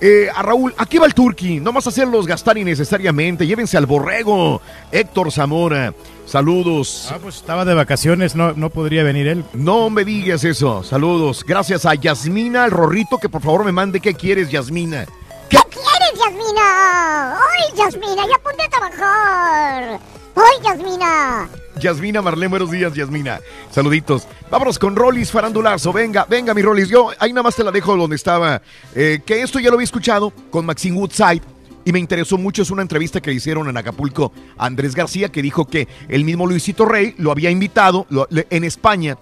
[0.00, 4.62] Eh, a Raúl, aquí va el Turqui, no a hacerlos gastar innecesariamente, llévense al borrego.
[4.90, 5.92] Héctor Zamora,
[6.30, 7.08] saludos.
[7.10, 9.44] Ah, pues estaba de vacaciones, no, no podría venir él.
[9.52, 10.82] No me digas eso.
[10.82, 11.44] Saludos.
[11.46, 15.06] Gracias a Yasmina, el Rorrito, que por favor me mande qué quieres, Yasmina.
[15.48, 17.36] ¿Qué quieres, Yasmina?
[17.36, 18.26] ¡Ay, Yasmina!
[18.28, 20.00] ¡Ya ponte a trabajar!
[20.36, 21.48] ¡Ay, Yasmina!
[21.80, 23.40] Yasmina Marlene, buenos días, Yasmina.
[23.70, 24.26] Saluditos.
[24.50, 25.92] Vámonos con Rolis Farandulazo.
[25.92, 26.88] Venga, venga, mi Rolis.
[26.88, 28.60] Yo ahí nada más te la dejo donde estaba.
[28.94, 31.42] Eh, que esto ya lo había escuchado con Maxine Woodside.
[31.90, 35.28] Y me interesó mucho, es una entrevista que le hicieron en Acapulco a Andrés García,
[35.30, 39.18] que dijo que el mismo Luisito Rey lo había invitado lo- le- en España.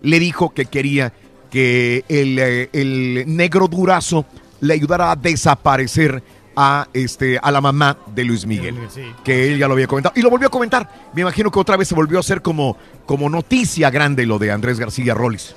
[0.00, 1.12] Le dijo que quería
[1.50, 4.24] que el, eh, el negro durazo
[4.62, 6.22] le ayudara a desaparecer
[6.56, 8.76] a, este, a la mamá de Luis Miguel
[9.22, 10.14] que él ya lo había comentado.
[10.16, 11.10] Y lo volvió a comentar.
[11.14, 14.52] Me imagino que otra vez se volvió a hacer como, como noticia grande lo de
[14.52, 15.54] Andrés García Rollis.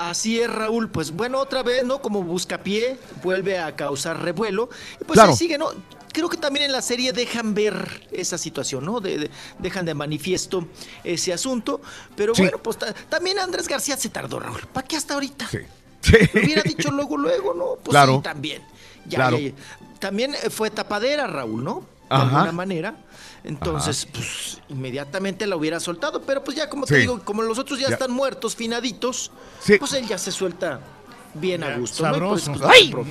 [0.00, 0.88] Así es, Raúl.
[0.88, 2.00] Pues bueno, otra vez, ¿no?
[2.00, 4.70] Como buscapié, vuelve a causar revuelo.
[4.98, 5.32] Y pues Claro.
[5.32, 5.66] ahí sigue, ¿no?
[6.10, 9.00] Creo que también en la serie dejan ver esa situación, ¿no?
[9.00, 10.66] De, de- dejan de manifiesto
[11.04, 11.82] ese asunto.
[12.16, 12.40] Pero Sí.
[12.42, 14.62] bueno, pues ta- también Andrés García se tardó, Raúl.
[14.72, 15.46] ¿Para qué hasta ahorita?
[15.50, 15.58] Sí.
[16.32, 17.74] Lo hubiera dicho luego, luego, ¿no?
[17.82, 18.16] Pues Claro.
[18.16, 18.62] sí, también.
[19.04, 19.38] Ya, Claro.
[19.38, 19.54] ya, ya.
[19.98, 21.80] También eh, fue tapadera, Raúl, ¿no?
[22.08, 22.22] De Ajá.
[22.38, 22.96] alguna manera.
[23.44, 26.22] Entonces, pues, inmediatamente la hubiera soltado.
[26.22, 27.94] Pero pues ya, como te digo, como los otros ya, Ya.
[27.94, 29.30] están muertos, finaditos,
[29.62, 29.76] Sí.
[29.78, 30.80] pues él ya se suelta
[31.34, 31.96] bien a gusto.
[32.04, 32.52] eso, sabroso.
[32.52, 32.60] pues,
[32.90, 33.06] no pro-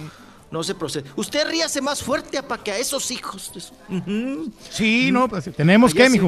[0.52, 1.10] no se procede.
[1.16, 3.52] Usted ríase más fuerte para que a esos hijos.
[4.70, 6.20] Sí, no, pues tenemos Allá que, sí.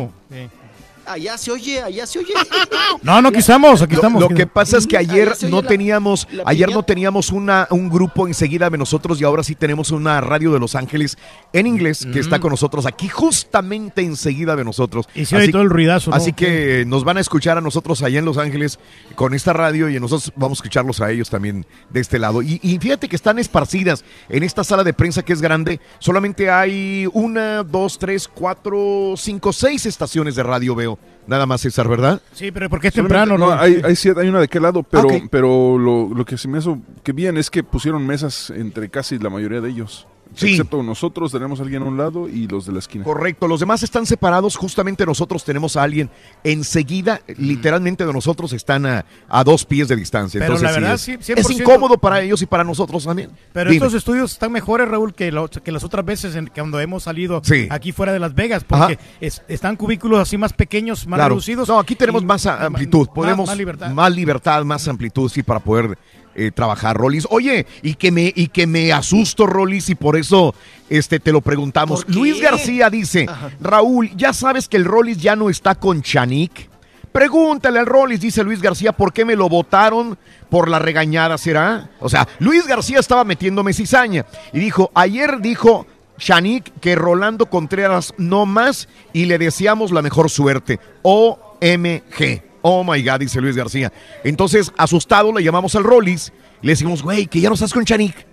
[1.06, 2.34] Allá se oye, allá se oye.
[3.04, 4.22] No, no, aquí estamos, aquí estamos.
[4.22, 7.90] lo que pasa es que ayer no la- teníamos, la ayer no teníamos una, un
[7.90, 11.18] grupo enseguida de nosotros y ahora sí tenemos una radio de Los Ángeles
[11.54, 15.08] en inglés que está con nosotros aquí justamente enseguida de nosotros.
[15.16, 16.16] Y se oye todo el ruidazo, ¿no?
[16.18, 18.78] Así que nos van a escuchar a nosotros allá en Los Ángeles
[19.16, 22.42] con esta radio y nosotros vamos a escucharlos a ellos también de este lado.
[22.42, 25.80] Y, y fíjate que están esparcidas en esta sala de prensa que es grande.
[26.00, 30.91] Solamente hay una, dos, tres, cuatro, cinco, seis estaciones de radio veo.
[31.28, 32.22] Nada más, César, ¿verdad?
[32.34, 33.52] Sí, pero porque es temprano, ¿no?
[33.52, 36.48] hay, hay, siete- hay una de qué lado, pero, Ah, pero lo, lo que se
[36.48, 40.08] me hizo que bien es que pusieron mesas entre casi la mayoría de ellos.
[40.34, 40.52] Sí.
[40.52, 43.04] Excepto nosotros tenemos a alguien a un lado y los de la esquina.
[43.04, 46.10] Correcto, los demás están separados, justamente nosotros tenemos a alguien
[46.44, 50.40] enseguida, literalmente de nosotros están a, a dos pies de distancia.
[50.40, 51.60] Pero Entonces, la verdad, sí, es, es 100%.
[51.62, 53.30] incómodo para ellos y para nosotros también.
[53.54, 53.86] Pero Dime.
[53.86, 57.04] estos estudios están mejores, Raúl, que, lo- que las otras veces en, que cuando hemos
[57.04, 57.68] salido Sí.
[57.70, 61.36] aquí fuera de Las Vegas, porque es- están cubículos así más pequeños, más Claro.
[61.36, 61.68] reducidos.
[61.68, 63.92] No, aquí tenemos y- más amplitud, más- podemos más libertad.
[63.92, 65.98] más libertad, más amplitud, sí, para poder
[66.36, 67.28] eh, trabajar, Rolis.
[67.30, 70.56] Oye, y que me y que me asusto, Rolis, y por eso
[70.90, 72.06] este te lo preguntamos.
[72.08, 73.28] Luis García dice,
[73.60, 76.70] Raúl, ya sabes que el Rolis ya no está con Chanik.
[77.12, 80.18] Pregúntale al Rolis, dice Luis García, ¿por qué me lo votaron
[80.50, 81.90] por la regañada, será?
[82.00, 85.86] O sea, Luis García estaba metiéndome cizaña y dijo, ayer dijo
[86.18, 90.80] Shanik que Rolando Contreras no más y le deseamos la mejor suerte.
[91.02, 92.51] OMG.
[92.62, 93.92] Oh my God, dice Luis García.
[94.24, 96.32] Entonces, asustado, le llamamos al Rolis,
[96.62, 98.26] le decimos, güey, que ya no estás con Shanik.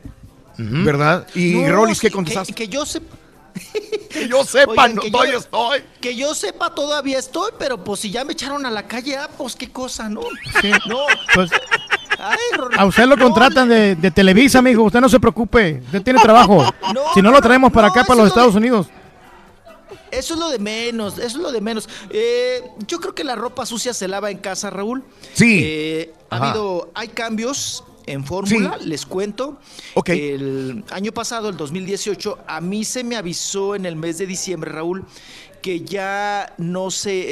[0.58, 1.26] ¿Verdad?
[1.34, 2.52] Y No, Rolis, ¿qué sí, contestaste?
[2.52, 3.16] Que, que yo sepa.
[4.08, 5.80] Que yo sepa, Oigan, no, que todavía yo- estoy.
[6.00, 9.28] Que yo sepa, todavía estoy, pero pues si ya me echaron a la calle, ah,
[9.36, 10.22] pues qué cosa, ¿no?
[10.88, 11.00] No.
[11.34, 11.50] Pues,
[12.18, 12.38] Ay,
[12.76, 14.82] a usted lo contratan de, de Televisa, amigo.
[14.84, 15.82] Usted no se preocupe.
[15.84, 16.64] Usted tiene trabajo.
[17.14, 18.88] si no lo traemos para acá, para los Estados Unidos.
[20.10, 21.88] Eso es lo de menos, eso es lo de menos.
[22.10, 25.04] Eh, yo creo que la ropa sucia se lava en casa, Raúl.
[25.34, 25.60] Sí.
[25.62, 29.58] Eh, ha habido, hay cambios en fórmula, les cuento.
[30.06, 34.72] El año pasado, el 2018, a mí se me avisó en el mes de diciembre,
[34.72, 35.04] Raúl,
[35.62, 37.24] que ya no se,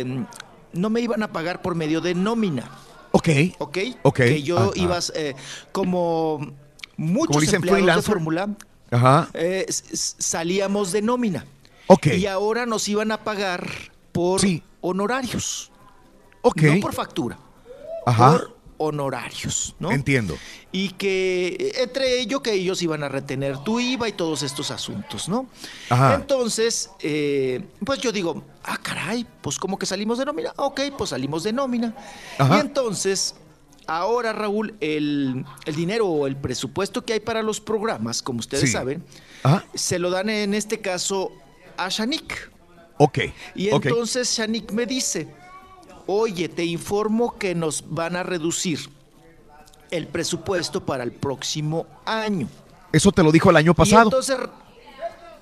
[0.00, 0.24] eh,
[0.72, 2.70] no me iban a pagar por medio de nómina.
[3.12, 3.28] Ok.
[3.58, 3.78] ¿Ok?
[4.02, 4.16] Ok.
[4.16, 4.70] Que yo Ajá.
[4.74, 5.34] iba, eh,
[5.72, 6.52] como
[6.96, 8.48] muchos Como dicen empleados de fórmula,
[9.34, 11.46] eh, salíamos de nómina.
[11.88, 12.06] Ok.
[12.18, 13.66] Y ahora nos iban a pagar
[14.12, 14.40] por
[14.80, 15.70] honorarios.
[16.42, 16.62] Ok.
[16.62, 17.38] No por factura.
[18.06, 18.30] Ajá.
[18.32, 19.90] Por honorarios, ¿no?
[19.90, 20.36] Entiendo.
[20.70, 24.70] Y que eh, entre ello que ellos iban a retener tu IVA y todos estos
[24.70, 25.48] asuntos, ¿no?
[25.90, 26.14] Ajá.
[26.14, 30.52] Entonces, eh, pues yo digo, ah, caray, pues como que salimos de nómina.
[30.56, 31.92] Ok, pues salimos de nómina.
[32.38, 32.56] Ajá.
[32.56, 33.34] Y entonces,
[33.88, 38.66] ahora, Raúl, el, el dinero o el presupuesto que hay para los programas, como ustedes
[38.66, 38.72] Sí.
[38.72, 39.04] saben,
[39.42, 39.64] Ajá.
[39.74, 41.32] se lo dan en este caso
[41.78, 42.50] a Shanik.
[42.98, 43.18] Ok.
[43.54, 45.28] Y entonces Shanik me dice,
[46.06, 48.80] oye, te informo que nos van a reducir
[49.90, 52.48] el presupuesto para el próximo año.
[52.92, 54.04] Eso te lo dijo el año Y pasado.
[54.04, 54.36] entonces,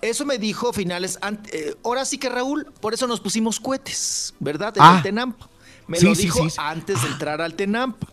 [0.02, 1.18] eso me dijo finales,
[1.52, 4.76] eh, ahora sí que Raúl, por eso nos pusimos cohetes, ¿verdad?
[4.76, 4.94] En Ah.
[4.98, 5.48] el Tenampa.
[5.86, 6.56] Me Sí, lo dijo sí, sí.
[6.60, 8.06] antes de entrar al Tenampa.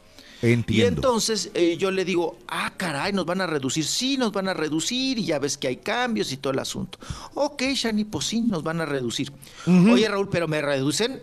[0.44, 0.88] Y Entiendo.
[1.02, 3.86] entonces eh, yo le digo, ah, caray, nos van a reducir.
[3.86, 6.98] Sí, nos van a reducir y ya ves que hay cambios y todo el asunto.
[7.34, 9.32] Ok, Shani, pues sí, nos van a reducir.
[9.66, 11.22] Oye, Raúl, pero me reducen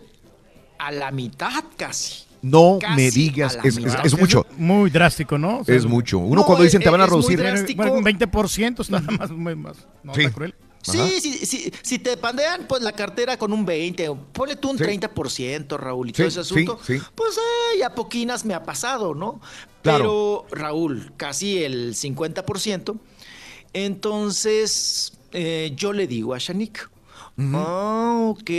[0.79, 2.23] a la mitad casi.
[2.41, 4.47] no casi me digas, es, es- mucho.
[4.57, 5.59] Muy drástico, ¿no?
[5.59, 6.17] O sea, Es mucho.
[6.17, 7.37] Uno No, cuando dicen te es- van a es muy reducir.
[7.39, 7.77] drástico.
[7.83, 10.21] Bueno, un 20% está más, más, más- no, Sí.
[10.21, 10.55] está cruel.
[10.83, 14.71] Sí, sí, sí, si te pandean pues la cartera con un 20, o ponle tú
[14.71, 14.83] un Sí.
[14.83, 16.99] 30%, Raúl, y Sí, todo ese asunto, sí.
[17.15, 17.37] pues
[17.77, 19.41] eh, a poquinas me ha pasado, ¿no?
[19.83, 20.45] Claro.
[20.51, 22.97] Pero, Raúl, casi el 50%.
[23.73, 26.89] Entonces, eh, yo le digo a Shanik,
[27.53, 28.49] ah, ok,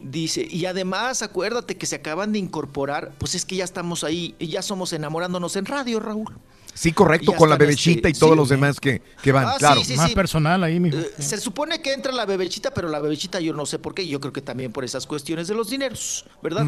[0.00, 4.34] dice, y además acuérdate que se acaban de incorporar, pues es que ya estamos ahí,
[4.38, 6.36] y ya somos enamorándonos en radio, Raúl.
[6.74, 8.36] Sí, correcto, con la están, bebechita este, y todos sí.
[8.38, 9.84] los demás que, que van, Ah, claro.
[9.84, 10.14] sí, Más sí.
[10.14, 10.96] personal ahí, mijo.
[10.96, 14.06] Eh, se supone que entra la bebechita, pero la bebechita yo no sé por qué.
[14.08, 16.64] Yo creo que también por esas cuestiones de los dineros, ¿verdad?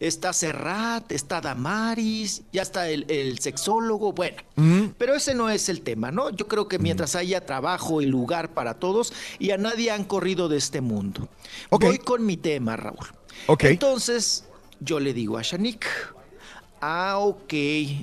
[0.00, 4.36] Está Serrat, está Damaris, ya está el, el sexólogo, bueno.
[4.98, 6.30] Pero ese no es el tema, ¿no?
[6.30, 10.48] Yo creo que mientras haya trabajo y lugar para todos y a nadie han corrido
[10.48, 11.28] de este mundo.
[11.70, 13.06] Voy con mi tema, Raúl.
[13.46, 13.64] Ok.
[13.64, 14.44] Entonces,
[14.80, 15.86] yo le digo a Shanik,
[16.84, 17.52] ah, ok,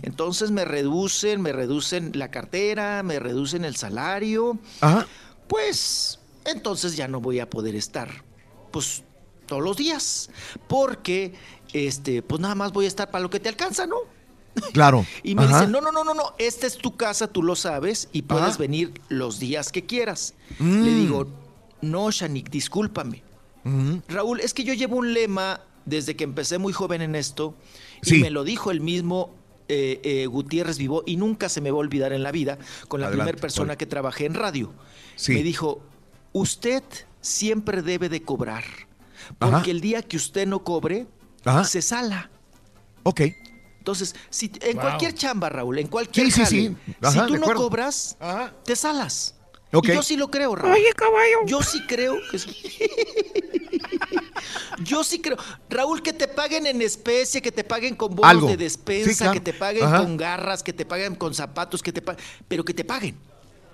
[0.02, 4.58] entonces me reducen, me reducen la cartera, me reducen el salario.
[4.82, 5.06] Ajá.
[5.48, 8.24] Pues entonces ya no voy a poder estar,
[8.72, 9.04] pues
[9.46, 10.30] todos los días,
[10.68, 11.34] porque,
[11.74, 13.98] este, pues nada más voy a estar para lo que te alcanza, ¿no?
[14.74, 15.06] Claro.
[15.24, 15.60] Y me Ajá.
[15.60, 18.56] dicen, no, no, no, no, no, esta es tu casa, tú lo sabes y puedes
[18.56, 18.58] Ajá.
[18.58, 20.34] venir los días que quieras.
[20.60, 20.84] Mm.
[20.84, 21.28] Le digo,
[21.82, 23.24] no, Shanik, discúlpame.
[24.08, 27.56] Raúl, es que yo llevo un lema desde que empecé muy joven en esto
[28.02, 28.18] Sí.
[28.18, 29.34] y me lo dijo el mismo
[29.68, 32.58] eh, eh, Gutiérrez Vivó y nunca se me va a olvidar en la vida
[32.88, 34.74] con la primera persona que trabajé en radio.
[35.16, 35.34] Sí.
[35.34, 35.82] Me dijo,
[36.34, 36.84] usted
[37.22, 38.64] siempre debe de cobrar
[39.40, 39.52] Ajá.
[39.52, 41.08] porque el día que usted no cobre,
[41.46, 41.64] Ajá.
[41.64, 42.30] se sala.
[43.04, 43.22] Ok.
[43.78, 44.82] Entonces, si, en Wow.
[44.82, 46.76] cualquier chamba, Raúl, en cualquier Sí, sí, jale, sí.
[47.02, 47.62] Ajá, si tú no acuerdo.
[47.64, 48.18] cobras,
[48.66, 49.36] te salas.
[49.74, 49.88] Ok.
[49.90, 50.74] Y yo sí lo creo, Raúl.
[50.76, 51.38] Oye, caballo.
[51.48, 52.56] Yo sí creo que sí.
[54.84, 55.38] Yo sí creo.
[55.70, 58.48] Raúl, que te paguen en especie, que te paguen con bonos Algo.
[58.48, 59.34] de despensa, Sí, claro.
[59.34, 59.98] que te paguen Ajá.
[60.00, 63.16] con garras, que te paguen con zapatos, que te paguen, pero que te paguen.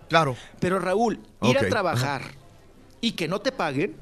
[0.10, 0.36] Claro.
[0.60, 2.22] Pero Raúl, ir a trabajar
[3.02, 3.96] y que no te paguen,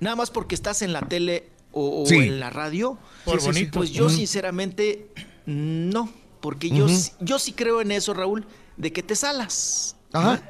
[0.00, 2.16] nada más porque estás en la tele o, o Sí.
[2.16, 3.78] en la radio, Por bonito.
[3.78, 5.08] pues yo sinceramente
[5.46, 8.46] no, porque yo, sí- yo sí creo en eso, Raúl,
[8.76, 9.96] de que te salas.
[10.12, 10.40] Ajá.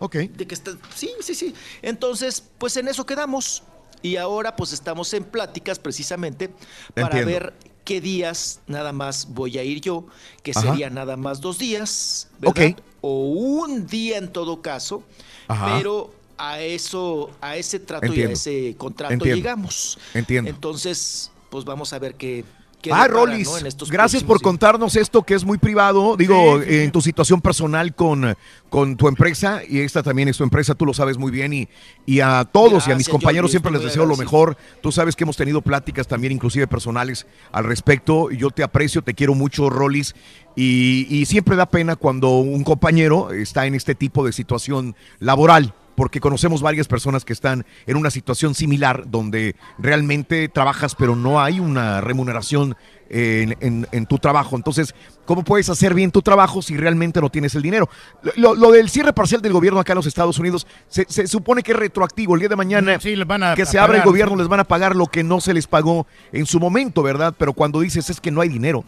[0.00, 0.16] Ok.
[0.16, 1.54] De que estás, sí, sí, sí.
[1.80, 3.62] Entonces, pues en eso quedamos.
[4.04, 6.50] Y ahora pues estamos en pláticas precisamente
[6.94, 7.26] para Entiendo.
[7.26, 7.54] ver
[7.86, 10.04] qué días nada más voy a ir yo,
[10.42, 10.60] que Ajá.
[10.60, 12.76] sería nada más dos días, ¿verdad?
[13.00, 15.02] O un día en todo caso,
[15.48, 15.78] Ajá.
[15.78, 19.36] pero a eso, a ese trato y a ese contrato Entiendo.
[19.36, 19.98] llegamos.
[20.12, 20.50] Entiendo.
[20.50, 22.44] Entonces, pues vamos a ver qué,
[22.84, 23.58] qué Ah, Rolis, ¿no?
[23.58, 26.76] en estos gracias por contarnos esto que es muy privado, digo, Sí, sí, sí.
[26.82, 28.36] en tu situación personal con,
[28.68, 31.68] con tu empresa, y esta también es tu empresa, tú lo sabes muy bien, y,
[32.04, 34.56] y a todos y a mis compañeros siempre les deseo lo mejor.
[34.82, 39.00] Tú sabes que hemos tenido pláticas también, inclusive personales, al respecto, y yo te aprecio,
[39.02, 40.14] te quiero mucho, Rolis,
[40.54, 45.74] y, y siempre da pena cuando un compañero está en este tipo de situación laboral
[45.96, 51.40] porque conocemos varias personas que están en una situación similar donde realmente trabajas pero no
[51.40, 52.76] hay una remuneración
[53.10, 54.56] en, en- en tu trabajo.
[54.56, 54.94] Entonces,
[55.26, 57.88] ¿cómo puedes hacer bien tu trabajo si realmente no tienes el dinero?
[58.36, 61.62] Lo, lo del cierre parcial del gobierno acá en los Estados Unidos se, se supone
[61.62, 62.34] que es retroactivo.
[62.34, 64.60] El día de mañana Sí, les van a- que se abra el gobierno les van
[64.60, 67.34] a pagar lo que no se les pagó en su momento, ¿verdad?
[67.38, 68.84] Pero cuando dices es que no hay dinero.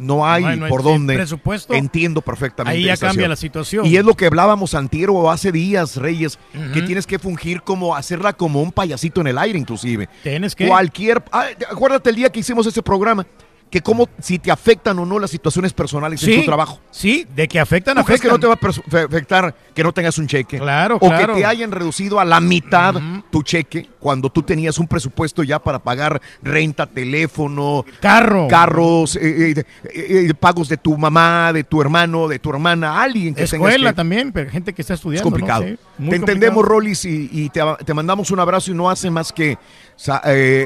[0.00, 1.14] No hay, No hay- no hay- por dónde.
[1.14, 1.74] presupuesto.
[1.74, 2.78] Entiendo perfectamente.
[2.78, 3.84] Ahí ya cambia la situación.
[3.86, 6.38] Y es lo que hablábamos antier o hace días, Reyes,
[6.74, 10.08] que tienes que fungir como, hacerla como un payasito en el aire, inclusive.
[10.22, 10.66] Tienes que.
[10.66, 11.22] Cualquier.
[11.32, 13.26] ah, acuérdate el día que hicimos ese programa,
[13.70, 16.80] que cómo, si te afectan o no las situaciones personales en Sí, tu trabajo.
[16.90, 18.50] Sí, de que afectan, ¿Tú crees que afectan.
[18.50, 20.58] no te va a afectar que no tengas un cheque?
[20.58, 21.34] Claro, O claro.
[21.34, 22.94] que te hayan reducido a la mitad
[23.30, 28.48] tu cheque cuando tú tenías un presupuesto ya para pagar renta, teléfono, Carro.
[28.48, 33.34] carros, eh, eh, eh, pagos de tu mamá, de tu hermano, de tu hermana, alguien
[33.34, 35.30] que Escuela que- también, pero gente que está es estudiando.
[35.30, 35.36] ¿no?
[35.36, 35.64] complicado.
[35.64, 36.64] Sí, te entendemos.
[36.64, 39.56] Rolis, y, y te, te mandamos un abrazo y no hace más que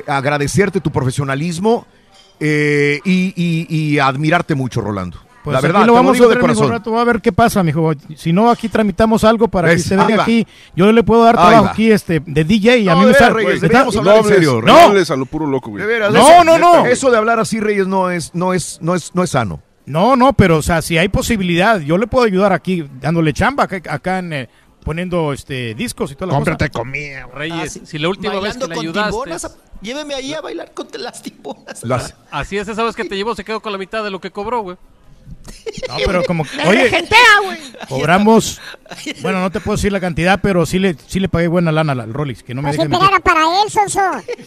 [0.07, 1.86] agradecerte tu profesionalismo
[2.40, 5.18] eh, y, y- y admirarte mucho, Rolando.
[5.42, 6.70] Pues la aquí verdad, lo te vamos digo a de ver, mijo, corazón.
[6.72, 7.92] rato, a ver qué pasa, mijo.
[8.16, 10.46] Si no, aquí tramitamos algo para que se venga aquí.
[10.74, 13.12] Yo le puedo dar trabajo aquí este, de DJ y a No, mí me de
[13.18, 14.80] veras, Reyes, me está- hablar en serio, No Reyes.
[14.84, 15.82] hables a lo puro loco, güey.
[15.82, 16.86] De veras, No, no, no.
[16.86, 19.60] Eso de hablar así, Reyes, no es, no es, no es, no es sano.
[19.84, 23.64] No, no, pero o sea, si hay posibilidad, yo le puedo ayudar aquí dándole chamba
[23.64, 24.48] acá, acá en, eh,
[24.82, 26.78] poniendo este discos y toda la Cómprate cosa.
[26.78, 27.26] comida.
[27.34, 27.80] Reyes, Ah, sí.
[27.84, 29.48] si la última vez que le ayudaste.
[29.84, 31.84] Lléveme ahí a bailar con las timbonas.
[31.84, 34.20] Las- Así es, esa vez que te llevó se quedó con la mitad de lo
[34.20, 34.76] que cobró, güey.
[35.89, 37.58] No, pero como, oye, regentea, güey.
[37.89, 38.60] cobramos,
[39.23, 41.92] bueno, no te puedo decir la cantidad, pero sí le, sí le pagué buena lana
[41.92, 43.08] al Rolex, que no me Pues mentir.
[43.08, 44.00] era para él, Sonso.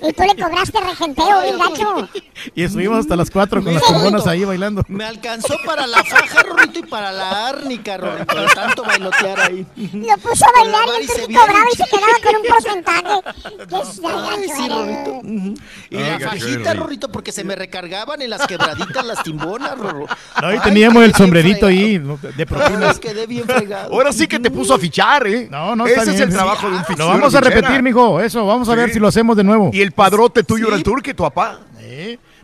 [0.08, 2.10] Y tú le cobraste regenteo, bien gacho.
[2.56, 4.84] Y estuvimos hasta las 4 con las Rorrito, ahí bailando.
[4.88, 9.66] Me alcanzó para la faja, Rorrito, y para la árnica, Rorrito, de tanto bailotear ahí.
[9.76, 13.68] Lo puso a bailar y cobraba y se quedaba con un porcentaje.
[13.68, 14.70] Qué Ay, sí, eres.
[14.78, 15.12] Rorrito.
[15.12, 15.54] Ujú.
[15.90, 16.74] Y Ay, la fajita.
[16.74, 20.08] Rorrito, porque se me recargaban en las quebraditas las timbonas, Rorro.
[20.42, 20.60] No, y Ay,
[21.04, 21.98] el sombrerito ahí
[22.38, 22.96] de propinas.
[22.96, 23.94] Ay, quedé bien fregado.
[23.94, 25.48] Ahora sí que te puso a fichar, ¿eh?
[25.50, 26.30] No, no, Ese está es bien.
[26.30, 27.08] el trabajo de un Lo fichero.
[27.08, 29.70] vamos a repetir, mijo, eso, vamos a ver si lo hacemos de nuevo.
[29.74, 30.68] Y el padrote tuyo Sí.
[30.70, 31.60] era el turque, tu papá.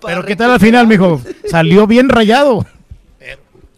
[0.06, 1.22] Pero ¿qué tal al final, mijo?
[1.50, 2.66] Salió bien rayado.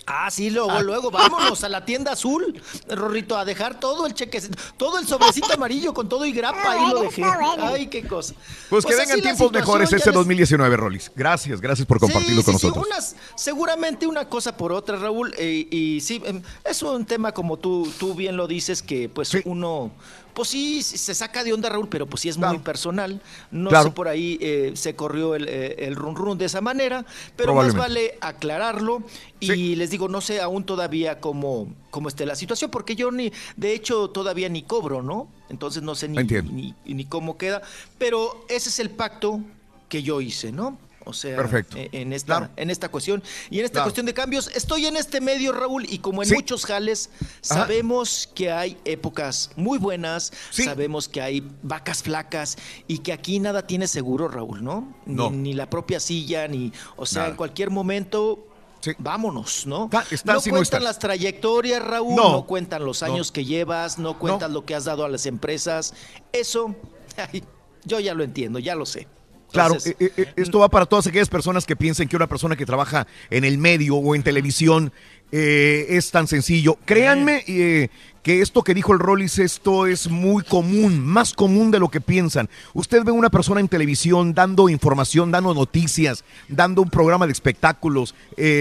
[0.07, 4.55] Ah, sí, luego, luego, vámonos a la tienda azul, Rorrito, a dejar todo el chequecito,
[4.77, 7.23] todo el sobrecito amarillo con todo y grapa, Ah, ahí lo dejé.
[7.23, 8.35] Ay, qué cosa.
[8.69, 11.11] Pues, que así vengan tiempos mejores este les- 2019, Rolis.
[11.15, 12.87] Gracias, gracias por compartirlo Sí, con sí, sí, nosotros.
[12.87, 15.33] unas- seguramente una cosa por otra, Raúl.
[15.37, 19.31] eh, y sí, em, es un tema como tú, tú bien lo dices, que pues
[19.45, 19.91] uno,
[20.35, 23.21] pues sí, se saca de onda, Raúl, pero pues sí es muy personal.
[23.51, 23.85] No Claro.
[23.85, 27.05] sé, por ahí eh, se corrió el, eh, el run run de esa manera,
[27.37, 29.01] pero más vale aclararlo.
[29.39, 33.31] Y les digo, no sé aún todavía cómo, cómo esté la situación, porque yo ni,
[33.55, 35.29] de hecho, todavía ni cobro, ¿no?
[35.49, 37.61] Entonces no sé ni, ni cómo queda.
[37.97, 39.39] Pero ese es el pacto
[39.87, 40.77] que yo hice, ¿no?
[41.05, 41.77] O sea, Perfecto.
[41.77, 42.51] eh, en esta, Claro.
[42.57, 43.23] en esta cuestión.
[43.49, 43.85] Y en esta Claro.
[43.85, 46.35] cuestión de cambios, estoy en este medio, Raúl, y como en Sí.
[46.35, 47.61] muchos jales, Ajá.
[47.61, 50.63] sabemos que hay épocas muy buenas, Sí.
[50.63, 54.93] sabemos que hay vacas flacas y que aquí nada tiene seguro, Raúl, ¿no?
[55.05, 55.29] Ni- No.
[55.29, 57.31] Ni, la propia silla, ni, o sea, Nada.
[57.31, 58.47] en cualquier momento.
[58.81, 58.91] Sí.
[58.99, 59.89] Vámonos, ¿no?
[60.25, 62.31] No cuentan las trayectorias, Raúl, No.
[62.31, 65.93] no, cuentan los años que llevas, no cuentan lo que has dado a las empresas.
[66.31, 66.75] Eso,
[67.17, 67.43] ay,
[67.83, 69.07] yo ya lo entiendo, ya lo sé.
[69.55, 72.55] Claro, Entonces, eh, eh, esto va para todas aquellas personas que piensen que una persona
[72.55, 74.91] que trabaja en el medio o en televisión
[75.31, 76.77] eh, es tan sencillo.
[76.85, 77.89] Créanme eh,
[78.21, 82.01] que esto que dijo el Rollis, esto es muy común, más común de lo que
[82.01, 82.49] piensan.
[82.73, 88.13] Usted ve una persona en televisión dando información, dando noticias, dando un programa de espectáculos,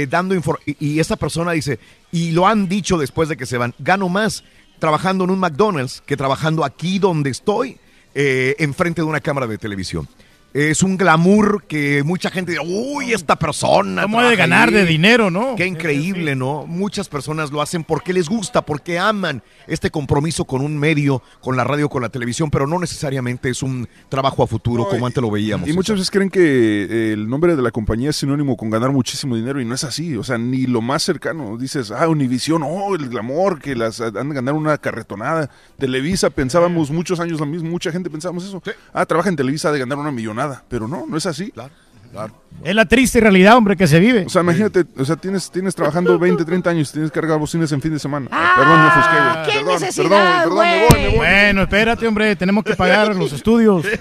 [0.09, 0.35] dando
[0.67, 1.79] y, esa persona dice,
[2.13, 4.45] y lo han dicho después de que se van, gano más
[4.79, 7.79] trabajando en un McDonald's que trabajando aquí donde estoy,
[8.15, 10.09] enfrente de una cámara de televisión.
[10.55, 14.03] Es un glamour que mucha gente dice, uy, esta persona.
[14.03, 14.75] ¿Cómo ha de ganar ahí".
[14.77, 15.57] de dinero, no?
[15.57, 16.65] Qué increíble, ¿no?
[16.65, 21.57] Muchas personas lo hacen porque les gusta, porque aman este compromiso con un medio, con
[21.57, 25.21] la radio, con la televisión, pero no necesariamente es un trabajo a futuro como antes
[25.21, 25.69] lo veíamos.
[25.69, 28.93] Y muchas veces creen que eh, el nombre de la compañía es sinónimo con ganar
[28.93, 30.17] muchísimo dinero y no es así.
[30.17, 31.57] O sea, ni lo más cercano.
[31.57, 35.51] Dices, ah, Univisión, oh, el glamour, que las han de ganar una carretonada.
[35.81, 38.63] Televisa, pensábamos muchos años lo mismo, mucha gente pensábamos eso.
[38.93, 40.44] Ah, trabaja en Televisa de ganar una millonada.
[40.69, 41.51] Pero no, no es así.
[41.51, 41.73] Claro,
[42.13, 42.35] claro.
[42.63, 44.25] Es la triste realidad, hombre, que se vive.
[44.27, 47.71] O sea, imagínate, o sea, tienes, tienes trabajando 20, 30 años, tienes que cargar bocinas
[47.73, 48.29] en fin de semana.
[48.31, 49.45] Ah, perdón, me ofusqué, güey.
[49.47, 51.17] ¡Qué Perdón, necesidad, perdón, perdón, me voy, me voy.
[51.19, 53.85] Bueno, espérate, hombre, tenemos que pagar los estudios.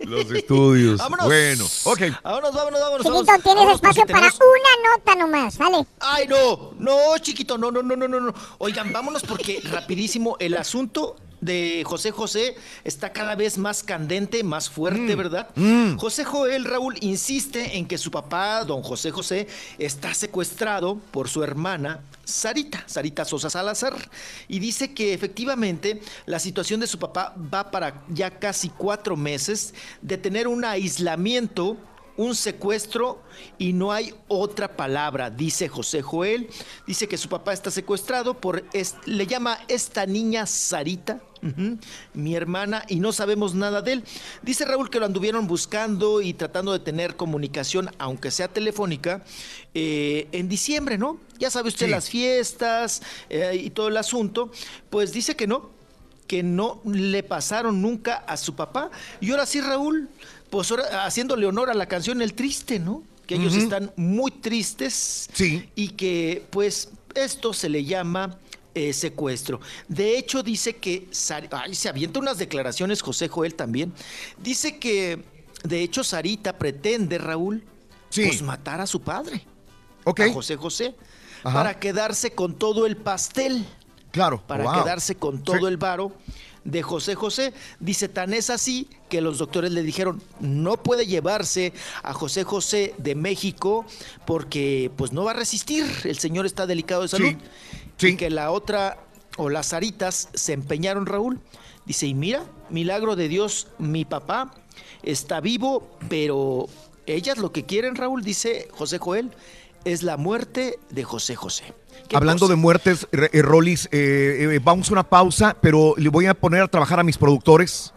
[0.00, 0.98] Los estudios.
[0.98, 1.26] Vámonos.
[1.26, 2.00] Bueno, ok.
[2.22, 2.98] Vámonos, vámonos, vámonos.
[3.02, 3.26] Chiquito, vámonos.
[3.26, 5.86] tienes Vámonos, espacio para tenemos- una nota nomás, ¿vale?
[5.98, 8.34] Ay, no, no, chiquito, no, no, no, no, no, no.
[8.58, 14.68] Oigan, vámonos porque rapidísimo el asunto de José José está cada vez más candente, más
[14.68, 15.48] fuerte, ¿verdad?
[15.98, 19.46] José Joel Raúl insiste en que su papá, don José José,
[19.78, 23.94] está secuestrado por su hermana Sarita, Sarita Sosa Salazar,
[24.48, 29.74] y dice que efectivamente la situación de su papá va para ya casi cuatro meses
[30.02, 31.76] de tener un aislamiento
[32.18, 33.22] un secuestro
[33.58, 36.50] y no hay otra palabra, dice José Joel.
[36.86, 41.20] Dice que su papá está secuestrado por, es- le llama esta niña Sarita,
[42.14, 44.04] mi hermana, y no sabemos nada de él.
[44.42, 49.22] Dice Raúl que lo anduvieron buscando y tratando de tener comunicación, aunque sea telefónica,
[49.72, 51.20] eh, en diciembre, ¿no?
[51.38, 51.92] Ya sabe usted Sí.
[51.92, 54.50] las fiestas eh, y todo el asunto.
[54.90, 55.70] Pues dice que no,
[56.26, 58.90] que no le pasaron nunca a su papá.
[59.20, 60.08] Y ahora sí, Raúl,
[60.50, 63.02] pues ahora haciéndole honor a la canción El Triste, ¿no?
[63.26, 65.28] Que ellos están muy tristes.
[65.34, 65.68] Sí.
[65.74, 68.38] Y que, pues, esto se le llama
[68.74, 69.60] eh, secuestro.
[69.86, 71.08] De hecho, dice que.
[71.50, 73.92] Ay, se avienta unas declaraciones, José Joel también.
[74.38, 75.22] Dice que,
[75.62, 77.64] de hecho, Sarita pretende, Raúl,
[78.14, 79.44] pues matar a su padre.
[80.06, 80.94] A José José.
[81.44, 81.54] Ajá.
[81.54, 83.66] Para quedarse con todo el pastel
[84.10, 84.42] Claro.
[84.46, 84.82] para wow.
[84.82, 86.12] quedarse con todo el varo
[86.64, 87.52] de José José.
[87.80, 91.72] Dice, tan es así que los doctores le dijeron, no puede llevarse
[92.02, 93.86] a José José de México
[94.26, 97.34] porque pues no va a resistir, el señor está delicado de salud.
[98.00, 98.98] Y que la otra
[99.36, 101.40] o las aritas se empeñaron, Raúl.
[101.86, 104.52] Dice, y mira, milagro de Dios, mi papá
[105.02, 106.68] está vivo, pero
[107.06, 109.30] ellas lo que quieren, Raúl, dice José Joel,
[109.84, 111.72] es la muerte de José José.
[112.06, 112.52] ¿Qué Hablando cosa?
[112.52, 116.34] de muertes, Re- eh, Rolis, eh, eh, vamos a una pausa, pero le voy a
[116.34, 117.92] poner a trabajar a mis productores.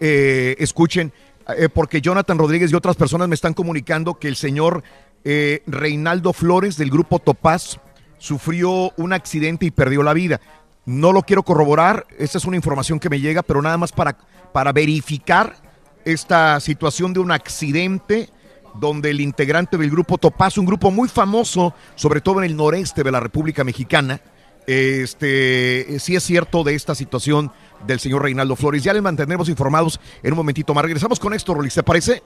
[0.00, 1.12] Eh, escuchen,
[1.56, 4.82] eh, porque Jonathan Rodríguez y otras personas me están comunicando que el señor
[5.24, 7.78] eh, Reinaldo Flores del grupo Topaz
[8.18, 10.40] sufrió un accidente y perdió la vida.
[10.84, 14.16] No lo quiero corroborar, esa es una información que me llega, pero nada más para,
[14.52, 15.56] para verificar
[16.04, 18.30] esta situación de un accidente
[18.78, 23.02] donde el integrante del grupo Topaz, un grupo muy famoso, sobre todo en el noreste
[23.02, 24.20] de la República Mexicana,
[24.66, 27.50] este, sí es cierto de esta situación
[27.86, 28.82] del señor Reinaldo Flores.
[28.84, 30.82] Ya le mantendremos informados en un momentito más.
[30.84, 32.22] Regresamos con esto, Rolis, ¿te parece?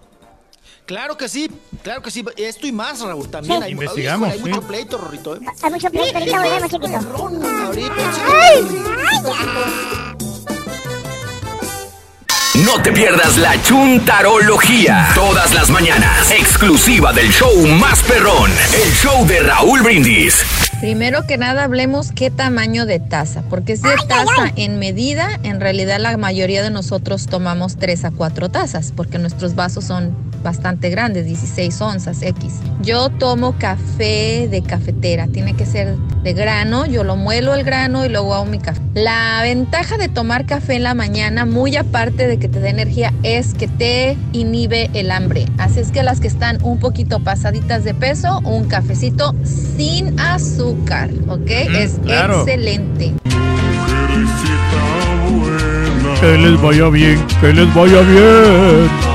[0.85, 1.49] Claro que sí,
[1.85, 2.25] claro que sí.
[2.37, 3.59] Esto y más, Raúl, también.
[3.59, 3.65] Sí.
[3.67, 4.45] Hay, Investigamos, Hay sí.
[4.49, 5.37] mucho pleito, Rorrito.
[5.37, 5.41] ¿eh?
[5.63, 6.97] Hay mucho pleito, ahorita volvemos, chiquito.
[7.67, 7.95] Ahorita,
[8.43, 9.33] Ay, chiquito.
[9.39, 10.22] ay,
[12.55, 15.09] No te pierdas la chuntarología.
[15.15, 16.31] Todas las mañanas.
[16.33, 18.51] Exclusiva del show más perrón.
[18.75, 20.45] El show de Raúl Brindis.
[20.83, 25.61] Primero que nada hablemos qué tamaño de taza, porque si es taza en medida, en
[25.61, 30.13] realidad la mayoría de nosotros tomamos 3 a 4 tazas, porque nuestros vasos son
[30.43, 32.55] bastante grandes, 16 onzas X.
[32.83, 38.05] Yo tomo café de cafetera, tiene que ser de grano, yo lo muelo el grano
[38.05, 38.81] y luego hago mi café.
[38.95, 43.13] La ventaja de tomar café en la mañana, muy aparte de que te dé energía,
[43.23, 45.47] es que te inhibe el hambre.
[45.59, 50.72] Así es que las que están un poquito pasaditas de peso, un cafecito sin azúcar,
[51.29, 51.51] ¿ok?
[51.51, 52.41] es claro.
[52.41, 53.15] excelente.
[56.21, 59.13] Que les vaya bien, que les vaya bien.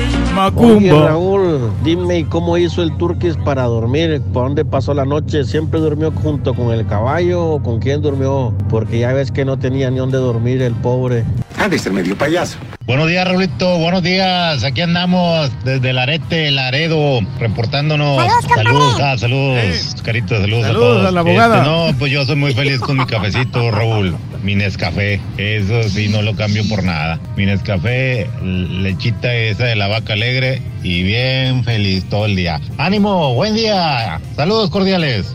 [0.00, 1.08] Oye, Macumba.
[1.08, 5.80] Raúl, dime ¿y cómo hizo el turquís para dormir, por dónde pasó la noche, siempre
[5.80, 9.90] durmió junto con el caballo o con quién durmió, porque ya ves que no tenía
[9.90, 11.24] ni dónde dormir el pobre.
[11.60, 12.56] Ha de ser medio payaso.
[12.86, 13.76] Buenos días, Raulito.
[13.76, 14.64] Buenos días.
[14.64, 18.16] Aquí andamos desde Larete, Laredo, reportándonos.
[18.54, 21.06] Saludos, ah, saludos, Carito, saludos, Saludos a todos.
[21.06, 21.58] a la abogada.
[21.58, 24.16] Este, no, pues yo soy muy feliz con mi cafecito, Raúl.
[24.42, 25.20] Mi Nescafé.
[25.36, 27.20] Eso sí, no lo cambio por nada.
[27.36, 32.58] Mi Nescafé, lechita esa de la vaca alegre y bien feliz todo el día.
[32.78, 33.34] ¡Ánimo!
[33.34, 34.18] ¡Buen día!
[34.34, 35.26] Saludos cordiales.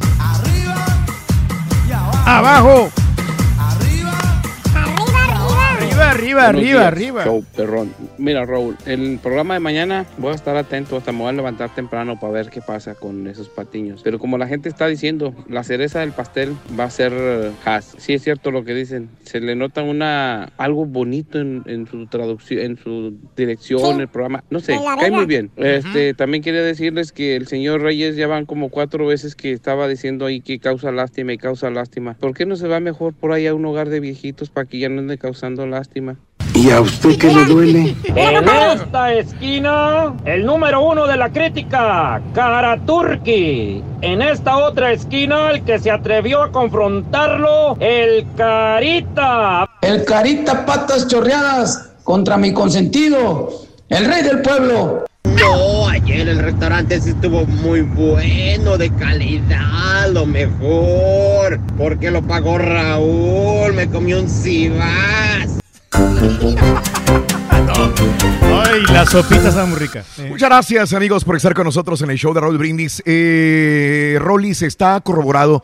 [2.26, 2.90] abajo.
[2.90, 3.05] Arriba,
[6.16, 7.24] arriba, arriba, arriba.
[7.24, 7.94] Show perrón.
[8.18, 11.74] Mira, Raúl, el programa de mañana voy a estar atento, hasta me voy a levantar
[11.76, 14.02] temprano para ver qué pasa con esos patiños.
[14.03, 17.95] Pero como la gente está diciendo, la cereza del pastel va a ser eh, Haas.
[17.98, 19.10] Sí es cierto lo que dicen.
[19.24, 24.02] Se le nota una algo bonito en, en su traducción, en su dirección, Sí.
[24.02, 24.44] el programa.
[24.50, 25.52] No sé, cae muy bien.
[25.58, 29.88] Este, también quería decirles que el señor Reyes ya van como cuatro veces que estaba
[29.88, 32.14] diciendo ahí que causa lástima y causa lástima.
[32.19, 34.80] ¿Por qué no se va mejor por ahí a un hogar de viejitos para que
[34.80, 36.18] ya no ande causando lástima?
[36.56, 37.95] ¿Y a usted qué le duele?
[38.06, 43.84] En esta esquina, el número uno de la crítica, Karaturki.
[44.01, 49.69] En esta otra esquina, el que se atrevió a confrontarlo, el Carita.
[49.82, 53.50] El carita patas chorreadas contra mi consentido,
[53.90, 55.03] el rey del pueblo.
[55.25, 61.59] No, ayer el restaurante sí estuvo muy bueno, de calidad, lo mejor.
[61.77, 65.65] Porque lo pagó Raúl, me comió un cibas.
[68.41, 70.03] Ay, la sopita está muy rica.
[70.27, 73.01] Muchas gracias, amigos, por estar con nosotros en el show de Raúl Brindis.
[73.06, 75.64] Eh, Rolis está corroborado,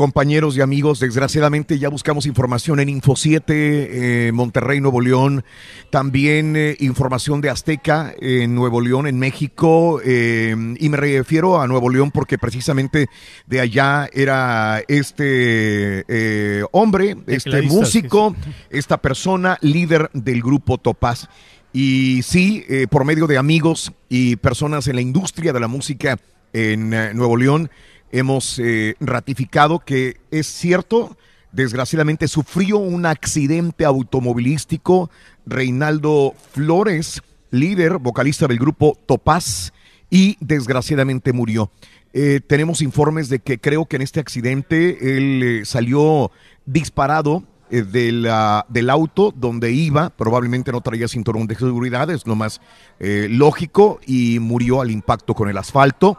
[0.00, 0.98] compañeros y amigos.
[0.98, 5.44] Desgraciadamente ya buscamos información en Info 7, eh, Monterrey, Nuevo León.
[5.90, 10.00] También eh, información de Azteca en Nuevo León, en México.
[10.02, 13.08] eh, y me refiero a Nuevo León porque precisamente
[13.46, 18.34] de allá era este eh, hombre, este músico,
[18.70, 21.28] esta persona, líder del grupo Topaz.
[21.74, 26.16] Y sí, eh, por medio de amigos y personas en la industria de la música
[26.54, 27.70] en eh, Nuevo León,
[28.12, 31.16] hemos eh, ratificado que es cierto,
[31.52, 35.10] desgraciadamente sufrió un accidente automovilístico
[35.46, 39.72] Reinaldo Flores, líder, vocalista del grupo Topaz,
[40.10, 41.70] y desgraciadamente murió.
[42.12, 46.32] Eh, tenemos informes de que creo que en este accidente él eh, salió
[46.66, 52.26] disparado eh, de la- del auto donde iba, probablemente no traía cinturón de seguridad, es
[52.26, 52.60] lo más
[52.98, 56.18] eh, lógico, y murió al impacto con el asfalto.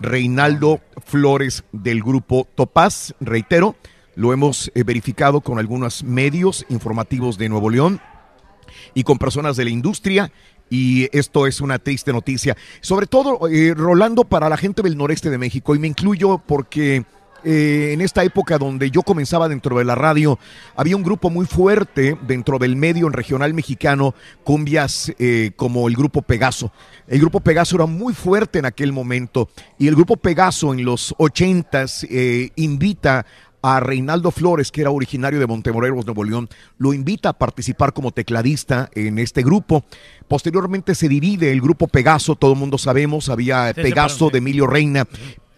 [0.00, 3.76] Reinaldo Flores del grupo Topaz, reitero,
[4.16, 8.00] lo hemos eh, verificado con algunos medios informativos de Nuevo León
[8.94, 10.30] y con personas de la industria.
[10.72, 12.56] Y esto es una triste noticia.
[12.80, 17.04] Sobre todo, eh, Rolando, para la gente del noreste de México, y me incluyo porque
[17.44, 20.38] eh, en esta época donde yo comenzaba dentro de la radio,
[20.76, 25.96] había un grupo muy fuerte dentro del medio en regional mexicano, cumbias eh, como el
[25.96, 26.72] grupo Pegaso.
[27.06, 31.14] El grupo Pegaso era muy fuerte en aquel momento y el grupo Pegaso en los
[31.18, 33.26] ochentas eh, invita
[33.62, 38.12] a Reinaldo Flores, que era originario de Montemorelos, Nuevo León, lo invita a participar como
[38.12, 39.84] tecladista en este grupo.
[40.28, 45.06] Posteriormente se divide el grupo Pegaso, todo el mundo sabemos, había Pegaso de Emilio Reina,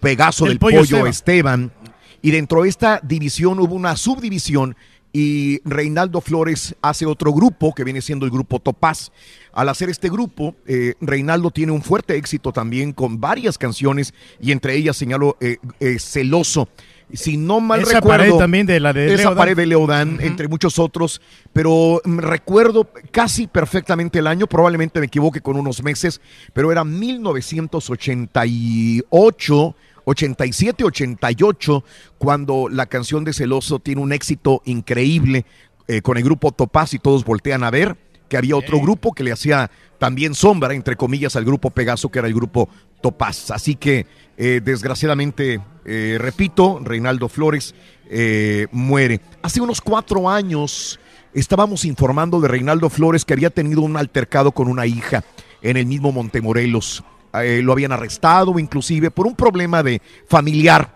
[0.03, 1.71] Pegaso El del Pollo Pollo, Esteban.
[1.71, 1.73] Esteban.
[2.21, 4.77] Y dentro de esta división hubo una subdivisión
[5.13, 9.11] y Reinaldo Flores hace otro grupo que viene siendo el grupo Topaz.
[9.53, 14.53] Al hacer este grupo, eh, Reinaldo tiene un fuerte éxito también con varias canciones y
[14.53, 16.69] entre ellas señalo eh, eh, Celoso.
[17.13, 19.37] Si no mal Esa recuerdo, pared también de la de esa Leodán.
[19.37, 21.21] pared de Leodán, entre muchos otros,
[21.53, 26.23] pero mm, recuerdo casi perfectamente el año, probablemente me equivoque con unos meses,
[26.55, 29.77] pero era 1988.
[30.05, 31.85] 87, 88,
[32.19, 35.45] cuando la canción de Celoso tiene un éxito increíble
[35.89, 37.97] eh, con el grupo Topaz y todos voltean a ver
[38.33, 42.19] que había otro grupo que le hacía también sombra, entre comillas, al grupo Pegaso, que
[42.19, 42.67] era el grupo
[43.03, 43.51] Topaz.
[43.51, 44.07] Así que,
[44.39, 47.75] eh, desgraciadamente, eh, repito, Reinaldo Flores
[48.09, 49.21] eh, muere.
[49.43, 50.99] Hace unos cuatro años
[51.35, 55.25] estábamos informando de Reinaldo Flores que había tenido un altercado con una hija
[55.61, 57.05] en el mismo Montemorelos.
[57.35, 60.95] Eh, lo habían arrestado inclusive por un problema de familiar.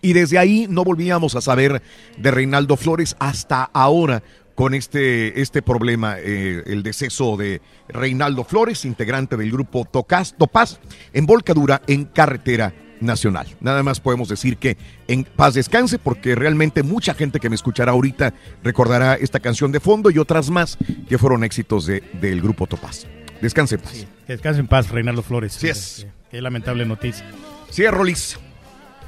[0.00, 1.82] Y desde ahí no volvíamos a saber
[2.16, 4.22] de Reinaldo Flores hasta ahora
[4.54, 10.80] con este, este problema, eh, el deceso de Reinaldo Flores, integrante del grupo Tocas, Topaz,
[11.12, 13.46] en volcadura en carretera nacional.
[13.60, 17.92] Nada más podemos decir que en paz descanse, porque realmente mucha gente que me escuchará
[17.92, 20.76] ahorita recordará esta canción de fondo y otras más
[21.08, 23.06] que fueron éxitos de, del grupo Topaz.
[23.40, 24.06] Descanse en paz.
[24.26, 25.52] Descanse en paz, Reinaldo Flores.
[25.54, 26.06] Sí es.
[26.30, 27.24] Qué lamentable noticia.
[27.70, 28.38] Sí, es, Rolis.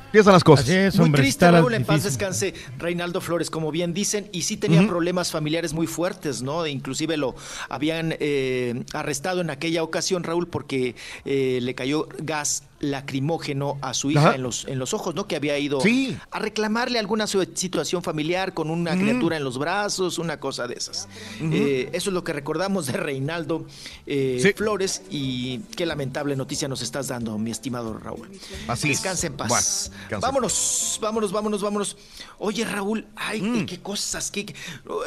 [0.06, 0.64] Empiezan las cosas.
[0.64, 4.42] Así es, Muy hombre, triste, Raúl, en paz descanse Reinaldo Flores, como bien dicen, y
[4.42, 6.66] sí tenía problemas familiares muy fuertes, ¿no?
[6.66, 7.36] Inclusive lo
[7.68, 14.10] habían eh, arrestado en aquella ocasión, Raúl, porque eh, le cayó gas lacrimógeno a su
[14.10, 14.34] hija Ajá.
[14.34, 15.26] en los, en los ojos, ¿no?
[15.26, 16.16] Que había ido Sí.
[16.30, 19.00] a reclamarle alguna situación familiar con una Ujú.
[19.02, 21.08] criatura en los brazos, una cosa de esas.
[21.40, 23.66] Eh, eso es lo que recordamos de Reinaldo
[24.06, 24.52] eh, Sí.
[24.54, 28.28] Flores y qué lamentable noticia nos estás dando, mi estimado Raúl.
[28.68, 28.98] Así es.
[28.98, 29.90] Descanse en paz.
[30.08, 31.96] Bueno, vámonos, vámonos, vámonos, vámonos.
[32.38, 33.66] Oye, Raúl, ay, Mm.
[33.66, 34.54] qué cosas, qué,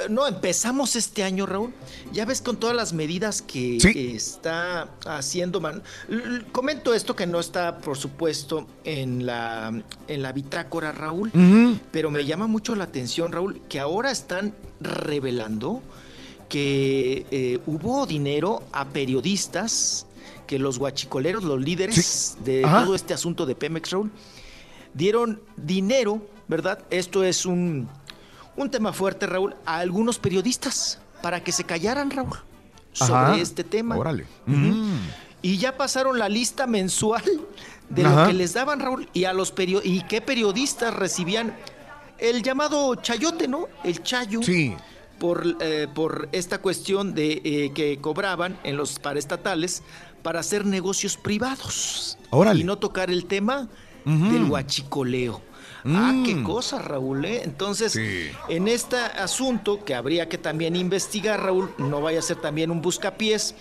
[0.09, 1.73] No, empezamos este año, Raúl.
[2.11, 4.13] Ya ves con todas las medidas que Sí.
[4.15, 5.81] está haciendo man.
[6.51, 9.71] Comento esto que no está, por supuesto, en la,
[10.07, 11.31] en la bitácora, Raúl.
[11.91, 15.81] Pero me llama mucho la atención, Raúl, que ahora están revelando
[16.49, 20.05] que eh, hubo dinero a periodistas,
[20.45, 22.83] que los guachicoleros, los líderes de Ajá.
[22.83, 24.11] todo este asunto de Pemex, Raúl,
[24.93, 26.79] dieron dinero, ¿verdad?
[26.91, 27.87] Esto es un,
[28.55, 32.37] un tema fuerte, Raúl, a algunos periodistas para que se callaran, Raúl,
[32.91, 33.37] sobre Ajá.
[33.37, 33.97] este tema.
[33.97, 34.27] Órale.
[34.45, 34.97] Mm.
[35.43, 37.21] Y ya pasaron la lista mensual
[37.89, 38.21] de Ajá.
[38.21, 41.55] lo que les daban, Raúl, y a los perio y qué periodistas recibían
[42.17, 43.67] el llamado chayote, ¿no?
[43.83, 44.41] El chayo.
[44.41, 44.73] Sí.
[45.19, 49.83] Por, eh, por esta cuestión de eh, que cobraban en los paraestatales
[50.23, 52.17] para hacer negocios privados.
[52.29, 52.61] Órale.
[52.61, 53.67] Y no tocar el tema
[54.05, 55.41] del huachicoleo.
[55.85, 56.43] Ah, qué Mm.
[56.45, 57.41] cosa, Raúl, ¿eh?
[57.43, 58.29] Entonces, Sí.
[58.49, 62.81] en este asunto que habría que también investigar, Raúl, no vaya a ser también un
[62.81, 63.53] buscapiés,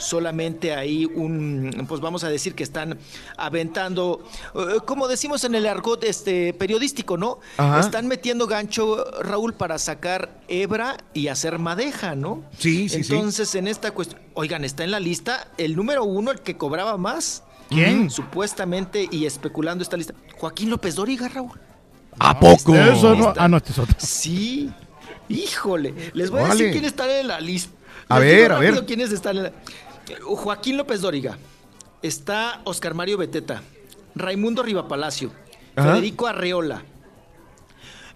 [0.00, 2.98] solamente ahí un, pues vamos a decir que están
[3.36, 7.38] aventando, eh, como decimos en el argot este, periodístico, ¿no?
[7.56, 7.80] Ajá.
[7.80, 12.42] Están metiendo gancho, Raúl, para sacar hebra y hacer madeja, ¿no?
[12.58, 13.14] Sí, sí, sí.
[13.14, 16.96] Entonces, en esta cuestión, oigan, está en la lista el número uno, el que cobraba
[16.96, 17.44] más.
[17.68, 18.10] ¿Quién?
[18.10, 20.14] Supuestamente y especulando esta lista.
[20.36, 21.60] Joaquín López Dóriga, Raúl.
[22.18, 22.74] ¿A poco?
[22.74, 23.32] Eso no.
[23.36, 23.94] Ah, no, este es otro.
[23.98, 24.70] Sí.
[25.28, 27.72] Híjole, les voy a decir quiénes están en la lista.
[28.08, 28.84] A ver, a ver.
[28.84, 29.52] quiénes están en la...
[30.22, 31.38] Joaquín López Dóriga.
[32.02, 33.62] Está Oscar Mario Beteta.
[34.14, 35.30] Raimundo Rivapalacio.
[35.76, 35.92] Ajá.
[35.94, 36.82] Federico Arreola.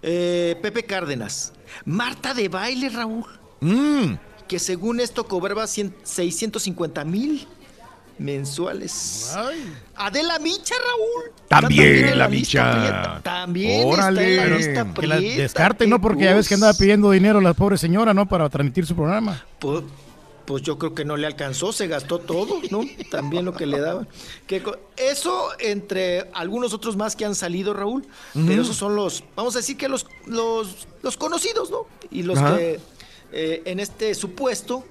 [0.01, 1.53] eh, Pepe Cárdenas.
[1.85, 3.25] Marta de baile, Raúl.
[3.61, 4.13] Mm.
[4.47, 7.47] Que según esto cobraba 100 650 mil
[8.17, 9.35] mensuales.
[9.95, 11.31] Adela Micha, Raúl.
[11.47, 12.71] También en la Micha.
[12.71, 13.19] prieta.
[13.23, 14.33] También Órale.
[14.35, 15.99] está en la lista Que la prieta, descarte, ¿no?
[16.01, 18.27] Porque ya ves que andaba pidiendo dinero la pobre señora, ¿no?
[18.27, 19.43] Para transmitir su programa.
[19.59, 19.83] Pues,
[20.45, 22.81] pues yo creo que no le alcanzó, se gastó todo, ¿no?
[23.11, 24.07] También lo que le daban.
[24.47, 24.61] Que
[24.97, 29.59] eso entre algunos otros más que han salido, Raúl, pero esos son los, vamos a
[29.59, 31.87] decir que los, los, los conocidos, ¿no?
[32.11, 32.57] Y los Ajá.
[32.57, 32.79] que
[33.31, 34.85] eh, en este supuesto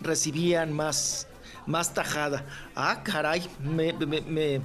[0.00, 1.26] recibían más,
[1.66, 2.44] más tajada.
[2.74, 4.60] Ah, caray, me, me- me-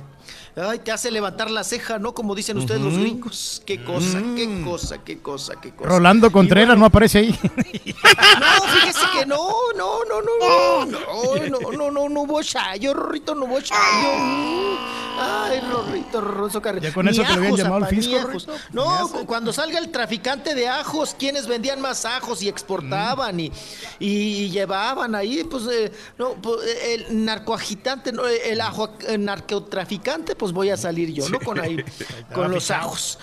[0.55, 2.13] ay, te hace levantar la ceja, ¿no?
[2.13, 3.61] Como dicen ustedes los gringos.
[3.65, 4.35] Qué cosa, Mm.
[4.35, 5.89] qué cosa, qué cosa, qué cosa.
[5.89, 7.39] Rolando Contreras no aparece ahí.
[8.39, 12.93] No, fíjese que no, no, no, no, no, no, no, no, no, no hubo chayo,
[12.93, 14.17] Rorrito, no hubo chayo.
[14.19, 14.75] Mm.
[15.17, 16.89] Ay, Rorrito, Rorroso Carrillo.
[16.89, 18.17] Ya con eso te lo habían llamado apa, fisco.
[18.73, 23.49] No, cu- cuando salga el traficante de ajos, quienes vendían más ajos y exportaban y,
[23.99, 29.23] y llevaban ahí, pues, eh, no, pues, eh, el narcoagitante, no, eh, el ajo, el
[29.23, 31.39] narcotraficante, pues voy a salir yo, ¿no?
[31.39, 31.83] Con ahí,
[32.33, 32.81] con los fichado.
[32.87, 33.19] ajos.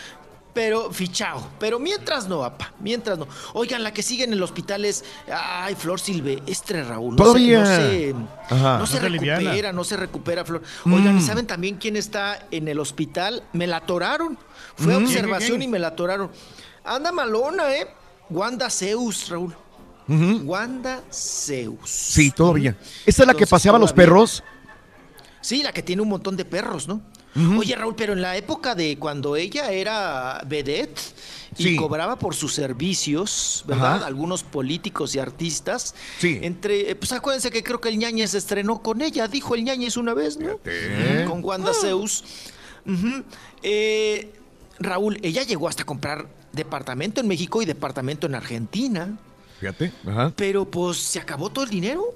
[0.54, 1.42] Pero fichado.
[1.58, 2.74] Pero mientras no, apa.
[2.78, 3.26] Mientras no.
[3.54, 5.02] Oigan, la que sigue en el hospital es.
[5.34, 7.16] Ay, Flor Silvestre, Raúl.
[7.16, 7.64] No Todavía.
[7.64, 8.78] Se, no se, Ajá.
[8.78, 10.62] no se No se recupera, no se recupera, Flor.
[10.84, 11.26] Oigan, ¿y Mm.
[11.26, 13.42] saben también quién está en el hospital?
[13.54, 14.36] Me la atoraron.
[14.76, 15.04] Fue Mm.
[15.04, 16.30] observación y me la atoraron.
[16.84, 17.86] Anda malona, ¿eh?
[18.28, 19.54] Wanda Zeus, Raúl.
[20.44, 21.88] Wanda Zeus.
[21.88, 22.76] Sí, todavía.
[23.06, 24.42] ¿Esta es la que paseaba a los perros?
[25.42, 27.02] Sí, la que tiene un montón de perros, ¿no?
[27.58, 31.00] Oye, Raúl, pero en la época de cuando ella era vedette
[31.56, 31.76] y Sí.
[31.76, 33.96] cobraba por sus servicios, ¿verdad?
[33.96, 34.06] Ajá.
[34.06, 35.94] Algunos políticos y artistas.
[36.18, 36.38] Sí.
[36.42, 39.96] Entre, eh, pues acuérdense que creo que el Ñañez estrenó con ella, dijo el Ñañez
[39.96, 40.58] una vez, ¿no?
[40.62, 41.24] Fíjate.
[41.26, 42.22] Con Wanda Zeus.
[42.86, 43.22] Ujú.
[43.62, 44.30] Eh,
[44.78, 49.16] Raúl, ella llegó hasta comprar departamento en México y departamento en Argentina,
[49.58, 49.90] Fíjate.
[50.06, 50.32] Ajá.
[50.36, 52.14] pero pues se acabó todo el dinero.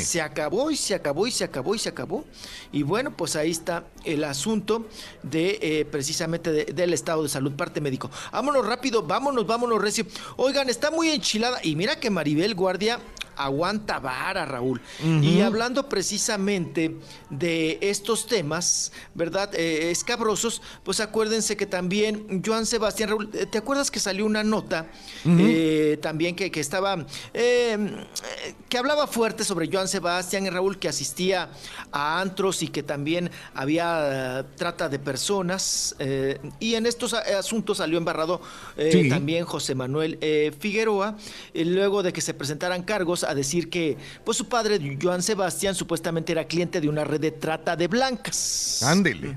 [0.00, 2.24] Se acabó y se acabó y se acabó y se acabó.
[2.70, 4.86] Y bueno, pues ahí está el asunto
[5.22, 8.10] de eh, precisamente de- del estado de salud, parte médico.
[8.32, 10.04] Vámonos rápido, vámonos, vámonos recio.
[10.36, 11.60] Oigan, está muy enchilada.
[11.62, 12.98] Y mira que Maribel Guardia
[13.44, 14.80] aguanta vara, Raúl.
[15.22, 16.96] Y hablando precisamente
[17.30, 19.50] de estos temas, ¿verdad?
[19.54, 24.42] Eh, escabrosos, pues acuérdense que también Joan Sebastián, Raúl, eh, ¿te acuerdas que salió una
[24.44, 24.86] nota
[25.24, 30.78] eh, también que, que estaba, eh, eh, que hablaba fuerte sobre Joan Sebastián y Raúl,
[30.78, 31.50] que asistía
[31.92, 35.96] a antros y que también había eh, trata de personas?
[36.60, 38.40] y en estos asuntos salió embarrado
[38.90, 39.08] Sí.
[39.08, 40.18] también José Manuel
[40.58, 41.16] Figueroa,
[41.54, 46.32] luego de que se presentaran cargos a decir que pues su padre, Joan Sebastián, supuestamente
[46.32, 48.82] era cliente de una red de trata de blancas.
[48.82, 49.34] Ándele.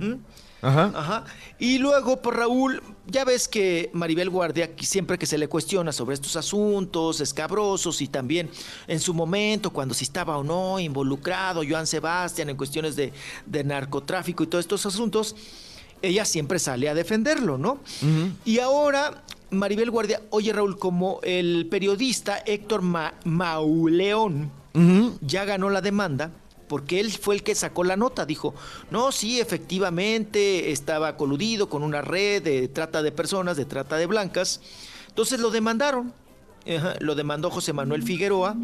[0.62, 0.92] Ajá.
[0.96, 1.26] Ajá.
[1.60, 6.14] Y luego, pues Raúl, ya ves que Maribel Guardia, siempre que se le cuestiona sobre
[6.14, 8.50] estos asuntos escabrosos y también
[8.88, 13.12] en su momento, cuando si estaba o no involucrado Joan Sebastián en cuestiones de,
[13.46, 15.36] de narcotráfico y todos estos asuntos,
[16.04, 17.80] ella siempre sale a defenderlo, ¿no?
[18.44, 19.23] Y ahora
[19.58, 24.52] Maribel Guardia, oye Raúl, como el periodista Héctor Ma- Mauleón
[25.22, 26.32] ya ganó la demanda,
[26.68, 28.56] porque él fue el que sacó la nota, dijo,
[28.90, 34.08] no, sí, efectivamente estaba coludido con una red de trata de personas, de trata de
[34.08, 34.62] blancas,
[35.10, 36.14] entonces lo demandaron,
[36.66, 38.56] Ajá, lo demandó José Manuel Figueroa,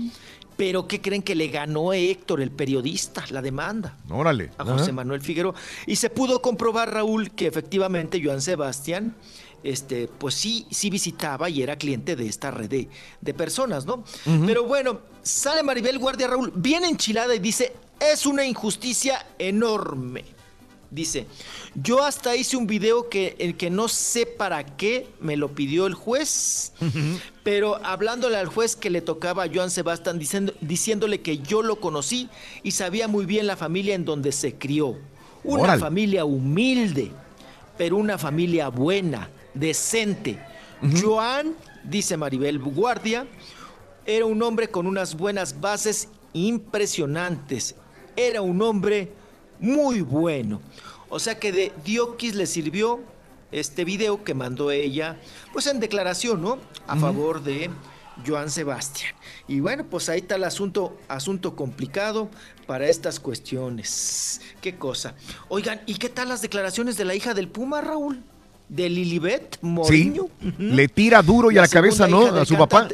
[0.57, 3.97] pero ¿qué creen que le ganó Héctor, el periodista, la demanda?
[4.09, 4.51] Órale.
[4.57, 4.91] a José Ajá.
[4.93, 5.53] Manuel Figueroa.
[5.85, 9.15] Y se pudo comprobar, Raúl, que efectivamente Joan Sebastián,
[9.63, 12.89] este, pues sí, sí visitaba y era cliente de esta red de,
[13.21, 14.03] de personas, ¿no?
[14.45, 20.25] Pero bueno, sale Maribel Guardia, Raúl, bien enchilada y dice, es una injusticia enorme.
[20.91, 21.27] Dice,
[21.75, 25.85] yo hasta hice un video que, el que no sé para qué me lo pidió
[25.85, 26.73] el juez,
[27.43, 31.79] pero hablándole al juez que le tocaba a Joan Sebastián, diciendo, diciéndole que yo lo
[31.79, 32.27] conocí
[32.63, 34.97] y sabía muy bien la familia en donde se crió.
[35.43, 37.11] Una familia humilde,
[37.77, 40.39] pero una familia buena, decente.
[41.01, 43.27] Joan, dice Maribel Guardia,
[44.05, 47.75] era un hombre con unas buenas bases impresionantes.
[48.15, 49.11] Era un hombre
[49.59, 50.61] muy bueno.
[51.09, 52.99] O sea que de Diokis le sirvió
[53.51, 55.17] este video que mandó ella,
[55.53, 56.59] pues en declaración, ¿no?
[56.87, 57.69] A favor de
[58.25, 59.15] Joan Sebastián.
[59.47, 62.29] Y bueno, pues ahí está el asunto, asunto complicado
[62.67, 64.41] para estas cuestiones.
[64.61, 65.15] Qué cosa.
[65.47, 68.23] Oigan, ¿y qué tal las declaraciones de la hija del Puma, Raúl?
[68.69, 69.59] De Lilibet Sí.
[69.65, 70.23] Moriño.
[70.57, 72.27] Le tira duro y a la cabeza, ¿no?
[72.27, 72.87] A su papá.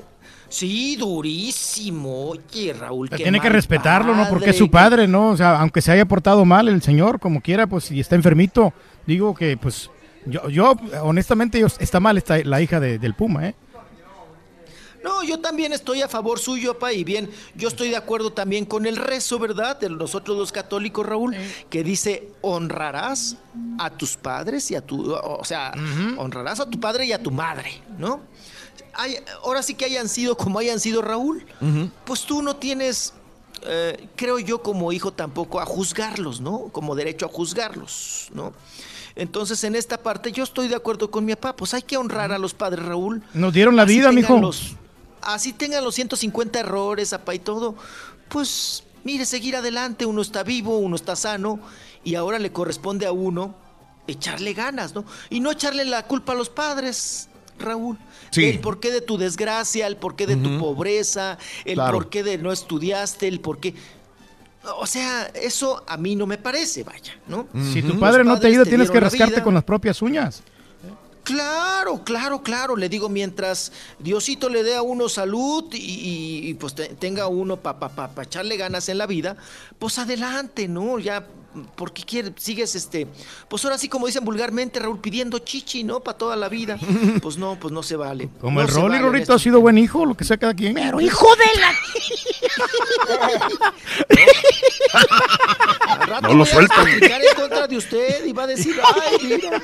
[0.47, 2.29] Sí, durísimo.
[2.29, 4.27] Oye, Raúl, qué Tiene que respetarlo, ¿no?
[4.29, 5.07] Porque es su padre.
[5.07, 5.29] ¿no?
[5.29, 8.73] O sea, aunque se haya portado mal el señor, como quiera, pues si está enfermito,
[9.05, 9.89] digo que, pues,
[10.25, 13.55] yo, yo honestamente, yo, está mal esta, la hija de- del Puma, ¿eh?
[15.05, 18.65] No, yo también estoy a favor suyo, papá, y bien, yo estoy de acuerdo también
[18.65, 19.79] con el rezo, ¿verdad?
[19.79, 21.35] De nosotros los católicos, Raúl,
[21.69, 23.37] que dice, honrarás
[23.77, 25.73] a tus padres y a tu, o sea,
[26.17, 28.21] honrarás a tu padre y a tu madre, ¿no?
[29.43, 31.45] Ahora sí que hayan sido como hayan sido, Raúl,
[32.05, 33.13] pues tú no tienes,
[33.63, 36.69] eh, creo yo como hijo tampoco, a juzgarlos, ¿no?
[36.71, 38.53] Como derecho a juzgarlos, ¿no?
[39.17, 42.31] Entonces, en esta parte yo estoy de acuerdo con mi papá, pues hay que honrar
[42.31, 43.21] a los padres, Raúl.
[43.33, 44.39] Nos dieron la Así vida, mijo.
[44.39, 44.75] los-
[45.25, 47.75] así tengan los 150 errores, apa, y todo,
[48.29, 51.59] pues mire, seguir adelante, uno está vivo, uno está sano,
[52.03, 53.55] y ahora le corresponde a uno
[54.07, 55.05] echarle ganas, ¿no?
[55.29, 57.97] Y no echarle la culpa a los padres, Raúl.
[58.31, 58.45] Sí.
[58.45, 61.97] El porqué de tu desgracia, el porqué de tu pobreza, el Claro.
[61.97, 63.73] porqué de no estudiaste, el porqué...
[64.77, 67.47] O sea, eso a mí no me parece, vaya, ¿no?
[67.71, 69.43] Si tu padre no te ayuda, tienes que rascarte vida.
[69.43, 70.43] con las propias uñas.
[71.25, 72.75] Claro, claro, claro.
[72.77, 77.25] Le digo, mientras Diosito le dé a uno salud y, y- y, pues te- tenga
[77.27, 79.35] uno para pa, pa- pa echarle ganas en la vida,
[79.79, 80.99] pues adelante, ¿no?
[80.99, 81.27] Ya,
[81.75, 83.07] porque quieres, sigues este,
[83.47, 85.99] pues ahora sí como dicen vulgarmente, Raúl, pidiendo chichi, ¿no?
[86.01, 86.77] Para toda la vida.
[87.21, 88.29] Pues no, pues no se vale.
[88.39, 90.75] Como No el Rolly, vale Rorito ha sido buen hijo, lo que sea cada quien.
[90.75, 91.73] Pero hijo de la...
[96.21, 96.83] No lo voy a suelta.
[96.83, 99.61] despotricar en contra de usted y va a decir, ay, mira,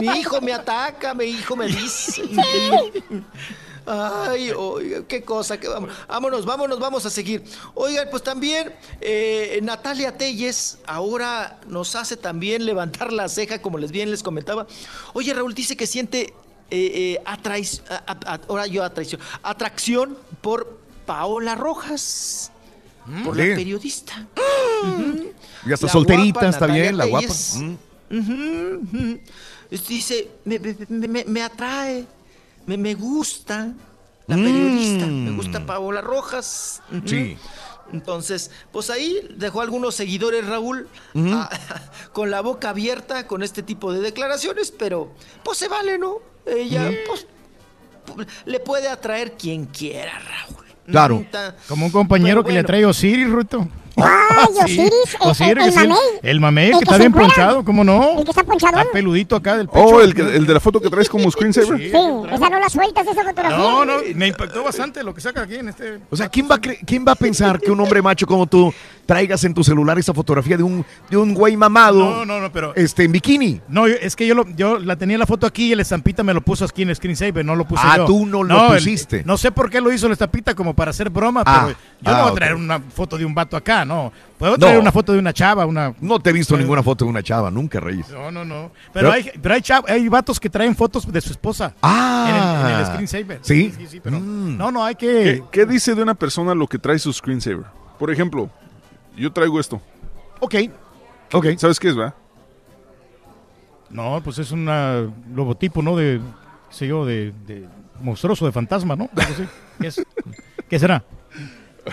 [0.00, 2.22] mi hijo me ataca, mi hijo me dice.
[3.86, 5.90] Ay, oiga, qué cosa, que vamos.
[6.08, 7.44] Vámonos, vámonos, vamos a seguir.
[7.74, 13.92] Oigan, pues también eh, Natalia Telles ahora nos hace también levantar la ceja, como les
[13.92, 14.66] bien les comentaba.
[15.12, 16.34] Oye, Raúl dice que siente
[16.70, 17.38] eh, eh, a-
[18.32, 22.50] a- ahora yo atracción, atracción por Paola Rojas,
[23.24, 23.46] por Sí.
[23.48, 24.26] la periodista.
[25.64, 27.34] Ya está La solterita, guapa está Natalia bien, la guapa.
[28.10, 29.14] Mm.
[29.88, 32.04] Dice, me, me- me- me atrae,
[32.66, 33.72] me, me gusta
[34.26, 36.82] la periodista, me gusta Paola Rojas.
[36.90, 36.98] Mm.
[37.06, 37.36] Sí.
[37.92, 40.88] Entonces, pues ahí dejó algunos seguidores, Raúl,
[42.12, 45.12] con la boca abierta con este tipo de declaraciones, pero
[45.44, 46.16] pues se vale, ¿no?
[46.44, 47.26] Ella, pues,
[48.06, 50.64] pu- le puede atraer quien quiera, Raúl.
[50.86, 51.24] Claro.
[51.68, 53.68] Como un compañero que le trae Osiris, Ruto.
[53.96, 54.80] Ay, Osiris,
[55.20, 55.98] el- Osiris, el- mamey.
[56.22, 57.26] El mamey, El que que está bien encuera.
[57.28, 58.18] ponchado, ¿cómo no?
[58.18, 58.78] El que está ponchado.
[58.78, 59.84] Está peludito acá del pecho.
[59.84, 61.78] Oh, el, que- el de la foto que traes como screensaver.
[61.78, 63.56] Sí, esa no la sueltas, esa fotografía.
[63.56, 66.00] No, no, me impactó bastante lo que saca aquí en este...
[66.10, 68.46] O sea, ¿quién va, a cre- ¿quién va a pensar que un hombre macho como
[68.46, 68.72] tú
[69.06, 72.50] traigas en tu celular esa fotografía de un, de un güey mamado No, no, no,
[72.52, 72.74] pero...
[72.74, 73.60] este, en bikini?
[73.68, 76.22] No, yo- es que yo, lo- yo la tenía la foto aquí y el estampita
[76.22, 78.04] me lo puso aquí en el screensaver, no lo puse Ah, yo.
[78.06, 79.22] tú no lo el- pusiste.
[79.24, 82.10] no sé por qué lo hizo el estampita como para hacer broma, Ah, pero yo
[82.12, 84.12] ah, no voy a traer una foto de un vato acá, no.
[84.38, 84.80] Puedo traer No.
[84.82, 85.94] una foto de una chava, una...
[86.00, 88.10] No te he visto ninguna foto de una chava, nunca, Reyes.
[88.10, 88.70] No, no, no.
[88.92, 91.74] Pero, Pero- hay, pero hay, chav- hay vatos que traen fotos de su esposa.
[91.80, 92.26] Ah.
[92.28, 93.38] En el, en el screensaver.
[93.42, 93.72] ¿Sí?
[93.78, 94.20] Sí, sí, pero...
[94.20, 94.56] Mm.
[94.58, 95.06] No, no, hay que...
[95.06, 97.64] ¿Qué, qué dice de una persona lo que trae su screensaver?
[97.98, 98.50] Por ejemplo,
[99.16, 99.80] yo traigo esto.
[100.40, 100.54] Ok.
[101.32, 101.46] Ok.
[101.56, 102.14] ¿Sabes qué es, va?
[103.88, 104.66] No, pues es un
[105.34, 105.96] logotipo, ¿no?
[105.96, 106.20] De,
[106.70, 107.66] qué sé yo, de, de
[108.00, 109.08] monstruoso, de fantasma, ¿no?
[109.80, 110.02] ¿Qué, es?
[110.68, 111.04] ¿Qué será?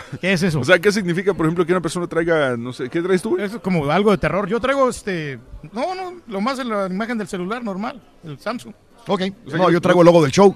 [0.21, 0.59] ¿Qué es eso?
[0.59, 3.31] O sea, ¿qué significa, por ejemplo, que una persona traiga, no sé, ¿qué traes tú?
[3.31, 3.45] güey?
[3.45, 4.47] Es como algo de terror.
[4.47, 5.39] Yo traigo este.
[5.71, 8.73] No, no, lo más en la imagen del celular normal, el Samsung.
[9.07, 9.21] Ok.
[9.45, 10.55] O sea, no, yo- yo traigo el logo del show.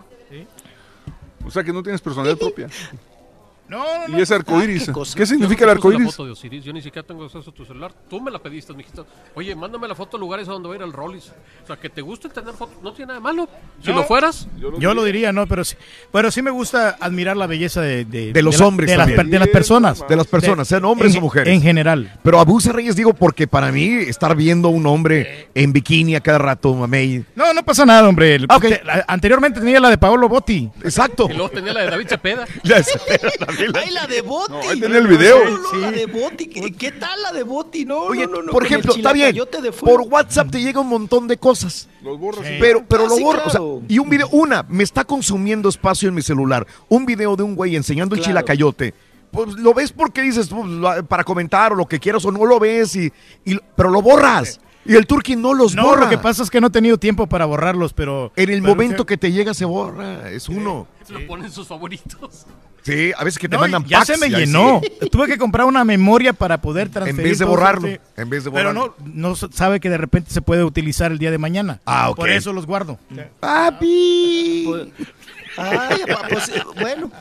[1.45, 2.67] O sea, que no tienes personalidad propia.
[3.70, 4.82] No, no, Y es arcoíris.
[4.84, 5.26] ¿Qué ¿Qué, cosa?
[5.26, 6.08] significa el la arcoíris?
[6.12, 7.92] foto de Osiris, Yo ni siquiera tengo acceso a tu celular.
[8.10, 9.02] Tú me la pediste, me dijiste,
[9.36, 11.34] oye, mándame la foto de lugares a donde va a ir el Rollis.
[11.64, 13.50] O sea, que te guste tener fotos, no tiene nada de malo.
[13.84, 13.98] Si No.
[13.98, 14.48] lo fueras,
[14.80, 15.76] Yo lo diría, no, pero sí,
[16.12, 19.08] pero sí me gusta admirar la belleza de, de, De los la- hombres de, las,
[19.08, 20.08] de las personas.
[20.08, 21.54] De las personas, sean hombres en- o mujeres.
[21.54, 22.18] En general.
[22.24, 26.38] Pero abusa Reyes, digo, porque para mí estar viendo un hombre en bikini a cada
[26.38, 27.26] rato, mamey.
[27.36, 28.38] No, no pasa nada, hombre.
[28.48, 28.62] Ah, ok.
[28.64, 30.70] te- la- anteriormente tenía la de Paolo Botti.
[30.84, 31.28] Exacto.
[31.30, 32.46] y luego tenía la de David Cepeda.
[33.76, 34.52] Ay, la de Boti.
[34.52, 35.38] No, ahí tenía el video.
[35.44, 36.48] No, la de Boti.
[36.48, 37.86] ¿Qué, qué tal la de Boti?
[37.86, 39.36] No, Oye, no, no, no, por el ejemplo, está bien.
[39.80, 41.88] Por WhatsApp te llega un montón de cosas.
[42.02, 42.45] Los borras.
[42.50, 43.40] y- Pero, pero Ah, lo sí, borro.
[43.40, 43.82] o sea, claro.
[43.88, 46.66] y un video, una, me está consumiendo espacio en mi celular.
[46.90, 48.32] Un video de un güey enseñando el Claro.
[48.32, 48.94] chilacayote.
[49.32, 52.60] Pues lo ves porque dices, pues, para comentar o lo que quieras, o no lo
[52.60, 53.11] ves, y,
[53.45, 54.60] y- pero lo borras.
[54.86, 56.06] Y el turqui no los No, borra.
[56.06, 58.32] lo que pasa es que no he tenido tiempo para borrarlos, pero...
[58.38, 60.30] en el pero momento sí- que te llega se borra.
[60.32, 60.88] Es uno.
[61.06, 62.45] Se lo ponen sus favoritos.
[62.88, 64.82] Sí, a veces que te No, mandan ya packs se me llenó.
[64.83, 65.09] sí.
[65.09, 67.19] Tuve que comprar una memoria para poder transferir.
[67.19, 67.88] En vez de borrarlo.
[67.88, 67.99] sí.
[68.16, 68.95] En vez de Pero borrarlo.
[69.06, 71.80] no, no sabe que de repente se puede utilizar el día de mañana.
[71.85, 72.16] Ah, ok.
[72.17, 72.98] Por eso los guardo.
[73.40, 74.64] Papi.
[74.67, 74.88] Pues,
[75.57, 77.11] Ay, pues, eh, bueno.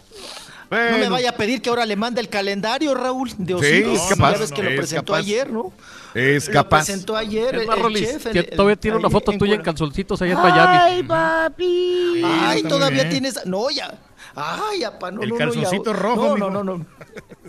[0.70, 4.00] No me vaya a pedir que ahora le mande el calendario, Raúl, de Osiris.
[4.00, 5.18] es capaz, Ya ves que no, lo es presentó capaz.
[5.18, 5.72] ayer, ¿no?
[6.14, 6.84] Es Lo capaz.
[6.86, 8.26] presentó ayer Es el, más, el chef.
[8.26, 10.78] el- todavía tiene una foto en tuya en calzoncitos allá en Miami.
[10.80, 12.22] Ay, papi.
[12.24, 13.38] Ay, todavía tienes.
[13.46, 13.94] No, ya.
[14.36, 16.86] Ay, apa, no, El no, no, calzoncito rojo, No, no, no, no.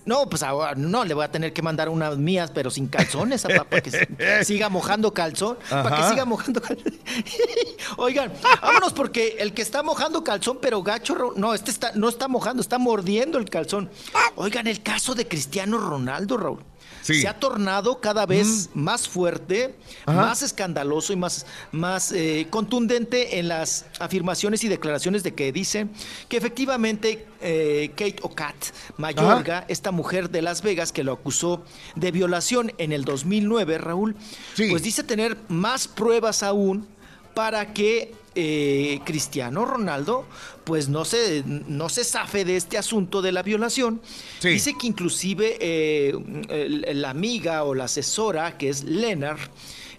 [0.06, 3.44] No, pues ahora no, le voy a tener que mandar unas mías, pero sin calzones,
[3.44, 3.92] apa, para que
[4.46, 5.58] siga mojando calzón.
[5.70, 6.94] Para que siga mojando calzón.
[7.98, 12.30] Oigan, vámonos porque el que está mojando calzón, pero gacho, no, este está, no está
[12.30, 13.90] mojando, está mordiendo el calzón.
[14.36, 16.64] Oigan, el caso de Cristiano Ronaldo, Raúl.
[17.08, 17.22] Sí.
[17.22, 20.20] Se ha tornado cada vez más fuerte, Ajá.
[20.24, 25.88] más escandaloso y más, más eh, contundente en las afirmaciones y declaraciones de que dice
[26.28, 28.56] que efectivamente eh, Kate Ocat
[28.98, 31.64] Mayorga, esta mujer de Las Vegas que lo acusó
[31.96, 34.18] de violación en el 2009, Raúl,
[34.56, 34.68] Sí.
[34.70, 36.88] pues dice tener más pruebas aún
[37.34, 40.26] para que eh, Cristiano Ronaldo
[40.64, 44.02] pues no se, no se zafe de este asunto de la violación.
[44.40, 44.50] Sí.
[44.50, 46.14] Dice que inclusive eh,
[46.94, 49.40] la amiga o la asesora, que es Leonard,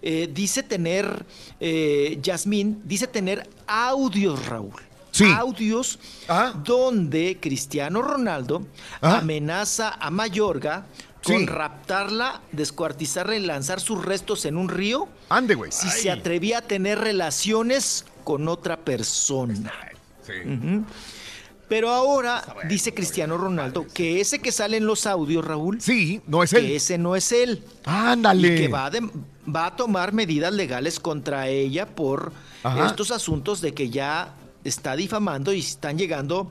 [0.02, 1.24] eh, dice tener,
[1.58, 4.74] eh, Yasmín, dice tener audios, Raúl.
[5.10, 5.24] Sí.
[5.24, 6.52] Audios Ajá.
[6.62, 8.66] donde Cristiano Ronaldo
[9.00, 9.18] Ajá.
[9.18, 10.86] amenaza a Mayorga
[11.20, 11.32] Sí.
[11.32, 15.72] con raptarla, descuartizarla y lanzar sus restos en un río Ande, güey.
[15.72, 19.72] si se atrevía a tener relaciones con otra persona.
[20.44, 20.84] Ujú.
[21.66, 26.42] Pero ahora dice Cristiano Ronaldo que ese que sale en los audios, Raúl, Sí, no
[26.42, 26.72] es que él.
[26.72, 27.64] ese no es él.
[27.86, 28.48] Ándale.
[28.54, 28.90] Y que va,
[29.54, 32.32] va a tomar medidas legales contra ella por
[32.62, 32.86] Ajá.
[32.88, 36.50] estos asuntos de que ya está difamando y están llegando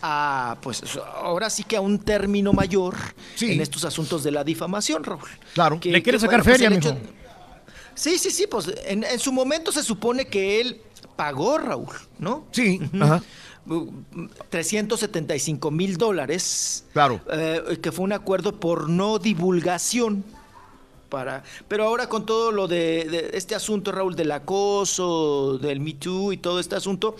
[0.00, 0.82] a, pues
[1.20, 2.94] ahora sí que a un término mayor
[3.34, 3.54] Sí.
[3.54, 5.28] en estos asuntos de la difamación, Raúl.
[5.54, 5.80] Claro.
[5.80, 6.90] Que- Le quiere que, sacar pues, feria, el mijo.
[6.90, 6.98] hecho-
[7.96, 10.80] Sí, sí, sí, pues en, en su momento se supone que él
[11.18, 11.88] pagó, Raúl,
[12.20, 12.44] ¿no?
[12.52, 13.02] Sí, Ujú.
[13.04, 13.22] ajá.
[13.68, 13.90] Uh,
[14.50, 16.84] 375 mil dólares.
[16.92, 17.20] Claro.
[17.30, 20.24] eh, que fue un acuerdo por no divulgación.
[21.10, 25.94] Para, pero ahora con todo lo de, de este asunto, Raúl, del acoso, del Me
[25.94, 27.16] Too y todo este asunto,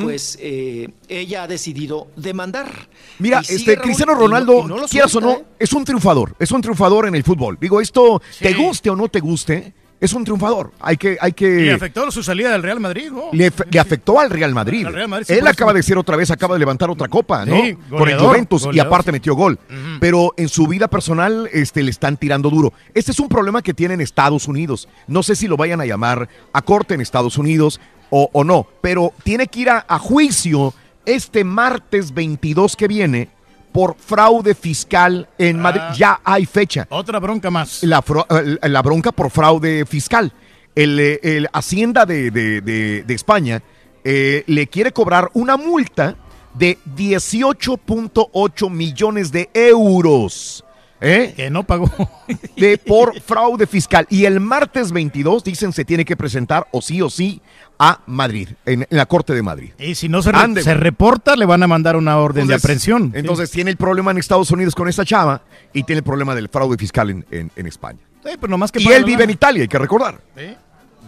[0.00, 2.70] pues eh, ella ha decidido demandar.
[3.18, 5.44] Mira, Y este Raúl, Cristiano y no- Ronaldo, y no quieras o no, ¿eh?
[5.58, 7.58] es un triunfador, es un triunfador en el fútbol.
[7.60, 10.72] Digo, esto, te guste o no te guste, Es un triunfador.
[10.80, 11.48] Hay que, hay que.
[11.48, 13.26] Le afectó su salida del Real Madrid, ¿no?
[13.32, 14.84] Le, le afectó al Real Madrid.
[14.84, 17.46] Al Real Madrid, sí, Él acaba de ser otra vez, acaba de levantar otra copa,
[17.46, 17.54] ¿no?
[17.54, 19.60] Sí, Con el goleador, Juventus y aparte metió gol.
[20.00, 22.72] Pero en su vida personal este, le están tirando duro.
[22.94, 24.88] Este es un problema que tiene en Estados Unidos.
[25.06, 28.66] No sé si lo vayan a llamar a corte en Estados Unidos o, o no,
[28.80, 30.74] pero tiene que ir a, a juicio
[31.06, 33.28] este martes 22 que viene
[33.72, 35.80] por fraude fiscal en Madrid.
[35.82, 35.94] Ah.
[35.96, 36.86] Ya hay fecha.
[36.90, 37.82] Otra bronca más.
[37.82, 40.32] La, eh, la bronca por fraude fiscal.
[40.74, 43.62] El, eh, el Hacienda de, de- de- de España
[44.04, 46.16] eh, le quiere cobrar una multa
[46.54, 50.64] de 18.8 millones de euros.
[51.02, 51.34] ¿Eh?
[51.36, 51.90] Que no pagó.
[52.56, 54.06] De, por fraude fiscal.
[54.08, 57.40] Y el martes 22, dicen, se tiene que presentar o sí o sí
[57.78, 59.72] a Madrid, en, en la Corte de Madrid.
[59.78, 63.10] Y si no se, re- se reporta, le van a mandar una orden de aprehensión.
[63.14, 66.48] Entonces tiene el problema en Estados Unidos con esta chava y tiene el problema del
[66.48, 67.98] fraude fiscal en, en- en España.
[68.24, 69.30] Sí, pero nomás que y él vive en.
[69.30, 70.20] Italia, hay que recordar.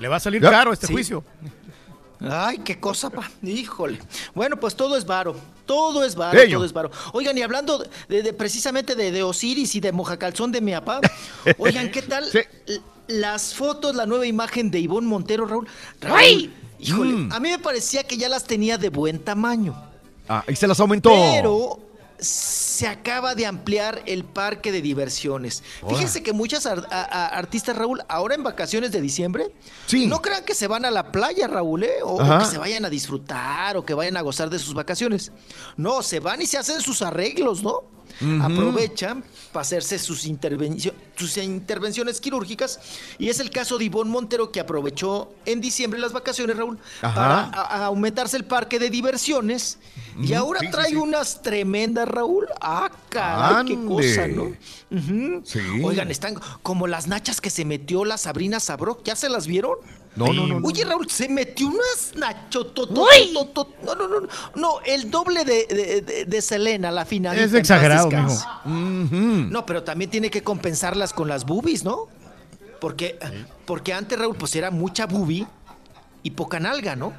[0.01, 0.51] Le va a salir Ya.
[0.51, 0.93] caro este Sí.
[0.93, 1.23] juicio.
[2.31, 3.31] Ay, qué cosa, pa.
[3.43, 3.99] Híjole.
[4.35, 5.37] Bueno, pues todo es varo.
[5.67, 6.91] Todo es varo, todo es varo.
[7.13, 11.01] Oigan, y hablando de, de- precisamente de, de Osiris y de Mojacalzón de mi papá,
[11.59, 12.25] oigan, ¿qué tal
[13.07, 15.67] las fotos, la nueva imagen de Ivonne Montero, Raúl?
[16.01, 16.55] Raúl, ¡Ay!
[16.81, 17.33] Híjole, Mm.
[17.33, 19.75] a mí me parecía que ya las tenía de buen tamaño.
[20.29, 21.11] Ah, y se las aumentó.
[21.11, 21.79] Pero
[22.25, 25.63] se acaba de ampliar el parque de diversiones.
[25.89, 29.53] Fíjense que muchas ar- artistas, Raúl, ahora en vacaciones de diciembre,
[30.09, 32.03] no crean que se van a la playa, Raúl, ¿eh?
[32.03, 35.33] o, o que se vayan a disfrutar o que vayan a gozar de sus vacaciones.
[35.77, 37.83] No, se van y se hacen sus arreglos, ¿no?
[38.21, 38.43] Ujú.
[38.43, 42.81] Aprovechan para hacerse sus, intervencio- sus intervenciones quirúrgicas.
[43.19, 47.51] Y es el caso de Ivonne Montero que aprovechó en diciembre las vacaciones, Raúl, Ajá.
[47.53, 49.79] para aumentarse el parque de diversiones.
[50.21, 50.97] Y ahora sí, trae sí.
[50.97, 52.47] unas tremendas, Raúl.
[52.61, 54.53] Ah, caray, qué cosa, ¿no?
[55.45, 55.61] Sí.
[55.83, 59.03] Oigan, están como las nachas que se metió la Sabrina Sabrok.
[59.05, 59.77] ¿Ya se las vieron?
[60.17, 60.67] No, no, no, no.
[60.69, 62.73] Oye, Raúl, se metió unas nacho.
[62.91, 63.33] ¡Uy!
[63.35, 64.29] No, no, no, no.
[64.55, 67.37] No, el doble de, de, de- de Selena, la final.
[67.39, 68.31] Es exagerado, mijo.
[69.51, 72.07] No, pero también tiene que compensarlas con las boobies, ¿no?
[72.81, 73.19] Porque,
[73.67, 75.47] porque antes, Raúl, pues era mucha boobie
[76.23, 77.13] y poca nalga, ¿no?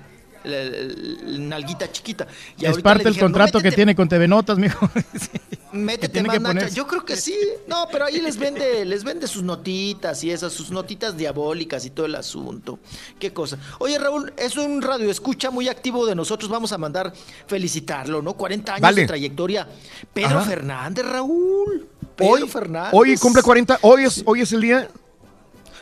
[0.45, 2.27] La, nalguita chiquita.
[2.57, 4.89] Y es parte del dijeron, "No, contrato que métete- tiene con TV Notas, mijo.
[5.71, 6.69] Métete tiene más nacha.
[6.69, 7.35] Yo creo que sí.
[7.67, 11.89] No, pero ahí les vende, les vende sus notitas y esas, sus notitas diabólicas y
[11.89, 12.79] todo el asunto.
[13.19, 13.57] Qué cosa.
[13.79, 16.49] Oye, Raúl, es un radio escucha muy activo de nosotros.
[16.49, 17.11] Vamos a mandar
[17.47, 18.33] felicitarlo, ¿no?
[18.33, 19.01] 40 años Vale.
[19.01, 19.67] de trayectoria.
[20.13, 20.49] Pedro Ajá.
[20.49, 21.87] Fernández, Raúl.
[22.15, 22.91] Pedro Hoy, Fernández.
[22.93, 24.87] hoy cumple 40, hoy es, hoy es el día.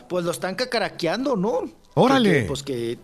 [0.08, 1.70] Pues lo están cacaraqueando, ¿no?
[1.94, 2.30] Órale.
[2.32, 2.98] Que- que, pues que.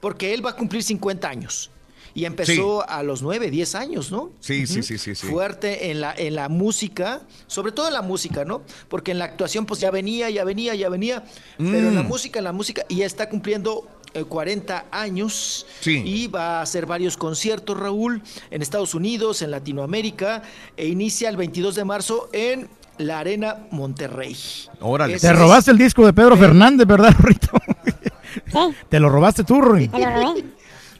[0.00, 1.70] porque él va a cumplir 50 años.
[2.14, 4.30] Y empezó a los 9, 10 años, ¿no?
[4.40, 5.26] Sí, sí, sí, sí, sí.
[5.28, 8.62] Fuerte en la, en la música, sobre todo en la música, ¿no?
[8.88, 11.22] Porque en la actuación, pues ya venía, ya venía, ya venía.
[11.58, 12.08] Pero en la Mm.
[12.08, 15.66] música, en la música, y ya está cumpliendo eh, 40 años.
[15.80, 16.02] Sí.
[16.04, 20.42] Y va a hacer varios conciertos, Raúl, en Estados Unidos, en Latinoamérica.
[20.76, 22.68] E inicia el 22 de marzo en
[22.98, 24.36] la Arena Monterrey.
[24.80, 25.14] Órale.
[25.14, 27.48] Ese Te es- robaste el disco de Pedro Fernández, ¿verdad, Rito?
[27.84, 27.94] ¿Qué?
[28.88, 29.88] Te lo robaste tú, Rory.
[29.88, 30.44] ¿Te lo robé?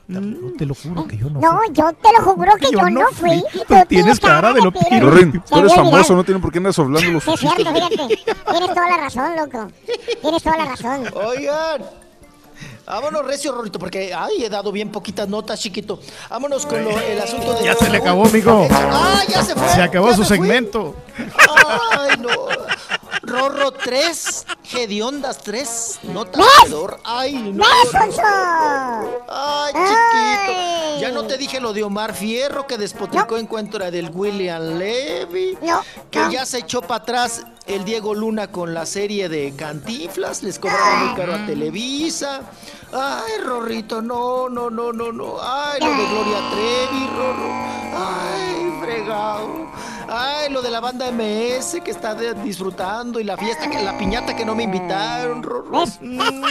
[0.08, 1.38] No, te lo juro que yo no.
[1.38, 3.44] No, yo te lo juro que yo, no fui.
[3.52, 5.10] Tú tienes cara de lo piro.
[5.10, 7.64] Rorín, Se tú eres famoso, no tienen por qué andas hablando los Sí, es cierto,
[7.74, 7.96] fíjate.
[8.16, 9.68] Tienes toda la razón, loco.
[10.22, 11.04] Tienes toda la razón.
[11.12, 11.82] Oigan.
[12.88, 16.00] Vámonos, recio, Rorito, porque ay, he dado bien poquitas notas, chiquito.
[16.30, 17.64] Vámonos con lo- el asunto de.
[17.64, 18.66] Ya se le acabó, mijo.
[18.70, 19.68] Ah, ya se fue.
[19.68, 20.26] Se acabó su fui.
[20.36, 20.94] segmento.
[21.18, 22.30] Ay, no.
[23.28, 27.00] Rorro 3, Gediondas 3, nota alrededor.
[27.04, 27.64] Ay, no.
[27.64, 28.22] ¡Ves, Sonso!
[29.28, 31.00] Ay, chiquito.
[31.00, 35.58] Ya no te dije lo de Omar Fierro que despotricó en contra del William Levy.
[35.62, 35.82] No.
[36.10, 40.42] Que ya se echó para atrás el Diego Luna con la serie de Cantinflas.
[40.42, 42.40] Les cobraba muy caro a Televisa.
[42.92, 45.36] Ay, Rorrito, no, no, no, no, no.
[45.40, 47.52] Ay, lo de Gloria Trevi, Rorro.
[47.94, 49.68] Ay, fregado.
[50.10, 53.96] Ay, lo de la banda MS que está de- disfrutando y la fiesta, que, la
[53.98, 55.40] piñata que no me invitaron.
[56.00, 56.44] Mm.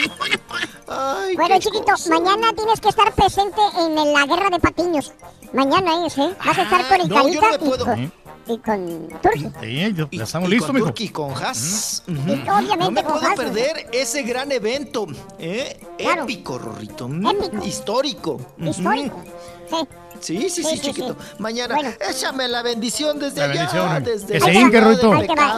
[0.88, 2.10] Ay, Bueno, qué chiquito, cosa.
[2.10, 5.12] mañana tienes que estar presente en la guerra de patiños.
[5.54, 6.36] Mañana es, ¿eh?
[6.46, 8.12] Vas a estar con el Ah, no, yo Carita no y, con,
[8.48, 9.52] y con Turki.
[9.62, 10.86] Sí, ya- ya estamos y listos, con mijo.
[10.88, 12.04] Turki y con Haas.
[12.08, 12.32] Y Ujú.
[12.32, 15.08] obviamente no me con puedo Haas, perder ese gran evento.
[15.40, 15.80] ¿eh?
[15.98, 16.24] Claro.
[16.24, 17.08] Épico, Rorrito.
[17.10, 17.66] Mm, Épico.
[17.66, 18.40] Histórico.
[18.60, 19.24] Histórico.
[19.70, 19.76] Sí,
[20.20, 21.16] sí, sí, Sí, sí, chiquito.
[21.20, 21.36] sí.
[21.40, 21.92] Mañana, Bueno.
[22.10, 23.54] échame la bendición desde La allá.
[23.54, 24.78] bendición, desde que la se hinque.
[24.78, 25.58] Ahí te va,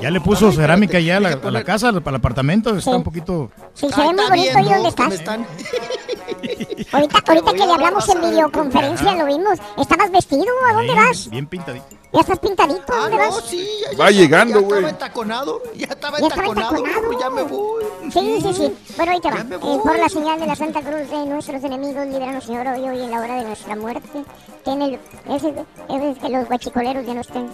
[0.00, 2.70] Ya le puso Ay, cerámica ya a la, la casa, al- para el apartamento.
[2.76, 2.96] Está Sí.
[2.96, 3.50] un poquito.
[3.74, 4.94] Sí, se Ay, ve muy está bonito bien, ahí donde ¿no?
[4.94, 5.12] ¿Cómo estás.
[5.20, 5.46] están?
[6.92, 9.58] Ahorita, ahorita que le hablamos en videoconferencia, lo vimos.
[9.78, 10.44] ¿Estabas vestido?
[10.70, 11.28] ¿A dónde vas?
[11.30, 11.86] Bien pintadito.
[12.12, 12.92] ¿Ya estás pintadito?
[12.92, 13.44] ¿A Ah, ¿Dónde no, vas?
[13.48, 14.78] sí, ya, Va llegando, ya güey.
[14.84, 17.20] estaba entaconado, ya estaba Ya entaconado, entaconado.
[17.20, 17.84] ya me voy.
[18.12, 18.76] Sí, sí, sí.
[18.96, 19.36] Bueno, ahí te va.
[19.40, 23.00] Eh, por la señal de la Santa Cruz de nuestros enemigos, líbranos, Señor, hoy, hoy
[23.02, 24.24] en la hora de nuestra muerte.
[24.64, 24.94] Que en el,
[25.28, 27.50] es, es que los guachicoleros ya no estén.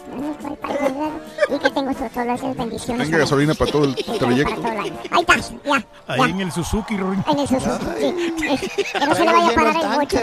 [1.49, 3.07] Y que tengo todas las bendiciones.
[3.07, 4.63] Tenga gasolina para todo el trayecto.
[5.11, 5.87] Ahí está, ya.
[6.07, 7.25] Ahí en el Suzuki, Rorín.
[7.29, 8.71] En el Suzuki, sí.
[9.21, 10.19] Se le vaya a parar el bocho.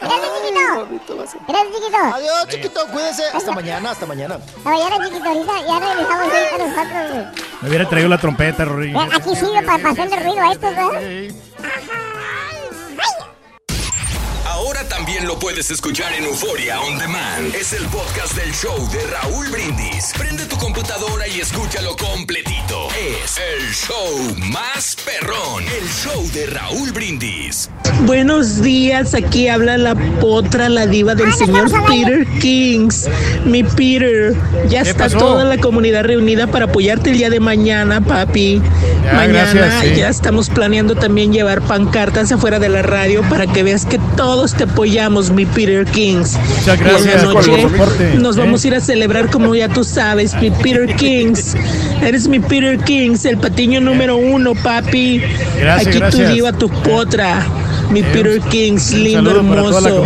[0.00, 1.14] Gracias, chiquito.
[1.48, 1.98] Gracias, chiquito.
[2.14, 3.22] Adiós, chiquito, cuídese.
[3.32, 4.38] Hasta mañana, hasta mañana.
[4.64, 7.26] No, ya era chiquito, ahorita ya regresamos ahorita nosotros, güey.
[7.62, 8.62] Me hubiera traído la trompeta.
[8.64, 11.00] Eh, Aquí sirve para hacerle ruido a estos, ¿verdad?
[14.56, 17.54] Ahora también lo puedes escuchar en Euforia On Demand.
[17.54, 20.14] Es el podcast del show de Raúl Brindis.
[20.16, 22.88] Prende tu computadora y escúchalo completito.
[22.98, 25.62] Es el show más perrón.
[25.62, 27.68] El show de Raúl Brindis.
[28.06, 33.08] Buenos días, aquí habla la potra, la diva del señor Peter Kings.
[33.44, 34.34] Mi Peter,
[34.68, 35.18] ya ¿Qué está pasó?
[35.18, 38.62] toda la comunidad reunida para apoyarte el día de mañana, papi.
[39.04, 40.00] Ya, mañana gracias, sí.
[40.00, 43.98] ya estamos planeando también llevar pancartas afuera de la radio para que veas que
[44.46, 46.38] todos te apoyamos, mi Peter Kings.
[46.58, 48.40] Muchas gracias por noche nos ¿eh?
[48.40, 51.56] vamos a ir a celebrar como ya tú sabes, mi Peter Kings.
[52.00, 55.20] Eres mi Peter Kings, el patiño número uno, papi.
[55.58, 56.28] Gracias, Aquí gracias.
[56.28, 57.44] tu diva, tu potra.
[57.90, 60.04] Mi Eh, Peter Kings, lindo, hermoso.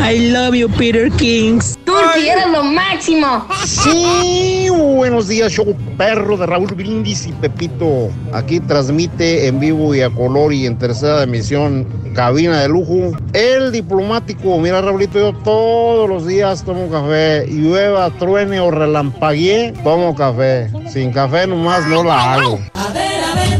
[0.00, 1.76] I love you, Peter Kings.
[1.92, 3.46] Turki, eres lo máximo.
[3.66, 8.08] Sí, buenos días, show perro de Raúl Brindis y Pepito.
[8.32, 13.12] Aquí transmite en vivo y a color y en tercera emisión, cabina de lujo.
[13.34, 17.46] El diplomático, mira Raulito, yo todos los días tomo café.
[17.46, 20.70] Llueva, truene o relampaguee, tomo café.
[20.90, 22.58] Sin café nomás no la hago.
[22.74, 23.58] A ver, a ver,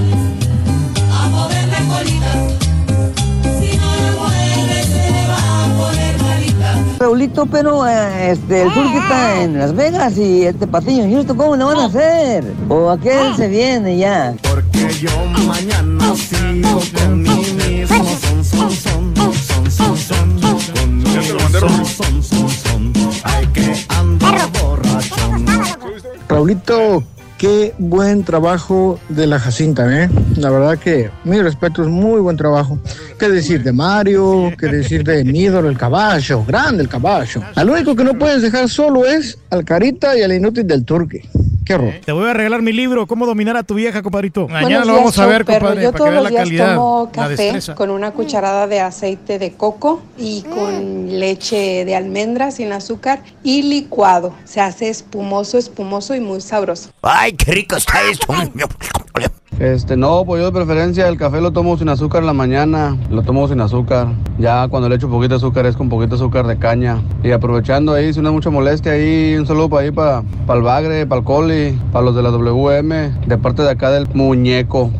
[7.03, 11.57] Raulito, pero eh, este, el Turqui está en Las Vegas y este Patiño Houston, ¿cómo
[11.57, 12.45] le van a hacer?
[12.69, 14.37] ¿O aquel se viene ya?
[14.49, 15.11] Porque yo
[15.45, 21.03] mañana sigo con mi mismo son, son, son, son, son, son, son,
[21.87, 22.93] son, son, son.
[23.25, 25.45] Hay que andar borrachón.
[26.29, 27.03] Raulito,
[27.43, 30.09] qué buen trabajo de la Jacinta, ¿eh?
[30.37, 32.79] La verdad que, mi respeto, es muy buen trabajo.
[33.19, 34.53] ¿Qué decir de Mario?
[34.57, 36.45] ¿Qué decir de mi ídolo, el caballo?
[36.45, 37.43] Grande el caballo.
[37.57, 41.29] Al único que no puedes dejar solo es al Carita y al inútil del Turque.
[41.65, 41.95] Qué horror.
[42.05, 44.49] Te voy a regalar mi libro, Cómo dominar a tu vieja, compadrito.
[44.49, 45.67] Mañana lo vamos a ver, perro.
[45.67, 49.39] compadre, Yo para todos los la días calidad, tomo café con una cucharada de aceite
[49.39, 54.35] de coco y con leche de almendra sin azúcar y licuado.
[54.45, 56.91] Se hace espumoso, espumoso y muy sabroso.
[57.03, 58.27] Ay, qué rico está esto.
[59.59, 62.97] Este, no, pues yo de preferencia el café lo tomo sin azúcar en la mañana,
[63.11, 64.09] lo tomo sin azúcar.
[64.39, 67.01] Ya cuando le echo poquito azúcar es con poquito azúcar de caña.
[67.23, 70.65] Y aprovechando ahí, si no mucha molestia ahí, un saludo para ahí, para, para el
[70.65, 74.91] Bagre, para el Coli, para los de la WM, de parte de acá del muñeco.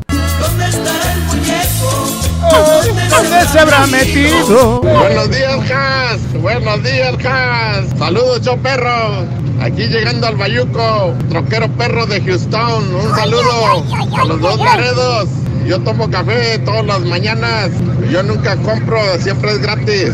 [3.11, 4.81] ¿Dónde se habrá metido?
[4.81, 6.41] Buenos días, Has.
[6.41, 7.99] Buenos días, Has.
[7.99, 9.27] Saludos, yo perro.
[9.61, 12.95] Aquí llegando al Bayuco, troquero perro de Houston.
[12.95, 13.85] Un saludo
[14.17, 15.29] a los dos Laredos.
[15.67, 17.71] Yo tomo café todas las mañanas.
[18.11, 20.13] Yo nunca compro, siempre es gratis.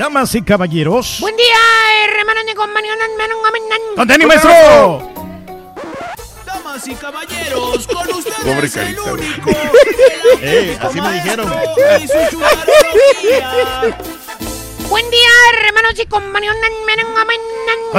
[0.00, 1.18] Damas y caballeros.
[1.20, 1.44] Buen día,
[2.08, 2.94] hermanos de compañía.
[3.96, 5.12] ¡Con tenis, maestro!
[6.46, 9.12] Damas y caballeros, con ustedes Pobre el carita.
[9.12, 9.50] único.
[10.40, 11.52] Ey, así me dijeron.
[12.02, 13.94] Y su chutarología.
[14.88, 15.28] Buen día,
[15.66, 16.06] hermanos y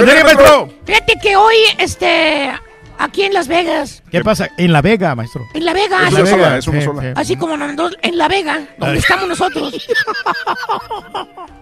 [0.07, 0.69] tenis, maestro.
[0.87, 2.51] Fíjate que hoy, este,
[2.97, 4.49] aquí en Las Vegas, ¿Qué pasa?
[4.57, 5.45] En La Vega, maestro.
[5.53, 7.01] en La Vega, Es así, una sola, es una Sí, sola.
[7.03, 7.07] sí.
[7.15, 9.87] así como nosotros en La Vega, donde estamos nosotros.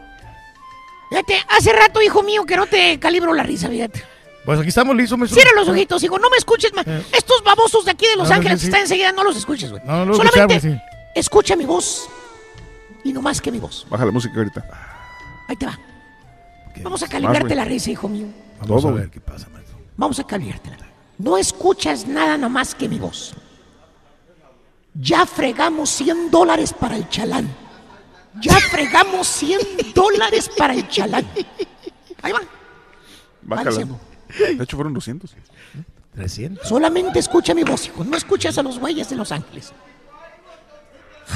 [1.09, 4.03] Fíjate, hace rato, hijo mío, que no te calibro la risa, fíjate.
[4.45, 5.41] Pues aquí estamos listos, maestro.
[5.41, 6.87] Cierra los ojitos, hijo, no me escuches más.
[6.87, 7.03] Eh.
[7.11, 9.81] Estos babosos de aquí de Los No, Ángeles sí, están enseguida, no los escuches, güey.
[9.85, 11.09] No, no Solamente escuchamos, sí.
[11.15, 12.09] escucha mi voz.
[13.03, 13.85] Y no más que mi voz.
[13.89, 14.65] Baja la música ahorita.
[15.47, 15.79] Ahí te va.
[16.83, 18.27] Vamos a calibrarte la risa, hijo mío.
[18.61, 19.77] Vamos Todo, a ver qué pasa, maestro.
[19.97, 20.77] Vamos a calibrártela.
[21.17, 23.33] No escuchas nada nomás que mi voz.
[24.93, 27.49] Ya fregamos 100 dólares para el chalán.
[28.41, 29.59] Ya fregamos 100
[29.93, 31.25] dólares para el chalán.
[32.21, 32.41] Ahí va.
[33.51, 33.99] Va Al jalando.
[34.37, 35.35] De hecho, fueron 200.
[36.15, 36.67] 300.
[36.67, 38.03] Solamente escucha mi voz, hijo.
[38.03, 39.73] No escuchas a los güeyes de Los Ángeles.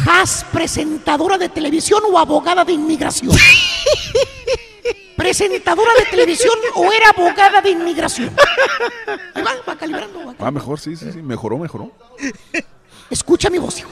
[0.07, 3.35] Has presentadora de televisión o abogada de inmigración.
[5.15, 8.35] presentadora de televisión o era abogada de inmigración?
[9.35, 10.25] Ahí va, va calibrando.
[10.25, 10.35] va.
[10.39, 11.21] Ah, mejor, sí, sí, sí.
[11.21, 11.91] Mejoró, mejoró.
[13.09, 13.89] Escucha mi voz, hijo.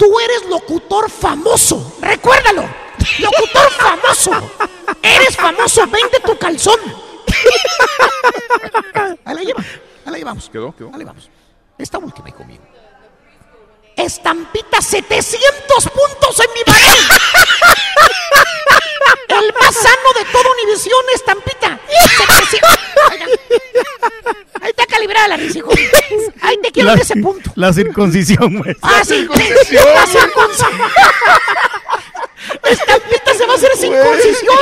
[0.00, 1.98] Tú eres locutor famoso.
[2.00, 2.64] Recuérdalo.
[3.18, 4.30] Locutor famoso.
[5.02, 5.82] Eres famoso.
[5.82, 6.80] Vende tu calzón.
[9.26, 9.60] Ahí la lleva.
[9.60, 10.48] Ahí la llevamos.
[10.48, 10.86] Quedó, quedó.
[10.86, 11.28] Ahí la llevamos.
[11.76, 12.60] Esta última, hijo mío.
[14.04, 17.08] Estampita 700 puntos en mi barril.
[19.28, 21.78] El más sano de toda Univisión, estampita.
[22.16, 22.70] 700.
[24.62, 24.86] Ahí está.
[24.86, 25.70] Calibrada la risa, hijo.
[26.42, 27.50] Ahí te quiero La, en ese punto.
[27.54, 28.78] la circuncisión, maestro.
[28.90, 29.26] Ah, sí.
[29.28, 30.72] La circuncisión.
[32.64, 34.58] Estampita se va a hacer circuncisión.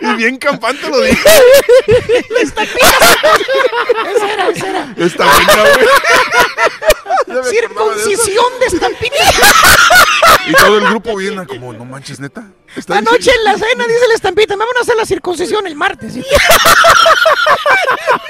[0.00, 1.28] Y bien campante lo dije.
[2.30, 3.12] La estampita se...
[4.16, 4.94] Esa era, esa era.
[4.96, 5.64] Está buena,
[7.44, 9.16] Circuncisión de estampita.
[10.44, 12.42] Y todo el grupo viene como, no manches, neta.
[12.74, 15.76] Está Anoche en la cena dice la estampita, me van a hacer la circuncisión el
[15.76, 16.14] martes.
[16.14, 16.22] ¿sí?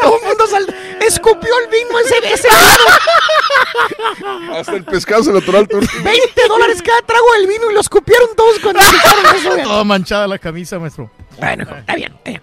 [0.00, 0.66] Todo el mundo sal...
[1.00, 4.52] escupió el vino ese, ese vino.
[4.52, 5.90] Hasta el pescado se lo atoró al turco.
[6.02, 8.82] 20 dólares cada trago del vino y lo escupieron todos cuando.
[9.62, 11.10] Toda manchada la camisa, maestro.
[11.38, 12.12] Bueno, está bien.
[12.12, 12.42] está bien.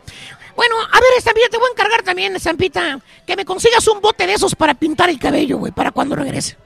[0.60, 4.28] Bueno, a ver, Estampita, te voy a encargar también, Estampita, que me consigas un bote
[4.28, 6.58] de esos para pintar el cabello, güey, para cuando regrese.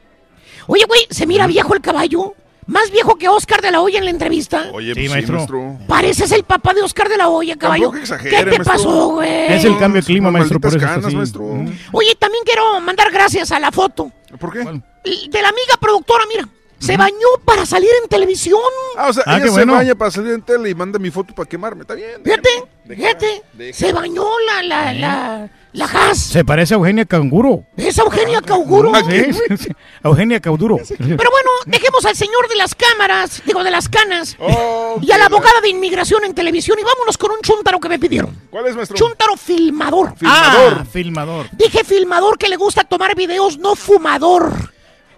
[0.66, 2.34] Oye, güey, ¿se mira viejo el caballo?
[2.66, 4.72] Más viejo que Oscar de la Hoya en la entrevista.
[4.74, 5.36] Oye, Sí, pues sí, maestro.
[5.36, 5.78] maestro.
[5.88, 7.94] Pareces el papá de Oscar de la Hoya, caballo.
[7.94, 8.66] Exagere, ¿Qué te maestro.
[8.66, 9.54] pasó, güey?
[9.54, 11.44] Es el cambio de clima, maestro, por eso canas, maestro.
[11.92, 14.60] Oye, también quiero mandar gracias a la foto ¿Por qué?
[14.60, 16.50] de la amiga productora, mira.
[16.86, 18.60] Se bañó para salir en televisión.
[18.98, 19.74] Ah, o sea, Ah, ella se bueno.
[19.74, 21.82] baña para salir en tele y manda mi foto para quemarme.
[21.82, 22.22] Está bien.
[22.24, 22.50] Fíjate,
[22.88, 23.44] fíjate.
[23.74, 26.18] Se bañó la, la, la, la Haas.
[26.20, 27.64] Se parece a Eugenia Canguro.
[27.78, 28.92] Es Eugenia Cauguro.
[29.10, 29.70] Sí, sí, sí.
[30.04, 30.78] Eugenia Cauduro.
[30.98, 35.18] Pero bueno, dejemos al señor de las cámaras, digo, de las canas, Oh, y a
[35.18, 38.36] la abogada de inmigración en televisión, y vámonos con un chúntaro que me pidieron.
[38.50, 38.98] ¿Cuál es, maestro?
[38.98, 40.16] Chúntaro filmador.
[40.18, 40.74] Filmador.
[40.82, 41.46] Ah, filmador.
[41.54, 44.52] Dije filmador que le gusta tomar videos, no fumador.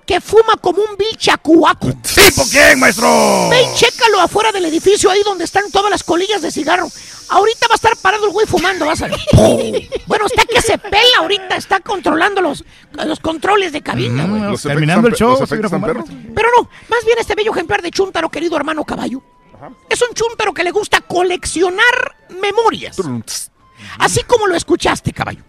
[0.06, 1.88] Que fuma como un vil chacuaco.
[1.88, 3.50] ¿Tipo quién, maestro?
[3.50, 6.88] Ve y chécalo afuera del edificio, ahí donde están todas las colillas de cigarro.
[7.30, 9.20] Ahorita va a estar parado el güey fumando, vas a ver.
[10.06, 14.42] bueno, está que se pela ahorita, está controlando los, los controles de cabina, güey.
[14.42, 16.04] Mm, Los terminando el show, se a fumar.
[16.36, 19.24] Pero no, más bien este bello ejemplar de chúntaro, querido hermano caballo.
[19.90, 22.96] Es un chúntaro que le gusta coleccionar memorias.
[22.96, 23.52] Trunts,
[24.00, 25.44] Así como lo escuchaste, caballo.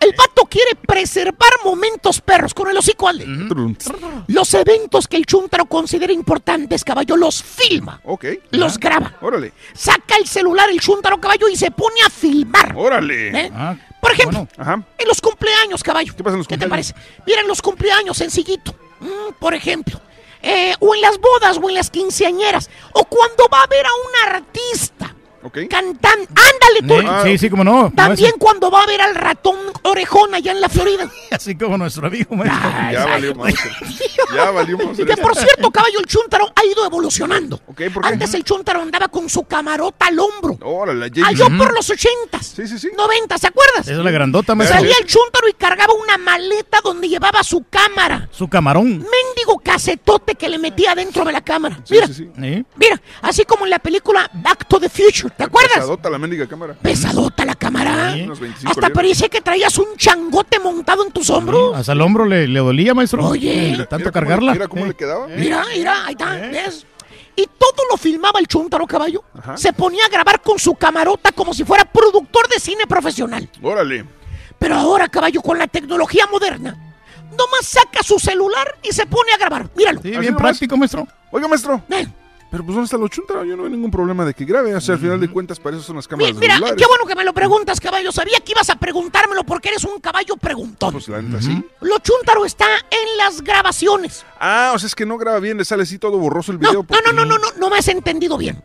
[0.00, 3.24] El vato quiere preservar momentos perros con el hocico al de.
[3.48, 3.90] trunts.
[4.26, 8.00] Los eventos que el chúntaro considera importantes, caballo, los filma.
[8.04, 8.24] Ok.
[8.50, 9.14] Los graba.
[9.20, 12.74] Órale, Saca el celular el chúntaro, caballo, y se pone a filmar.
[12.76, 13.28] órale.
[13.46, 13.52] ¿eh?
[13.54, 14.84] Ah, Por ejemplo, bueno.
[14.98, 16.14] En los cumpleaños, caballo.
[16.16, 16.92] ¿Qué pasa en los te cumpleaños?
[16.92, 17.22] parece?
[17.26, 18.74] Mira, en los cumpleaños, sencillito.
[19.00, 20.00] Mm, por ejemplo.
[20.44, 22.68] Eh, o en las bodas o en las quinceañeras.
[22.92, 25.11] O cuando va a ver a un artista
[25.44, 25.58] Ok.
[25.68, 26.26] cantando.
[26.28, 27.24] Ándale, tú.
[27.28, 27.92] Sí, sí, como no.
[27.94, 31.08] También cuando va a ver al ratón orejón allá en la Florida.
[31.30, 32.70] Así como nuestro amigo, maestro.
[32.74, 33.34] Ay, Ya ay, valió.
[34.34, 35.06] Ya valió Mauser.
[35.06, 37.60] Que por cierto, caballo, el chúntaro ha ido evolucionando.
[37.66, 38.08] Ok, ¿por qué?
[38.14, 40.56] Antes el chúntaro andaba con su camarota al hombro.
[40.62, 41.58] Órale, Allá Jamie.
[41.58, 42.46] por los ochentas.
[42.46, 42.88] Sí, sí, sí.
[42.96, 43.80] Noventas, ¿se acuerdas?
[43.86, 44.78] Esa es la grandota, maestro.
[44.78, 48.28] Salía el chúntaro y cargaba una maleta donde llevaba su cámara.
[48.32, 48.88] Su camarón.
[48.90, 51.80] Mendigo casetote que le metía dentro de la cámara.
[51.84, 52.30] Sí, Mira, sí, sí.
[52.76, 55.74] Mira, así como en la película Back to the Future, ¿te acuerdas?
[55.74, 56.74] Pesadota la mendiga cámara.
[56.80, 58.14] Pesadota la cámara.
[58.24, 58.90] Unos 25 Hasta libras.
[58.94, 61.76] parecía que traías un changote montado en tus hombros.
[61.76, 63.26] Hasta el hombro le, le dolía, maestro.
[63.26, 63.52] Oye.
[63.54, 64.52] De Mira tanto cómo- cargarla.
[64.52, 64.88] Mira cómo Eh.
[64.88, 65.26] le quedaba.
[65.28, 66.86] Mira, mira, ahí está, ¿ves?
[67.34, 69.24] Y todo lo filmaba el chúntaro caballo.
[69.38, 69.56] Ajá.
[69.56, 73.48] Se ponía a grabar con su camarota como si fuera productor de cine profesional.
[73.62, 74.04] Órale.
[74.58, 76.76] Pero ahora, caballo, con la tecnología moderna,
[77.30, 79.68] nomás saca su celular y se pone a grabar.
[79.74, 80.02] Míralo.
[80.02, 81.08] Sí, bien práctico, maestro.
[81.30, 81.82] Oiga, maestro.
[81.88, 82.06] Eh,
[82.52, 83.44] Pero pues ¿dónde está lo chuntaro?
[83.46, 84.74] Yo no veo ningún problema de que grabe.
[84.74, 86.76] O sea, al final de cuentas, para eso son las cámaras mira, celulares.
[86.76, 88.12] qué bueno que me lo preguntas, caballo.
[88.12, 90.92] Sabía que ibas a preguntármelo porque eres un caballo preguntón.
[90.92, 91.64] Pues la neta, sí.
[91.80, 94.26] Lo chúntaro está en las grabaciones.
[94.38, 96.68] Ah, o sea, es que no graba bien, le sale así todo borroso el No,
[96.68, 96.86] video.
[96.90, 98.62] no, no, no, no, no, no me has entendido bien.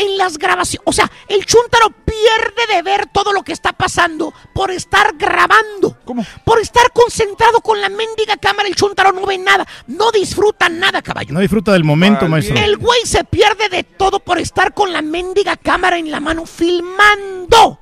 [0.00, 4.32] En las grabaciones, o sea, el chúntaro pierde de ver todo lo que está pasando
[4.54, 5.98] por estar grabando.
[6.06, 6.24] ¿Cómo?
[6.44, 11.02] Por estar concentrado con la mendiga cámara, el chúntaro no ve nada, no disfruta nada,
[11.02, 11.34] caballo.
[11.34, 12.30] No disfruta del momento, Vale.
[12.30, 12.56] maestro.
[12.56, 16.46] El güey se pierde de todo por estar con la mendiga cámara en la mano
[16.46, 17.80] filmando.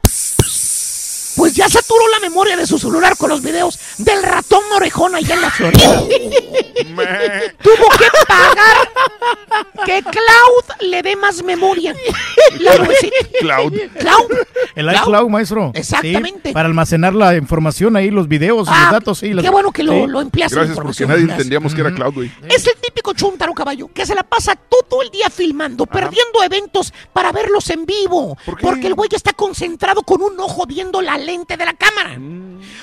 [1.39, 5.35] Pues ya saturó la memoria de su celular con los videos del ratón orejón allá
[5.37, 6.03] en la Florida.
[7.63, 8.89] Tuvo que pagar
[9.87, 11.95] que Cloud le dé más memoria.
[12.59, 12.73] La.
[13.41, 13.73] Cloud.
[13.99, 14.33] Cloud.
[14.75, 15.71] El iCloud, maestro.
[15.75, 16.49] Exactamente.
[16.51, 19.19] Sí, para almacenar la información ahí, los videos y Ah, los datos.
[19.19, 20.07] Sí, las- qué bueno que lo, sí.
[20.09, 21.31] lo empleas en Gracias porque nadie Gracias.
[21.39, 22.33] entendíamos que era Cloud, güey.
[22.49, 26.93] Es el típico chuntaro, caballo, que se la pasa todo el día filmando, perdiendo eventos
[27.13, 28.37] para verlos en vivo.
[28.61, 32.19] Porque el güey está concentrado con un ojo viendo la lente de la cámara.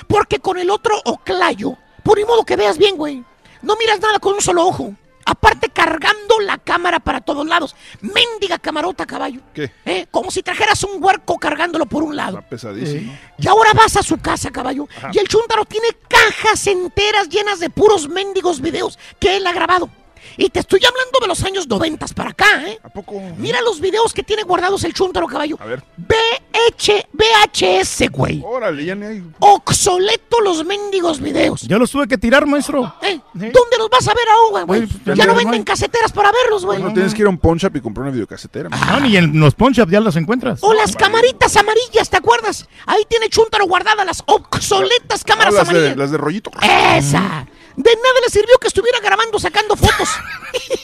[0.06, 3.24] Porque con el otro oclayo, por ni modo que veas bien, güey.
[3.62, 4.94] No miras nada con un solo ojo.
[5.28, 7.74] Aparte cargando la cámara para todos lados.
[8.00, 9.40] Mendiga camarota, caballo.
[9.52, 9.72] ¿Qué?
[9.84, 10.06] ¿Eh?
[10.12, 12.40] Como si trajeras un huerco cargándolo por un lado.
[12.48, 13.12] Pesadísimo.
[13.36, 14.86] Y ahora vas a su casa, caballo.
[14.96, 15.10] Ajá.
[15.12, 19.90] Y el chúntaro tiene cajas enteras llenas de puros mendigos videos que él ha grabado.
[20.36, 22.78] Y te estoy hablando de los años 90 para acá, ¿eh?
[22.82, 23.20] ¿A poco?
[23.38, 25.56] Mira los videos que tiene guardados el chúntaro, caballo.
[25.60, 25.82] A ver.
[25.96, 28.42] BH, VHS, güey.
[28.44, 29.22] Órale, ya ni hay.
[29.38, 31.62] Obsoleto los mendigos videos.
[31.62, 32.94] Yo los tuve que tirar, maestro.
[33.02, 33.18] ¿Eh?
[33.34, 34.86] ¿Dónde los vas a ver ahora, güey?
[34.86, 36.82] Pues, Ya ya no no venden caseteras para verlos, güey.
[36.82, 38.68] No tienes que ir a un pawn shop y comprar una videocasetera.
[38.70, 40.60] No, ni en los ponchap ya las encuentras.
[40.62, 42.68] O las camaritas amarillas, ¿te acuerdas?
[42.86, 45.96] Ahí tiene Chuntaro guardadas las obsoletas Ah, cámaras de, amarillas.
[45.96, 46.50] las de rollito.
[46.62, 47.46] Esa.
[47.76, 50.08] De nada le sirvió que estuviera grabando sacando fotos.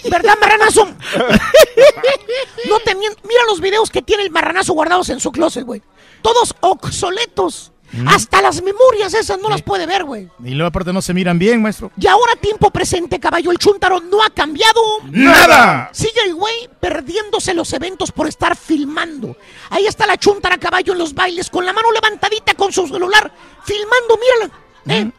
[0.11, 0.85] ¿Verdad, marranazo?
[2.69, 5.83] no te Mira los videos que tiene el marranazo guardados en su closet, güey.
[6.21, 7.73] Todos obsoletos.
[8.07, 10.31] Hasta las memorias esas no las puede ver, güey.
[10.43, 11.91] Y luego aparte no se miran bien, maestro.
[11.99, 14.81] Y ahora, tiempo presente, caballo, el Chuntaro no ha cambiado
[15.11, 15.91] ¡Nada!
[15.93, 19.37] Sigue el güey perdiéndose los eventos por estar filmando.
[19.69, 23.31] Ahí está la Chuntara caballo en los bailes, con la mano levantadita con su celular,
[23.65, 24.55] filmando, mírala.
[24.89, 25.13] ¿eh?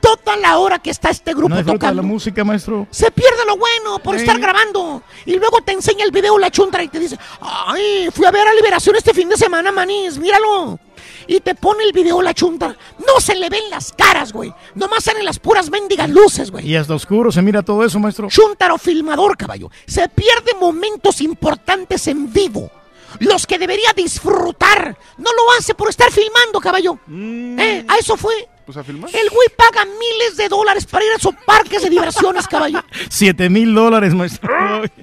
[0.00, 2.02] Toda la hora que está este grupo No tocando.
[2.02, 2.86] la música, maestro.
[2.90, 4.22] Se pierde lo bueno por Sí.
[4.22, 5.02] estar grabando.
[5.26, 8.46] Y luego te enseña el video la chuntara y te dice, ay, fui a ver
[8.48, 10.78] a Liberación este fin de semana, manís, míralo.
[11.26, 12.76] Y te pone el video la chuntara.
[13.06, 14.52] No se le ven las caras, güey.
[14.74, 16.66] Nomás salen las puras mendigas luces, güey.
[16.68, 18.28] Y hasta oscuro se mira todo eso, maestro.
[18.28, 19.70] Chuntaro filmador, caballo.
[19.86, 22.70] Se pierde momentos importantes en vivo.
[23.18, 24.96] Los que debería disfrutar.
[25.18, 26.98] No lo hace por estar filmando, caballo.
[27.10, 27.84] ¿Eh?
[27.88, 28.48] A eso fue.
[28.70, 29.10] Pues a filmar.
[29.12, 32.84] El güey paga miles de dólares para ir a esos parques de diversiones, caballo.
[33.10, 34.48] Siete mil dólares, maestro.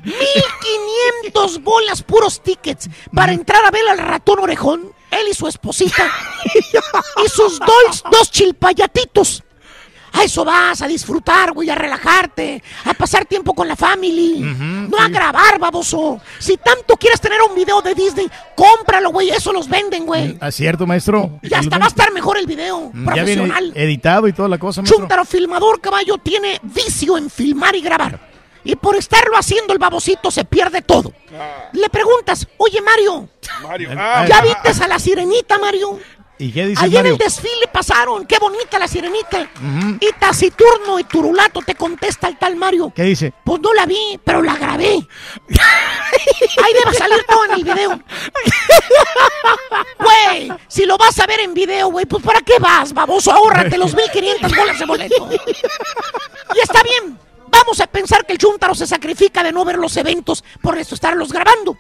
[0.06, 6.10] 1500 bolas puros tickets para entrar a ver al ratón orejón, él y su esposita,
[7.26, 9.44] y sus dos, dos chilpayatitos.
[10.14, 14.40] A eso vas, a disfrutar, güey, a relajarte, a pasar tiempo con la family.
[14.40, 16.20] no a grabar, baboso.
[16.40, 20.38] Si tanto quieres tener un video de Disney, cómpralo, güey, eso los venden, güey.
[20.42, 21.40] ¿Es cierto, maestro?
[21.42, 23.72] Y hasta va a estar mejor el video, Mm, viene profesional.
[23.76, 25.00] editado y toda la cosa, maestro.
[25.00, 28.20] Chuntaro filmador, caballo, tiene vicio en filmar y grabar.
[28.64, 31.14] Y por estarlo haciendo el babocito se pierde todo.
[31.72, 33.30] Le preguntas, oye Mario,
[33.64, 33.90] Mario.
[34.28, 35.98] ¿ya viste a la sirenita, Mario?
[36.40, 37.14] ¿Y qué dice Ayer en Mario?
[37.14, 39.42] el desfile pasaron, qué bonita la sirenita.
[39.42, 39.98] Ujú.
[40.00, 42.92] Y taciturno y turulato te contesta el tal Mario.
[42.96, 43.34] ¿Qué dice?
[43.44, 44.86] Pues no la vi, pero la grabé.
[45.50, 48.00] Ahí debe salir todo en el video.
[50.00, 53.32] Güey, si lo vas a ver en video, güey, pues ¿para qué vas, baboso?
[53.32, 55.30] Ahórrate los 1500 bolas de boleto.
[56.56, 57.18] Y está bien.
[57.50, 60.96] Vamos a pensar que el Chuntaro se sacrifica de no ver los eventos por eso
[60.96, 61.78] estarlos grabando.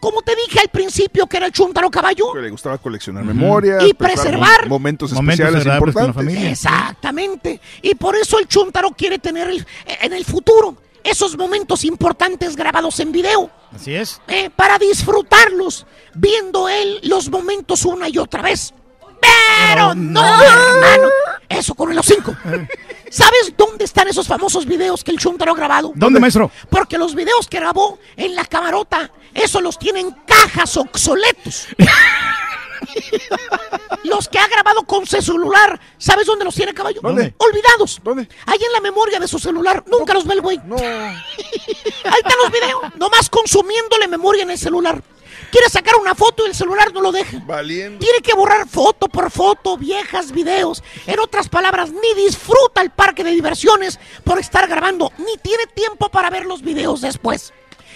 [0.00, 2.32] Como te dije al principio que era el Chuntaro caballo.
[2.32, 3.82] Que le gustaba coleccionar memorias.
[3.84, 6.14] Y preservar momentos Momentos especiales con la importantes.
[6.14, 6.50] familia.
[6.50, 7.60] Exactamente.
[7.82, 9.66] Y por eso el Chuntaro quiere tener el-
[10.00, 13.50] en el futuro esos momentos importantes grabados en video.
[13.74, 14.20] Así es.
[14.28, 18.72] eh, para disfrutarlos, viendo él los momentos una y otra vez.
[19.20, 21.08] Pero no, hermano.
[21.48, 22.34] Eso con los cinco.
[23.10, 25.92] ¿Sabes dónde están esos famosos videos que el Chuntaro ha grabado?
[25.94, 26.50] ¿Dónde, maestro?
[26.70, 31.68] Porque los videos que grabó en la camarota, eso los tienen cajas obsoletos.
[34.04, 37.00] los que ha grabado con su celular, ¿sabes dónde los tiene caballo?
[37.02, 37.34] ¿Dónde?
[37.38, 38.00] Olvidados.
[38.02, 38.28] ¿Dónde?
[38.46, 39.84] Ahí en la memoria de su celular.
[39.86, 40.60] Nunca los ve el güey.
[40.64, 40.76] No.
[40.76, 42.82] Ahí están los videos.
[42.96, 45.02] Nomás consumiéndole memoria en el celular.
[45.50, 47.38] Quiere sacar una foto y el celular no lo deja.
[47.46, 47.98] Valiendo.
[47.98, 50.82] Tiene que borrar foto por foto, viejas videos.
[51.06, 56.08] En otras palabras, ni disfruta el parque de diversiones por estar grabando, ni tiene tiempo
[56.08, 57.52] para ver los videos después.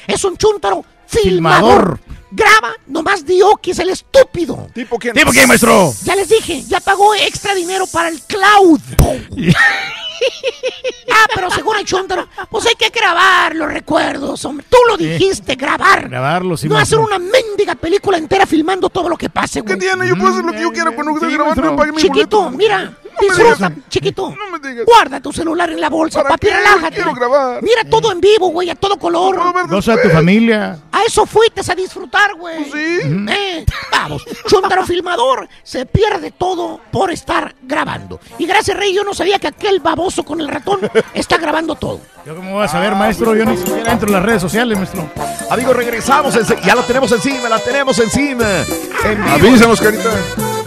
[0.07, 1.99] Es un chúntaro filmador.
[1.99, 2.10] Filmador.
[2.31, 4.69] Graba, nomás Diokis, el estúpido.
[4.73, 5.15] ¿Tipo quién?
[5.15, 5.93] ¿Tipo qué, maestro?
[6.05, 8.81] Ya les dije, ya pagó extra dinero para el cloud.
[11.11, 11.87] ah, pero según el
[12.51, 14.67] pues hay que grabar los recuerdos, hombre.
[14.69, 16.09] Tú lo dijiste, grabar.
[16.09, 19.75] Grabarlo, sí, no hacer una mendiga película entera filmando todo lo que pase, güey.
[19.75, 20.07] ¿Qué tiene?
[20.09, 21.97] Yo puedo hacer lo que yo quiera cuando estoy grabando.
[21.97, 22.51] Chiquito, boleto.
[22.51, 24.35] mira, disfruta, chiquito.
[24.37, 24.85] No me digas.
[24.87, 26.55] Guarda tu celular en la bolsa, ¿Para papi, qué?
[26.55, 26.95] relájate.
[26.97, 27.63] Quiero grabar.
[27.63, 29.37] Mira todo en vivo, güey, a todo color.
[29.37, 30.79] Puedo ver Goza a tu familia.
[30.93, 32.65] A eso fuiste a disfrutar, güey.
[32.71, 33.27] Pues sí.
[33.31, 38.21] Eh, vamos, Chuntaro filmador se pierde todo por estar grabando.
[38.39, 40.81] Y gracias, Rey, yo no sabía que aquel baboso con el ratón
[41.15, 42.01] está grabando todo.
[42.27, 43.35] ¿Yo cómo voy a saber, maestro?
[43.35, 45.09] Yo ni siquiera entro en las redes sociales, maestro.
[45.51, 46.35] Amigos, regresamos.
[46.65, 48.45] Ya la tenemos encima, la tenemos encima.
[49.05, 49.23] En.
[49.23, 50.11] Avísanos, carita.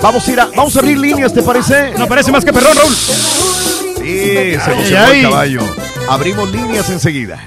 [0.03, 1.93] Vamos a ir a, vamos a abrir líneas, ¿te parece?
[1.97, 2.93] No parece más que perrón, Raúl.
[2.93, 5.19] Sí, se emocionó ay.
[5.19, 5.61] el caballo.
[6.13, 7.41] Abrimos líneas enseguida.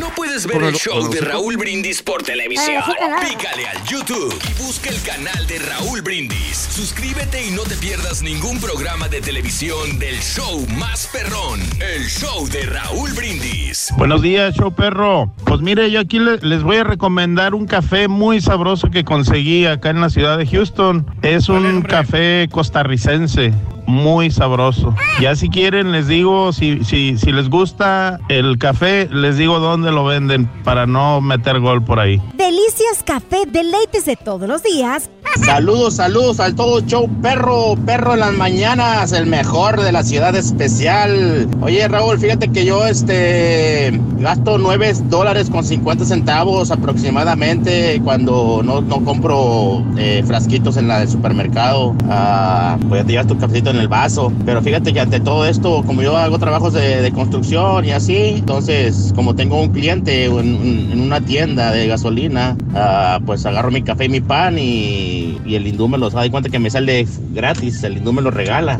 [0.00, 2.82] ¿No puedes ver el show de Raúl Brindis por televisión?
[2.84, 3.14] Claro.
[3.28, 6.56] Pícale al YouTube y busca el canal de Raúl Brindis.
[6.56, 11.60] Suscríbete y no te pierdas ningún programa de televisión del show más perrón,
[11.94, 13.92] el show de Raúl Brindis.
[13.96, 15.32] Buenos días, show perro.
[15.44, 19.66] Pues mire, yo aquí le- les voy a recomendar un café muy sabroso que conseguí
[19.66, 21.06] acá en la ciudad de Houston.
[21.22, 23.52] Es un café costarricense,
[23.86, 24.92] muy sabroso.
[25.20, 27.83] Ya si quieren, les digo, si, si, si les gusta
[28.28, 32.20] el café, les digo dónde lo venden para no meter gol por ahí.
[32.34, 35.10] Delicias Café, deleites de todos los días.
[35.44, 40.34] Saludos, saludos al todo show perro, perro en las mañanas, el mejor de la ciudad
[40.36, 41.48] especial.
[41.60, 48.80] Oye Raúl, fíjate que yo este gasto 9 dólares con 50 centavos aproximadamente cuando no,
[48.80, 51.94] no compro eh, frasquitos en la del supermercado.
[52.08, 54.32] Ah, pues ya te llevas tu cafecito en el vaso.
[54.46, 58.16] Pero fíjate que ante todo esto, como yo hago trabajos de, de construcción y así,
[58.38, 63.82] entonces como tengo un cliente en, en una tienda de gasolina, ah, pues agarro mi
[63.82, 67.06] café y mi pan y, y el hindú me los da cuenta que me sale
[67.32, 68.78] gratis, el hindú me lo regala.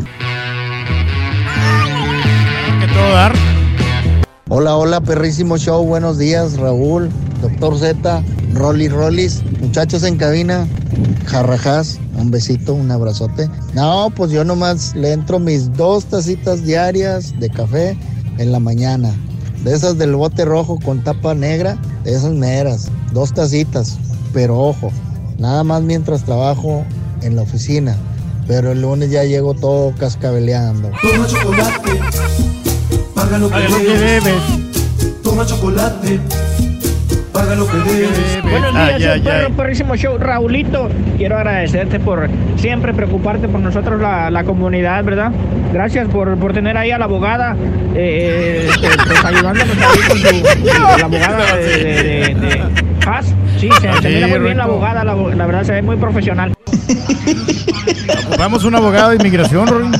[2.94, 3.32] Todo dar.
[4.48, 5.82] Hola, hola, perrísimo show.
[5.84, 7.08] Buenos días, Raúl,
[7.40, 8.22] Doctor Z,
[8.52, 10.68] Rolly Rollis, muchachos en cabina,
[11.24, 13.48] jarrajas, un besito, un abrazote.
[13.72, 17.96] No, pues yo nomás le entro mis dos tacitas diarias de café
[18.38, 19.14] en la mañana.
[19.64, 23.98] De esas del bote rojo con tapa negra, de esas meras, dos tacitas.
[24.32, 24.90] Pero ojo,
[25.38, 26.84] nada más mientras trabajo
[27.22, 27.96] en la oficina.
[28.46, 30.90] Pero el lunes ya llego todo cascabeleando.
[31.00, 32.00] Toma chocolate,
[33.14, 34.24] paga lo que Paga lo que debes.
[34.24, 35.22] debes.
[35.22, 36.20] Toma chocolate,
[37.44, 38.42] paga lo que debes.
[38.42, 39.52] Buenos Ay, días, ay, perro, ay.
[39.56, 40.18] perrísimo show.
[40.18, 45.30] Raulito, quiero agradecerte por siempre preocuparte por nosotros, la, la comunidad, ¿verdad?
[45.72, 47.56] Gracias por, por tener ahí a la abogada,
[47.94, 50.66] eh, este, pues ayudándonos ahí con su,
[50.98, 52.62] la abogada de, de, de- de
[53.06, 53.34] Haas.
[53.58, 56.52] Sí, se, se mira muy bien la abogada, la, la verdad se ve muy profesional.
[58.38, 59.88] Vamos un abogado de inmigración, Rory.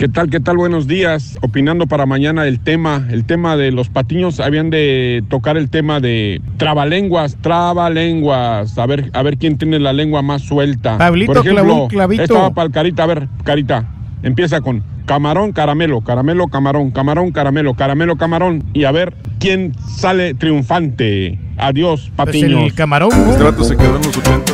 [0.00, 0.30] ¿Qué tal?
[0.30, 0.56] ¿Qué tal?
[0.56, 1.36] Buenos días.
[1.42, 5.98] Opinando para mañana el tema, el tema de los patiños, habían de tocar el tema
[5.98, 10.98] de trabalenguas, trabalenguas, a ver, a ver quién tiene la lengua más suelta.
[10.98, 12.22] Pablito, Por ejemplo, clavó un clavito.
[12.22, 13.88] esta va para el Carita, a ver, Carita,
[14.22, 20.32] empieza con camarón, caramelo, caramelo, camarón, camarón, caramelo, caramelo, camarón, y a ver quién sale
[20.34, 21.40] triunfante.
[21.56, 22.62] Adiós, Pues patiños.
[22.66, 23.10] el camarón.
[23.30, 24.52] Este vato se quedó en los 80.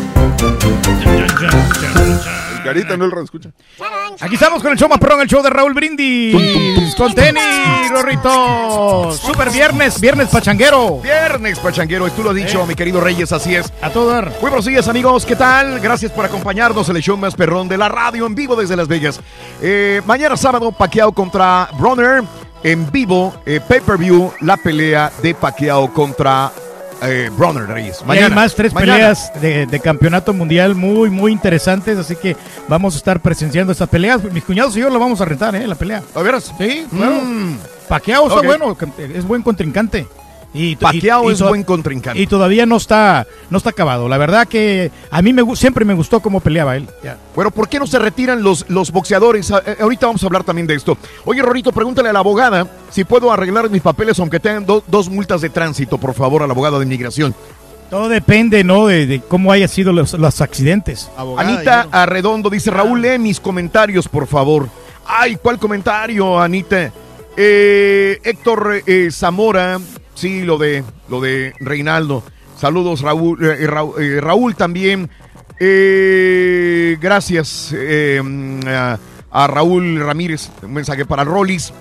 [2.65, 3.51] Carita, no el radio escucha.
[4.21, 6.95] Aquí estamos con el show más perrón, el show de Raúl Brindis.
[6.97, 7.43] Con tenis,
[7.91, 9.13] Rorrito.
[9.13, 10.99] Super viernes, viernes pachanguero.
[11.01, 12.67] Viernes, pachanguero, y tú lo has dicho, Eh.
[12.67, 13.73] mi querido Reyes, así es.
[13.83, 14.31] A todo dar.
[14.31, 15.79] Muy buenos días, amigos, ¿qué tal?
[15.81, 18.89] Gracias por acompañarnos en el show más perrón de la radio en vivo desde Las
[18.89, 19.21] Vegas.
[19.61, 22.23] Eh, mañana sábado, Paquiao contra Bronner.
[22.63, 26.51] En vivo, eh, pay-per-view, la pelea de Paquiao contra
[27.09, 28.03] eh, Bronner Reyes.
[28.07, 28.93] Y hay más tres mañana.
[28.95, 32.37] peleas de, de campeonato mundial muy, muy interesantes, así que
[32.69, 34.23] vamos a estar presenciando estas peleas.
[34.33, 35.67] Mis cuñados y yo lo vamos a rentar, ¿eh?
[35.67, 36.03] La pelea.
[36.15, 36.53] ¿A veras?
[36.59, 37.21] Sí, claro.
[37.23, 37.59] Mm.
[37.89, 38.47] Pacquiao está Ok.
[38.47, 40.07] bueno, es buen contrincante.
[40.55, 42.21] Y, Pacquiao y- y es to- buen contrincante.
[42.23, 44.09] Y todavía no está, no está acabado.
[44.09, 46.89] La verdad que a mí me, siempre me gustó cómo peleaba él.
[47.03, 47.19] Ya.
[47.35, 49.51] Bueno, ¿por qué no se retiran los, los boxeadores?
[49.51, 50.97] Ah, eh, ahorita vamos a hablar también de esto.
[51.25, 55.09] Oye, Rorito, pregúntale a la abogada si puedo arreglar mis papeles aunque tengan do- dos
[55.11, 57.35] multas de tránsito, por favor, a la abogada de inmigración.
[57.91, 58.87] Todo depende, ¿no?
[58.87, 61.11] De, de cómo hayan sido los, los accidentes.
[61.37, 64.69] Anita Arredondo dice, Raúl, lee mis comentarios, por favor.
[65.07, 66.91] Ay, ¿cuál comentario, Anita?
[67.37, 69.79] Eh, Héctor eh, Zamora,
[70.15, 72.23] sí, lo de, lo de Reinaldo.
[72.57, 75.11] Saludos, Raúl, eh, Raúl, eh, Raúl también.
[75.61, 78.21] Eh, gracias eh,
[79.31, 81.73] a, Raúl Ramírez, un mensaje para Rollis.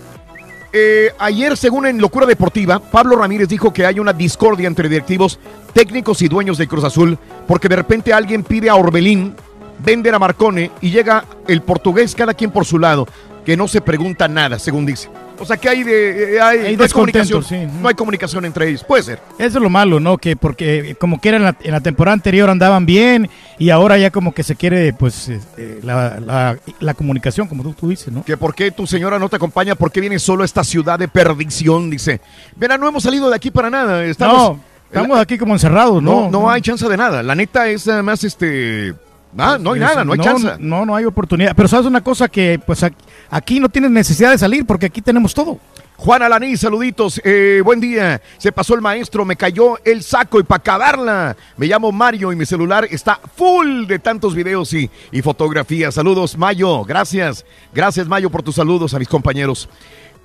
[0.71, 5.39] Eh, ayer, según en Locura Deportiva, Pablo Ramírez dijo que hay una discordia entre directivos,
[5.71, 9.35] técnicos y dueños de Cruz Azul, porque de repente alguien pide a Orbelín
[9.79, 13.07] vender a Marcone y llega el portugués, cada quien por su lado,
[13.45, 15.09] que no se pregunta nada, según dice.
[15.39, 17.67] O sea que hay de eh, hay, Hay no hay comunicación, sí.
[17.81, 18.83] no hay comunicación entre ellos.
[18.83, 19.19] Puede ser.
[19.39, 20.17] Eso es lo malo, ¿no?
[20.17, 23.97] Que porque como que era en la, en la temporada anterior andaban bien y ahora
[23.97, 28.13] ya como que se quiere, pues, este, la, la- la comunicación, como tú, tú dices,
[28.13, 28.23] ¿no?
[28.23, 30.97] Que por qué tu señora no te acompaña, por qué vienes solo a esta ciudad
[30.99, 32.21] de perdición, dice.
[32.55, 34.05] Verá, no hemos salido de aquí para nada.
[34.05, 36.31] Estamos, no, estamos aquí como encerrados, no, ¿no?
[36.31, 37.23] no hay chance de nada.
[37.23, 38.93] La neta es además este.
[39.37, 40.47] Ah, no hay nada, no hay chance.
[40.59, 41.53] No, no hay oportunidad.
[41.55, 42.85] Pero sabes una cosa que, pues,
[43.29, 45.59] aquí no tienes necesidad de salir porque aquí tenemos todo.
[45.95, 47.21] Juan Alaní, saluditos.
[47.23, 48.21] Eh, buen día.
[48.37, 51.37] Se pasó el maestro, me cayó el saco y para acabarla.
[51.55, 55.93] Me llamo Mario y mi celular está full de tantos videos y, y fotografías.
[55.93, 56.83] Saludos, Mayo.
[56.83, 57.45] Gracias.
[57.73, 59.69] Gracias, Mayo, por tus saludos a mis compañeros.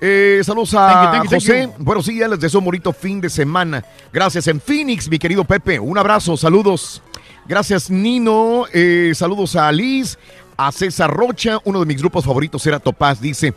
[0.01, 1.63] Eh, saludos a Thank you, thank you, thank José.
[1.77, 1.83] you.
[1.83, 3.83] Buenos días, les deseo un bonito fin de semana.
[4.11, 5.79] Gracias en Phoenix, mi querido Pepe.
[5.79, 7.01] Un abrazo, saludos.
[7.49, 8.65] Gracias, Nino.
[8.71, 10.19] Eh, saludos a Liz,
[10.55, 11.57] a César Rocha.
[11.63, 13.55] Uno de mis grupos favoritos era Topaz, dice.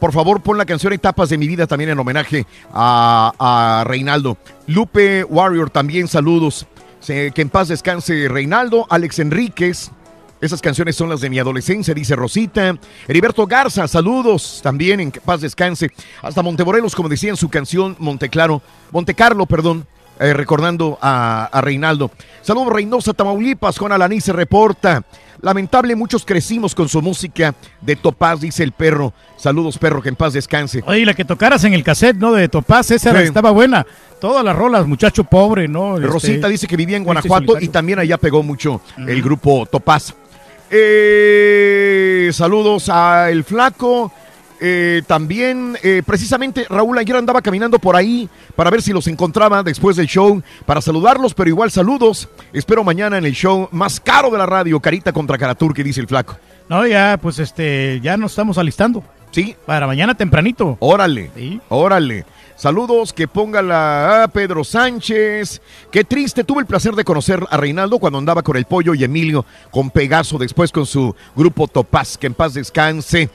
[0.00, 4.38] Por favor, pon la canción Etapas de mi vida también en homenaje a, Reinaldo.
[4.66, 6.66] Lupe Warrior también, saludos.
[7.06, 8.88] Que en paz descanse Reinaldo.
[8.90, 9.92] Alex Enríquez.
[10.40, 12.76] Esas canciones son las de mi adolescencia, dice Rosita.
[13.06, 15.90] Heriberto Garza, saludos también, en paz descanse.
[16.22, 19.86] Hasta Montemorelos, como decía en su canción Monteclaro, Montecarlo, perdón,
[20.20, 22.10] eh, recordando a, a Reinaldo.
[22.42, 25.02] Saludos Reynosa, Tamaulipas, Juan Alaní se reporta.
[25.40, 29.12] Lamentable, muchos crecimos con su música de Topaz, dice el perro.
[29.36, 30.82] Saludos, perro, que en paz descanse.
[30.84, 32.32] Oye, la que tocaras en el cassette, ¿no?
[32.32, 33.18] De Topaz, esa Sí.
[33.22, 33.86] estaba buena.
[34.20, 35.94] Todas las rolas, muchacho pobre, ¿no?
[35.94, 40.12] Este, Rosita dice que vivía en Guanajuato y también allá pegó mucho el grupo Topaz.
[40.70, 44.12] Eh, saludos a El Flaco.
[44.60, 49.62] Eh, también, eh, precisamente, Raúl ayer andaba caminando por ahí para ver si los encontraba
[49.62, 52.28] después del show, para saludarlos, pero igual saludos.
[52.52, 56.00] Espero mañana en el show más caro de la radio, Carita contra Caratur, que dice
[56.00, 56.36] el Flaco.
[56.68, 59.02] No, ya, pues este, ya nos estamos alistando.
[59.30, 59.56] Sí.
[59.66, 60.76] Para mañana tempranito.
[60.80, 61.30] Órale.
[61.68, 62.24] Órale.
[62.56, 65.62] Saludos, que ponga la ah, Pedro Sánchez.
[65.92, 69.04] Qué triste, tuve el placer de conocer a Reinaldo cuando andaba con el Pollo y
[69.04, 73.30] Emilio, con Pegaso, después con su grupo Topaz, que en paz descanse.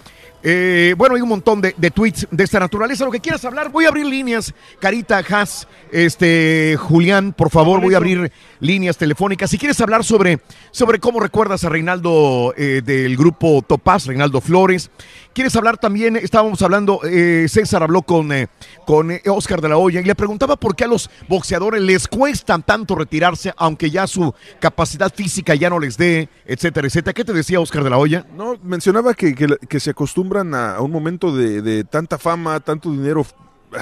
[0.45, 3.05] Eh, bueno, hay un montón de, tweets de esta naturaleza.
[3.05, 4.53] Lo que quieras hablar, voy a abrir líneas.
[4.79, 9.49] Carita, Haas, este, Julián, por favor, voy a abrir líneas telefónicas.
[9.49, 10.39] Si quieres hablar sobre,
[10.71, 14.91] sobre cómo recuerdas a Reinaldo eh, del grupo Topaz, Reinaldo Flores.
[15.33, 16.15] ¿Quieres hablar también?
[16.15, 18.49] Estábamos hablando, eh, César habló con, eh,
[18.85, 22.07] con eh, Oscar de la Hoya y le preguntaba por qué a los boxeadores les
[22.07, 27.13] cuesta tanto retirarse, aunque ya su capacidad física ya no les dé, etcétera, etcétera.
[27.15, 28.27] ¿Qué te decía Oscar de la Hoya?
[28.37, 32.91] No, mencionaba que, que, se acostumbran a, a un momento de, de tanta fama, tanto
[32.91, 33.25] dinero,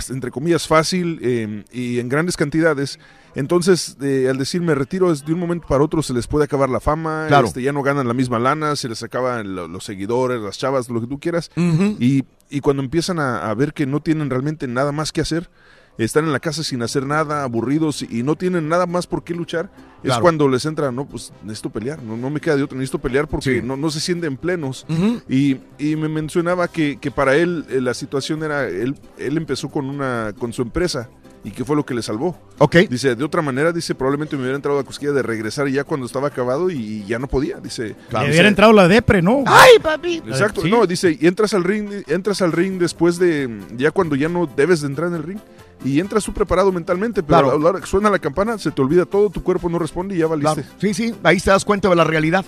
[0.10, 3.00] entre comillas, fácil eh, y en grandes cantidades.
[3.36, 6.46] Entonces, eh, al decir me retiro, es de un momento para otro se les puede
[6.46, 7.48] acabar la fama, Claro.
[7.48, 10.90] este, ya no ganan la misma lana, se les acaban lo- los seguidores, las chavas,
[10.90, 11.50] lo que tú quieras.
[11.56, 15.50] Y, y cuando empiezan a, a ver que no tienen realmente nada más que hacer,
[15.98, 19.34] están en la casa sin hacer nada, aburridos y no tienen nada más por qué
[19.34, 19.70] luchar,
[20.04, 23.00] es cuando les entra, no, pues necesito pelear, no, no me queda de otro, necesito
[23.00, 24.86] pelear porque no, no se sienten plenos.
[25.30, 29.70] Y, y me mencionaba que, que para él eh, la situación era, él, él empezó
[29.70, 31.10] con, una, con su empresa
[31.44, 32.38] y que fue lo que le salvó.
[32.60, 32.76] Ok.
[32.90, 36.06] Dice, de otra manera, dice, probablemente me hubiera entrado la cosquilla de regresar ya cuando
[36.06, 37.96] estaba acabado y ya no podía, dice.
[38.10, 39.44] Dice, hubiera entrado la depre, ¿no?
[39.48, 40.18] ¡Ay, papi!
[40.28, 40.70] Exacto, Sí.
[40.70, 44.46] no, dice, y entras al ring, entras al ring después de, ya cuando ya no
[44.46, 45.40] debes de entrar en el ring,
[45.84, 47.58] y entras tú preparado mentalmente, pero Claro.
[47.58, 50.14] a la hora que suena la campana, se te olvida todo, tu cuerpo no responde
[50.16, 50.62] y ya valiste.
[50.62, 50.70] Claro.
[50.80, 52.46] Sí, sí, ahí te das cuenta de la realidad.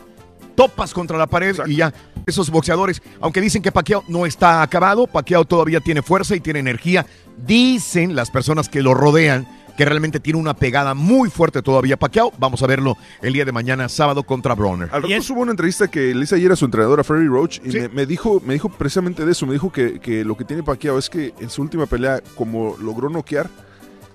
[0.55, 1.93] Topas contra la pared y ya.
[2.25, 6.59] Esos boxeadores, aunque dicen que Pacquiao no está acabado, Pacquiao todavía tiene fuerza y tiene
[6.59, 7.05] energía.
[7.45, 12.31] Dicen las personas que lo rodean que realmente tiene una pegada muy fuerte todavía Pacquiao.
[12.37, 14.89] Vamos a verlo el día de mañana, sábado contra Bronner.
[14.91, 17.59] Al rato hubo una entrevista que le hice ayer a su entrenador, a Ferry Roach,
[17.63, 20.45] y me, me dijo, me dijo precisamente de eso, me dijo que, que lo que
[20.45, 23.49] tiene Pacquiao es que en su última pelea, como logró noquear,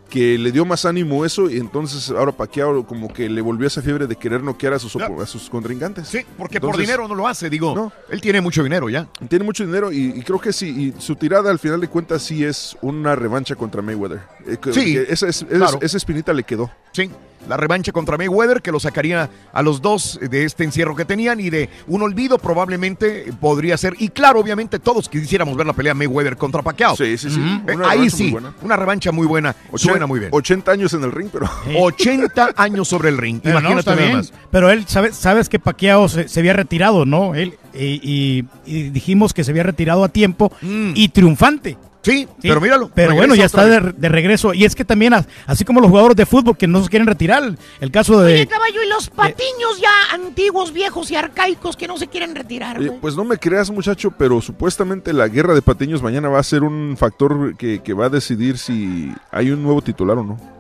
[0.09, 3.83] que le dio más ánimo eso, y entonces ahora Pacquiao como que le volvió esa
[3.83, 6.09] fiebre de querer noquear a sus, a sus contrincantes.
[6.09, 7.93] Sí, porque por dinero no lo hace, digo.
[8.09, 9.07] Él tiene mucho dinero ya.
[9.29, 12.23] Tiene mucho dinero y, y creo que sí, y su tirada al final de cuentas
[12.23, 14.21] sí es una revancha contra Mayweather.
[14.47, 15.79] Eh, Sí, esa, es- es- claro.
[15.83, 16.71] esa espinita le quedó.
[16.93, 17.11] Sí,
[17.49, 21.41] la revancha contra Mayweather que lo sacaría a los dos de este encierro que tenían
[21.41, 23.95] y de un olvido probablemente podría ser.
[23.99, 26.97] Y claro, obviamente todos quisiéramos ver la pelea Mayweather contra Pacquiao.
[26.97, 27.41] Sí, sí, sí.
[27.41, 28.55] Ahí revancha sí, muy buena.
[28.63, 29.57] una revancha muy buena.
[29.75, 30.31] Suena muy bien.
[30.33, 31.49] 80 años en el ring, pero...
[31.81, 33.41] 80 años sobre el ring.
[33.43, 34.17] Pero no, Imagínate está nada bien.
[34.19, 34.33] más.
[34.51, 37.35] Pero él, sabe- sabes que Pacquiao se, se había retirado, ¿no?
[37.35, 41.77] Él, y, y- y dijimos que se había retirado a tiempo y triunfante.
[42.09, 44.55] Sí, pero míralo, Pero bueno, ya está de, de regreso.
[44.55, 47.07] Y es que también, as- así como los jugadores de fútbol que no se quieren
[47.07, 48.33] retirar, el caso de...
[48.35, 52.79] Oye, caballo, y los patiños ya antiguos, viejos y arcaicos que no se quieren retirar,
[52.79, 56.43] Oye, pues no me creas, muchacho, pero supuestamente la guerra de patiños mañana va a
[56.43, 60.59] ser un factor que, que va a decidir si hay un nuevo titular o no.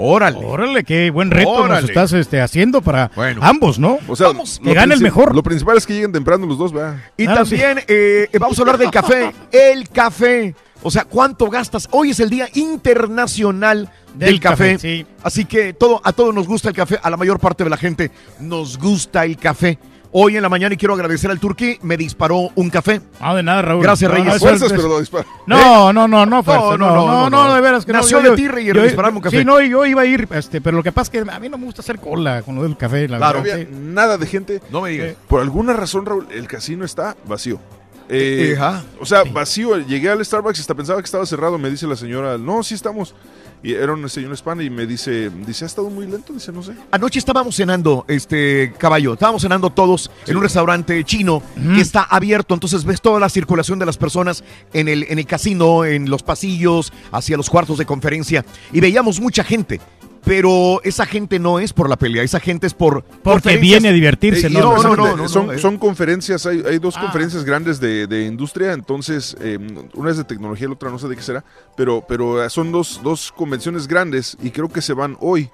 [0.00, 0.38] Órale.
[0.44, 1.80] Órale, qué buen reto Órale.
[1.80, 3.10] nos estás este, haciendo para
[3.40, 3.98] ambos, ¿no?
[4.06, 4.28] O sea,
[4.62, 5.34] que gane el mejor.
[5.34, 6.96] Lo principal es que lleguen temprano los dos, va.
[7.16, 9.32] Y también eh, vamos a hablar del café.
[9.50, 10.54] El café.
[10.82, 11.88] O sea, ¿cuánto gastas?
[11.90, 14.72] Hoy es el Día Internacional del, Del Café.
[14.74, 15.06] café, sí.
[15.22, 16.98] Así que todo, a todos nos gusta el café.
[17.02, 19.78] A la mayor parte de la gente nos gusta el café.
[20.10, 23.02] hoy en la mañana y quiero agradecer al Turqui, me disparó un café.
[23.20, 23.82] Ah, de nada, Raúl.
[23.82, 24.32] Gracias, No, Reyes.
[24.34, 25.26] no, Fuerzas, pero no dispara.
[25.46, 27.98] No, no, no, no, fuerza, No, no, no, no, de veras que no.
[27.98, 29.38] Nació de ti, Reyes, yo- dispararme un café.
[29.40, 31.38] Sí, no, y yo iba a ir, este, pero lo que pasa es que a
[31.38, 33.56] mí no me gusta hacer cola con lo del café, la Claro, verdad.
[33.60, 33.72] había sí.
[33.82, 34.62] nada de gente.
[34.70, 35.14] No me digas.
[35.28, 37.60] Por alguna razón, Raúl, el casino está vacío.
[38.08, 38.84] Eh, Eh, ajá.
[39.00, 39.76] O sea, vacío.
[39.78, 41.58] Llegué al Starbucks y hasta pensaba que estaba cerrado.
[41.58, 43.14] Me dice la señora, no, sí estamos.
[43.60, 46.32] Y era una señora hispana y me dice, dice, ha estado muy lento.
[46.32, 46.74] Dice, no sé.
[46.92, 51.42] Anoche estábamos cenando, este caballo, estábamos cenando todos en un restaurante chino
[51.74, 55.26] que está abierto, entonces ves toda la circulación de las personas en el, en el
[55.26, 59.80] casino, en los pasillos, hacia los cuartos de conferencia, y veíamos mucha gente.
[60.28, 63.02] Pero esa gente no es por la pelea, esa gente es por...
[63.02, 64.76] Porque viene a divertirse, Eh, y ¿no?
[64.76, 65.58] no, no, no, no, son, no, eh.
[65.58, 67.00] son conferencias, hay, hay dos Ah.
[67.00, 69.58] conferencias grandes de, de industria, entonces eh,
[69.94, 71.42] una es de tecnología, la otra no sé de qué será,
[71.76, 75.48] pero, pero eh, son dos, dos convenciones grandes y creo que se van hoy.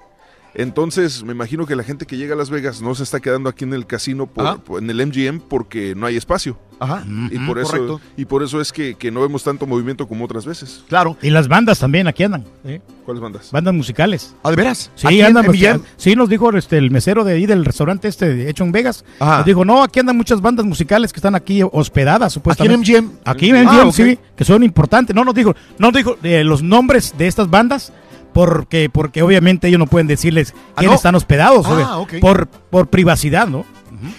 [0.55, 3.49] Entonces me imagino que la gente que llega a Las Vegas no se está quedando
[3.49, 6.57] aquí en el casino, por- en el MGM, porque no hay espacio.
[6.77, 8.01] Ajá, Y por eso, correcto.
[8.17, 10.83] y por eso es que, que no vemos tanto movimiento como otras veces.
[10.89, 11.15] Claro.
[11.21, 12.43] Y las bandas también, aquí andan.
[12.65, 12.81] ¿sí?
[13.05, 13.49] ¿Cuáles bandas?
[13.49, 14.35] Bandas musicales.
[14.43, 14.91] ¿Ah, de veras?
[14.95, 15.45] Sí, ¿Aquí andan.
[15.47, 15.81] MGM?
[15.95, 19.05] sí, nos dijo este, el mesero de ahí del restaurante este hecho en Vegas.
[19.19, 19.37] Ajá.
[19.37, 22.97] Nos dijo, no, aquí andan muchas bandas musicales que están aquí hospedadas, ¿Aquí supuestamente.
[22.97, 23.11] en MGM?
[23.23, 23.93] Aquí en Ah, MGM, ok.
[23.95, 25.15] sí, que son importantes.
[25.15, 27.93] No nos dijo, no nos dijo eh, los nombres de estas bandas.
[28.35, 30.95] Porque, porque obviamente ellos no pueden decirles ¿Ah, quiénes no?
[30.97, 33.63] están hospedados, Ah, por, por privacidad, ¿no?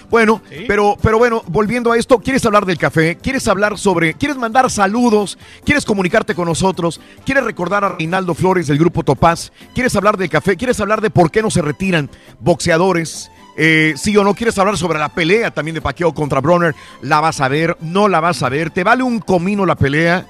[0.08, 3.18] Bueno, pero, pero bueno, volviendo a esto, ¿quieres hablar del café?
[3.18, 5.36] ¿Quieres hablar sobre, quieres mandar saludos?
[5.66, 6.98] ¿Quieres comunicarte con nosotros?
[7.26, 9.52] ¿Quieres recordar a Reinaldo Flores del grupo Topaz?
[9.74, 10.56] ¿Quieres hablar del café?
[10.56, 12.08] ¿Quieres hablar de por qué no se retiran
[12.40, 13.30] boxeadores?
[13.58, 17.20] Eh, sí o no, quieres hablar sobre la pelea también de Paqueo contra Bronner, la
[17.20, 20.26] vas a ver, no la vas a ver, te vale un comino la pelea.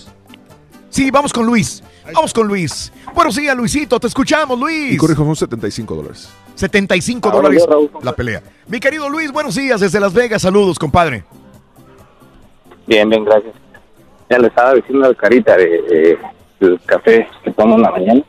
[0.89, 1.83] Sí, vamos con Luis.
[2.13, 2.91] Vamos con Luis.
[3.13, 3.99] Buenos días, Luisito.
[3.99, 4.93] Te escuchamos, Luis.
[4.93, 6.29] Y corrijo, son 75 dólares.
[6.55, 7.63] 75 Ah, dólares
[8.01, 8.41] la pelea.
[8.67, 10.41] Mi querido Luis, buenos días desde Las Vegas.
[10.41, 11.23] Saludos, compadre.
[12.87, 13.53] Bien, bien, gracias.
[14.29, 16.19] Ya le estaba diciendo al Carita de, de-
[16.59, 18.21] del café que tomo en la mañana.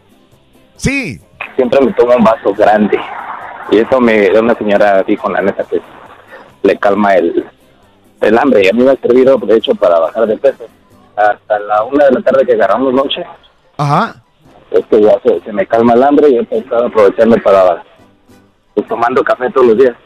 [0.76, 1.18] Sí.
[1.56, 2.98] Siempre me tomo un vaso grande.
[3.70, 5.80] Y eso me una señora dijo, la neta, que
[6.62, 7.44] le calma el,
[8.20, 8.62] el hambre.
[8.64, 10.66] Y a mí me ha servido, de hecho, para bajar de peso.
[11.16, 13.24] Hasta la una de la tarde que agarramos noche,
[13.76, 14.22] Ajá.
[14.70, 17.82] es que ya se, se me calma el hambre y he estado aprovechando para
[18.74, 19.96] pues, tomando café todos los días.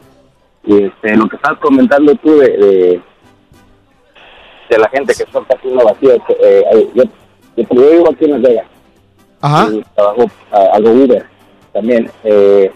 [0.64, 3.02] Y este, lo que estabas comentando tú de, de,
[4.72, 7.02] de la gente que en casino vacío, eh, eh, yo,
[7.56, 8.66] yo, yo vivo aquí en Las Vegas.
[9.40, 9.68] Ajá.
[9.72, 11.26] Y trabajo algo Uber
[11.72, 12.10] también.
[12.24, 12.72] Eh,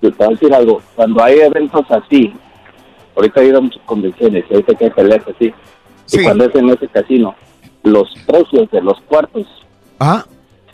[0.00, 2.34] y te voy a decir algo, cuando hay eventos así,
[3.16, 5.54] ahorita a muchas convenciones, ahorita que hay peleas así,
[6.12, 7.34] y cuando es en ese casino,
[7.82, 9.46] los precios de los cuartos
[9.98, 10.26] Ajá.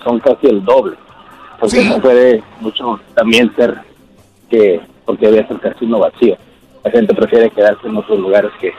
[0.02, 0.96] son casi el doble.
[1.60, 3.78] Porque no puede mucho también ser
[4.48, 6.36] que, porque debe ser casino vacío.
[6.82, 8.72] La gente prefiere quedarse en otros lugares que,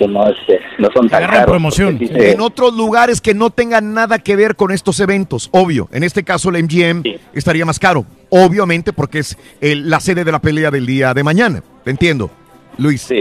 [0.00, 1.50] que no, este, no son tan agarran caros.
[1.52, 1.98] promoción.
[1.98, 5.48] porque sí se- En otros lugares que no tengan nada que ver con estos eventos,
[5.52, 5.88] obvio.
[5.92, 7.02] En este caso, el MGM
[7.34, 8.06] estaría más caro.
[8.30, 11.62] Obviamente, porque es el- la sede de la pelea del día de mañana.
[11.84, 12.30] Te entiendo,
[12.78, 13.02] Luis.
[13.02, 13.18] Sí,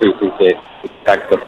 [0.00, 0.46] sí, sí, sí,
[1.00, 1.38] exacto.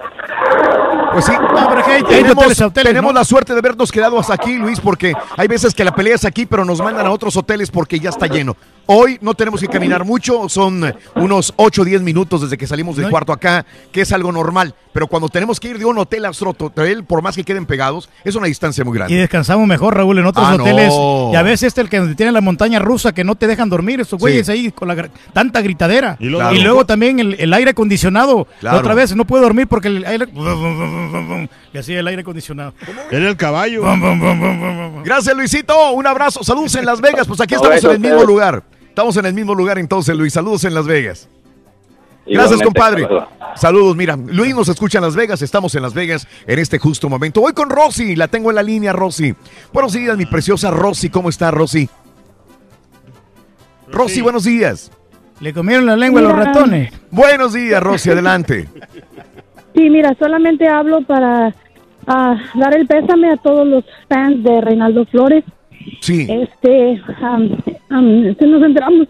[1.13, 3.19] Pues sí, hay- hay tenemos, hoteles a hoteles, tenemos ¿no?
[3.21, 6.25] la suerte de vernos quedado hasta aquí, Luis, porque hay veces que la pelea es
[6.25, 8.57] aquí, pero nos mandan a otros hoteles porque ya está lleno.
[8.87, 12.97] Hoy no tenemos que caminar mucho, son unos 8 o 10 minutos desde que salimos
[12.97, 14.75] del y- cuarto acá, que es algo normal.
[14.93, 17.67] Pero cuando tenemos que ir de un hotel a otro hotel, por más que queden
[17.67, 19.17] pegados, es una distancia muy Y grande.
[19.17, 20.63] descansamos mejor, Raúl, en otros Ah, no.
[20.63, 20.93] hoteles.
[21.33, 24.01] Y a veces este el que tiene la montaña rusa que no te dejan dormir,
[24.01, 26.17] estos güeyes ahí con la tanta gritadera.
[26.21, 28.47] Y Y luego- también el, el aire acondicionado.
[28.61, 28.77] Claro.
[28.77, 30.27] La otra vez no puedo dormir porque el aire.
[31.73, 32.75] Y así el aire acondicionado.
[33.11, 33.83] Era el caballo.
[35.05, 35.93] Gracias, Luisito.
[35.93, 36.45] Un abrazo.
[36.45, 37.27] Saludos en Las Vegas.
[37.27, 38.63] Pues aquí estamos en el mismo lugar.
[38.95, 40.33] Estamos en el mismo lugar entonces, Luis.
[40.33, 41.29] Saludos en Las Vegas.
[42.25, 43.03] Gracias, Igualmente, compadre.
[43.03, 43.29] saludos.
[43.57, 47.09] Saludos, mira, Luis nos escucha en Las Vegas, estamos en Las Vegas en este justo
[47.09, 47.41] momento.
[47.41, 49.35] Voy con Rosy, la tengo en la línea, Rosy.
[49.73, 51.89] Buenos días, mi preciosa Rosy, ¿cómo está Rosy?
[53.91, 54.93] Rosy, buenos días.
[55.41, 56.93] Le comieron la lengua a los ratones.
[57.11, 58.69] Buenos días, Rosy, adelante.
[59.75, 61.53] Sí, mira, solamente hablo para
[62.07, 65.43] ah, dar el pésame a todos los fans de Reinaldo Flores.
[66.01, 66.27] Sí.
[66.29, 69.09] Este, este, nos enteramos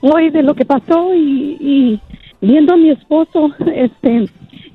[0.00, 2.00] hoy de lo que pasó y, y
[2.40, 4.26] viendo a mi esposo, este,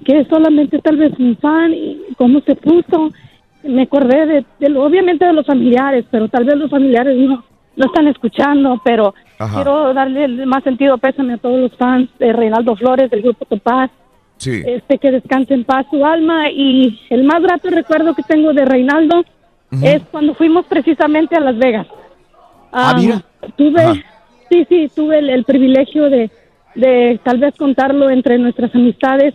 [0.06, 3.12] que es solamente tal vez un fan y cómo se puso,
[3.64, 7.44] me acordé de, obviamente de los familiares, pero tal vez los familiares no,
[7.76, 9.56] no están escuchando, pero Ajá.
[9.56, 13.92] quiero darle más sentido pésame a todos los fans de Reinaldo Flores, del grupo Topaz,
[14.38, 14.64] Sí.
[14.66, 18.64] este que descanse en paz su alma y el más grato recuerdo que tengo de
[18.64, 19.26] Reinaldo
[19.72, 21.88] es cuando fuimos precisamente a Las Vegas.
[22.72, 23.24] Ah, mira.
[23.56, 23.94] Tuve, Ajá.
[24.50, 26.30] sí, sí, tuve el, el privilegio de,
[26.76, 29.34] de tal vez contarlo entre nuestras amistades.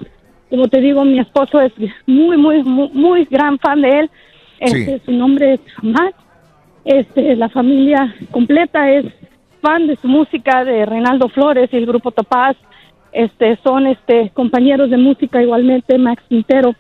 [0.51, 1.73] Como te digo, mi esposo es
[2.07, 4.11] muy, muy, muy, muy gran fan de él.
[4.61, 6.15] Este, Su nombre es Matt.
[6.85, 9.07] Este, la familia completa es
[9.63, 12.57] fan de su música, de Reinaldo Flores y el grupo Topaz.
[13.13, 16.75] Este, son este, compañeros de música igualmente, Max Quintero,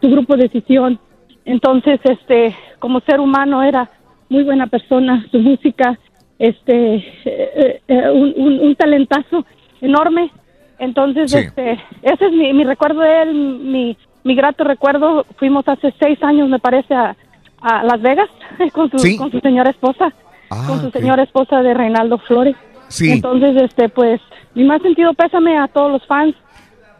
[0.00, 0.98] su grupo Decisión.
[1.44, 3.88] Entonces, este, como ser humano era
[4.28, 5.98] muy buena persona, su música,
[6.38, 9.44] este, eh, eh, un, un- un talentazo
[9.80, 10.30] enorme.
[10.78, 11.38] Entonces, Sí.
[11.38, 15.26] este, ese es mi, mi recuerdo de él, mi, mi grato recuerdo.
[15.36, 17.16] Fuimos hace seis años, me parece, a,
[17.60, 18.28] a Las Vegas
[18.72, 19.16] con su, Sí.
[19.16, 20.12] con su señora esposa,
[20.52, 22.56] Ah, con su señora esposa de Reinaldo Flores.
[22.88, 23.12] Sí.
[23.12, 24.20] Entonces, este, pues,
[24.54, 26.34] mi más sentido pésame a todos los fans,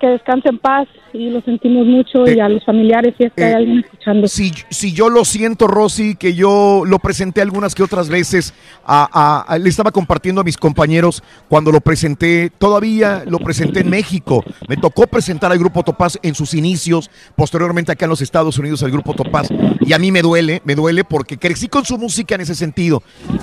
[0.00, 3.44] que descansen en paz y lo sentimos mucho y a los familiares si es que
[3.44, 4.26] hay eh, alguien escuchando.
[4.28, 8.54] Si, si yo lo siento, Rosy, que yo lo presenté algunas que otras veces,
[8.84, 13.80] a, a- a- le estaba compartiendo a mis compañeros cuando lo presenté, todavía lo presenté
[13.80, 18.22] en México, me tocó presentar al Grupo Topaz en sus inicios, posteriormente acá en los
[18.22, 19.48] Estados Unidos al Grupo Topaz,
[19.80, 23.02] y a mí me duele, me duele porque crecí con su música en ese sentido,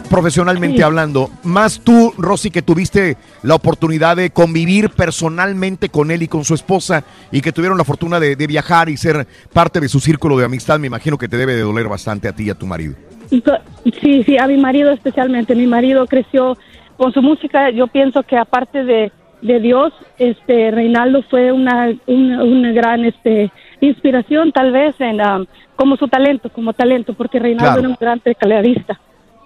[0.09, 0.83] profesionalmente Sí.
[0.83, 6.45] hablando, más tú, Rosy, que tuviste la oportunidad de convivir personalmente con él y con
[6.47, 9.99] su esposa, y que tuvieron la fortuna de, de viajar y ser parte de su
[9.99, 12.55] círculo de amistad, me imagino que te debe de doler bastante a ti y a
[12.55, 12.95] tu marido.
[13.29, 15.53] Sí, sí, a mi marido especialmente.
[15.55, 16.57] Mi marido creció
[16.97, 17.69] con su música.
[17.71, 19.11] Yo pienso que aparte de,
[19.41, 23.51] de Dios, este Reinaldo fue una, una, una gran este,
[23.81, 25.45] inspiración tal vez en um,
[25.75, 27.79] como su talento, como talento, porque Reinaldo Claro.
[27.81, 28.99] era un gran tecladista.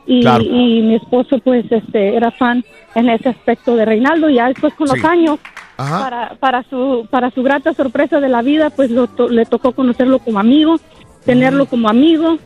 [0.06, 0.44] Y, Claro.
[0.44, 2.64] y mi esposo pues este era fan
[2.96, 4.30] en ese aspecto de Reinaldo.
[4.30, 5.06] Ya después con los Sí.
[5.06, 5.40] años,
[5.78, 9.72] para, para su para su grata sorpresa de la vida, pues lo to- le tocó
[9.72, 10.78] conocerlo como amigo,
[11.26, 12.38] tenerlo como amigo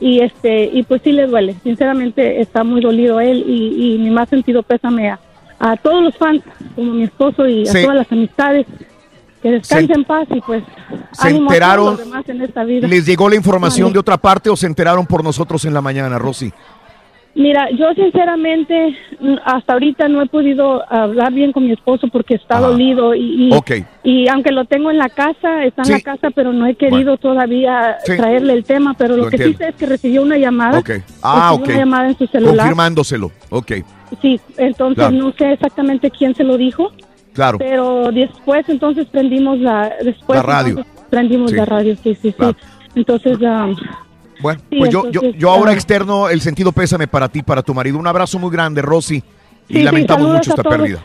[0.00, 4.10] y este y pues sí le duele sinceramente está muy dolido él y, y mi
[4.10, 5.18] más sentido pésame a,
[5.58, 6.42] a todos los fans
[6.74, 8.66] como mi esposo y a Se- todas las amistades
[9.42, 10.62] que descansen en paz y pues
[11.12, 13.92] se ánimo a todos enteraron- los demás en esta vida ¿Les llegó la información Vale.
[13.94, 16.52] de otra parte o se enteraron por nosotros en la mañana, Rosy?
[17.38, 22.34] Mira, yo sinceramente mm, hasta ahorita no he podido hablar bien con mi esposo porque
[22.36, 23.50] está dolido y,
[24.04, 25.92] y, aunque lo tengo en la casa, está en Sí.
[25.92, 28.16] la casa, pero no he querido todavía Sí.
[28.16, 30.78] traerle el tema, pero lo, Lo que sí sé es que recibió una llamada.
[30.78, 30.90] Ok.
[31.22, 32.56] Ah, recibió una llamada en su celular.
[32.56, 33.30] Confirmándoselo.
[33.50, 33.72] Ok,
[34.22, 35.10] Sí, entonces Claro.
[35.16, 36.90] no sé exactamente quién se lo dijo,
[37.34, 37.58] claro.
[37.58, 40.86] pero después entonces prendimos la después La radio.
[41.10, 41.56] prendimos Sí.
[41.58, 42.56] la radio, sí, sí, Claro.
[42.58, 42.66] sí.
[42.94, 43.76] Entonces um,
[44.40, 45.74] Bueno, Sí, pues yo, yo, yo ahora ah.
[45.74, 47.98] externo el sentido pésame para ti, para tu marido.
[47.98, 49.22] Un abrazo muy grande, Rosy.
[49.68, 50.76] Y Sí, lamentamos mucho esta todos.
[50.76, 51.02] pérdida.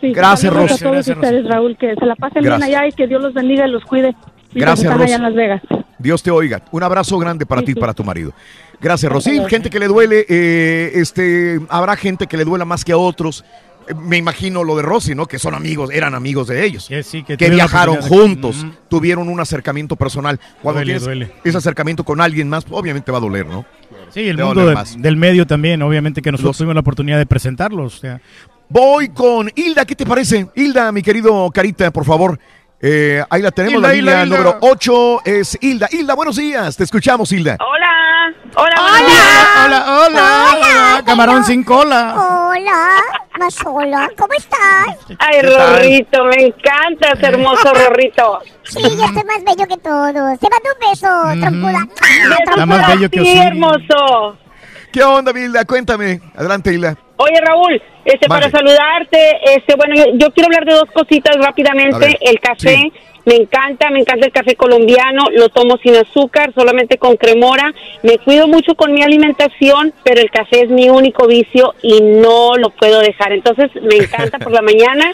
[0.00, 0.74] sí, Gracias, Rosy.
[0.74, 2.68] a todos Gracias, ustedes, Raúl, que se la pasen Gracias.
[2.68, 4.14] bien allá y que Dios los bendiga y los cuide.
[4.52, 5.04] Gracias, Rosy.
[5.04, 5.62] allá en Las Vegas.
[5.98, 6.62] Dios te oiga.
[6.72, 8.32] Un abrazo grande para ti y para tu marido.
[8.80, 9.38] Gracias, Rosy.
[9.48, 13.44] Gente que le duele, eh, este, habrá gente que le duela más que a otros.
[14.04, 15.26] Me imagino lo de Rosy, ¿no?
[15.26, 16.86] Que son amigos, eran amigos de ellos.
[16.88, 20.38] Que sí, que que tuvieron la viajaron de- juntos, tuvieron un acercamiento personal.
[20.62, 21.32] Cuando Duele, tienes duele.
[21.42, 23.64] ese acercamiento con alguien más, obviamente va a doler, ¿no?
[24.10, 25.00] Sí, el Te mundo de- más.
[25.00, 27.96] del medio también, obviamente que nosotros Los- tuvimos la oportunidad de presentarlos.
[27.96, 28.20] o sea,
[28.72, 30.46] Voy con Hilda, ¿qué te parece?
[30.54, 32.38] Hilda, mi querido Carita, por favor.
[32.80, 34.36] Eh, ahí la tenemos, Hilda, la Hilda, línea Hilda.
[34.38, 35.88] número 8 es Hilda.
[35.90, 37.56] Hilda, buenos días, te escuchamos, Hilda.
[37.60, 37.90] Hola,
[38.56, 42.14] hola, hola, hola, hola, camarón sin cola.
[42.16, 43.00] Hola,
[43.38, 44.96] más hola, ¿cómo estás?
[45.18, 45.42] Ay.
[45.42, 48.40] Rorrito, me encanta ese hermoso Rorrito.
[48.64, 50.38] Sí, ya estoy más bello que todos.
[50.38, 51.88] Te mando un beso, trompuda.
[52.46, 53.42] Besos más bello que Osiris.
[53.44, 54.36] hermoso.
[54.92, 55.64] ¿Qué onda, Hilda?
[55.64, 56.20] Cuéntame.
[56.34, 56.96] Adelante, Hilda.
[57.16, 59.18] Oye, Raúl, este, para saludarte,
[59.54, 62.16] este, bueno, yo, yo quiero hablar de dos cositas rápidamente.
[62.22, 62.92] El café, sí.
[63.26, 67.72] me encanta, me encanta el café colombiano, lo tomo sin azúcar, solamente con cremora.
[68.02, 72.56] Me cuido mucho con mi alimentación, pero el café es mi único vicio y no
[72.56, 73.32] lo puedo dejar.
[73.32, 75.12] Entonces, me encanta por la mañana.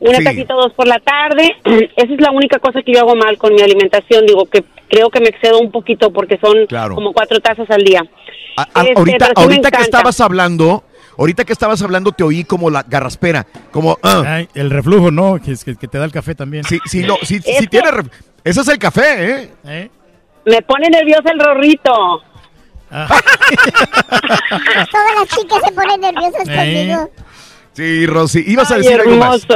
[0.00, 0.24] Una Sí.
[0.24, 1.56] tacita o dos por la tarde.
[1.96, 4.26] Esa es la única cosa que yo hago mal con mi alimentación.
[4.26, 6.94] Digo que creo que me excedo un poquito porque son Claro.
[6.94, 8.02] como cuatro tazas al día.
[8.56, 10.84] A- a- Este, ahorita sí ahorita que estabas hablando,
[11.16, 14.22] ahorita que estabas hablando te oí como la garraspera, como ah.
[14.26, 15.40] Ay, el reflujo, ¿no?
[15.40, 16.64] Que, es que, que te da el café también.
[16.64, 17.88] Sí, sí, lo, sí, sí Es tiene
[18.44, 19.90] Ese es el café, ¿eh?
[20.44, 22.22] Me pone nerviosa el rorrito.
[24.90, 26.54] Todas las chicas se ponen nerviosas Eh.
[26.56, 27.10] conmigo.
[27.74, 28.44] Sí, Rosy.
[28.46, 29.46] Ibas a Ay, decir algo más.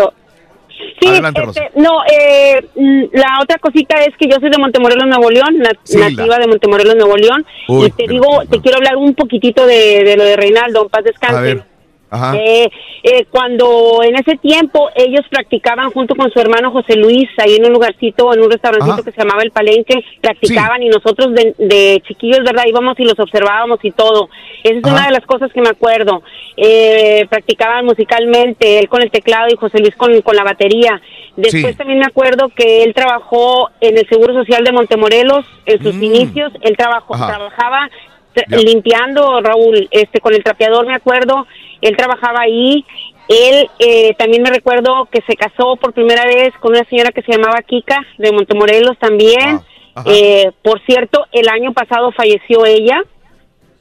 [1.00, 5.06] Sí, Adelante, este, no, eh, mm, la otra cosita es que yo soy de Montemorelos,
[5.06, 8.96] Nuevo León, Sí, nativa de Montemorelos, Nuevo León, Uy, y te digo, te quiero hablar
[8.96, 11.71] un poquitito de, de lo de Reinaldo, en paz descanse.
[12.12, 12.36] Ajá.
[12.36, 12.68] Eh,
[13.02, 17.64] eh, cuando en ese tiempo ellos practicaban junto con su hermano José Luis ahí en
[17.66, 19.02] un lugarcito, en un restaurancito Ajá.
[19.02, 22.64] que se llamaba El Palenque, practicaban y nosotros de, de chiquillos, ¿verdad?
[22.66, 24.28] Íbamos y los observábamos y todo.
[24.62, 24.94] Esa es Ajá.
[24.94, 26.22] una de las cosas que me acuerdo.
[26.56, 31.00] Eh, practicaban musicalmente, él con el teclado y José Luis con, con la batería.
[31.36, 31.78] Después Sí.
[31.78, 36.02] también me acuerdo que él trabajó en el Seguro Social de Montemorelos en sus Mm.
[36.04, 36.52] inicios.
[36.60, 37.26] Él trabajó, Ajá.
[37.28, 37.88] trabajaba
[38.34, 38.56] tra- Ya.
[38.58, 41.46] limpiando, Raúl, este, con el trapeador, me acuerdo.
[41.82, 42.84] Él trabajaba ahí.
[43.28, 47.22] Él eh, también me recuerdo que se casó por primera vez con una señora que
[47.22, 49.60] se llamaba Kika de Montemorelos también.
[49.94, 50.04] ajá.
[50.06, 53.02] Eh, por cierto, el año pasado falleció ella.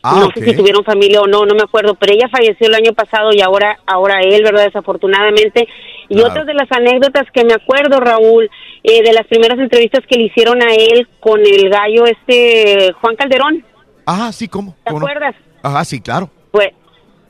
[0.04, 2.74] Ah, no sé si tuvieron familia o no, no me acuerdo, pero ella falleció el
[2.74, 4.66] año pasado y ahora ahora él, ¿verdad?
[4.66, 5.68] Desafortunadamente.
[6.10, 6.30] Y Claro.
[6.32, 8.50] otras de las anécdotas que me acuerdo, Raúl,
[8.84, 13.16] eh, de las primeras entrevistas que le hicieron a él con el gallo este Juan
[13.16, 13.64] Calderón,
[14.08, 14.76] Ah, sí, ¿cómo?
[14.84, 15.06] ¿te ¿Cómo no?
[15.06, 15.36] acuerdas?
[15.62, 16.30] Ajá, sí, claro.
[16.50, 16.70] Pues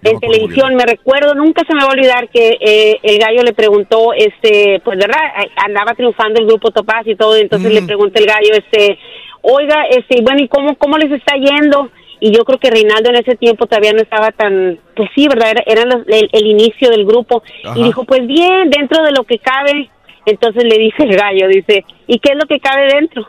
[0.04, 3.54] en televisión me recuerdo, nunca se me va a olvidar que eh, el gallo le
[3.54, 5.20] preguntó, este, pues verdad,
[5.58, 7.76] andaba triunfando el grupo Topaz y todo, y entonces Mm.
[7.76, 8.98] le pregunta el gallo, este,
[9.42, 11.90] oiga, este, bueno, ¿y cómo, cómo les está yendo?
[12.20, 15.52] Y yo creo que Reinaldo en ese tiempo todavía no estaba tan, pues sí, verdad,
[15.52, 17.42] era, era los- el, el inicio del grupo.
[17.64, 17.78] Ajá.
[17.80, 19.90] Y dijo, pues bien, dentro de lo que cabe.
[20.28, 23.28] Entonces le dice el gallo, dice, ¿y qué es lo que cabe dentro?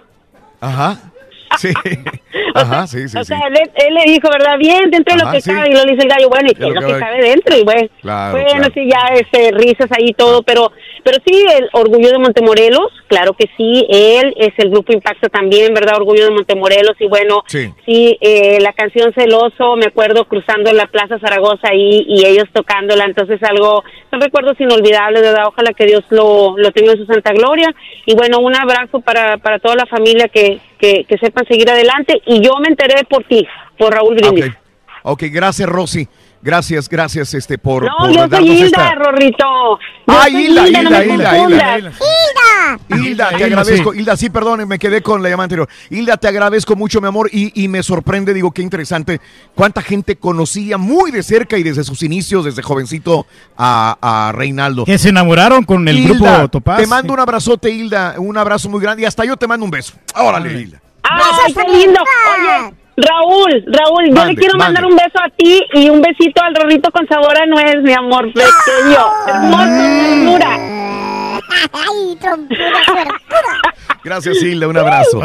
[0.61, 0.99] Ajá.
[1.59, 1.73] Sí.
[2.55, 3.29] Ajá, sí, sí, o sí.
[3.29, 4.57] sea, él, él le dijo, ¿verdad?
[4.59, 5.51] Bien, dentro de lo que sí.
[5.51, 5.71] cabe.
[5.71, 7.23] Y lo dice el gallo, bueno, ¿y qué Es lo que que cabe.
[7.23, 7.57] dentro?
[7.57, 8.73] Y bueno, Claro, bueno claro.
[8.75, 10.43] sí, ya este, risas ahí todo.
[10.43, 10.71] Pero,
[11.05, 13.87] pero sí, el Orgullo de Montemorelos, claro que sí.
[13.89, 15.97] Él es el grupo Impacto también, ¿verdad?
[15.97, 16.97] Orgullo de Montemorelos.
[17.01, 17.71] Y bueno, Sí.
[17.87, 23.05] sí, eh, la canción Celoso, me acuerdo cruzando la Plaza Zaragoza ahí y ellos tocándola.
[23.05, 25.47] Entonces, algo, son recuerdos inolvidables, ¿verdad?
[25.47, 27.75] Ojalá que Dios lo, lo tenga en su santa gloria.
[28.07, 32.21] Y bueno, un abrazo para, para toda la familia que, que, sepan seguir adelante.
[32.27, 33.47] Y yo me enteré por ti,
[33.79, 34.47] por Raúl Brindis.
[34.47, 34.53] Ok,
[35.03, 36.09] ok, gracias, Rosy.
[36.43, 38.95] Gracias, gracias este, por, No, por yo soy darnos Hilda, esta...
[38.97, 39.39] Rorrito.
[39.45, 41.77] Yo Ah, soy Hilda, no Hilda, Hilda, confundas.
[41.79, 42.79] Hilda, ¡Hilda!
[42.89, 43.93] Hilda, te Hilda, agradezco.
[43.93, 43.99] sí.
[44.01, 45.69] Hilda, sí, perdón, me quedé con la llamada anterior.
[45.91, 49.21] Hilda, te agradezco mucho, mi amor, y, y me sorprende, digo, qué interesante,
[49.55, 53.97] cuánta gente conocía muy de cerca y desde sus inicios, desde jovencito, a,
[54.29, 54.85] a Reinaldo.
[54.85, 56.79] Que se enamoraron con el Hilda, grupo Topaz.
[56.79, 59.71] Te mando un abrazote, Hilda, un abrazo muy grande y hasta yo te mando un
[59.71, 59.95] beso.
[60.17, 60.83] Órale, Hilda.
[61.05, 62.01] ¡Ay, qué lindo!
[62.03, 64.81] Oye, Raúl, Raúl, yo Mande, le quiero mande.
[64.81, 67.93] mandar un beso a ti y un besito al Rorrito con sabor a nuez, mi
[67.95, 69.07] amor pequeño.
[69.27, 70.59] Hermoso, ternura.
[71.73, 72.19] Ay.
[74.05, 75.21] Gracias, Hilda, un abrazo.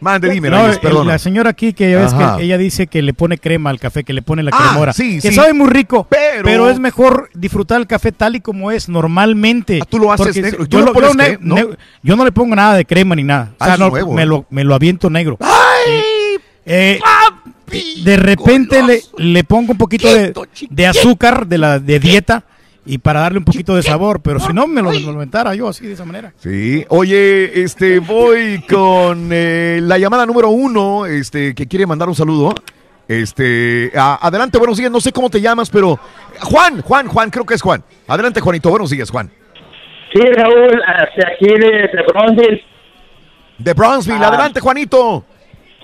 [0.00, 1.12] Mande, dime, No, Reyes, eh, perdona.
[1.12, 2.36] la señora aquí que ya ves Ajá.
[2.36, 4.92] que ella dice que le pone crema al café, que le pone la Ah, cremora,
[4.92, 5.34] sí, que sí.
[5.34, 6.68] sabe muy rico, Pero- pero...
[6.68, 9.80] es mejor disfrutar el café tal y como es normalmente.
[9.88, 10.64] tú lo haces negro.
[10.64, 10.92] si- ¿Tú Yo, lo?
[11.40, 11.54] ¿No?
[11.54, 11.68] ne-
[12.02, 13.52] yo no le pongo nada de crema ni nada.
[13.52, 15.38] O Ah, sea, es no, nuevo, me, lo, me lo aviento negro.
[15.40, 16.02] Eh,
[16.66, 17.00] eh,
[18.04, 20.32] de repente le, le pongo un poquito de,
[20.70, 22.44] de azúcar de la de dieta
[22.86, 25.86] y para darle un poquito de sabor, pero si no me lo, aventara yo así
[25.86, 26.32] de esa manera.
[26.38, 32.14] Sí, oye, este, voy con eh, la llamada número uno, este, que quiere mandar un
[32.14, 32.54] saludo.
[33.08, 35.98] Este, a- adelante, buenos días, no sé cómo te llamas, pero
[36.40, 37.82] Juan, Juan, Juan, creo que es Juan.
[38.06, 39.30] Adelante, Juanito, buenos días, Juan.
[40.12, 42.62] Sí, Raúl, hacia aquí de, de Bronzeville.
[43.58, 44.28] De Brownsville, Ah.
[44.28, 45.24] adelante, Juanito.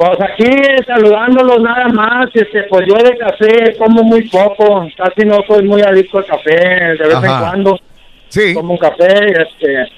[0.01, 0.51] Pues aquí
[0.87, 5.83] saludándolos nada más, este, pues yo de café como muy poco, casi no soy muy
[5.83, 7.79] adicto al café, de vez en cuando
[8.29, 8.55] sí.
[8.55, 9.93] como un café, este,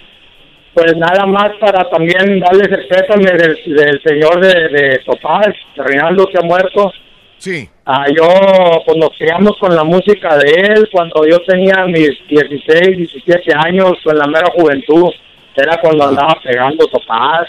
[0.75, 6.27] pues nada más para también darles el pésame del, del señor de, de Topaz, Reinaldo
[6.27, 6.93] que ha muerto.
[7.39, 7.69] Sí.
[7.87, 8.27] Ah, yo,
[8.85, 13.93] pues nos criamos con la música de él cuando yo tenía mis 16, 17 años,
[14.05, 15.13] en la mera juventud,
[15.55, 17.47] era cuando andaba pegando Topaz.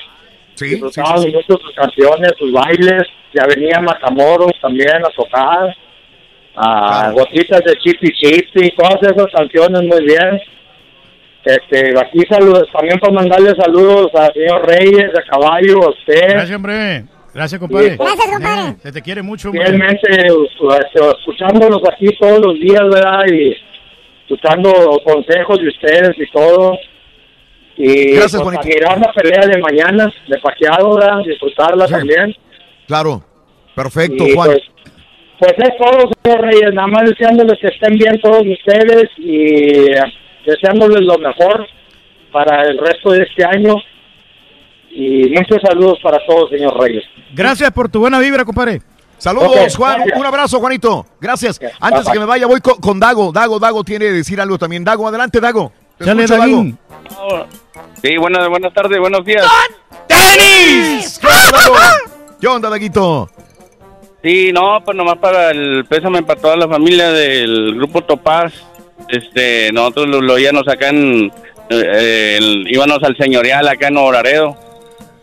[0.56, 5.76] Sí, Disfrutábamos mucho sus canciones, sus bailes, ya venía Matamoros también a tocar,
[6.56, 10.40] a gotitas de Chipi Chipi, todas esas canciones muy bien.
[11.44, 16.30] Este, aquí saludos, también para mandarle saludos al señor Reyes, de Caballo, a usted.
[16.30, 17.06] Gracias, hombre.
[17.34, 17.90] Gracias, compadre.
[17.92, 18.70] Sí, Gracias, compadre.
[18.70, 19.66] Eh, se te quiere mucho, hombre.
[19.66, 23.26] fielmente este, escuchándolos aquí todos los días, ¿verdad?
[23.30, 23.58] Y
[24.22, 24.72] escuchando
[25.04, 26.78] consejos de ustedes y todo.
[27.76, 31.20] Y Gracias, pues, mirar la pelea de mañana, de paqueado, ¿verdad?
[31.26, 32.36] Disfrutarla también.
[32.88, 33.24] Claro,
[33.76, 34.52] perfecto, Y, Juan.
[34.52, 34.62] Pues,
[35.40, 36.74] pues es todo, señor Reyes.
[36.74, 40.04] Nada más deseándoles que estén bien todos ustedes y eh,
[40.46, 41.68] deseándoles lo mejor
[42.32, 43.76] para el resto de este año.
[44.92, 47.04] Y muchos saludos para todos, señor Reyes.
[47.34, 48.82] Gracias por tu buena vibra, compadre.
[49.18, 49.96] Saludos, Juan.
[50.00, 50.20] gracias.
[50.20, 51.06] Un abrazo, Juanito.
[51.20, 51.60] Gracias.
[51.80, 53.32] Antes de que me vaya, voy con, con Dago.
[53.32, 54.84] Dago, Dago tiene que decir algo también.
[54.84, 55.72] Dago, adelante, Dago.
[55.98, 57.48] Te Chale, escucho, Dago.
[58.02, 59.46] Sí, buenas, buenas tardes, buenos días.
[60.08, 61.20] ¡Tenis!
[61.20, 61.76] ¿Qué onda, Dago?
[62.42, 63.30] ¿Qué onda, Daguito?
[64.24, 68.54] Sí, no, pues nomás para el pésame para toda la familia del grupo Topaz.
[69.10, 71.32] Este, nosotros lo, lo íbamos acá en,
[71.70, 74.56] eh, el- íbamos al señorial acá en Oraredo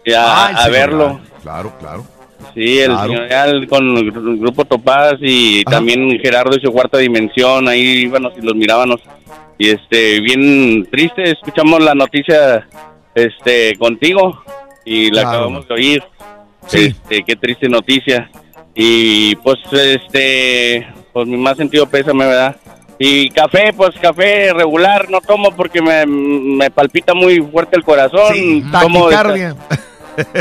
[0.05, 0.71] y a, Ah, a señorial.
[0.73, 1.21] verlo.
[1.43, 2.05] Claro, claro.
[2.55, 3.13] Sí, el Claro.
[3.13, 8.33] señorial con el gru- grupo Topaz y también Gerardo y su cuarta dimensión, ahí íbamos
[8.37, 9.01] y los mirábamos.
[9.61, 12.67] Y este, bien triste, escuchamos la noticia
[13.15, 14.43] este contigo
[14.87, 15.29] y la Claro.
[15.29, 16.03] acabamos de oír.
[16.73, 18.31] Este, qué triste noticia.
[18.75, 22.57] Y pues este, pues mi más sentido pésame, ¿verdad?
[22.99, 28.71] Y café, pues café regular no tomo porque me, me palpita muy fuerte el corazón.
[28.73, 29.55] Tomo Taquicardia.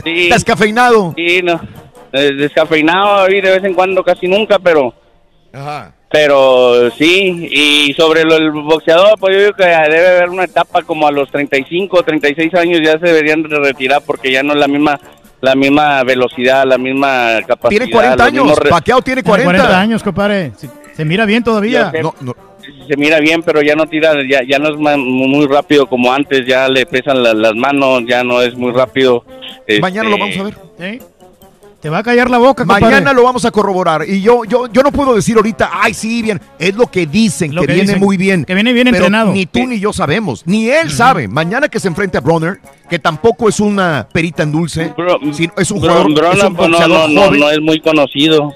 [0.04, 0.30] Sí.
[0.30, 1.14] Descafeinado.
[1.16, 1.60] Sí, no.
[2.12, 4.94] Descafeinado ahí de vez en cuando, casi nunca, pero
[5.54, 5.94] Ajá.
[6.12, 7.48] Pero sí.
[7.52, 11.12] Y sobre lo del boxeador, pues yo digo que debe haber una etapa como a
[11.12, 15.00] los 35, 36 años ya se deberían de retirar porque ya no es la misma
[15.42, 17.70] la misma velocidad, la misma capacidad.
[17.86, 18.60] Tiene 40 los años.
[18.70, 19.58] Paqueado tiene Tiene 40.
[19.64, 20.52] 40 años, compadre.
[20.58, 21.94] Se, se mira bien todavía.
[22.02, 22.34] Yo sé,
[22.90, 26.46] Se mira bien, pero ya no tira, ya, ya no es muy rápido como antes,
[26.46, 29.24] ya le pesan la- las manos, ya no es muy rápido.
[29.80, 31.00] Mañana lo Este, vamos a ver.
[31.00, 31.06] ¿Sí?
[31.82, 32.84] Te va a callar la boca, compadre.
[32.88, 34.04] Mañana lo vamos a corroborar.
[34.06, 36.42] Y yo, yo, yo no puedo decir ahorita, ay, sí, bien.
[36.60, 38.44] Es lo que dicen, Lo que, que viene dicen, muy bien.
[38.44, 39.32] que viene bien Pero entrenado.
[39.32, 40.44] Ni tú ni yo sabemos.
[40.46, 41.30] Ni él sabe.
[41.30, 42.60] Mañana que se enfrente a Bronner,
[42.90, 44.94] que tampoco es una perita en dulce,
[45.32, 47.40] sino es un Bro- jugador, Brona, es un no, boxeador no, no, joven.
[47.40, 48.54] no es muy conocido.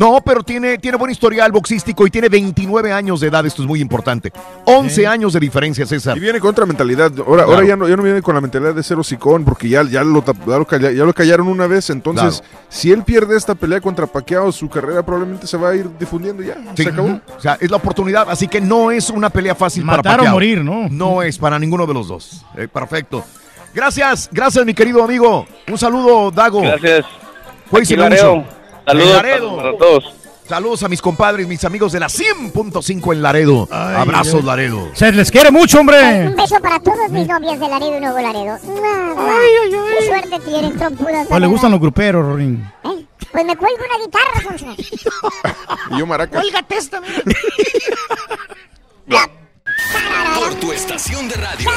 [0.00, 3.44] No, pero tiene, tiene buen historial boxístico y tiene 29 años de edad.
[3.44, 4.32] Esto es muy importante.
[4.64, 6.16] 11 años de diferencia, César.
[6.16, 7.12] Y viene con otra mentalidad.
[7.18, 7.52] Ahora, Claro.
[7.52, 10.02] ahora ya, no, ya no viene con la mentalidad de ser hocicón, porque ya, ya,
[10.02, 11.90] lo, ya, lo, calla- ya lo callaron una vez.
[11.90, 15.86] Entonces, si él pierde esta pelea contra Pacquiao, su carrera probablemente se va a ir
[15.98, 16.54] difundiendo ya.
[16.74, 16.84] Sí.
[16.84, 17.20] Se acabó.
[17.36, 18.30] O sea, es la oportunidad.
[18.30, 20.32] Así que no es una pelea fácil para Matar o Pacquiao.
[20.32, 20.88] morir, ¿no?
[20.88, 22.46] No es para ninguno de los dos.
[22.56, 23.22] Eh, perfecto.
[23.74, 25.46] Gracias, gracias, mi querido amigo.
[25.70, 26.62] Un saludo, Dago.
[26.62, 27.04] Gracias.
[27.70, 28.59] Mucho.
[28.86, 30.14] Saludos para- todos.
[30.48, 33.68] Saludos a mis compadres, mis amigos de la 100.5 en Laredo.
[33.70, 34.42] Abrazos, ay.
[34.42, 34.88] Laredo.
[34.94, 36.26] Se les quiere mucho, hombre.
[36.26, 38.58] Un beso para todos mis novias de Laredo y Nuevo Laredo.
[38.64, 39.34] ¡Mua, mua!
[39.98, 41.28] Qué suerte tienen, trompudas.
[41.30, 42.64] O le gustan los gruperos, Rorín.
[42.82, 43.06] ¿Eh?
[43.30, 44.74] Pues me cuelgo una guitarra, Sonso.
[45.92, 46.40] Y yo maracas.
[46.42, 47.22] Cuélgate esta, mira.
[50.38, 51.70] Por tu estación de radio.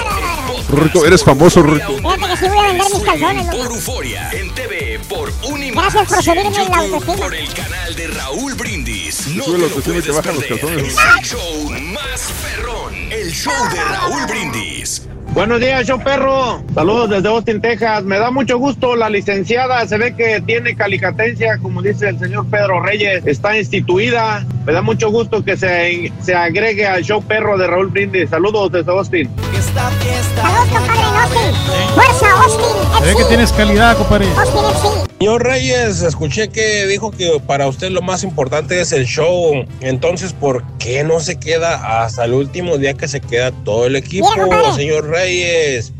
[0.70, 1.98] Rurito, eres famoso, Rurito.
[1.98, 3.74] Fíjate que sí voy a vender mis calzones, Por loco.
[3.76, 4.30] Euforia.
[4.32, 5.94] En TV por Unimas.
[5.94, 7.16] Gracias por subirme En la autoestima.
[7.18, 9.28] por el canal de Raúl Brindis.
[9.28, 10.94] No Sube te la lo autoestima y te puedes bajan los calzones.
[10.94, 12.94] Es el show más perrón.
[13.12, 15.02] El show de Raúl Brindis.
[15.34, 16.62] Buenos días, yo perro.
[16.76, 18.04] Saludos desde Austin, Texas.
[18.04, 19.88] Me da mucho gusto la licenciada.
[19.88, 23.26] Se ve que tiene calicatencia, como dice el señor Pedro Reyes.
[23.26, 24.46] Está instituida.
[24.64, 28.30] Me da mucho gusto que se, se agregue al show perro de Raúl Brindis.
[28.30, 29.28] Saludos desde Austin.
[29.74, 31.96] Saludos, compadre, en Austin.
[31.96, 33.00] Fuerza, Austin.
[33.00, 34.28] Se ve que tienes calidad, compadre.
[34.38, 35.14] Austin FC.
[35.24, 39.66] Señor Reyes, escuché que dijo que para usted lo más importante es el show.
[39.80, 43.96] Entonces, ¿por qué no se queda hasta el último día que se queda todo el
[43.96, 45.23] equipo, Mira, señor Reyes?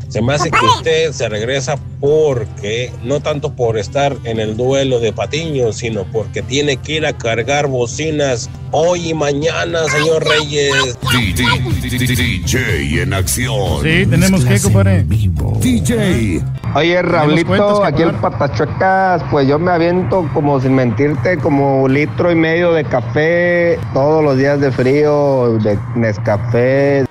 [0.08, 5.00] Se me hace que usted se regresa porque, no tanto por estar en el duelo
[5.00, 10.98] de Patiño, sino porque tiene que ir a cargar bocinas hoy y mañana, señor Reyes.
[11.10, 13.82] DJ en acción.
[13.82, 15.04] Sí, tenemos que, compadre.
[15.04, 16.42] DJ.
[16.74, 18.14] Oye, que aquí en.
[18.20, 24.22] Patachuecas, pues yo me aviento como sin mentirte, como litro y medio de café todos
[24.22, 27.06] los días de frío, de Nescafé.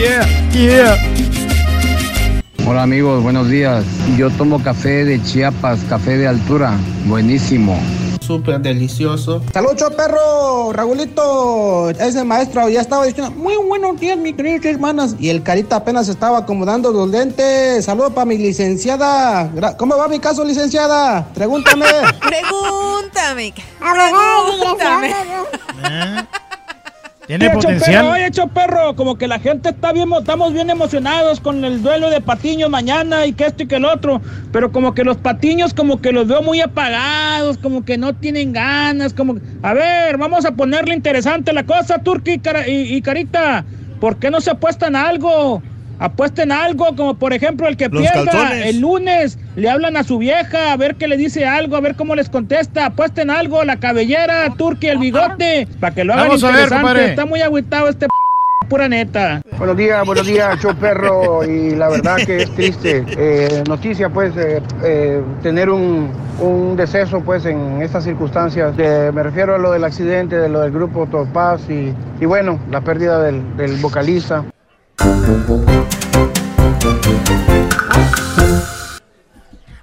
[0.00, 0.96] Yeah, yeah.
[2.66, 3.84] Hola amigos, buenos días.
[4.16, 6.72] Yo tomo café de Chiapas, café de altura,
[7.04, 7.78] buenísimo.
[8.22, 9.42] Súper delicioso.
[9.52, 15.16] Saludos, perro, Raulito, ese maestro ya estaba diciendo, muy buenos días, mis queridas hermanas.
[15.20, 17.84] Y el carita apenas estaba acomodando los lentes.
[17.84, 19.52] Saludos para mi licenciada.
[19.76, 21.28] ¿Cómo va mi caso, licenciada?
[21.34, 21.84] Pregúntame.
[22.20, 23.52] Pregúntame.
[23.78, 25.14] Pregúntame.
[27.30, 27.92] Tiene Oye, potencial.
[27.92, 32.10] Choperro, oye, Choperro, como que la gente está bien, estamos bien emocionados con el duelo
[32.10, 35.72] de Patiño mañana y que esto y que el otro, pero como que los Patiños
[35.72, 39.36] como que los veo muy apagados, como que no tienen ganas, como...
[39.62, 43.64] A ver, vamos a ponerle interesante la cosa, Turki y, Cara- y- y Carita,
[44.00, 45.62] ¿por qué no se apuestan a algo?
[46.00, 48.66] Apuesten algo, como por ejemplo el que Los pierda calzones.
[48.66, 51.94] el lunes, le hablan a su vieja, a ver qué le dice algo, a ver
[51.94, 56.42] cómo les contesta, apuesten algo, la cabellera, Turki, el bigote, para que lo hagan Vamos
[56.42, 57.04] a ver, interesante.
[57.04, 58.06] Está muy agüitado este
[58.70, 59.42] pura neta.
[59.58, 61.44] Buenos días, buenos días, show perro.
[61.44, 63.04] Y la verdad que es triste.
[63.18, 66.08] Eh, noticia, pues, eh, eh, tener un,
[66.40, 68.74] un deceso, pues, en estas circunstancias.
[68.76, 72.58] De- me refiero a lo del accidente, de lo del grupo Topaz y, y bueno,
[72.70, 74.44] la pérdida del, del vocalista.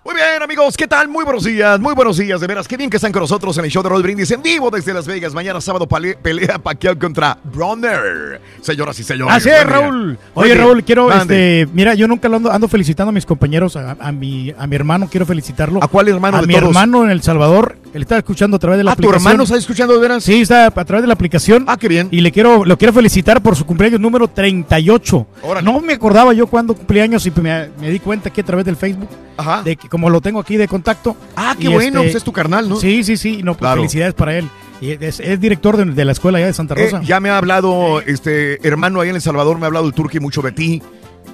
[0.04, 1.08] Muy bien, amigos, ¿qué tal?
[1.08, 2.68] Muy buenos días, muy buenos días, de veras.
[2.68, 4.94] Qué bien que están con nosotros en el show de Roll Brindis en vivo desde
[4.94, 5.34] Las Vegas.
[5.34, 8.40] Mañana sábado pelea Pacquiao contra Bronner.
[8.62, 9.36] Señoras y señores.
[9.36, 9.64] Así es.
[9.66, 10.18] Raúl.
[10.36, 10.54] Oye.
[10.56, 11.62] Raúl, quiero, Mande.
[11.62, 14.68] este, mira, yo nunca lo ando, ando felicitando a mis compañeros, a, a mi, a
[14.68, 15.84] mi hermano, quiero felicitarlo.
[15.84, 16.68] ¿A cuál hermano A de mi todos?
[16.70, 19.28] hermano en El Salvador, él está escuchando a través de la Ah, ¿tu aplicación.
[19.28, 20.24] hermano está escuchando de veras?
[20.24, 21.66] Sí, está a través de la aplicación.
[21.68, 22.08] Ah, qué bien.
[22.12, 25.28] Y le quiero, lo quiero felicitar por su cumpleaños número 38.
[25.64, 28.76] No me acordaba yo cuándo cumpleaños y me, me di cuenta que a través del
[28.76, 29.64] Facebook, Ajá.
[29.64, 31.16] de que como lo tengo aquí de contacto.
[31.36, 32.76] Ah, qué bueno, pues es tu carnal, ¿no?
[32.78, 33.82] Sí, sí, sí, no, pues Claro.
[33.82, 34.48] felicidades para él.
[34.80, 37.02] Y es, es director de, de la escuela allá de Santa Eh, Rosa.
[37.04, 40.20] ya me ha hablado, este hermano ahí en El Salvador, me ha hablado el turqui
[40.20, 40.84] mucho de ti,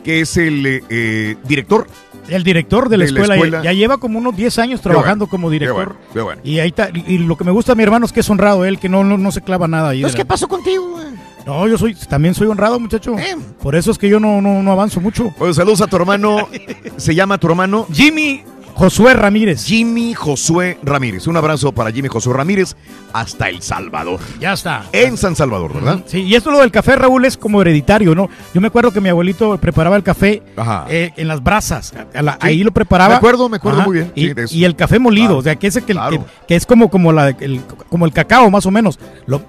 [0.03, 1.87] que es el eh, eh, director.
[2.27, 3.57] El director de la, de la escuela.
[3.57, 5.95] Ya, ya lleva como unos 10 años Qué trabajando bueno, como qué director.
[5.95, 6.41] bueno, qué bueno.
[6.43, 6.89] Y ahí está.
[6.93, 9.03] Y, lo que me gusta a mi hermano es que es honrado él, que no,
[9.03, 9.99] no, no se clava nada ahí.
[9.99, 10.89] Entonces, ¿qué pasó contigo?
[10.91, 11.05] güey?
[11.45, 13.15] No, yo soy, también soy honrado, muchacho.
[13.61, 15.33] Por eso es que yo no, no, no avanzo mucho.
[15.37, 16.47] Pues saludos a tu hermano.
[16.97, 17.85] ¿Se llama tu hermano?
[17.91, 18.43] Jimmy
[18.75, 19.65] Josué Ramírez.
[19.65, 21.27] Jimmy Josué Ramírez.
[21.27, 22.75] Un abrazo para Jimmy Josué Ramírez
[23.13, 24.19] hasta El Salvador.
[24.39, 24.85] Ya está.
[24.91, 25.99] En San Salvador, ¿verdad?
[26.05, 28.29] Sí, y esto lo del café, Raúl, es como hereditario, ¿no?
[28.53, 30.41] Yo me acuerdo que mi abuelito preparaba el café
[30.89, 31.93] eh, en las brasas.
[32.39, 33.11] ahí lo preparaba.
[33.11, 35.39] Me acuerdo, me acuerdo muy bien, Y, sí, el café molido, Claro.
[35.39, 36.25] o sea, que, ese que, Claro.
[36.41, 38.99] que, que es como, como, la, el, como el cacao, más o menos.
[39.27, 39.43] Lo-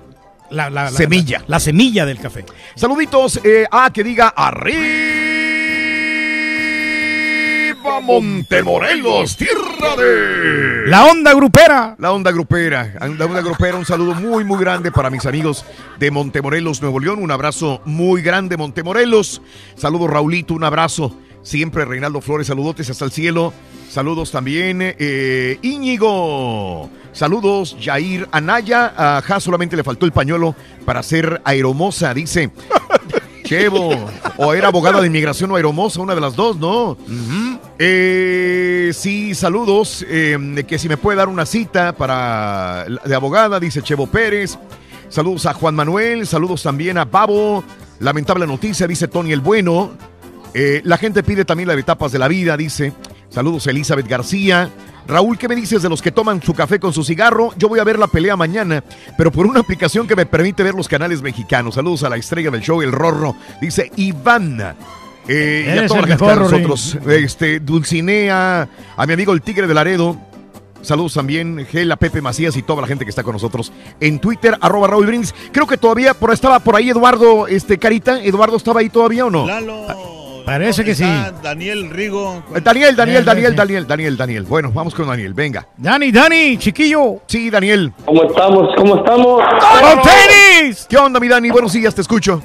[0.51, 1.39] la, la- la- Semilla.
[1.41, 2.45] La, la semilla del café.
[2.77, 4.79] Saluditos eh, a que diga arriba
[8.05, 10.87] Montemorelos, tierra de...
[10.89, 11.97] La onda grupera.
[11.99, 15.65] La onda grupera, la onda grupera, un saludo muy, muy grande para mis amigos
[15.99, 17.23] de Montemorelos, Nuevo León.
[17.23, 19.41] Un abrazo muy grande, Montemorelos.
[19.77, 21.17] Saludos, Raulito, un abrazo.
[21.43, 23.55] Siempre Reinaldo Flores, saludotes hasta el cielo.
[23.89, 26.91] Saludos también, eh, Íñigo.
[27.13, 28.93] Saludos, Jair Anaya.
[29.19, 32.51] Ajá, solamente le faltó el pañuelo para ser aeromosa, dice.
[33.45, 33.95] Chevo,
[34.39, 36.97] o era abogada de inmigración o aeromosa, una de las dos, ¿no?
[37.79, 40.05] Eh, sí, saludos.
[40.09, 44.59] eh, que si me puede dar una cita para de abogada, dice Chevo Pérez.
[45.09, 47.63] Saludos a Juan Manuel, saludos también a Pavo.
[48.01, 49.93] Lamentable noticia, dice Tony el Bueno.
[50.55, 52.93] Eh, la gente pide también las etapas de la vida, dice.
[53.35, 54.71] Saludos Elizabeth García.
[55.09, 57.53] Raúl, ¿qué me dices de los que toman su café con su cigarro?
[57.59, 58.85] Yo voy a ver la pelea mañana,
[59.19, 61.75] pero por una aplicación que me permite ver los canales mexicanos.
[61.75, 63.35] Saludos a la estrella del show, el Rorro.
[63.61, 64.77] Dice Iván.
[65.27, 66.97] Eh, y a toda la gente de nosotros.
[67.09, 70.17] Este, Dulcinea, a mi amigo el Tigre de Laredo.
[70.83, 74.21] Saludos también, Gel, a Pepe Macías y toda la gente que está con nosotros en
[74.21, 75.35] Twitter, arroba Raúl Brindis.
[75.51, 78.23] Creo que todavía por, estaba por ahí Eduardo este, Carita.
[78.23, 79.45] ¿Eduardo estaba ahí todavía o no?
[80.45, 81.05] Parece que sí.
[81.43, 82.43] Daniel Rigo.
[82.55, 83.57] Eh, Daniel, Daniel, Daniel, sí.
[83.57, 84.43] Daniel, Daniel, Daniel.
[84.43, 85.67] Bueno, vamos con Daniel, venga.
[85.77, 87.23] Dani, Dani, chiquillo.
[87.27, 87.93] Sí, Daniel.
[88.05, 88.75] ¿Cómo estamos?
[88.77, 89.43] ¿Cómo estamos?
[89.43, 90.87] ¡Con tenis!
[90.89, 91.51] ¿Qué onda, mi Dani?
[91.51, 92.43] Buenos días, te escucho.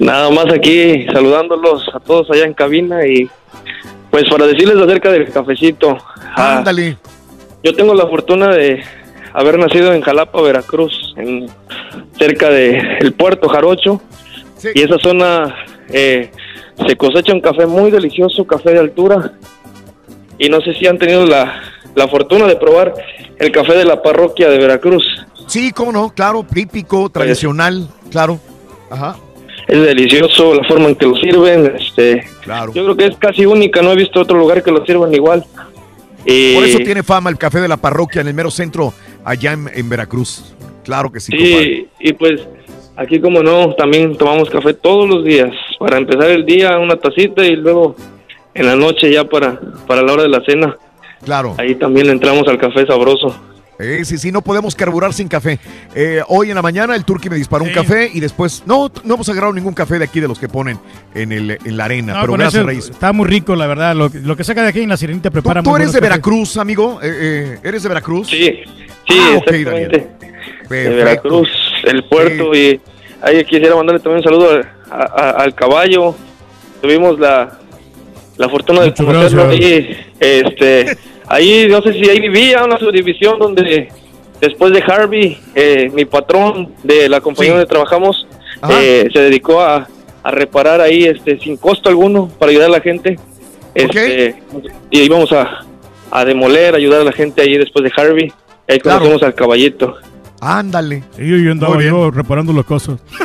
[0.00, 3.30] Nada más aquí saludándolos a todos allá en cabina y
[4.10, 5.96] pues para decirles acerca del cafecito.
[6.36, 6.96] Ah, Ándale.
[7.62, 8.82] yo tengo la fortuna de
[9.32, 11.46] haber nacido en Jalapa, Veracruz, en,
[12.18, 14.00] cerca de el puerto Jarocho.
[14.74, 15.54] Y esa zona
[15.90, 16.30] eh,
[16.86, 19.32] se cosecha un café muy delicioso, café de altura.
[20.38, 21.60] Y no sé si han tenido la,
[21.94, 22.92] la fortuna de probar
[23.38, 25.04] el café de la parroquia de Veracruz.
[25.46, 28.40] Sí, cómo no, claro, típico, tradicional, claro.
[28.90, 29.16] Ajá.
[29.68, 31.72] Es delicioso la forma en que lo sirven.
[31.78, 32.72] Este, Claro.
[32.74, 35.44] Yo creo que es casi única, no he visto otro lugar que lo sirvan igual.
[36.26, 38.92] Y- Por eso tiene fama el café de la parroquia en el mero centro,
[39.24, 40.54] allá en, en Veracruz.
[40.84, 41.64] Claro que sí, compadre.
[41.64, 42.40] Sí, y pues
[42.96, 45.50] aquí como no, también tomamos café todos los días.
[45.78, 47.96] Para empezar el día una tacita y luego
[48.54, 50.76] en la noche ya para, para la hora de la cena.
[51.24, 51.54] Claro.
[51.58, 53.34] Ahí también le entramos al café sabroso.
[53.76, 55.58] Eh, sí, sí, no podemos carburar sin café.
[55.96, 59.14] Eh, hoy en la mañana el turqui me disparó un café y después, no, no
[59.14, 60.78] hemos agarrado ningún café de aquí de los que ponen
[61.12, 62.14] en, el, en la arena.
[62.14, 62.88] No, pero gracias, Reyes.
[62.90, 63.96] Está muy rico, la verdad.
[63.96, 65.98] Lo, que- lo que saca de aquí en la sirenita prepara ¿Tú muy eres de
[65.98, 66.08] cafés.
[66.10, 67.00] Veracruz, amigo?
[67.02, 68.28] Eh, eh, ¿Eres de Veracruz?
[68.28, 68.60] Sí,
[69.08, 69.64] sí, Ah, exactamente.
[69.70, 70.08] Daniel.
[70.68, 70.88] de.
[70.90, 71.48] Veracruz,
[71.86, 72.80] el puerto y
[73.22, 76.14] ahí quisiera mandarle también un saludo a- a- al caballo.
[76.82, 77.58] Tuvimos la,
[78.36, 79.96] la fortuna de conocerlo ahí.
[80.20, 80.96] Este,
[81.26, 83.88] ahí no sé si ahí vivía una subdivisión donde
[84.40, 88.26] después de Harvey, eh, mi patrón de la compañía donde trabajamos
[88.70, 89.88] eh, se dedicó a,
[90.22, 93.18] a reparar ahí este sin costo alguno para ayudar a la gente.
[93.74, 94.36] Este,
[94.90, 95.64] y íbamos a,
[96.10, 98.32] a demoler, ayudar a la gente ahí después de Harvey.
[98.68, 99.00] Ahí Claro.
[99.00, 99.96] conocimos al caballito.
[100.40, 101.02] Ándale.
[101.16, 102.98] Sí, yo andaba yo reparando las cosas.
[103.10, 103.20] A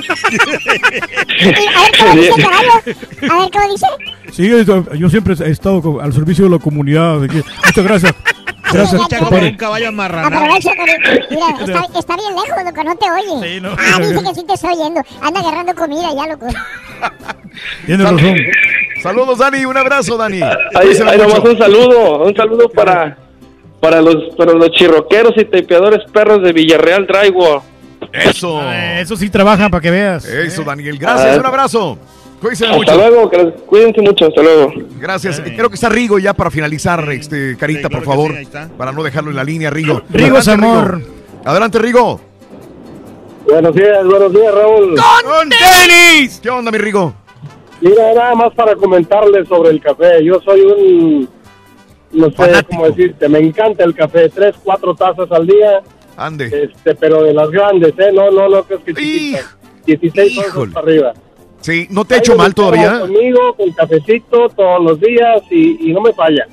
[1.46, 2.72] ver, ¿cómo dice, caballo?
[2.76, 3.86] A ver, ¿cómo dice?
[4.32, 7.20] Sí, yo, yo siempre he estado al servicio de la comunidad.
[7.22, 8.14] de que- muchas gracias.
[8.72, 9.50] Gracias, compadre.
[9.50, 9.90] un caballo.
[9.90, 10.94] Aprovecha, Cari.
[11.32, 13.62] Mira, está, está bien lejos, loco, no te oye.
[13.62, 13.70] no.
[13.72, 15.02] Ah, dice que sí te estoy oyendo.
[15.22, 16.48] Anda agarrando comida ya, loco.
[17.86, 18.36] Tienes razón.
[19.02, 19.66] Saludos, Dani.
[19.66, 20.42] Un abrazo, Dani.
[20.42, 23.18] Ahí, ahí nomás un saludo, un saludo para,
[23.80, 27.62] para los para los chirroqueros y tapeadores perros de Villarreal Drywall.
[28.14, 28.60] Eso.
[28.62, 30.26] Ah, Eso sí trabajan para que veas.
[30.26, 30.98] Eso, Daniel.
[30.98, 31.36] Gracias.
[31.36, 31.40] Ah.
[31.40, 31.98] Un abrazo.
[32.40, 32.96] Cuídense Hasta mucho.
[32.96, 33.32] luego,
[33.66, 34.72] cuídense mucho, hasta luego.
[34.98, 35.42] Gracias.
[35.42, 38.34] Creo que está Rigo ya para finalizar, este, Carita, por favor.
[38.78, 40.02] Para no dejarlo en la línea, Rigo.
[40.10, 40.98] Rigo es Adelante, amor.
[41.00, 41.10] Rigo.
[41.44, 42.22] Adelante, Rigo.
[43.46, 44.96] Buenos días, buenos días, Raúl.
[44.96, 46.40] ¡Con tenis!
[46.42, 47.14] ¿Qué onda, mi Rigo?
[47.82, 50.24] Mira, nada más para comentarles sobre el café.
[50.24, 51.30] Yo soy un,
[52.12, 54.30] no sé cómo decirte, me encanta el café.
[54.30, 55.82] Tres, cuatro tazas al día.
[56.18, 56.46] Ande.
[56.46, 58.12] Este, pero de las grandes, ¿eh?
[58.14, 59.56] No, no, no, crees que chiquitas.
[59.86, 61.14] 16 onzas para arriba.
[61.62, 63.02] Sí, ¿no te ha Ahí hecho mal todavía?
[63.02, 66.46] Conmigo, con cafecito todos los días y, y no me falla.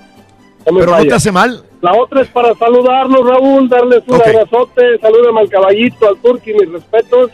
[0.67, 1.09] No me ¿Pero no falla.
[1.09, 1.63] te hace mal?
[1.81, 4.99] La otra es para saludarlos, Raúl, darles un abrazote.
[5.01, 7.31] Salúdame al caballito, al turqui, mis respetos.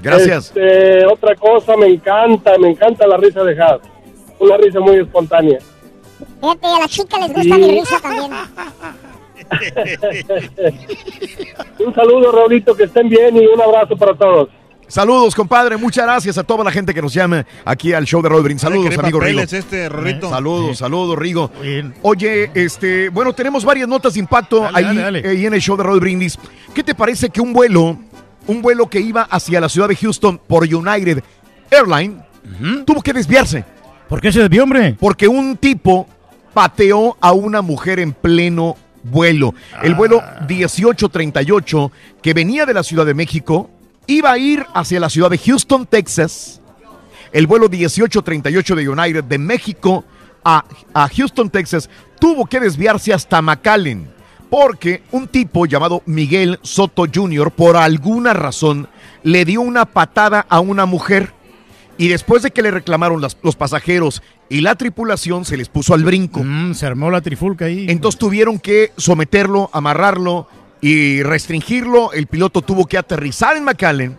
[0.00, 0.46] Gracias.
[0.48, 3.80] Este, otra cosa, me encanta, me encanta la risa de Haas.
[4.38, 5.58] Una risa muy espontánea.
[6.44, 7.52] Fíjate, a las chicas les gusta Sí.
[7.60, 8.30] mi risa también.
[11.86, 14.48] un saludo, Raulito, que estén bien y un abrazo para todos.
[14.86, 15.76] Saludos, compadre.
[15.78, 18.60] Muchas gracias a toda la gente que nos llama aquí al show de Rodríguez.
[18.60, 19.40] Saludos, ¿Cree amigo Rigo.
[19.40, 20.28] este, Rorrito?
[20.28, 21.50] Saludos, saludos, Rigo.
[22.02, 25.28] Oye, este, bueno, tenemos varias notas de impacto Dale, ahí, dale, dale.
[25.28, 26.38] ahí en el show de Brindis.
[26.74, 27.96] ¿Qué te parece que un vuelo,
[28.46, 31.22] un vuelo que iba hacia la ciudad de Houston por United
[31.70, 32.18] Airlines,
[32.84, 33.64] tuvo que desviarse?
[34.08, 34.94] ¿Por qué se desvió, hombre?
[35.00, 36.06] Porque un tipo
[36.54, 39.54] pateó a una mujer en pleno vuelo.
[39.82, 40.46] El vuelo Ah.
[40.48, 41.92] 1838,
[42.22, 43.70] que venía de la Ciudad de México,
[44.06, 46.60] iba a ir hacia la ciudad de Houston, Texas.
[47.32, 50.04] El vuelo 1838 de United de México
[50.44, 54.08] a, a Houston, Texas, tuvo que desviarse hasta McAllen.
[54.50, 58.88] Porque un tipo llamado Miguel Soto Jr., por alguna razón,
[59.24, 61.32] le dio una patada a una mujer.
[61.96, 65.94] Y después de que le reclamaron las- los pasajeros y la tripulación, se les puso
[65.94, 66.42] al brinco.
[66.42, 67.86] Mm, se armó la trifulca ahí.
[67.88, 70.48] Entonces tuvieron que someterlo, amarrarlo
[70.80, 72.12] y restringirlo.
[72.12, 74.18] El piloto tuvo que aterrizar en McAllen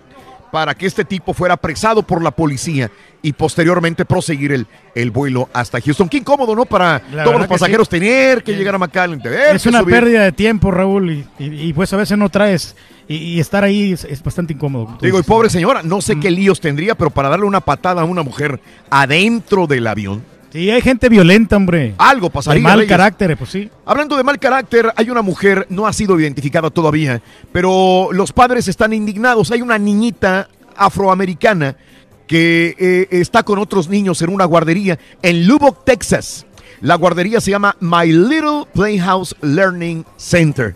[0.52, 2.90] para que este tipo fuera apresado por la policía
[3.22, 6.08] y posteriormente proseguir el, el vuelo hasta Houston.
[6.08, 6.66] Qué incómodo, ¿no?
[6.66, 8.00] Para todos los que pasajeros sí.
[8.00, 9.22] tener que llegar a McAllen.
[9.22, 9.96] tener Es una subir.
[9.96, 12.76] pérdida de tiempo, Raúl, y, y- y, pues a veces no traes.
[13.08, 14.98] Y, y estar ahí es, es bastante incómodo.
[15.02, 18.06] Digo, y pobre señora, no sé qué líos tendría, pero para darle una patada a
[18.06, 18.60] una mujer
[18.90, 20.24] adentro del avión.
[20.56, 21.96] Sí, hay gente violenta, hombre.
[21.98, 22.62] Algo pasaría.
[22.62, 22.90] De mal Reyes.
[22.90, 23.70] carácter, pues sí.
[23.86, 28.70] Hablando de mal carácter, hay una mujer, no ha sido identificada todavía, pero los padres
[28.70, 29.52] están indignados.
[29.52, 31.76] Hay una niñita afroamericana
[32.26, 36.46] que eh, está con otros niños en una guardería en Lubbock, Texas.
[36.80, 40.74] La guardería se llama My Little Playhouse Learning Center.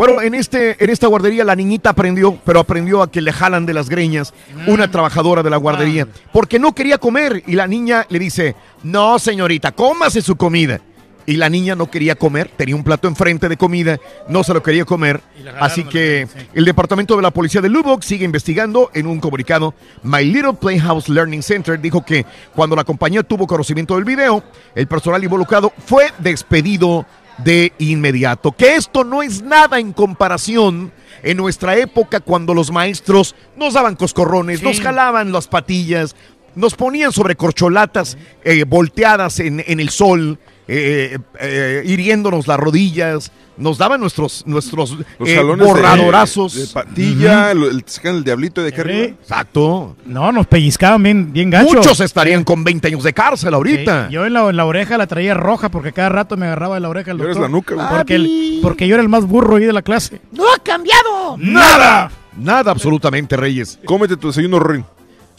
[0.00, 3.66] Bueno, en, este, en esta guardería la niñita aprendió, pero aprendió a que le jalan
[3.66, 4.32] de las greñas
[4.66, 9.18] una trabajadora de la guardería, porque no quería comer y la niña le dice, no
[9.18, 10.80] señorita, cómase su comida.
[11.26, 14.62] Y la niña no quería comer, tenía un plato enfrente de comida, no se lo
[14.62, 15.20] quería comer.
[15.60, 19.74] Así que el departamento de la policía de Lubbock sigue investigando en un comunicado.
[20.02, 24.42] My Little Playhouse Learning Center dijo que cuando la compañía tuvo conocimiento del video,
[24.74, 27.04] el personal involucrado fue despedido
[27.44, 28.52] de inmediato.
[28.52, 33.96] Que esto no es nada en comparación en nuestra época cuando los maestros nos daban
[33.96, 36.16] coscorrones, nos jalaban las patillas,
[36.54, 40.38] nos ponían sobre corcholatas eh, volteadas en, en el sol,
[40.72, 46.54] eh, eh, hiriéndonos las rodillas, nos daban nuestros, nuestros Los eh, jalones de- borradorazos.
[46.54, 49.04] de, patilla, el, te sacan el diablito de arriba.
[49.20, 49.96] Exacto.
[50.06, 51.74] No, nos pellizcaban bien, bien gacho.
[51.74, 54.06] Muchos estarían con 20 años de cárcel ahorita.
[54.08, 56.76] Sí, yo en la, en la oreja la traía roja porque cada rato me agarraba
[56.76, 57.50] de la oreja el Y ahora es doctor.
[57.50, 57.88] la nuca, güey.
[57.98, 60.20] Porque, el- porque yo era el más burro ahí de la clase.
[60.32, 61.36] ¡No ha cambiado!
[61.38, 62.10] ¡Nada!
[62.38, 63.78] Nada absolutamente, Reyes.
[63.84, 64.84] Cómete tu desayuno, Rorín.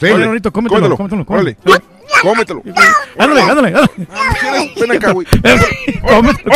[0.02, 1.56] Oye, Rorrito, cómetelo, cómetelo, Órale.
[2.22, 2.62] Cómetelo.
[3.18, 4.72] Ándale, ándale, ándale.
[4.80, 5.26] Ven acá, güey.
[6.08, 6.52] Cómetelo.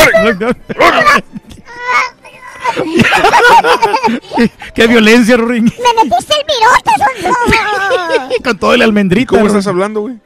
[4.74, 5.64] Qué violencia, Rorín.
[5.64, 8.38] ¡Me metiste el virote!
[8.44, 9.34] Con todo el almendrito.
[9.34, 10.18] ¿Cómo estás hablando, güey?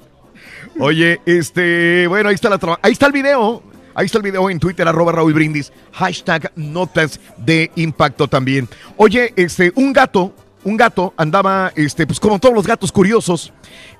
[0.78, 3.62] Oye, este, bueno, ahí está la traba- ahí está el video.
[3.94, 5.72] Ahí está el video en Twitter, arroba Raúl Brindis.
[5.92, 8.68] Hashtag notas de impacto también.
[8.96, 10.32] Oye, este, un gato,
[10.64, 13.52] un gato andaba, este, pues como todos los gatos curiosos,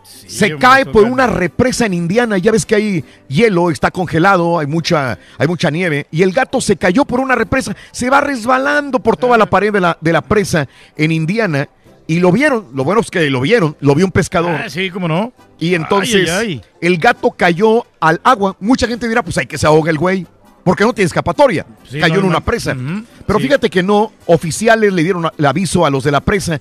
[0.03, 2.39] se cae por una represa en Indiana.
[2.39, 6.07] Ya ves que hay hielo, está congelado, hay mucha, hay mucha nieve.
[6.11, 9.73] Y el gato se cayó por una represa, se va resbalando por toda la pared
[9.73, 11.69] de la, de la presa en Indiana.
[12.07, 14.51] Y lo vieron, lo bueno es que lo vieron, lo vio un pescador.
[14.65, 15.33] Ah, sí, cómo no.
[15.61, 16.63] Y entonces Ay, ay, ay.
[16.81, 18.57] el gato cayó al agua.
[18.59, 20.27] Mucha gente dirá, pues hay que se ahoga el güey.
[20.65, 21.65] Porque no tiene escapatoria.
[21.89, 22.77] Sí, cayó no, en una presa.
[23.27, 23.47] Pero sí.
[23.47, 26.61] fíjate que no, oficiales le dieron el aviso a los de la presa.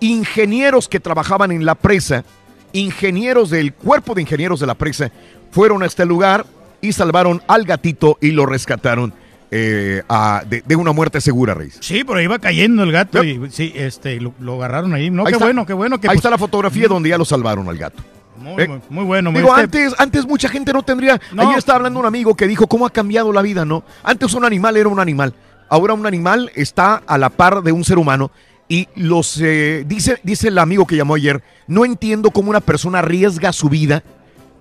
[0.00, 2.24] Ingenieros que trabajaban en la presa,
[2.72, 5.10] ingenieros del cuerpo de ingenieros de la presa,
[5.50, 6.44] fueron a este lugar
[6.80, 9.12] y salvaron al gatito y lo rescataron
[9.50, 11.78] eh, a- de, de una muerte segura, Reis.
[11.80, 15.10] Sí, pero iba cayendo el gato y sí, este, lo, lo agarraron ahí.
[15.10, 15.44] No, Ahí qué está.
[15.44, 16.00] bueno, qué bueno.
[16.00, 18.02] Que, Ahí pues, está la fotografía donde ya lo salvaron al gato.
[18.36, 19.32] Muy, Eh, muy, muy bueno.
[19.32, 21.20] Digo, antes, antes mucha gente no tendría.
[21.32, 21.42] No.
[21.42, 23.84] Ayer estaba hablando un amigo que dijo cómo ha cambiado la vida, ¿no?
[24.02, 25.34] Antes un animal era un animal.
[25.68, 28.30] Ahora un animal está a la par de un ser humano.
[28.68, 33.00] Y los eh, dice, dice el amigo que llamó ayer, no entiendo cómo una persona
[33.00, 34.02] arriesga su vida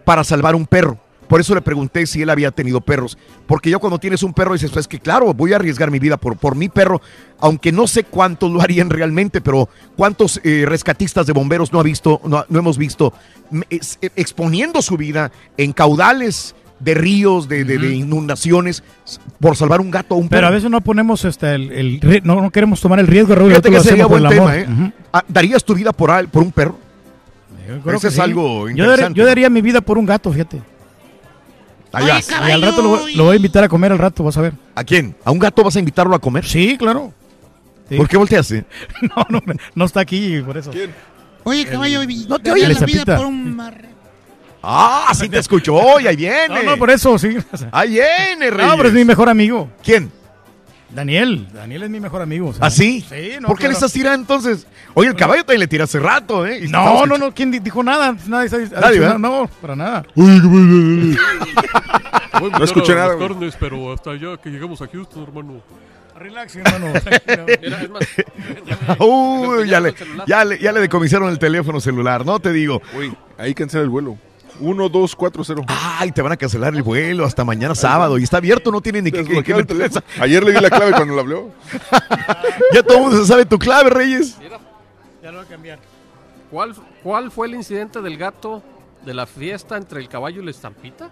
[0.05, 0.97] para salvar un perro.
[1.27, 3.17] Por eso le pregunté si él había tenido perros.
[3.47, 6.17] Porque yo cuando tienes un perro dices, pues que claro, voy a arriesgar mi vida
[6.17, 7.01] por, por mi perro,
[7.39, 11.83] aunque no sé cuántos lo harían realmente, pero cuántos eh, rescatistas de bomberos no, ha
[11.83, 13.13] visto, no, no hemos visto
[13.51, 18.83] m- es- eh, exponiendo su vida en caudales de ríos, de, de- de inundaciones,
[19.39, 20.39] por salvar un gato o un perro.
[20.39, 23.49] Pero a veces no ponemos este, el, no, no queremos tomar el riesgo, Raúl.
[23.51, 24.57] Fíjate que sería buen tema.
[24.57, 24.67] ¿eh?
[25.13, 26.77] Ah, ¿Darías tu vida por, al- por un perro?
[27.67, 28.19] Yo creo Ese que es sí.
[28.21, 29.17] algo yo interesante.
[29.17, 30.61] yo daría mi vida por un gato, fíjate.
[31.93, 32.27] Ahí vas.
[32.29, 34.41] Y al rato lo, voy- lo voy a invitar a comer al rato, vas a
[34.41, 34.53] ver.
[34.75, 35.15] ¿A quién?
[35.23, 36.45] ¿A un gato vas a invitarlo a comer?
[36.45, 37.13] Sí, claro.
[37.89, 37.95] Sí.
[37.97, 38.65] ¿Por qué volteaste?
[39.01, 39.41] No, no,
[39.75, 40.71] no está aquí, por eso.
[41.43, 43.89] Oye, caballo, no te oyes la vida por un marre.
[44.65, 46.47] Ah, sí te escuchó, y ahí viene.
[46.47, 47.35] No, no, por eso, sí.
[47.71, 48.71] Ahí viene, Reyes.
[48.71, 49.69] No, pero es mi mejor amigo.
[49.83, 50.09] ¿Quién?
[50.93, 51.47] Daniel.
[51.53, 52.49] Daniel es mi mejor amigo.
[52.49, 52.65] o sea.
[52.67, 53.05] ¿Ah, sí?
[53.07, 53.73] Sí, no, ¿Por qué le claro.
[53.73, 54.67] estás tirando entonces?
[54.93, 56.67] Oye, el caballo también le tira hace rato, ¿eh?
[56.69, 58.15] No, no, no, ¿quién di- dijo nada?
[58.27, 59.17] Nadie, Nadie, dicho ¿verdad?
[59.17, 59.19] nada.
[59.19, 60.05] No, para nada.
[62.57, 65.61] No escuché nada, carnes, pero hasta allá que llegamos a Houston, hermano.
[66.17, 66.93] Relax, hermano.
[68.99, 69.93] Uy, ya le,
[70.27, 72.81] ya, le, ya le decomisaron el teléfono celular, no te digo.
[72.97, 74.17] Uy, ahí cancela el vuelo.
[74.63, 75.65] 1, 2, 4, 0.
[75.67, 78.17] Ay, te van a cancelar el vuelo hasta mañana sábado.
[78.17, 80.91] Y está abierto, no tiene ni que, que, que el Ayer le di la clave
[80.95, 81.51] cuando la habló.
[82.73, 84.37] Ya todo el mundo se sabe tu clave, Reyes.
[85.21, 85.79] Ya lo voy a cambiar.
[86.49, 88.63] ¿Cuál, ¿Cuál fue el incidente del gato
[89.05, 91.11] de la fiesta entre el caballo y la estampita?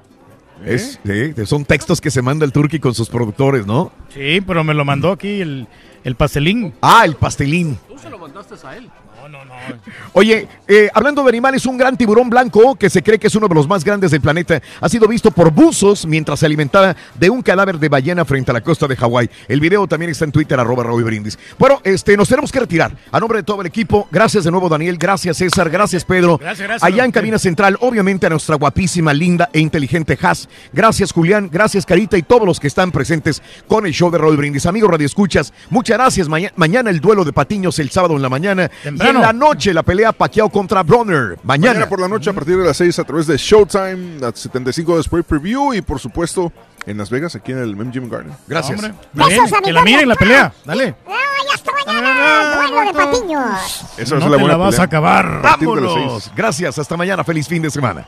[0.65, 3.91] Es, sí, son textos que se manda el Turqui con sus productores, ¿no?
[4.09, 5.67] Sí, pero me lo mandó aquí el,
[6.03, 6.73] el pastelín.
[6.81, 7.79] Ah, el pastelín.
[7.87, 8.89] Tú se lo mandaste a él.
[9.31, 9.75] No, no, no.
[10.13, 13.47] Oye, eh, hablando de animales, un gran tiburón blanco que se cree que es uno
[13.47, 17.29] de los más grandes del planeta ha sido visto por buzos mientras se alimentaba de
[17.29, 19.29] un cadáver de ballena frente a la costa de Hawái.
[19.47, 21.39] El video también está en Twitter, arroba Raúl Brindis.
[21.57, 22.91] Bueno, este, nos tenemos que retirar.
[23.11, 26.37] A nombre de todo el equipo, gracias de nuevo Daniel, gracias César, gracias Pedro.
[26.37, 26.83] Gracias, gracias.
[26.91, 30.49] Allá en cabina central, obviamente a nuestra guapísima, linda e inteligente Has.
[30.73, 34.35] Gracias Julián, gracias Carita y todos los que están presentes con el show de Raúl
[34.35, 34.65] Brindis.
[34.65, 36.27] Amigos Radio Escuchas, muchas gracias.
[36.27, 38.69] Maña- mañana el duelo de patiños el sábado en la mañana.
[38.83, 39.20] Temprano.
[39.21, 41.37] La noche la pelea Pacquiao contra Bronner.
[41.43, 41.73] Mañana.
[41.73, 44.97] Mañana por la noche a partir de las 6 a través de Showtime, las 75
[44.97, 46.51] de Spray Preview y por supuesto
[46.85, 48.33] en Las Vegas, aquí en el MGM Garden.
[48.47, 48.79] Gracias.
[48.83, 50.51] Hombre, bien, que la miren la pelea.
[50.65, 50.95] Dale.
[51.07, 52.55] ¡Ay, hasta mañana!
[52.67, 53.41] ¡Duelo de patiños!
[53.43, 54.81] A no ser la te buena la vas pelea.
[54.81, 55.41] a acabar.
[55.41, 56.31] Vámonos.
[56.35, 56.79] Gracias.
[56.79, 57.23] Hasta mañana.
[57.23, 58.07] Feliz fin de semana.